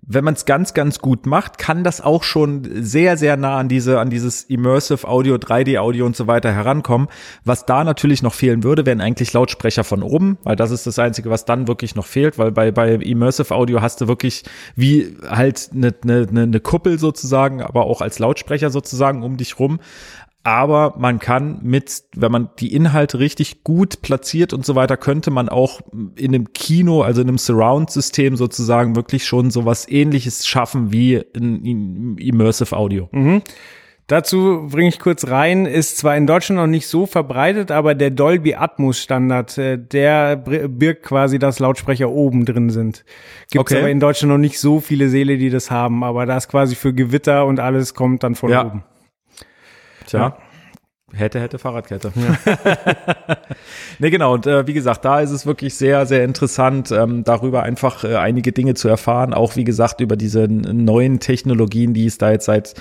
wenn 0.03 0.23
man 0.23 0.33
es 0.33 0.45
ganz, 0.45 0.73
ganz 0.73 0.99
gut 0.99 1.27
macht, 1.27 1.59
kann 1.59 1.83
das 1.83 2.01
auch 2.01 2.23
schon 2.23 2.67
sehr, 2.83 3.17
sehr 3.17 3.37
nah 3.37 3.57
an 3.57 3.69
diese, 3.69 3.99
an 3.99 4.09
dieses 4.09 4.43
Immersive 4.43 5.07
Audio, 5.07 5.35
3D 5.35 5.77
Audio 5.77 6.07
und 6.07 6.15
so 6.15 6.25
weiter 6.25 6.51
herankommen. 6.51 7.07
Was 7.45 7.65
da 7.67 7.83
natürlich 7.83 8.23
noch 8.23 8.33
fehlen 8.33 8.63
würde, 8.63 8.85
wären 8.85 8.99
eigentlich 8.99 9.31
Lautsprecher 9.31 9.83
von 9.83 10.01
oben, 10.01 10.37
weil 10.43 10.55
das 10.55 10.71
ist 10.71 10.87
das 10.87 10.97
Einzige, 10.97 11.29
was 11.29 11.45
dann 11.45 11.67
wirklich 11.67 11.95
noch 11.95 12.07
fehlt, 12.07 12.39
weil 12.39 12.51
bei, 12.51 12.71
bei 12.71 12.95
Immersive 12.95 13.53
Audio 13.53 13.81
hast 13.81 14.01
du 14.01 14.07
wirklich 14.07 14.43
wie 14.75 15.17
halt 15.29 15.69
eine, 15.73 15.93
eine, 16.03 16.27
eine 16.29 16.59
Kuppel 16.59 16.97
sozusagen, 16.97 17.61
aber 17.61 17.85
auch 17.85 18.01
als 18.01 18.17
Lautsprecher 18.17 18.71
sozusagen 18.71 19.21
um 19.21 19.37
dich 19.37 19.59
rum 19.59 19.79
aber 20.43 20.95
man 20.97 21.19
kann 21.19 21.59
mit, 21.61 22.03
wenn 22.15 22.31
man 22.31 22.49
die 22.59 22.73
Inhalte 22.73 23.19
richtig 23.19 23.63
gut 23.63 24.01
platziert 24.01 24.53
und 24.53 24.65
so 24.65 24.73
weiter, 24.73 24.97
könnte 24.97 25.29
man 25.29 25.49
auch 25.49 25.81
in 26.15 26.33
einem 26.33 26.53
Kino, 26.53 27.03
also 27.03 27.21
in 27.21 27.27
einem 27.27 27.37
Surround-System 27.37 28.35
sozusagen 28.35 28.95
wirklich 28.95 29.25
schon 29.25 29.51
sowas 29.51 29.87
ähnliches 29.87 30.47
schaffen 30.47 30.91
wie 30.91 31.23
ein 31.35 32.17
Immersive 32.17 32.75
Audio. 32.75 33.07
Mhm. 33.11 33.43
Dazu 34.07 34.67
bringe 34.69 34.89
ich 34.89 34.99
kurz 34.99 35.27
rein, 35.27 35.65
ist 35.65 35.97
zwar 35.97 36.17
in 36.17 36.27
Deutschland 36.27 36.59
noch 36.59 36.67
nicht 36.67 36.87
so 36.87 37.05
verbreitet, 37.05 37.71
aber 37.71 37.95
der 37.95 38.09
Dolby 38.09 38.55
Atmos 38.55 38.99
Standard, 38.99 39.57
äh, 39.57 39.77
der 39.77 40.35
birgt 40.35 41.03
quasi, 41.03 41.39
dass 41.39 41.59
Lautsprecher 41.59 42.09
oben 42.09 42.45
drin 42.45 42.71
sind. 42.71 43.05
Gibt 43.51 43.61
okay. 43.61 43.77
aber 43.77 43.89
in 43.89 44.01
Deutschland 44.01 44.31
noch 44.33 44.37
nicht 44.37 44.59
so 44.59 44.81
viele 44.81 45.07
Seele, 45.07 45.37
die 45.37 45.49
das 45.49 45.71
haben, 45.71 46.03
aber 46.03 46.25
das 46.25 46.49
quasi 46.49 46.75
für 46.75 46.93
Gewitter 46.93 47.45
und 47.45 47.61
alles 47.61 47.93
kommt 47.93 48.23
dann 48.23 48.35
von 48.35 48.49
ja. 48.49 48.65
oben. 48.65 48.83
Tja. 50.05 50.19
Ja. 50.19 50.37
Hätte, 51.13 51.41
hätte 51.41 51.59
Fahrradkette. 51.59 52.13
Ja. 52.15 52.55
nee, 53.99 54.09
genau. 54.09 54.33
Und 54.33 54.47
äh, 54.47 54.65
wie 54.65 54.73
gesagt, 54.73 55.03
da 55.03 55.19
ist 55.19 55.31
es 55.31 55.45
wirklich 55.45 55.75
sehr, 55.75 56.05
sehr 56.05 56.23
interessant, 56.23 56.89
ähm, 56.91 57.25
darüber 57.25 57.63
einfach 57.63 58.05
äh, 58.05 58.15
einige 58.15 58.53
Dinge 58.53 58.75
zu 58.75 58.87
erfahren. 58.87 59.33
Auch 59.33 59.57
wie 59.57 59.65
gesagt, 59.65 59.99
über 59.99 60.15
diese 60.15 60.47
neuen 60.47 61.19
Technologien, 61.19 61.93
die 61.93 62.05
es 62.05 62.17
da 62.17 62.31
jetzt 62.31 62.45
seit, 62.45 62.75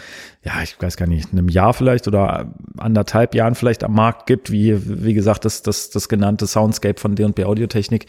ja, 0.44 0.62
ich 0.62 0.80
weiß 0.80 0.96
gar 0.96 1.08
nicht, 1.08 1.32
einem 1.32 1.48
Jahr 1.48 1.74
vielleicht 1.74 2.06
oder 2.06 2.52
anderthalb 2.78 3.34
Jahren 3.34 3.56
vielleicht 3.56 3.82
am 3.82 3.94
Markt 3.94 4.26
gibt, 4.26 4.52
wie, 4.52 5.04
wie 5.04 5.14
gesagt, 5.14 5.44
das, 5.44 5.62
das, 5.62 5.90
das 5.90 6.08
genannte 6.08 6.46
Soundscape 6.46 7.00
von 7.00 7.16
D&B 7.16 7.44
Audiotechnik, 7.44 8.06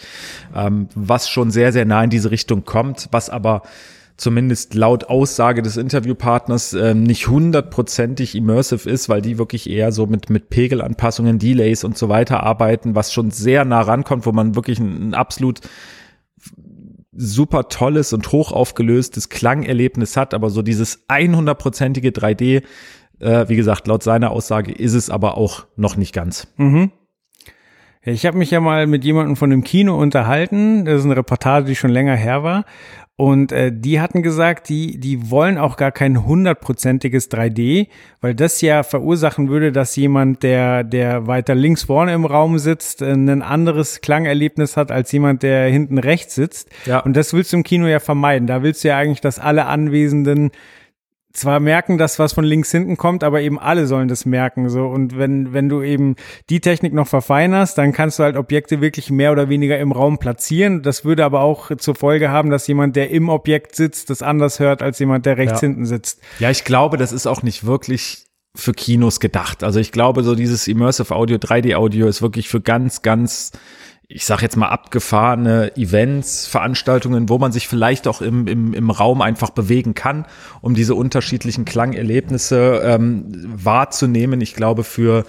ähm, 0.55 0.87
was 0.93 1.29
schon 1.29 1.49
sehr, 1.49 1.71
sehr 1.71 1.85
nah 1.85 2.03
in 2.03 2.11
diese 2.11 2.29
Richtung 2.29 2.63
kommt, 2.63 3.07
was 3.11 3.31
aber 3.31 3.63
zumindest 4.21 4.75
laut 4.75 5.05
Aussage 5.05 5.63
des 5.63 5.77
Interviewpartners 5.77 6.73
äh, 6.73 6.93
nicht 6.93 7.27
hundertprozentig 7.27 8.35
immersive 8.35 8.87
ist, 8.87 9.09
weil 9.09 9.21
die 9.23 9.39
wirklich 9.39 9.67
eher 9.67 9.91
so 9.91 10.05
mit, 10.05 10.29
mit 10.29 10.51
Pegelanpassungen, 10.51 11.39
Delays 11.39 11.83
und 11.83 11.97
so 11.97 12.07
weiter 12.07 12.43
arbeiten, 12.43 12.93
was 12.93 13.11
schon 13.11 13.31
sehr 13.31 13.65
nah 13.65 13.81
rankommt, 13.81 14.27
wo 14.27 14.31
man 14.31 14.53
wirklich 14.53 14.79
ein, 14.79 15.09
ein 15.09 15.13
absolut 15.15 15.61
super 17.11 17.67
tolles 17.67 18.13
und 18.13 18.31
hoch 18.31 18.51
aufgelöstes 18.51 19.29
Klangerlebnis 19.29 20.15
hat, 20.15 20.35
aber 20.35 20.51
so 20.51 20.61
dieses 20.61 21.09
100%ige 21.09 22.09
3D, 22.09 22.61
äh, 23.19 23.49
wie 23.49 23.55
gesagt, 23.55 23.87
laut 23.87 24.03
seiner 24.03 24.29
Aussage 24.29 24.71
ist 24.71 24.93
es 24.93 25.09
aber 25.09 25.35
auch 25.35 25.65
noch 25.75 25.95
nicht 25.95 26.13
ganz. 26.13 26.47
Mhm. 26.57 26.91
Ich 28.03 28.25
habe 28.25 28.37
mich 28.37 28.49
ja 28.49 28.59
mal 28.59 28.87
mit 28.87 29.03
jemandem 29.03 29.35
von 29.35 29.51
dem 29.51 29.63
Kino 29.63 29.95
unterhalten. 29.95 30.85
Das 30.85 31.01
ist 31.01 31.05
eine 31.05 31.17
Reportage, 31.17 31.67
die 31.67 31.75
schon 31.75 31.91
länger 31.91 32.15
her 32.15 32.41
war. 32.41 32.65
Und 33.21 33.51
äh, 33.51 33.71
die 33.71 34.01
hatten 34.01 34.23
gesagt, 34.23 34.67
die, 34.67 34.99
die 34.99 35.29
wollen 35.29 35.59
auch 35.59 35.77
gar 35.77 35.91
kein 35.91 36.25
hundertprozentiges 36.25 37.29
3D, 37.29 37.87
weil 38.19 38.33
das 38.33 38.61
ja 38.61 38.81
verursachen 38.81 39.47
würde, 39.47 39.71
dass 39.71 39.95
jemand, 39.95 40.41
der, 40.41 40.83
der 40.83 41.27
weiter 41.27 41.53
links 41.53 41.83
vorne 41.83 42.15
im 42.15 42.25
Raum 42.25 42.57
sitzt, 42.57 43.03
äh, 43.03 43.11
ein 43.11 43.43
anderes 43.43 44.01
Klangerlebnis 44.01 44.75
hat 44.75 44.91
als 44.91 45.11
jemand, 45.11 45.43
der 45.43 45.67
hinten 45.67 45.99
rechts 45.99 46.33
sitzt. 46.33 46.71
Ja. 46.87 47.01
Und 47.01 47.15
das 47.15 47.31
willst 47.31 47.53
du 47.53 47.57
im 47.57 47.63
Kino 47.63 47.85
ja 47.85 47.99
vermeiden. 47.99 48.47
Da 48.47 48.63
willst 48.63 48.83
du 48.83 48.87
ja 48.87 48.97
eigentlich, 48.97 49.21
dass 49.21 49.37
alle 49.37 49.67
Anwesenden 49.67 50.49
zwar 51.33 51.59
merken, 51.59 51.97
dass 51.97 52.19
was 52.19 52.33
von 52.33 52.43
links 52.43 52.71
hinten 52.71 52.97
kommt, 52.97 53.23
aber 53.23 53.41
eben 53.41 53.59
alle 53.59 53.87
sollen 53.87 54.07
das 54.07 54.25
merken, 54.25 54.69
so. 54.69 54.85
Und 54.87 55.17
wenn, 55.17 55.53
wenn 55.53 55.69
du 55.69 55.81
eben 55.81 56.15
die 56.49 56.59
Technik 56.59 56.93
noch 56.93 57.07
verfeinerst, 57.07 57.77
dann 57.77 57.93
kannst 57.93 58.19
du 58.19 58.23
halt 58.23 58.35
Objekte 58.35 58.81
wirklich 58.81 59.09
mehr 59.09 59.31
oder 59.31 59.49
weniger 59.49 59.79
im 59.79 59.91
Raum 59.91 60.17
platzieren. 60.17 60.81
Das 60.81 61.05
würde 61.05 61.25
aber 61.25 61.41
auch 61.41 61.75
zur 61.77 61.95
Folge 61.95 62.31
haben, 62.31 62.49
dass 62.49 62.67
jemand, 62.67 62.95
der 62.95 63.11
im 63.11 63.29
Objekt 63.29 63.75
sitzt, 63.75 64.09
das 64.09 64.21
anders 64.21 64.59
hört 64.59 64.81
als 64.81 64.99
jemand, 64.99 65.25
der 65.25 65.37
rechts 65.37 65.61
ja. 65.61 65.67
hinten 65.67 65.85
sitzt. 65.85 66.21
Ja, 66.39 66.49
ich 66.49 66.63
glaube, 66.63 66.97
das 66.97 67.11
ist 67.11 67.27
auch 67.27 67.43
nicht 67.43 67.65
wirklich 67.65 68.25
für 68.55 68.73
Kinos 68.73 69.19
gedacht. 69.19 69.63
Also 69.63 69.79
ich 69.79 69.91
glaube, 69.91 70.23
so 70.23 70.35
dieses 70.35 70.67
Immersive 70.67 71.15
Audio, 71.15 71.37
3D 71.37 71.75
Audio 71.75 72.07
ist 72.07 72.21
wirklich 72.21 72.49
für 72.49 72.59
ganz, 72.59 73.01
ganz 73.01 73.51
ich 74.13 74.25
sage 74.25 74.41
jetzt 74.41 74.57
mal 74.57 74.67
abgefahrene 74.67 75.75
Events, 75.77 76.45
Veranstaltungen, 76.47 77.29
wo 77.29 77.37
man 77.37 77.51
sich 77.51 77.67
vielleicht 77.67 78.07
auch 78.07 78.21
im, 78.21 78.47
im, 78.47 78.73
im 78.73 78.89
Raum 78.89 79.21
einfach 79.21 79.51
bewegen 79.51 79.93
kann, 79.93 80.25
um 80.61 80.73
diese 80.73 80.95
unterschiedlichen 80.95 81.65
Klangerlebnisse 81.65 82.81
ähm, 82.83 83.25
wahrzunehmen. 83.47 84.41
Ich 84.41 84.53
glaube, 84.53 84.83
für 84.83 85.25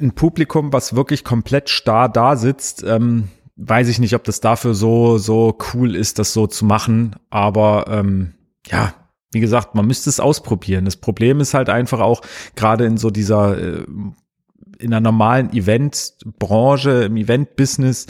ein 0.00 0.12
Publikum, 0.12 0.72
was 0.72 0.94
wirklich 0.94 1.24
komplett 1.24 1.70
starr 1.70 2.08
da 2.08 2.36
sitzt, 2.36 2.82
ähm, 2.82 3.28
weiß 3.56 3.88
ich 3.88 3.98
nicht, 3.98 4.14
ob 4.14 4.24
das 4.24 4.40
dafür 4.40 4.74
so, 4.74 5.18
so 5.18 5.56
cool 5.72 5.96
ist, 5.96 6.18
das 6.18 6.32
so 6.32 6.46
zu 6.46 6.64
machen. 6.64 7.16
Aber 7.30 7.86
ähm, 7.88 8.34
ja, 8.66 8.94
wie 9.30 9.40
gesagt, 9.40 9.74
man 9.74 9.86
müsste 9.86 10.10
es 10.10 10.20
ausprobieren. 10.20 10.84
Das 10.84 10.96
Problem 10.96 11.40
ist 11.40 11.54
halt 11.54 11.70
einfach 11.70 12.00
auch, 12.00 12.20
gerade 12.56 12.84
in 12.84 12.98
so 12.98 13.10
dieser 13.10 13.58
äh, 13.58 13.84
in 14.78 14.90
der 14.90 15.00
normalen 15.00 15.52
Eventbranche, 15.52 17.04
im 17.04 17.16
Event-Business, 17.16 18.06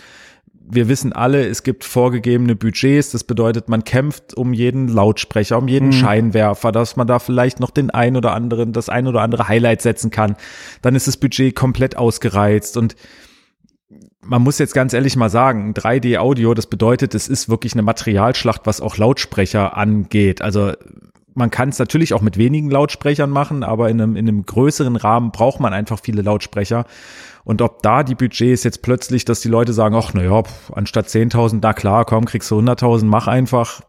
wir 0.75 0.89
wissen 0.89 1.13
alle, 1.13 1.47
es 1.47 1.63
gibt 1.63 1.85
vorgegebene 1.85 2.57
Budgets. 2.57 3.11
Das 3.11 3.25
bedeutet, 3.25 3.69
man 3.69 3.85
kämpft 3.85 4.35
um 4.35 4.53
jeden 4.53 4.89
Lautsprecher, 4.89 5.59
um 5.59 5.69
jeden 5.69 5.89
mhm. 5.89 5.93
Scheinwerfer, 5.93 6.73
dass 6.73 6.97
man 6.97 7.07
da 7.07 7.19
vielleicht 7.19 7.61
noch 7.61 7.71
den 7.71 7.91
ein 7.91 8.17
oder 8.17 8.33
anderen, 8.33 8.73
das 8.73 8.89
ein 8.89 9.07
oder 9.07 9.21
andere 9.21 9.49
Highlight 9.49 9.83
setzen 9.83 10.11
kann. 10.11 10.37
Dann 10.81 10.95
ist 10.95 11.07
das 11.07 11.17
Budget 11.17 11.55
komplett 11.55 11.97
ausgereizt 11.97 12.77
und 12.77 12.97
man 14.25 14.41
muss 14.41 14.59
jetzt 14.59 14.73
ganz 14.73 14.93
ehrlich 14.93 15.17
mal 15.17 15.31
sagen, 15.31 15.75
3D-Audio, 15.75 16.55
das 16.55 16.69
bedeutet, 16.69 17.15
es 17.15 17.29
ist 17.29 17.49
wirklich 17.49 17.73
eine 17.73 17.83
Materialschlacht, 17.83 18.63
was 18.65 18.81
auch 18.81 18.97
Lautsprecher 18.97 19.77
angeht. 19.77 20.43
Also 20.43 20.73
man 21.35 21.51
kann 21.51 21.71
es 21.71 21.79
natürlich 21.79 22.15
auch 22.15 22.21
mit 22.21 22.37
wenigen 22.37 22.71
Lautsprechern 22.71 23.31
machen, 23.31 23.63
aber 23.63 23.91
in 23.91 24.01
einem, 24.01 24.17
in 24.17 24.29
einem 24.29 24.45
größeren 24.45 24.97
Rahmen 24.97 25.33
braucht 25.33 25.61
man 25.61 25.73
einfach 25.73 26.01
viele 26.03 26.23
Lautsprecher. 26.23 26.85
Und 27.45 27.61
ob 27.61 27.83
da 27.83 28.05
die 28.05 28.15
Budgets 28.15 28.63
jetzt 28.65 28.83
plötzlich, 28.83 29.25
dass 29.25 29.41
die 29.41 29.49
Leute 29.49 29.73
sagen, 29.73 29.97
ach, 29.97 30.15
naja, 30.15 30.43
anstatt 30.73 31.09
10.000, 31.09 31.59
na 31.63 31.73
klar, 31.73 32.05
komm, 32.05 32.25
kriegst 32.25 32.51
du 32.51 32.59
100.000, 32.59 33.05
mach 33.05 33.27
einfach, 33.27 33.81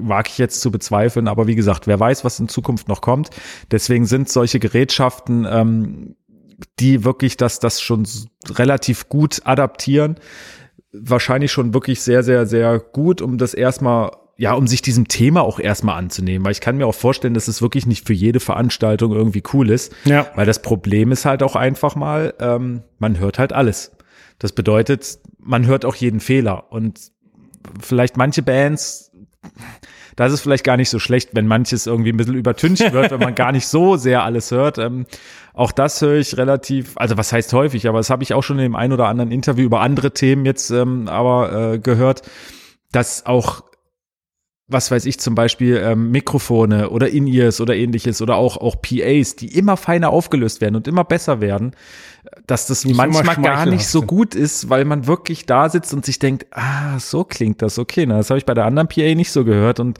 wage 0.00 0.30
ich 0.30 0.38
jetzt 0.38 0.60
zu 0.60 0.70
bezweifeln. 0.70 1.26
Aber 1.26 1.46
wie 1.46 1.56
gesagt, 1.56 1.86
wer 1.86 1.98
weiß, 1.98 2.24
was 2.24 2.38
in 2.38 2.48
Zukunft 2.48 2.88
noch 2.88 3.00
kommt. 3.00 3.30
Deswegen 3.70 4.06
sind 4.06 4.28
solche 4.28 4.60
Gerätschaften, 4.60 5.46
ähm, 5.50 6.16
die 6.78 7.04
wirklich 7.04 7.36
das, 7.36 7.58
das 7.58 7.80
schon 7.80 8.06
relativ 8.48 9.08
gut 9.08 9.40
adaptieren, 9.44 10.16
wahrscheinlich 10.92 11.50
schon 11.50 11.74
wirklich 11.74 12.02
sehr, 12.02 12.22
sehr, 12.22 12.46
sehr 12.46 12.78
gut, 12.78 13.22
um 13.22 13.38
das 13.38 13.54
erstmal 13.54 14.10
ja, 14.40 14.54
um 14.54 14.66
sich 14.66 14.80
diesem 14.80 15.06
Thema 15.06 15.42
auch 15.42 15.60
erstmal 15.60 15.98
anzunehmen, 15.98 16.46
weil 16.46 16.52
ich 16.52 16.62
kann 16.62 16.78
mir 16.78 16.86
auch 16.86 16.94
vorstellen, 16.94 17.34
dass 17.34 17.46
es 17.46 17.60
wirklich 17.60 17.86
nicht 17.86 18.06
für 18.06 18.14
jede 18.14 18.40
Veranstaltung 18.40 19.12
irgendwie 19.12 19.42
cool 19.52 19.68
ist. 19.68 19.92
Ja. 20.06 20.28
Weil 20.34 20.46
das 20.46 20.62
Problem 20.62 21.12
ist 21.12 21.26
halt 21.26 21.42
auch 21.42 21.56
einfach 21.56 21.94
mal, 21.94 22.32
ähm, 22.40 22.80
man 22.98 23.18
hört 23.18 23.38
halt 23.38 23.52
alles. 23.52 23.92
Das 24.38 24.52
bedeutet, 24.52 25.18
man 25.38 25.66
hört 25.66 25.84
auch 25.84 25.94
jeden 25.94 26.20
Fehler. 26.20 26.72
Und 26.72 27.12
vielleicht 27.82 28.16
manche 28.16 28.40
Bands 28.40 29.12
da 30.16 30.26
ist 30.26 30.40
vielleicht 30.40 30.64
gar 30.64 30.78
nicht 30.78 30.88
so 30.90 30.98
schlecht, 30.98 31.30
wenn 31.34 31.46
manches 31.46 31.86
irgendwie 31.86 32.10
ein 32.10 32.16
bisschen 32.16 32.34
übertüncht 32.34 32.92
wird, 32.92 33.10
wenn 33.10 33.20
man 33.20 33.34
gar 33.34 33.52
nicht 33.52 33.66
so 33.66 33.96
sehr 33.96 34.22
alles 34.22 34.50
hört. 34.50 34.78
Ähm, 34.78 35.04
auch 35.52 35.72
das 35.72 36.00
höre 36.00 36.16
ich 36.16 36.38
relativ, 36.38 36.92
also 36.96 37.18
was 37.18 37.30
heißt 37.30 37.52
häufig, 37.52 37.86
aber 37.88 37.98
das 37.98 38.08
habe 38.08 38.22
ich 38.22 38.32
auch 38.32 38.42
schon 38.42 38.58
in 38.58 38.64
dem 38.64 38.76
ein 38.76 38.92
oder 38.92 39.06
anderen 39.06 39.32
Interview 39.32 39.66
über 39.66 39.80
andere 39.80 40.12
Themen 40.12 40.46
jetzt 40.46 40.70
ähm, 40.70 41.08
aber 41.08 41.74
äh, 41.74 41.78
gehört, 41.78 42.22
dass 42.90 43.26
auch 43.26 43.64
was 44.70 44.90
weiß 44.90 45.06
ich 45.06 45.18
zum 45.18 45.34
Beispiel 45.34 45.80
ähm, 45.82 46.10
Mikrofone 46.10 46.90
oder 46.90 47.08
In-Ears 47.08 47.60
oder 47.60 47.74
ähnliches 47.76 48.22
oder 48.22 48.36
auch 48.36 48.56
auch 48.56 48.76
PAs, 48.80 49.36
die 49.36 49.56
immer 49.56 49.76
feiner 49.76 50.10
aufgelöst 50.10 50.60
werden 50.60 50.76
und 50.76 50.88
immer 50.88 51.04
besser 51.04 51.40
werden, 51.40 51.72
dass 52.46 52.66
das 52.66 52.84
nicht 52.84 52.96
manchmal 52.96 53.36
gar 53.36 53.66
nicht 53.66 53.86
so 53.86 54.02
gut 54.02 54.34
ist, 54.34 54.68
weil 54.68 54.84
man 54.84 55.06
wirklich 55.06 55.46
da 55.46 55.68
sitzt 55.68 55.92
und 55.94 56.04
sich 56.04 56.18
denkt, 56.18 56.46
ah, 56.50 56.98
so 56.98 57.24
klingt 57.24 57.62
das, 57.62 57.78
okay, 57.78 58.06
na, 58.06 58.18
das 58.18 58.30
habe 58.30 58.38
ich 58.38 58.46
bei 58.46 58.54
der 58.54 58.66
anderen 58.66 58.88
PA 58.88 59.14
nicht 59.14 59.32
so 59.32 59.44
gehört 59.44 59.80
und 59.80 59.98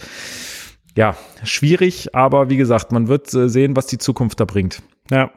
ja, 0.97 1.17
schwierig, 1.45 2.15
aber 2.15 2.51
wie 2.51 2.57
gesagt, 2.57 2.93
man 2.93 3.09
wird 3.09 3.33
äh, 3.35 3.49
sehen, 3.49 3.77
was 3.77 3.87
die 3.87 3.99
Zukunft 3.99 4.41
da 4.41 4.45
bringt. 4.45 4.83
Ja. 5.11 5.31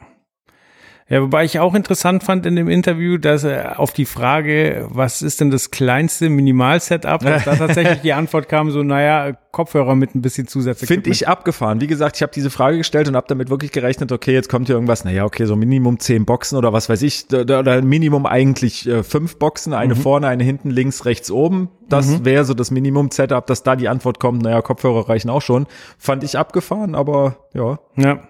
Ja, 1.10 1.22
wobei 1.22 1.44
ich 1.44 1.60
auch 1.60 1.76
interessant 1.76 2.24
fand 2.24 2.46
in 2.46 2.56
dem 2.56 2.70
Interview, 2.70 3.18
dass 3.18 3.44
er 3.44 3.80
auf 3.80 3.92
die 3.92 4.06
Frage, 4.06 4.88
was 4.90 5.22
ist 5.22 5.42
denn 5.42 5.52
das 5.52 5.70
kleinste 5.70 6.30
Minimal-Setup, 6.30 7.20
dass 7.22 7.44
da 7.44 7.56
tatsächlich 7.56 8.02
die 8.02 8.14
Antwort 8.14 8.48
kam, 8.48 8.72
so, 8.72 8.84
naja, 8.84 9.34
Kopfhörer 9.52 9.96
mit 9.96 10.16
ein 10.16 10.22
bisschen 10.22 10.48
Zusätze. 10.48 10.88
Finde 10.88 11.12
ich 11.12 11.28
abgefahren. 11.28 11.82
Wie 11.82 11.88
gesagt, 11.88 12.16
ich 12.16 12.24
habe 12.24 12.32
diese 12.34 12.50
Frage 12.50 12.78
gestellt 12.78 13.08
und 13.08 13.16
habe 13.16 13.28
damit 13.28 13.50
wirklich 13.50 13.72
gerechnet, 13.72 14.12
okay, 14.12 14.34
jetzt 14.34 14.50
kommt 14.50 14.68
hier 14.68 14.76
irgendwas, 14.76 15.04
naja, 15.04 15.26
okay, 15.26 15.46
so 15.46 15.56
Minimum 15.56 16.00
zehn 16.00 16.26
Boxen 16.26 16.58
oder 16.58 16.74
was 16.74 16.90
weiß 16.90 17.02
ich, 17.04 17.26
oder 17.32 17.82
Minimum 17.82 18.26
eigentlich 18.26 18.88
äh, 18.88 19.04
fünf 19.04 19.38
Boxen, 19.38 19.74
eine 19.74 19.96
mhm. 19.96 20.00
vorne, 20.00 20.28
eine 20.28 20.44
hinten, 20.44 20.72
links, 20.72 21.06
rechts, 21.06 21.30
oben. 21.30 21.70
Das 21.90 22.08
mhm. 22.08 22.26
wäre 22.26 22.46
so 22.46 22.54
das 22.54 22.72
Minimum-Setup, 22.72 23.46
dass 23.46 23.62
da 23.62 23.76
die 23.76 23.90
Antwort 23.90 24.20
kommt, 24.20 24.42
naja, 24.42 24.62
Kopfhörer 24.62 25.10
reichen 25.10 25.30
auch 25.30 25.42
schon. 25.42 25.68
Fand 25.98 26.24
ich 26.24 26.38
abgefahren, 26.38 26.96
aber 26.96 27.38
ja. 27.54 27.78
Ja. 27.98 28.28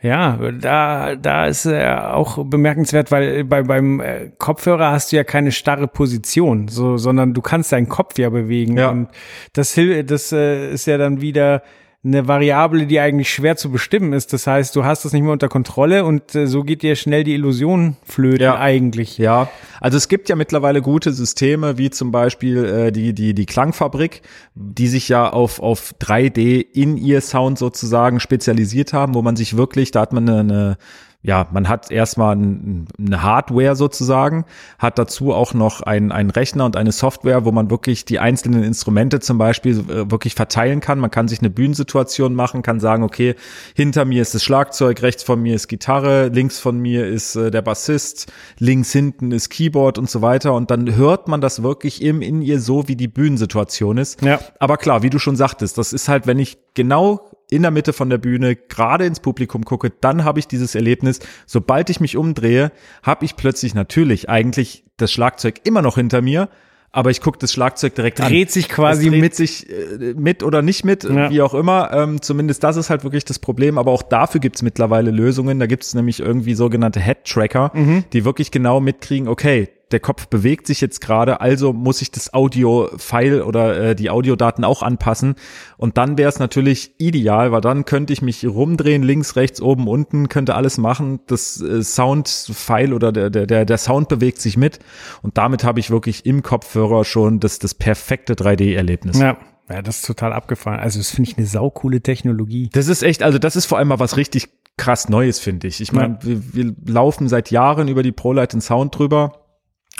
Ja, 0.00 0.38
da, 0.52 1.16
da 1.16 1.46
ist 1.46 1.66
er 1.66 2.14
auch 2.14 2.44
bemerkenswert, 2.44 3.10
weil 3.10 3.42
bei, 3.42 3.64
beim 3.64 4.00
äh, 4.00 4.30
Kopfhörer 4.38 4.92
hast 4.92 5.10
du 5.10 5.16
ja 5.16 5.24
keine 5.24 5.50
starre 5.50 5.88
Position, 5.88 6.68
so, 6.68 6.98
sondern 6.98 7.34
du 7.34 7.42
kannst 7.42 7.72
deinen 7.72 7.88
Kopf 7.88 8.16
ja 8.16 8.30
bewegen. 8.30 8.76
Ja. 8.78 8.90
Und 8.90 9.08
das, 9.54 9.78
das 10.04 10.32
äh, 10.32 10.70
ist 10.70 10.86
ja 10.86 10.98
dann 10.98 11.20
wieder 11.20 11.62
eine 12.08 12.26
Variable, 12.26 12.86
die 12.86 12.98
eigentlich 13.00 13.32
schwer 13.32 13.56
zu 13.56 13.70
bestimmen 13.70 14.12
ist. 14.12 14.32
Das 14.32 14.46
heißt, 14.46 14.74
du 14.74 14.84
hast 14.84 15.04
das 15.04 15.12
nicht 15.12 15.22
mehr 15.22 15.32
unter 15.32 15.48
Kontrolle 15.48 16.04
und 16.04 16.34
äh, 16.34 16.46
so 16.46 16.62
geht 16.62 16.82
dir 16.82 16.96
schnell 16.96 17.22
die 17.22 17.34
Illusion 17.34 17.96
flöten 18.04 18.42
ja. 18.42 18.58
eigentlich. 18.58 19.18
Ja, 19.18 19.48
also 19.80 19.96
es 19.96 20.08
gibt 20.08 20.28
ja 20.28 20.36
mittlerweile 20.36 20.82
gute 20.82 21.12
Systeme, 21.12 21.78
wie 21.78 21.90
zum 21.90 22.10
Beispiel 22.10 22.64
äh, 22.64 22.92
die, 22.92 23.12
die, 23.12 23.34
die 23.34 23.46
Klangfabrik, 23.46 24.22
die 24.54 24.88
sich 24.88 25.08
ja 25.08 25.28
auf, 25.28 25.60
auf 25.60 25.94
3D 26.00 26.64
in 26.72 26.96
ihr 26.96 27.20
Sound 27.20 27.58
sozusagen 27.58 28.20
spezialisiert 28.20 28.92
haben, 28.92 29.14
wo 29.14 29.22
man 29.22 29.36
sich 29.36 29.56
wirklich, 29.56 29.90
da 29.90 30.00
hat 30.00 30.12
man 30.12 30.28
eine, 30.28 30.40
eine 30.40 30.78
ja, 31.20 31.48
man 31.50 31.68
hat 31.68 31.90
erstmal 31.90 32.36
eine 32.36 33.22
Hardware 33.22 33.74
sozusagen, 33.74 34.44
hat 34.78 35.00
dazu 35.00 35.34
auch 35.34 35.52
noch 35.52 35.80
einen, 35.80 36.12
einen 36.12 36.30
Rechner 36.30 36.64
und 36.64 36.76
eine 36.76 36.92
Software, 36.92 37.44
wo 37.44 37.50
man 37.50 37.70
wirklich 37.70 38.04
die 38.04 38.20
einzelnen 38.20 38.62
Instrumente 38.62 39.18
zum 39.18 39.36
Beispiel 39.36 39.80
äh, 39.80 40.10
wirklich 40.12 40.36
verteilen 40.36 40.78
kann. 40.78 41.00
Man 41.00 41.10
kann 41.10 41.26
sich 41.26 41.40
eine 41.40 41.50
Bühnensituation 41.50 42.36
machen, 42.36 42.62
kann 42.62 42.78
sagen, 42.78 43.02
okay, 43.02 43.34
hinter 43.74 44.04
mir 44.04 44.22
ist 44.22 44.36
das 44.36 44.44
Schlagzeug, 44.44 45.02
rechts 45.02 45.24
von 45.24 45.42
mir 45.42 45.56
ist 45.56 45.66
Gitarre, 45.66 46.28
links 46.28 46.60
von 46.60 46.78
mir 46.78 47.08
ist 47.08 47.34
äh, 47.34 47.50
der 47.50 47.62
Bassist, 47.62 48.32
links 48.60 48.92
hinten 48.92 49.32
ist 49.32 49.48
Keyboard 49.48 49.98
und 49.98 50.08
so 50.08 50.22
weiter. 50.22 50.54
Und 50.54 50.70
dann 50.70 50.94
hört 50.94 51.26
man 51.26 51.40
das 51.40 51.64
wirklich 51.64 52.00
im 52.00 52.22
in 52.22 52.42
ihr 52.42 52.60
so, 52.60 52.86
wie 52.86 52.96
die 52.96 53.08
Bühnensituation 53.08 53.98
ist. 53.98 54.22
Ja. 54.22 54.38
Aber 54.60 54.76
klar, 54.76 55.02
wie 55.02 55.10
du 55.10 55.18
schon 55.18 55.34
sagtest, 55.34 55.78
das 55.78 55.92
ist 55.92 56.08
halt, 56.08 56.28
wenn 56.28 56.38
ich 56.38 56.58
genau 56.74 57.37
in 57.50 57.62
der 57.62 57.70
Mitte 57.70 57.92
von 57.92 58.10
der 58.10 58.18
Bühne 58.18 58.56
gerade 58.56 59.06
ins 59.06 59.20
Publikum 59.20 59.64
gucke, 59.64 59.90
dann 60.00 60.24
habe 60.24 60.38
ich 60.38 60.48
dieses 60.48 60.74
Erlebnis. 60.74 61.20
Sobald 61.46 61.90
ich 61.90 62.00
mich 62.00 62.16
umdrehe, 62.16 62.72
habe 63.02 63.24
ich 63.24 63.36
plötzlich 63.36 63.74
natürlich 63.74 64.28
eigentlich 64.28 64.84
das 64.96 65.12
Schlagzeug 65.12 65.60
immer 65.64 65.82
noch 65.82 65.96
hinter 65.96 66.20
mir, 66.20 66.48
aber 66.90 67.10
ich 67.10 67.20
gucke 67.20 67.38
das 67.38 67.52
Schlagzeug 67.52 67.94
direkt 67.94 68.18
dreht 68.18 68.26
an. 68.26 68.32
Dreht 68.32 68.50
sich 68.50 68.68
quasi 68.68 69.10
dreht 69.10 69.20
mit 69.20 69.34
sich 69.34 69.68
äh, 69.70 70.14
mit 70.14 70.42
oder 70.42 70.62
nicht 70.62 70.84
mit, 70.84 71.04
ja. 71.04 71.30
wie 71.30 71.42
auch 71.42 71.54
immer. 71.54 71.92
Ähm, 71.92 72.22
zumindest 72.22 72.64
das 72.64 72.76
ist 72.76 72.90
halt 72.90 73.04
wirklich 73.04 73.24
das 73.24 73.38
Problem. 73.38 73.78
Aber 73.78 73.92
auch 73.92 74.02
dafür 74.02 74.40
gibt's 74.40 74.62
mittlerweile 74.62 75.10
Lösungen. 75.10 75.60
Da 75.60 75.66
gibt's 75.66 75.94
nämlich 75.94 76.20
irgendwie 76.20 76.54
sogenannte 76.54 77.00
Head-Tracker, 77.00 77.72
mhm. 77.74 78.04
die 78.12 78.24
wirklich 78.24 78.50
genau 78.50 78.80
mitkriegen, 78.80 79.28
okay, 79.28 79.68
der 79.90 80.00
Kopf 80.00 80.26
bewegt 80.26 80.66
sich 80.66 80.80
jetzt 80.80 81.00
gerade, 81.00 81.40
also 81.40 81.72
muss 81.72 82.02
ich 82.02 82.10
das 82.10 82.34
Audio-File 82.34 83.42
oder 83.42 83.90
äh, 83.90 83.94
die 83.94 84.10
Audiodaten 84.10 84.64
auch 84.64 84.82
anpassen. 84.82 85.36
Und 85.76 85.96
dann 85.96 86.18
wäre 86.18 86.28
es 86.28 86.38
natürlich 86.38 86.92
ideal, 86.98 87.52
weil 87.52 87.60
dann 87.60 87.84
könnte 87.84 88.12
ich 88.12 88.20
mich 88.20 88.46
rumdrehen, 88.46 89.02
links, 89.02 89.36
rechts, 89.36 89.60
oben, 89.60 89.88
unten, 89.88 90.28
könnte 90.28 90.54
alles 90.54 90.78
machen. 90.78 91.20
Das 91.26 91.60
äh, 91.60 91.82
Sound-File 91.82 92.92
oder 92.92 93.12
der, 93.12 93.30
der, 93.30 93.64
der 93.64 93.78
Sound 93.78 94.08
bewegt 94.08 94.40
sich 94.40 94.56
mit. 94.56 94.78
Und 95.22 95.38
damit 95.38 95.64
habe 95.64 95.80
ich 95.80 95.90
wirklich 95.90 96.26
im 96.26 96.42
Kopfhörer 96.42 97.04
schon 97.04 97.40
das, 97.40 97.58
das 97.58 97.74
perfekte 97.74 98.34
3D-Erlebnis. 98.34 99.18
Ja. 99.18 99.38
Ja, 99.70 99.82
das 99.82 99.96
ist 99.96 100.06
total 100.06 100.32
abgefahren. 100.32 100.80
Also 100.80 100.98
das 100.98 101.10
finde 101.10 101.30
ich 101.30 101.36
eine 101.36 101.46
saukoole 101.46 102.00
Technologie. 102.00 102.70
Das 102.72 102.88
ist 102.88 103.02
echt, 103.02 103.22
also 103.22 103.38
das 103.38 103.54
ist 103.54 103.66
vor 103.66 103.76
allem 103.76 103.88
mal 103.88 103.98
was 103.98 104.16
richtig 104.16 104.48
krass 104.78 105.10
Neues, 105.10 105.40
finde 105.40 105.66
ich. 105.66 105.82
Ich 105.82 105.92
meine, 105.92 106.18
ja. 106.22 106.26
wir, 106.26 106.42
wir 106.54 106.74
laufen 106.86 107.28
seit 107.28 107.50
Jahren 107.50 107.88
über 107.88 108.02
die 108.02 108.12
ProLight 108.12 108.62
Sound 108.62 108.96
drüber 108.98 109.47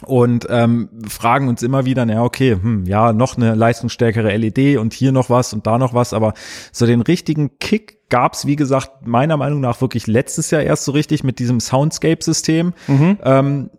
und 0.04 0.46
ähm, 0.48 0.88
fragen 1.08 1.48
uns 1.48 1.62
immer 1.62 1.84
wieder, 1.84 2.06
na 2.06 2.22
okay, 2.22 2.56
hm, 2.60 2.84
ja, 2.84 3.12
noch 3.12 3.36
eine 3.36 3.54
leistungsstärkere 3.54 4.36
LED 4.36 4.78
und 4.78 4.92
hier 4.92 5.12
noch 5.12 5.30
was 5.30 5.52
und 5.52 5.66
da 5.66 5.78
noch 5.78 5.94
was, 5.94 6.12
aber 6.12 6.34
so 6.72 6.86
den 6.86 7.02
richtigen 7.02 7.58
Kick 7.58 7.98
gab's 8.08 8.46
wie 8.46 8.56
gesagt, 8.56 9.06
meiner 9.06 9.36
Meinung 9.36 9.60
nach 9.60 9.80
wirklich 9.80 10.06
letztes 10.06 10.50
Jahr 10.50 10.62
erst 10.62 10.84
so 10.84 10.92
richtig 10.92 11.24
mit 11.24 11.38
diesem 11.38 11.60
Soundscape-System. 11.60 12.72
Mhm. 12.86 13.18
Ähm, 13.22 13.70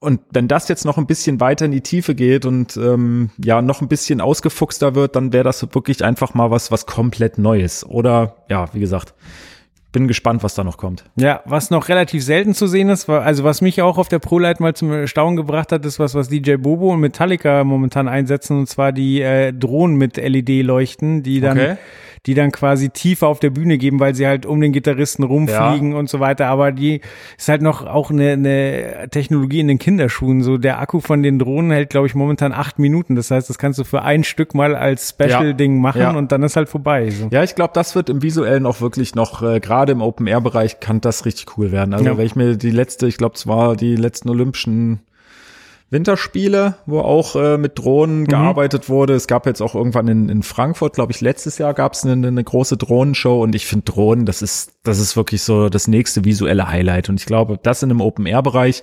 und 0.00 0.20
wenn 0.30 0.46
das 0.46 0.68
jetzt 0.68 0.84
noch 0.84 0.96
ein 0.96 1.06
bisschen 1.06 1.40
weiter 1.40 1.64
in 1.64 1.72
die 1.72 1.80
Tiefe 1.80 2.14
geht 2.14 2.46
und 2.46 2.76
ähm, 2.76 3.30
ja 3.42 3.62
noch 3.62 3.80
ein 3.80 3.88
bisschen 3.88 4.20
ausgefuchster 4.20 4.94
wird, 4.94 5.16
dann 5.16 5.32
wäre 5.32 5.44
das 5.44 5.62
wirklich 5.74 6.04
einfach 6.04 6.34
mal 6.34 6.52
was, 6.52 6.70
was 6.70 6.86
komplett 6.86 7.38
Neues. 7.38 7.84
Oder 7.84 8.36
ja, 8.48 8.72
wie 8.74 8.80
gesagt, 8.80 9.14
bin 9.92 10.06
gespannt, 10.06 10.42
was 10.42 10.54
da 10.54 10.64
noch 10.64 10.76
kommt. 10.76 11.04
Ja, 11.16 11.40
was 11.44 11.70
noch 11.70 11.88
relativ 11.88 12.22
selten 12.22 12.54
zu 12.54 12.66
sehen 12.66 12.90
ist, 12.90 13.08
also 13.08 13.44
was 13.44 13.60
mich 13.60 13.80
auch 13.80 13.98
auf 13.98 14.08
der 14.08 14.18
ProLight 14.18 14.60
mal 14.60 14.74
zum 14.74 15.06
Staunen 15.06 15.36
gebracht 15.36 15.72
hat, 15.72 15.84
ist 15.86 15.98
was, 15.98 16.14
was 16.14 16.28
DJ 16.28 16.56
Bobo 16.56 16.92
und 16.92 17.00
Metallica 17.00 17.64
momentan 17.64 18.08
einsetzen, 18.08 18.58
und 18.58 18.66
zwar 18.68 18.92
die 18.92 19.22
äh, 19.22 19.52
Drohnen 19.52 19.96
mit 19.96 20.16
LED-Leuchten, 20.16 21.22
die 21.22 21.40
dann 21.40 21.58
okay 21.58 21.76
die 22.28 22.34
dann 22.34 22.52
quasi 22.52 22.90
tiefer 22.90 23.26
auf 23.26 23.40
der 23.40 23.48
Bühne 23.48 23.78
geben, 23.78 24.00
weil 24.00 24.14
sie 24.14 24.26
halt 24.26 24.44
um 24.44 24.60
den 24.60 24.70
Gitarristen 24.70 25.22
rumfliegen 25.22 25.92
ja. 25.92 25.98
und 25.98 26.10
so 26.10 26.20
weiter. 26.20 26.48
Aber 26.48 26.72
die 26.72 27.00
ist 27.38 27.48
halt 27.48 27.62
noch 27.62 27.86
auch 27.86 28.10
eine, 28.10 28.32
eine 28.32 29.08
Technologie 29.10 29.60
in 29.60 29.68
den 29.68 29.78
Kinderschuhen. 29.78 30.42
So 30.42 30.58
der 30.58 30.78
Akku 30.78 31.00
von 31.00 31.22
den 31.22 31.38
Drohnen 31.38 31.70
hält, 31.70 31.88
glaube 31.88 32.06
ich, 32.06 32.14
momentan 32.14 32.52
acht 32.52 32.78
Minuten. 32.78 33.16
Das 33.16 33.30
heißt, 33.30 33.48
das 33.48 33.56
kannst 33.56 33.78
du 33.78 33.84
für 33.84 34.02
ein 34.02 34.24
Stück 34.24 34.54
mal 34.54 34.76
als 34.76 35.08
Special-Ding 35.08 35.76
ja. 35.76 35.80
machen 35.80 36.00
ja. 36.02 36.10
und 36.10 36.30
dann 36.30 36.42
ist 36.42 36.56
halt 36.56 36.68
vorbei. 36.68 37.08
So. 37.08 37.28
Ja, 37.30 37.42
ich 37.42 37.54
glaube, 37.54 37.72
das 37.72 37.94
wird 37.94 38.10
im 38.10 38.20
Visuellen 38.20 38.66
auch 38.66 38.82
wirklich 38.82 39.14
noch, 39.14 39.42
äh, 39.42 39.58
gerade 39.58 39.92
im 39.92 40.02
Open-Air-Bereich 40.02 40.80
kann 40.80 41.00
das 41.00 41.24
richtig 41.24 41.56
cool 41.56 41.72
werden. 41.72 41.94
Also 41.94 42.18
wenn 42.18 42.26
ich 42.26 42.36
mir 42.36 42.56
die 42.56 42.70
letzte, 42.70 43.06
ich 43.06 43.16
glaube, 43.16 43.36
es 43.36 43.46
war 43.46 43.74
die 43.74 43.96
letzten 43.96 44.28
Olympischen 44.28 45.00
Winterspiele, 45.90 46.74
wo 46.84 47.00
auch 47.00 47.34
äh, 47.34 47.56
mit 47.56 47.78
Drohnen 47.78 48.20
mhm. 48.20 48.26
gearbeitet 48.26 48.88
wurde. 48.88 49.14
Es 49.14 49.26
gab 49.26 49.46
jetzt 49.46 49.62
auch 49.62 49.74
irgendwann 49.74 50.06
in, 50.08 50.28
in 50.28 50.42
Frankfurt, 50.42 50.94
glaube 50.94 51.12
ich, 51.12 51.20
letztes 51.20 51.56
Jahr 51.58 51.72
gab 51.72 51.94
es 51.94 52.04
eine, 52.04 52.26
eine 52.26 52.44
große 52.44 52.76
Drohnenshow 52.76 53.42
und 53.42 53.54
ich 53.54 53.66
finde 53.66 53.90
Drohnen, 53.90 54.26
das 54.26 54.42
ist, 54.42 54.72
das 54.82 54.98
ist 54.98 55.16
wirklich 55.16 55.42
so 55.42 55.68
das 55.68 55.88
nächste 55.88 56.24
visuelle 56.24 56.68
Highlight. 56.68 57.08
Und 57.08 57.20
ich 57.20 57.26
glaube, 57.26 57.58
das 57.62 57.82
in 57.82 57.90
einem 57.90 58.02
Open-Air-Bereich 58.02 58.82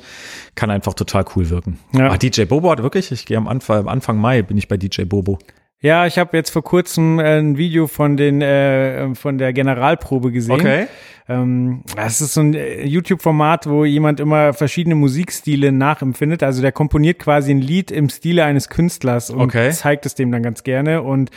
kann 0.55 0.71
einfach 0.71 0.95
total 0.95 1.25
cool 1.35 1.49
wirken. 1.49 1.79
Ja. 1.93 2.09
Ah, 2.09 2.17
DJ 2.17 2.45
Bobo 2.45 2.71
hat 2.71 2.81
wirklich, 2.81 3.11
ich 3.11 3.25
gehe 3.25 3.37
am 3.37 3.47
Anfang, 3.47 3.87
Anfang 3.87 4.17
Mai 4.17 4.41
bin 4.41 4.57
ich 4.57 4.67
bei 4.67 4.77
DJ 4.77 5.03
Bobo. 5.03 5.37
Ja, 5.81 6.07
ich 6.07 6.17
habe 6.17 6.35
jetzt 6.35 6.49
vor 6.49 6.63
kurzem 6.63 7.19
ein 7.19 7.57
Video 7.57 7.85
von 7.85 8.17
den 8.17 8.41
äh, 8.41 9.13
von 9.13 9.37
der 9.37 9.53
Generalprobe 9.53 10.31
gesehen. 10.31 10.53
Okay. 10.53 10.87
Ähm, 11.27 11.81
das 11.95 12.21
ist 12.21 12.35
so 12.35 12.41
ein 12.41 12.53
äh, 12.53 12.85
YouTube-Format, 12.85 13.67
wo 13.67 13.83
jemand 13.83 14.19
immer 14.19 14.53
verschiedene 14.53 14.93
Musikstile 14.93 15.71
nachempfindet. 15.71 16.43
Also 16.43 16.61
der 16.61 16.71
komponiert 16.71 17.17
quasi 17.17 17.51
ein 17.51 17.61
Lied 17.61 17.89
im 17.89 18.09
Stile 18.09 18.45
eines 18.45 18.69
Künstlers 18.69 19.31
und 19.31 19.41
okay. 19.41 19.71
zeigt 19.71 20.05
es 20.05 20.13
dem 20.13 20.31
dann 20.31 20.43
ganz 20.43 20.63
gerne. 20.63 21.01
Und 21.01 21.31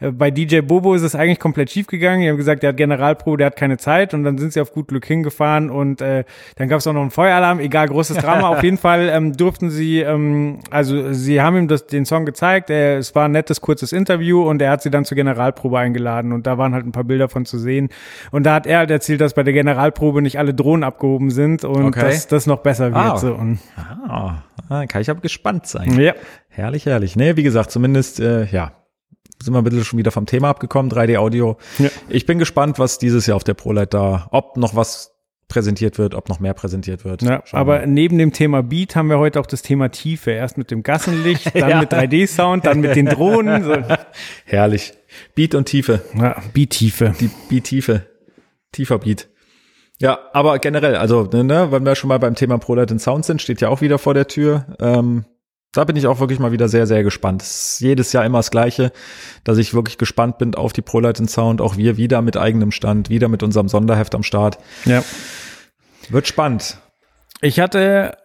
äh, 0.00 0.10
bei 0.10 0.30
DJ 0.30 0.60
Bobo 0.60 0.94
ist 0.94 1.02
es 1.02 1.14
eigentlich 1.14 1.38
komplett 1.38 1.70
schief 1.70 1.86
gegangen. 1.86 2.20
Die 2.20 2.28
haben 2.28 2.36
gesagt, 2.36 2.62
der 2.62 2.70
hat 2.70 2.76
Generalprobe, 2.76 3.38
der 3.38 3.46
hat 3.46 3.56
keine 3.56 3.78
Zeit 3.78 4.12
und 4.12 4.24
dann 4.24 4.36
sind 4.36 4.52
sie 4.52 4.60
auf 4.60 4.72
gut 4.72 4.88
Glück 4.88 5.06
hingefahren 5.06 5.70
und 5.70 6.02
äh, 6.02 6.24
dann 6.56 6.68
gab 6.68 6.80
es 6.80 6.86
auch 6.86 6.92
noch 6.92 7.00
einen 7.00 7.10
Feueralarm. 7.10 7.60
Egal, 7.60 7.88
großes 7.88 8.18
Drama. 8.18 8.48
auf 8.50 8.62
jeden 8.62 8.78
Fall 8.78 9.08
ähm, 9.08 9.34
durften 9.34 9.70
sie, 9.70 10.00
ähm, 10.00 10.58
also 10.70 11.14
sie 11.14 11.40
haben 11.40 11.56
ihm 11.56 11.68
das, 11.68 11.86
den 11.86 12.04
Song 12.04 12.26
gezeigt. 12.26 12.68
Er, 12.68 12.98
es 12.98 13.14
war 13.14 13.24
ein 13.24 13.32
nettes, 13.32 13.62
kurzes 13.62 13.92
Interview 13.92 14.42
und 14.42 14.60
er 14.60 14.70
hat 14.70 14.82
sie 14.82 14.90
dann 14.90 15.06
zur 15.06 15.14
Generalprobe 15.14 15.78
eingeladen 15.78 16.32
und 16.32 16.46
da 16.46 16.58
waren 16.58 16.74
halt 16.74 16.84
ein 16.84 16.92
paar 16.92 17.04
Bilder 17.04 17.30
von 17.30 17.46
zu 17.46 17.58
sehen. 17.58 17.88
Und 18.30 18.44
da 18.44 18.54
hat 18.54 18.66
er 18.66 18.78
halt 18.78 18.90
erzählt, 18.90 19.20
dass 19.20 19.29
dass 19.30 19.34
bei 19.36 19.44
der 19.44 19.52
Generalprobe 19.52 20.22
nicht 20.22 20.38
alle 20.38 20.52
Drohnen 20.54 20.82
abgehoben 20.82 21.30
sind 21.30 21.64
und 21.64 21.84
okay. 21.84 22.00
dass 22.00 22.26
das 22.26 22.46
noch 22.46 22.58
besser 22.58 22.86
wird. 22.86 22.96
Ah. 22.96 23.16
So. 23.16 23.32
Und 23.32 23.60
ah, 23.76 24.42
kann 24.88 25.00
ich 25.00 25.08
aber 25.08 25.20
gespannt 25.20 25.66
sein. 25.66 25.98
Ja. 26.00 26.14
Herrlich, 26.48 26.86
herrlich. 26.86 27.14
Nee, 27.14 27.36
wie 27.36 27.44
gesagt, 27.44 27.70
zumindest, 27.70 28.18
äh, 28.18 28.46
ja, 28.46 28.72
sind 29.40 29.54
wir 29.54 29.58
ein 29.58 29.64
bisschen 29.64 29.84
schon 29.84 29.98
wieder 30.00 30.10
vom 30.10 30.26
Thema 30.26 30.50
abgekommen, 30.50 30.90
3D-Audio. 30.90 31.58
Ja. 31.78 31.90
Ich 32.08 32.26
bin 32.26 32.40
gespannt, 32.40 32.80
was 32.80 32.98
dieses 32.98 33.26
Jahr 33.26 33.36
auf 33.36 33.44
der 33.44 33.54
ProLight 33.54 33.94
da, 33.94 34.26
ob 34.32 34.56
noch 34.56 34.74
was 34.74 35.12
präsentiert 35.46 35.98
wird, 35.98 36.14
ob 36.16 36.28
noch 36.28 36.40
mehr 36.40 36.54
präsentiert 36.54 37.04
wird. 37.04 37.22
Ja, 37.22 37.42
aber 37.52 37.86
neben 37.86 38.18
dem 38.18 38.32
Thema 38.32 38.62
Beat 38.64 38.96
haben 38.96 39.08
wir 39.08 39.18
heute 39.18 39.38
auch 39.38 39.46
das 39.46 39.62
Thema 39.62 39.90
Tiefe. 39.90 40.32
Erst 40.32 40.58
mit 40.58 40.72
dem 40.72 40.82
Gassenlicht, 40.82 41.54
dann 41.54 41.70
Ja. 41.70 41.80
mit 41.80 41.92
3D-Sound, 41.92 42.66
dann 42.66 42.80
mit 42.80 42.96
den 42.96 43.06
Drohnen. 43.06 43.62
So. 43.62 43.76
herrlich. 44.44 44.92
Beat 45.36 45.54
und 45.54 45.66
Tiefe. 45.66 46.02
Ja, 46.16 46.36
Beat-Tiefe. 46.52 47.14
Die 47.20 47.30
Beat-Tiefe. 47.48 48.09
Tiefer 48.72 48.98
Beat. 48.98 49.28
Ja, 49.98 50.18
aber 50.32 50.58
generell, 50.58 50.96
also, 50.96 51.24
ne, 51.24 51.44
ne, 51.44 51.72
wenn 51.72 51.84
wir 51.84 51.94
schon 51.94 52.08
mal 52.08 52.18
beim 52.18 52.34
Thema 52.34 52.58
ProLight 52.58 52.90
und 52.90 53.00
Sound 53.00 53.24
sind, 53.24 53.42
steht 53.42 53.60
ja 53.60 53.68
auch 53.68 53.82
wieder 53.82 53.98
vor 53.98 54.14
der 54.14 54.26
Tür. 54.26 54.66
Ähm, 54.80 55.26
da 55.72 55.84
bin 55.84 55.94
ich 55.94 56.06
auch 56.06 56.18
wirklich 56.18 56.38
mal 56.38 56.52
wieder 56.52 56.68
sehr, 56.68 56.86
sehr 56.86 57.04
gespannt. 57.04 57.42
Es 57.42 57.74
ist 57.74 57.80
jedes 57.80 58.12
Jahr 58.12 58.24
immer 58.24 58.38
das 58.38 58.50
Gleiche, 58.50 58.92
dass 59.44 59.58
ich 59.58 59.74
wirklich 59.74 59.98
gespannt 59.98 60.38
bin 60.38 60.54
auf 60.54 60.72
die 60.72 60.82
ProLight 60.82 61.20
und 61.20 61.30
Sound. 61.30 61.60
Auch 61.60 61.76
wir 61.76 61.96
wieder 61.96 62.22
mit 62.22 62.36
eigenem 62.36 62.72
Stand, 62.72 63.10
wieder 63.10 63.28
mit 63.28 63.42
unserem 63.42 63.68
Sonderheft 63.68 64.14
am 64.14 64.22
Start. 64.22 64.58
Ja. 64.84 65.04
Wird 66.08 66.26
spannend. 66.26 66.78
Ich 67.40 67.60
hatte 67.60 68.16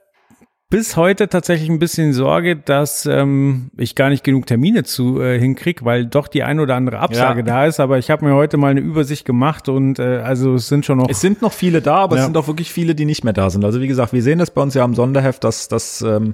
bis 0.69 0.97
heute 0.97 1.29
tatsächlich 1.29 1.69
ein 1.69 1.77
bisschen 1.79 2.11
Sorge, 2.13 2.55
dass 2.55 3.05
ähm, 3.05 3.69
ich 3.77 3.93
gar 3.95 4.09
nicht 4.09 4.23
genug 4.23 4.47
Termine 4.47 4.83
zu 4.83 5.21
äh, 5.21 5.39
hinkrieg, 5.39 5.85
weil 5.85 6.05
doch 6.07 6.27
die 6.27 6.43
ein 6.43 6.59
oder 6.59 6.75
andere 6.75 6.99
Absage 6.99 7.41
Ja. 7.41 7.45
da 7.45 7.65
ist. 7.67 7.79
Aber 7.79 7.97
ich 7.99 8.09
habe 8.09 8.25
mir 8.25 8.33
heute 8.33 8.57
mal 8.57 8.69
eine 8.71 8.79
Übersicht 8.79 9.25
gemacht 9.25 9.69
und 9.69 9.99
äh, 9.99 10.17
also 10.23 10.55
es 10.55 10.67
sind 10.67 10.85
schon 10.85 10.97
noch 10.97 11.09
Es 11.09 11.21
sind 11.21 11.41
noch 11.41 11.53
viele 11.53 11.81
da, 11.81 11.97
aber 11.97 12.15
Ja. 12.15 12.21
es 12.23 12.25
sind 12.25 12.35
auch 12.37 12.47
wirklich 12.47 12.71
viele, 12.73 12.95
die 12.95 13.05
nicht 13.05 13.23
mehr 13.23 13.33
da 13.33 13.49
sind. 13.49 13.63
Also 13.63 13.79
wie 13.79 13.87
gesagt, 13.87 14.11
wir 14.11 14.23
sehen 14.23 14.39
das 14.39 14.51
bei 14.51 14.61
uns 14.61 14.73
ja 14.73 14.83
am 14.83 14.95
Sonderheft, 14.95 15.43
dass, 15.43 15.67
dass 15.67 16.01
ähm, 16.01 16.33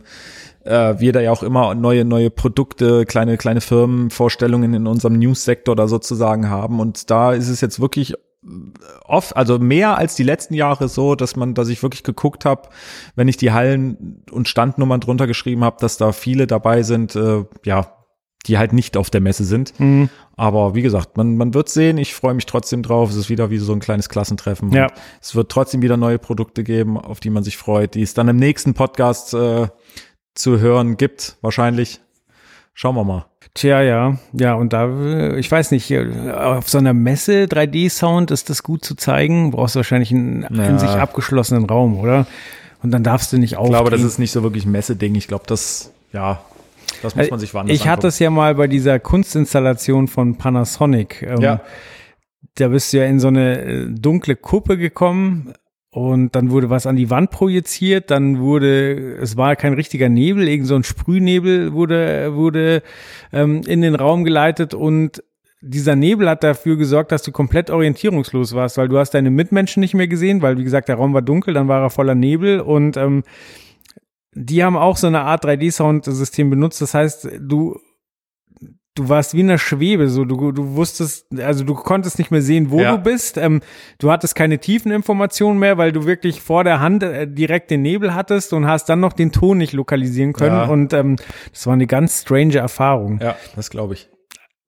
äh, 0.63 0.95
wir 0.97 1.11
da 1.11 1.19
ja 1.19 1.31
auch 1.31 1.43
immer 1.43 1.75
neue, 1.75 2.05
neue 2.05 2.29
Produkte, 2.29 3.05
kleine, 3.05 3.35
kleine 3.37 3.59
Firmenvorstellungen 3.61 4.73
in 4.73 4.87
unserem 4.87 5.19
News-Sektor 5.19 5.75
da 5.75 5.87
sozusagen 5.87 6.49
haben. 6.49 6.79
Und 6.79 7.11
da 7.11 7.33
ist 7.33 7.49
es 7.49 7.59
jetzt 7.59 7.81
wirklich 7.81 8.13
oft, 9.03 9.35
also 9.35 9.59
mehr 9.59 9.97
als 9.97 10.15
die 10.15 10.23
letzten 10.23 10.53
Jahre 10.53 10.87
so, 10.87 11.15
dass 11.15 11.35
man, 11.35 11.53
dass 11.53 11.69
ich 11.69 11.83
wirklich 11.83 12.03
geguckt 12.03 12.45
habe, 12.45 12.69
wenn 13.15 13.27
ich 13.27 13.37
die 13.37 13.51
Hallen 13.51 14.23
und 14.31 14.47
Standnummern 14.47 14.99
drunter 14.99 15.27
geschrieben 15.27 15.63
habe, 15.63 15.77
dass 15.79 15.97
da 15.97 16.11
viele 16.11 16.47
dabei 16.47 16.83
sind, 16.83 17.15
äh, 17.15 17.45
ja, 17.65 17.97
die 18.47 18.57
halt 18.57 18.73
nicht 18.73 18.97
auf 18.97 19.11
der 19.11 19.21
Messe 19.21 19.45
sind. 19.45 19.79
Mhm. 19.79 20.09
Aber 20.35 20.73
wie 20.73 20.81
gesagt, 20.81 21.15
man, 21.17 21.37
man 21.37 21.53
wird 21.53 21.69
sehen. 21.69 21.99
Ich 21.99 22.15
freue 22.15 22.33
mich 22.33 22.47
trotzdem 22.47 22.81
drauf. 22.81 23.11
Es 23.11 23.15
ist 23.15 23.29
wieder 23.29 23.51
wie 23.51 23.59
so 23.59 23.71
ein 23.73 23.79
kleines 23.79 24.09
Klassentreffen. 24.09 24.71
Ja. 24.71 24.87
Es 25.21 25.35
wird 25.35 25.51
trotzdem 25.51 25.83
wieder 25.83 25.97
neue 25.97 26.17
Produkte 26.17 26.63
geben, 26.63 26.97
auf 26.97 27.19
die 27.19 27.29
man 27.29 27.43
sich 27.43 27.57
freut, 27.57 27.93
die 27.93 28.01
es 28.01 28.15
dann 28.15 28.27
im 28.27 28.37
nächsten 28.37 28.73
Podcast 28.73 29.35
äh, 29.35 29.67
zu 30.33 30.59
hören 30.59 30.97
gibt, 30.97 31.37
wahrscheinlich. 31.41 32.01
Schauen 32.73 32.95
wir 32.95 33.03
mal. 33.03 33.30
Tja, 33.53 33.81
ja, 33.81 34.17
ja, 34.31 34.53
und 34.53 34.71
da, 34.71 34.85
äh, 34.87 35.37
ich 35.39 35.51
weiß 35.51 35.71
nicht, 35.71 35.91
äh, 35.91 36.31
auf 36.31 36.69
so 36.69 36.77
einer 36.77 36.93
Messe 36.93 37.45
3D-Sound 37.47 38.31
ist 38.31 38.49
das 38.49 38.63
gut 38.63 38.85
zu 38.85 38.95
zeigen. 38.95 39.51
Brauchst 39.51 39.75
du 39.75 39.79
wahrscheinlich 39.79 40.11
einen 40.11 40.45
Ja. 40.49 40.65
in 40.67 40.79
sich 40.79 40.89
abgeschlossenen 40.89 41.65
Raum, 41.65 41.99
oder? 41.99 42.27
Und 42.81 42.91
dann 42.91 43.03
darfst 43.03 43.33
du 43.33 43.37
nicht 43.37 43.53
Ich 43.53 43.59
glaube, 43.63 43.89
das 43.89 44.01
ist 44.03 44.19
nicht 44.19 44.31
so 44.31 44.41
wirklich 44.41 44.65
ein 44.65 44.71
Messeding. 44.71 45.15
Ich 45.15 45.27
glaube, 45.27 45.43
das, 45.47 45.91
ja, 46.13 46.41
das 47.03 47.15
muss 47.15 47.29
man 47.29 47.39
sich 47.39 47.53
woanders 47.53 47.75
Ich 47.75 47.87
hatte 47.87 48.07
es 48.07 48.19
ja 48.19 48.29
mal 48.29 48.55
bei 48.55 48.67
dieser 48.67 48.99
Kunstinstallation 48.99 50.07
von 50.07 50.37
Panasonic. 50.37 51.21
Ähm, 51.21 51.41
Ja. 51.41 51.61
Da 52.55 52.67
bist 52.69 52.91
du 52.91 52.97
ja 52.97 53.05
in 53.05 53.19
so 53.19 53.27
eine 53.29 53.61
äh, 53.61 53.85
dunkle 53.89 54.35
Kuppe 54.35 54.77
gekommen 54.77 55.53
und 55.91 56.35
dann 56.35 56.51
wurde 56.51 56.69
was 56.69 56.87
an 56.87 56.95
die 56.95 57.09
Wand 57.09 57.31
projiziert, 57.31 58.11
dann 58.11 58.39
wurde, 58.39 59.17
es 59.17 59.35
war 59.35 59.57
kein 59.57 59.73
richtiger 59.73 60.07
Nebel, 60.07 60.47
irgend 60.47 60.67
so 60.67 60.75
ein 60.75 60.83
Sprühnebel 60.83 61.73
wurde, 61.73 62.33
wurde 62.33 62.81
ähm, 63.33 63.61
in 63.67 63.81
den 63.81 63.95
Raum 63.95 64.23
geleitet 64.23 64.73
und 64.73 65.21
dieser 65.59 65.95
Nebel 65.95 66.27
hat 66.29 66.43
dafür 66.43 66.77
gesorgt, 66.77 67.11
dass 67.11 67.23
du 67.23 67.31
komplett 67.31 67.69
orientierungslos 67.69 68.55
warst, 68.55 68.77
weil 68.77 68.87
du 68.87 68.97
hast 68.97 69.11
deine 69.11 69.29
Mitmenschen 69.29 69.81
nicht 69.81 69.93
mehr 69.93 70.07
gesehen, 70.07 70.41
weil 70.41 70.57
wie 70.57 70.63
gesagt, 70.63 70.87
der 70.87 70.95
Raum 70.95 71.13
war 71.13 71.21
dunkel, 71.21 71.53
dann 71.53 71.67
war 71.67 71.81
er 71.81 71.89
voller 71.89 72.15
Nebel 72.15 72.61
und 72.61 72.95
ähm, 72.97 73.23
die 74.33 74.63
haben 74.63 74.77
auch 74.77 74.95
so 74.95 75.07
eine 75.07 75.21
Art 75.21 75.45
3D-Sound-System 75.45 76.49
benutzt. 76.49 76.81
Das 76.81 76.93
heißt, 76.93 77.29
du 77.39 77.77
du 78.95 79.07
warst 79.09 79.33
wie 79.33 79.39
in 79.41 79.47
der 79.47 79.57
Schwebe, 79.57 80.09
so 80.09 80.25
du, 80.25 80.51
du 80.51 80.75
wusstest, 80.75 81.25
also 81.39 81.63
du 81.63 81.73
konntest 81.75 82.19
nicht 82.19 82.29
mehr 82.31 82.41
sehen, 82.41 82.71
wo 82.71 82.81
Ja. 82.81 82.91
du 82.95 83.03
bist. 83.03 83.37
Ähm, 83.37 83.61
du 83.99 84.11
hattest 84.11 84.35
keine 84.35 84.59
Tiefeninformationen 84.59 85.59
mehr, 85.59 85.77
weil 85.77 85.91
du 85.91 86.05
wirklich 86.05 86.41
vor 86.41 86.63
der 86.63 86.79
Hand 86.79 87.03
äh, 87.03 87.27
direkt 87.27 87.71
den 87.71 87.81
Nebel 87.81 88.13
hattest 88.13 88.53
und 88.53 88.67
hast 88.67 88.89
dann 88.89 88.99
noch 88.99 89.13
den 89.13 89.31
Ton 89.31 89.57
nicht 89.57 89.73
lokalisieren 89.73 90.33
können. 90.33 90.55
Ja. 90.55 90.65
Und 90.65 90.93
ähm, 90.93 91.15
das 91.53 91.65
war 91.67 91.73
eine 91.73 91.87
ganz 91.87 92.21
strange 92.21 92.57
Erfahrung. 92.57 93.19
Ja, 93.21 93.35
das 93.55 93.69
glaube 93.69 93.93
ich. 93.93 94.09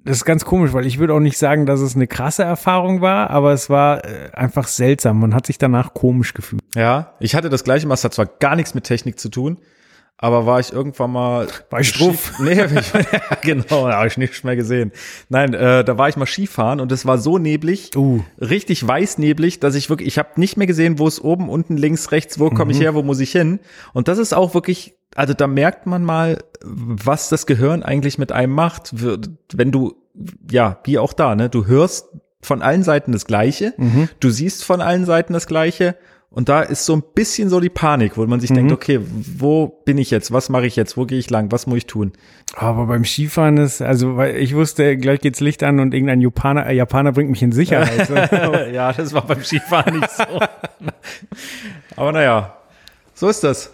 Das 0.06 0.18
ist 0.18 0.26
ganz 0.26 0.44
komisch, 0.44 0.74
weil 0.74 0.86
ich 0.86 1.00
würde 1.00 1.14
auch 1.14 1.22
nicht 1.22 1.38
sagen, 1.38 1.66
dass 1.66 1.80
es 1.80 1.96
eine 1.96 2.08
krasse 2.08 2.44
Erfahrung 2.44 3.00
war, 3.00 3.30
aber 3.30 3.54
es 3.54 3.70
war 3.70 4.04
äh, 4.04 4.32
einfach 4.34 4.68
seltsam. 4.68 5.18
Man 5.20 5.34
hat 5.34 5.46
sich 5.46 5.58
danach 5.58 5.94
komisch 5.94 6.34
gefühlt. 6.34 6.62
Ja, 6.76 7.14
ich 7.22 7.36
hatte 7.36 7.50
das 7.50 7.64
gleiche 7.64 7.88
mal. 7.88 7.94
Es 7.94 8.04
hat 8.04 8.14
zwar 8.14 8.26
gar 8.26 8.58
nichts 8.58 8.74
mit 8.74 8.84
Technik 8.84 9.18
zu 9.18 9.30
tun, 9.30 9.60
aber 10.18 10.46
war 10.46 10.60
ich 10.60 10.72
irgendwann 10.72 11.12
mal 11.12 11.48
War 11.70 11.80
ich 11.82 11.94
Nee, 12.40 12.64
ich, 12.64 12.94
ja, 12.94 13.04
genau, 13.42 13.88
habe 13.90 14.08
ich 14.08 14.18
nichts 14.18 14.44
mehr 14.44 14.56
gesehen. 14.56 14.92
Nein, 15.30 15.54
äh, 15.54 15.84
da 15.84 15.98
war 15.98 16.08
ich 16.10 16.16
mal 16.18 16.26
Skifahren 16.26 16.80
und 16.80 16.92
es 16.92 17.06
war 17.06 17.18
so 17.18 17.38
neblig, 17.38 17.92
Uh. 17.96 18.22
richtig 18.40 18.86
weißneblig, 18.88 19.60
dass 19.60 19.76
ich 19.76 19.90
wirklich, 19.90 20.08
ich 20.08 20.18
habe 20.18 20.30
nicht 20.38 20.56
mehr 20.58 20.68
gesehen, 20.68 21.00
wo 21.00 21.08
es 21.08 21.20
oben, 21.22 21.50
unten, 21.50 21.78
links, 21.78 22.12
rechts, 22.12 22.40
wo 22.40 22.50
komme 22.50 22.72
ich 22.72 22.78
Mhm. 22.80 22.82
her, 22.84 22.96
wo 22.96 23.04
muss 23.04 23.20
ich 23.20 23.32
hin. 23.32 23.60
Und 23.94 24.08
das 24.08 24.18
ist 24.18 24.34
auch 24.34 24.54
wirklich, 24.54 24.94
also 25.16 25.34
da 25.34 25.48
merkt 25.48 25.86
man 25.88 26.04
mal, 26.04 26.40
was 26.64 27.30
das 27.30 27.46
Gehirn 27.46 27.84
eigentlich 27.84 28.18
mit 28.18 28.32
einem 28.32 28.54
macht, 28.54 28.94
wenn 29.54 29.72
du, 29.72 29.96
ja, 30.50 30.80
wie 30.86 31.00
auch 31.00 31.14
da, 31.14 31.36
ne, 31.36 31.50
du 31.50 31.66
hörst 31.66 32.08
von 32.42 32.62
allen 32.62 32.84
Seiten 32.84 33.12
das 33.14 33.26
Gleiche, 33.26 33.74
Mhm. 33.78 34.10
du 34.20 34.30
siehst 34.30 34.64
von 34.64 34.82
allen 34.82 35.06
Seiten 35.06 35.34
das 35.34 35.48
Gleiche. 35.48 35.96
Und 36.34 36.50
da 36.50 36.62
ist 36.62 36.86
so 36.86 36.96
ein 36.96 37.04
bisschen 37.14 37.48
so 37.50 37.60
die 37.60 37.70
Panik, 37.70 38.18
wo 38.18 38.26
man 38.26 38.40
sich 38.40 38.50
Mhm. 38.50 38.56
denkt, 38.56 38.72
okay, 38.72 39.00
wo 39.04 39.68
bin 39.86 40.00
ich 40.00 40.10
jetzt? 40.10 40.32
Was 40.32 40.50
mache 40.50 40.66
ich 40.66 40.76
jetzt? 40.76 40.98
Wo 40.98 41.06
gehe 41.06 41.20
ich 41.20 41.30
lang? 41.30 41.52
Was 41.52 41.68
muss 41.68 41.78
ich 41.78 41.86
tun? 41.86 42.12
Aber 42.56 42.88
beim 42.88 43.06
Skifahren 43.06 43.58
ist, 43.58 43.82
also 43.84 44.18
weil 44.18 44.38
ich 44.38 44.56
wusste, 44.56 44.98
gleich 44.98 45.22
geht's 45.22 45.40
Licht 45.42 45.62
an 45.64 45.80
und 45.80 45.94
irgendein 45.94 46.22
Japaner, 46.22 46.66
äh, 46.66 46.76
Japaner 46.76 47.12
bringt 47.12 47.30
mich 47.30 47.44
in 47.44 47.52
Sicherheit. 47.52 48.10
ja, 48.74 48.92
das 48.94 49.14
war 49.14 49.26
beim 49.28 49.44
Skifahren 49.44 50.00
nicht 50.00 50.10
so. 50.12 50.24
Aber 51.96 52.12
naja, 52.12 52.58
so 53.14 53.28
ist 53.30 53.44
das. 53.44 53.72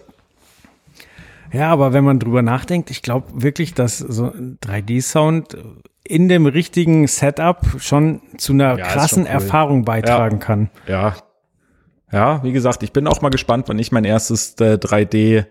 Ja, 1.52 1.72
aber 1.72 1.94
wenn 1.94 2.04
man 2.04 2.20
drüber 2.20 2.44
nachdenkt, 2.44 2.92
ich 2.92 3.02
glaube 3.02 3.26
wirklich, 3.42 3.74
dass 3.74 3.98
so 3.98 4.26
ein 4.26 4.60
3D-Sound 4.64 5.58
in 6.04 6.28
dem 6.30 6.46
richtigen 6.46 7.08
Setup 7.08 7.62
schon 7.80 8.22
zu 8.38 8.54
einer 8.54 8.78
Ja, 8.78 8.86
krassen 8.86 9.24
cool. 9.24 9.30
Erfahrung 9.30 9.84
beitragen 9.86 10.40
kann. 10.40 10.70
Ja. 10.88 11.16
Ja, 12.12 12.42
wie 12.44 12.52
gesagt, 12.52 12.84
ich 12.84 12.92
bin 12.92 13.08
auch 13.08 13.22
mal 13.22 13.30
gespannt, 13.30 13.66
wann 13.70 13.80
ich 13.80 13.92
mein 13.92 14.06
erstes 14.06 14.56
äh, 14.60 14.76
3D 14.78 15.46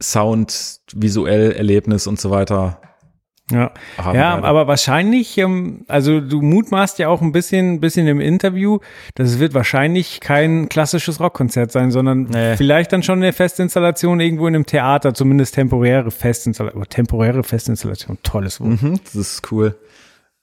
Sound, 0.00 0.80
visuell 0.94 1.52
Erlebnis 1.52 2.06
und 2.06 2.20
so 2.20 2.30
weiter 2.30 2.80
Ja, 3.50 3.70
ja 3.98 4.12
werde. 4.12 4.44
aber 4.44 4.66
wahrscheinlich, 4.66 5.38
ähm, 5.38 5.84
also 5.86 6.20
du 6.20 6.42
mutmaßt 6.42 6.98
ja 6.98 7.08
auch 7.08 7.22
ein 7.22 7.30
bisschen, 7.32 7.80
bisschen 7.80 8.06
im 8.08 8.20
Interview, 8.20 8.80
das 9.14 9.38
wird 9.38 9.54
wahrscheinlich 9.54 10.20
kein 10.20 10.68
klassisches 10.68 11.20
Rockkonzert 11.20 11.70
sein, 11.70 11.90
sondern 11.92 12.24
Nee. 12.24 12.56
vielleicht 12.56 12.92
dann 12.92 13.02
schon 13.04 13.18
eine 13.18 13.32
Festinstallation 13.32 14.18
irgendwo 14.20 14.48
in 14.48 14.54
einem 14.56 14.66
Theater, 14.66 15.14
zumindest 15.14 15.54
temporäre 15.54 16.10
Festinstallation. 16.10 16.84
Temporäre 16.88 17.44
Festinstallation, 17.44 18.18
tolles 18.24 18.60
Wort. 18.60 18.82
Mhm, 18.82 18.98
das 19.04 19.14
ist 19.14 19.52
cool. 19.52 19.76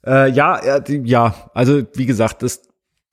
Äh, 0.06 0.30
ja, 0.32 0.62
ja, 0.88 1.50
also 1.54 1.82
wie 1.96 2.06
gesagt, 2.06 2.44
das, 2.44 2.62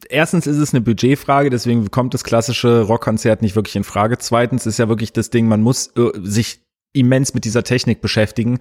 erstens 0.09 0.47
ist 0.47 0.59
es 0.59 0.75
eine 0.75 0.81
Budgetfrage, 0.81 1.51
deswegen 1.51 1.91
kommt 1.91 2.15
das 2.15 2.25
klassische 2.25 2.83
Rockkonzert 2.83 3.43
nicht 3.43 3.57
wirklich 3.57 3.77
in 3.77 3.85
Frage. 3.85 4.19
Zweitens 4.19 4.67
ist 4.67 4.79
ja 4.79 4.89
wirklich 4.89 5.13
das 5.13 5.31
Ding, 5.31 5.49
man 5.49 5.63
muss 5.63 5.89
äh, 5.97 6.11
sich 6.23 6.61
immens 6.93 7.35
mit 7.35 7.45
dieser 7.45 7.63
Technik 7.63 8.01
beschäftigen. 8.01 8.59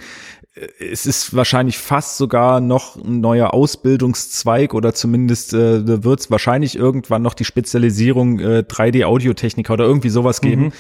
Äh, 0.55 0.67
Es 0.91 1.05
ist 1.05 1.35
wahrscheinlich 1.35 1.77
fast 1.77 2.17
sogar 2.17 2.59
noch 2.59 2.97
ein 2.97 3.21
neuer 3.21 3.53
Ausbildungszweig 3.53 4.73
oder 4.73 4.93
zumindest 4.93 5.53
äh, 5.53 6.03
wird 6.03 6.19
es 6.19 6.31
wahrscheinlich 6.31 6.75
irgendwann 6.75 7.21
noch 7.21 7.33
die 7.33 7.45
Spezialisierung 7.45 8.39
äh, 8.39 8.63
3D-Audiotechniker 8.67 9.73
oder 9.73 9.85
irgendwie 9.85 10.09
sowas 10.09 10.41
geben. 10.41 10.73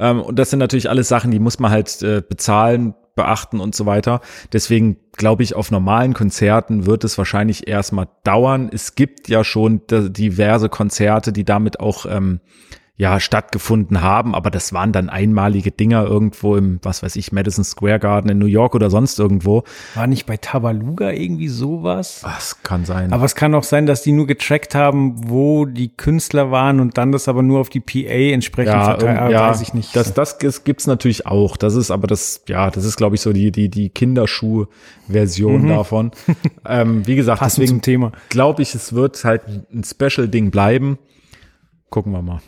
Ähm, 0.00 0.20
und 0.20 0.38
das 0.38 0.50
sind 0.50 0.58
natürlich 0.58 0.90
alles 0.90 1.08
Sachen, 1.08 1.30
die 1.30 1.38
muss 1.38 1.58
man 1.58 1.70
halt 1.70 2.02
äh, 2.02 2.22
bezahlen, 2.26 2.94
beachten 3.18 3.60
und 3.60 3.74
so 3.74 3.84
weiter. 3.84 4.20
Deswegen 4.52 4.96
glaube 5.12 5.42
ich, 5.42 5.54
auf 5.54 5.70
normalen 5.70 6.14
Konzerten 6.14 6.86
wird 6.86 7.04
es 7.04 7.18
wahrscheinlich 7.18 7.68
erstmal 7.68 8.08
dauern. 8.24 8.70
Es 8.72 8.94
gibt 8.94 9.28
ja 9.28 9.44
schon 9.44 9.82
diverse 9.88 10.68
Konzerte, 10.68 11.32
die 11.32 11.44
damit 11.44 11.80
auch 11.80 12.06
ähm, 12.06 12.40
ja 13.00 13.20
stattgefunden 13.20 14.02
haben, 14.02 14.34
aber 14.34 14.50
das 14.50 14.72
waren 14.72 14.90
dann 14.90 15.08
einmalige 15.08 15.70
Dinger 15.70 16.04
irgendwo 16.04 16.56
im, 16.56 16.80
was 16.82 17.02
weiß 17.04 17.14
ich, 17.14 17.30
Madison 17.30 17.62
Square 17.62 18.00
Garden 18.00 18.28
in 18.28 18.38
New 18.38 18.46
York 18.46 18.74
oder 18.74 18.90
sonst 18.90 19.20
irgendwo. 19.20 19.62
War 19.94 20.08
nicht 20.08 20.26
bei 20.26 20.36
Tabaluga 20.36 21.10
irgendwie 21.12 21.46
sowas? 21.46 22.22
Das 22.24 22.60
kann 22.64 22.84
sein. 22.84 23.12
Aber 23.12 23.24
es 23.24 23.36
kann 23.36 23.54
auch 23.54 23.62
sein, 23.62 23.86
dass 23.86 24.02
die 24.02 24.10
nur 24.10 24.26
getrackt 24.26 24.74
haben, 24.74 25.30
wo 25.30 25.64
die 25.64 25.90
Künstler 25.96 26.50
waren 26.50 26.80
und 26.80 26.98
dann 26.98 27.12
das 27.12 27.28
aber 27.28 27.44
nur 27.44 27.60
auf 27.60 27.68
die 27.68 27.78
PA 27.78 28.32
entsprechend 28.34 28.72
ja, 28.74 28.84
verteilt. 28.84 29.20
ähm, 29.26 29.30
ja, 29.30 29.48
weiß 29.50 29.60
ich 29.60 29.74
nicht. 29.74 29.94
Das, 29.94 30.12
das 30.12 30.38
gibt's- 30.40 30.88
natürlich 30.88 31.24
auch. 31.26 31.56
Das 31.56 31.76
ist 31.76 31.92
aber 31.92 32.08
das, 32.08 32.42
ja, 32.48 32.68
das 32.68 32.84
ist, 32.84 32.96
glaube 32.96 33.14
ich, 33.14 33.20
so 33.20 33.32
die, 33.32 33.52
die, 33.52 33.68
die 33.68 33.90
Kinderschuh-Version 33.90 35.68
davon. 35.68 36.10
ähm, 36.66 37.06
wie 37.06 37.14
gesagt, 37.14 37.40
Mhm. 37.40 37.44
Passend 37.44 37.62
deswegen 37.62 37.82
Thema. 37.82 38.12
glaube 38.28 38.62
ich, 38.62 38.74
es 38.74 38.92
wird 38.92 39.22
halt 39.24 39.42
ein 39.72 39.84
Special-Ding 39.84 40.50
bleiben. 40.50 40.98
Gucken 41.90 42.10
wir 42.12 42.22
mal. 42.22 42.40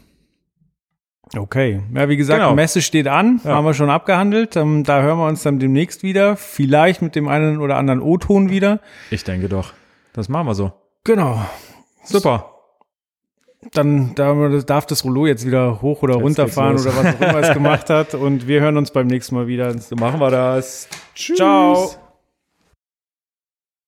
Okay. 1.36 1.80
Ja, 1.94 2.08
wie 2.08 2.16
gesagt, 2.16 2.40
Genau. 2.40 2.54
Messe 2.54 2.82
steht 2.82 3.06
an, 3.06 3.40
Ja. 3.44 3.50
haben 3.54 3.64
wir 3.64 3.74
schon 3.74 3.90
abgehandelt. 3.90 4.56
Ähm, 4.56 4.82
da 4.84 5.00
hören 5.02 5.18
wir 5.18 5.26
uns 5.26 5.42
dann 5.42 5.58
demnächst 5.60 6.02
wieder. 6.02 6.36
Vielleicht 6.36 7.02
mit 7.02 7.14
dem 7.14 7.28
einen 7.28 7.60
oder 7.60 7.76
anderen 7.76 8.00
O-Ton 8.00 8.50
wieder. 8.50 8.80
Ich 9.10 9.22
denke 9.24 9.48
doch. 9.48 9.72
Das 10.12 10.28
machen 10.28 10.46
wir 10.48 10.54
so. 10.54 10.72
Genau. 11.04 11.40
Super. 12.02 12.46
Dann 13.72 14.14
da 14.14 14.34
darf 14.66 14.86
das 14.86 15.04
Rollo 15.04 15.26
jetzt 15.26 15.46
wieder 15.46 15.82
hoch 15.82 16.02
oder 16.02 16.14
runterfahren 16.14 16.76
geht's 16.76 16.86
oder 16.86 16.96
was 16.96 17.14
auch 17.14 17.20
immer 17.20 17.38
es 17.40 17.52
gemacht 17.54 17.90
hat. 17.90 18.14
Und 18.14 18.48
wir 18.48 18.60
hören 18.60 18.76
uns 18.76 18.90
beim 18.90 19.06
nächsten 19.06 19.34
Mal 19.34 19.46
wieder. 19.46 19.76
So 19.78 19.96
machen 19.96 20.18
wir 20.18 20.30
das. 20.30 20.88
Tschüss. 21.14 21.36
Ciao. 21.36 22.09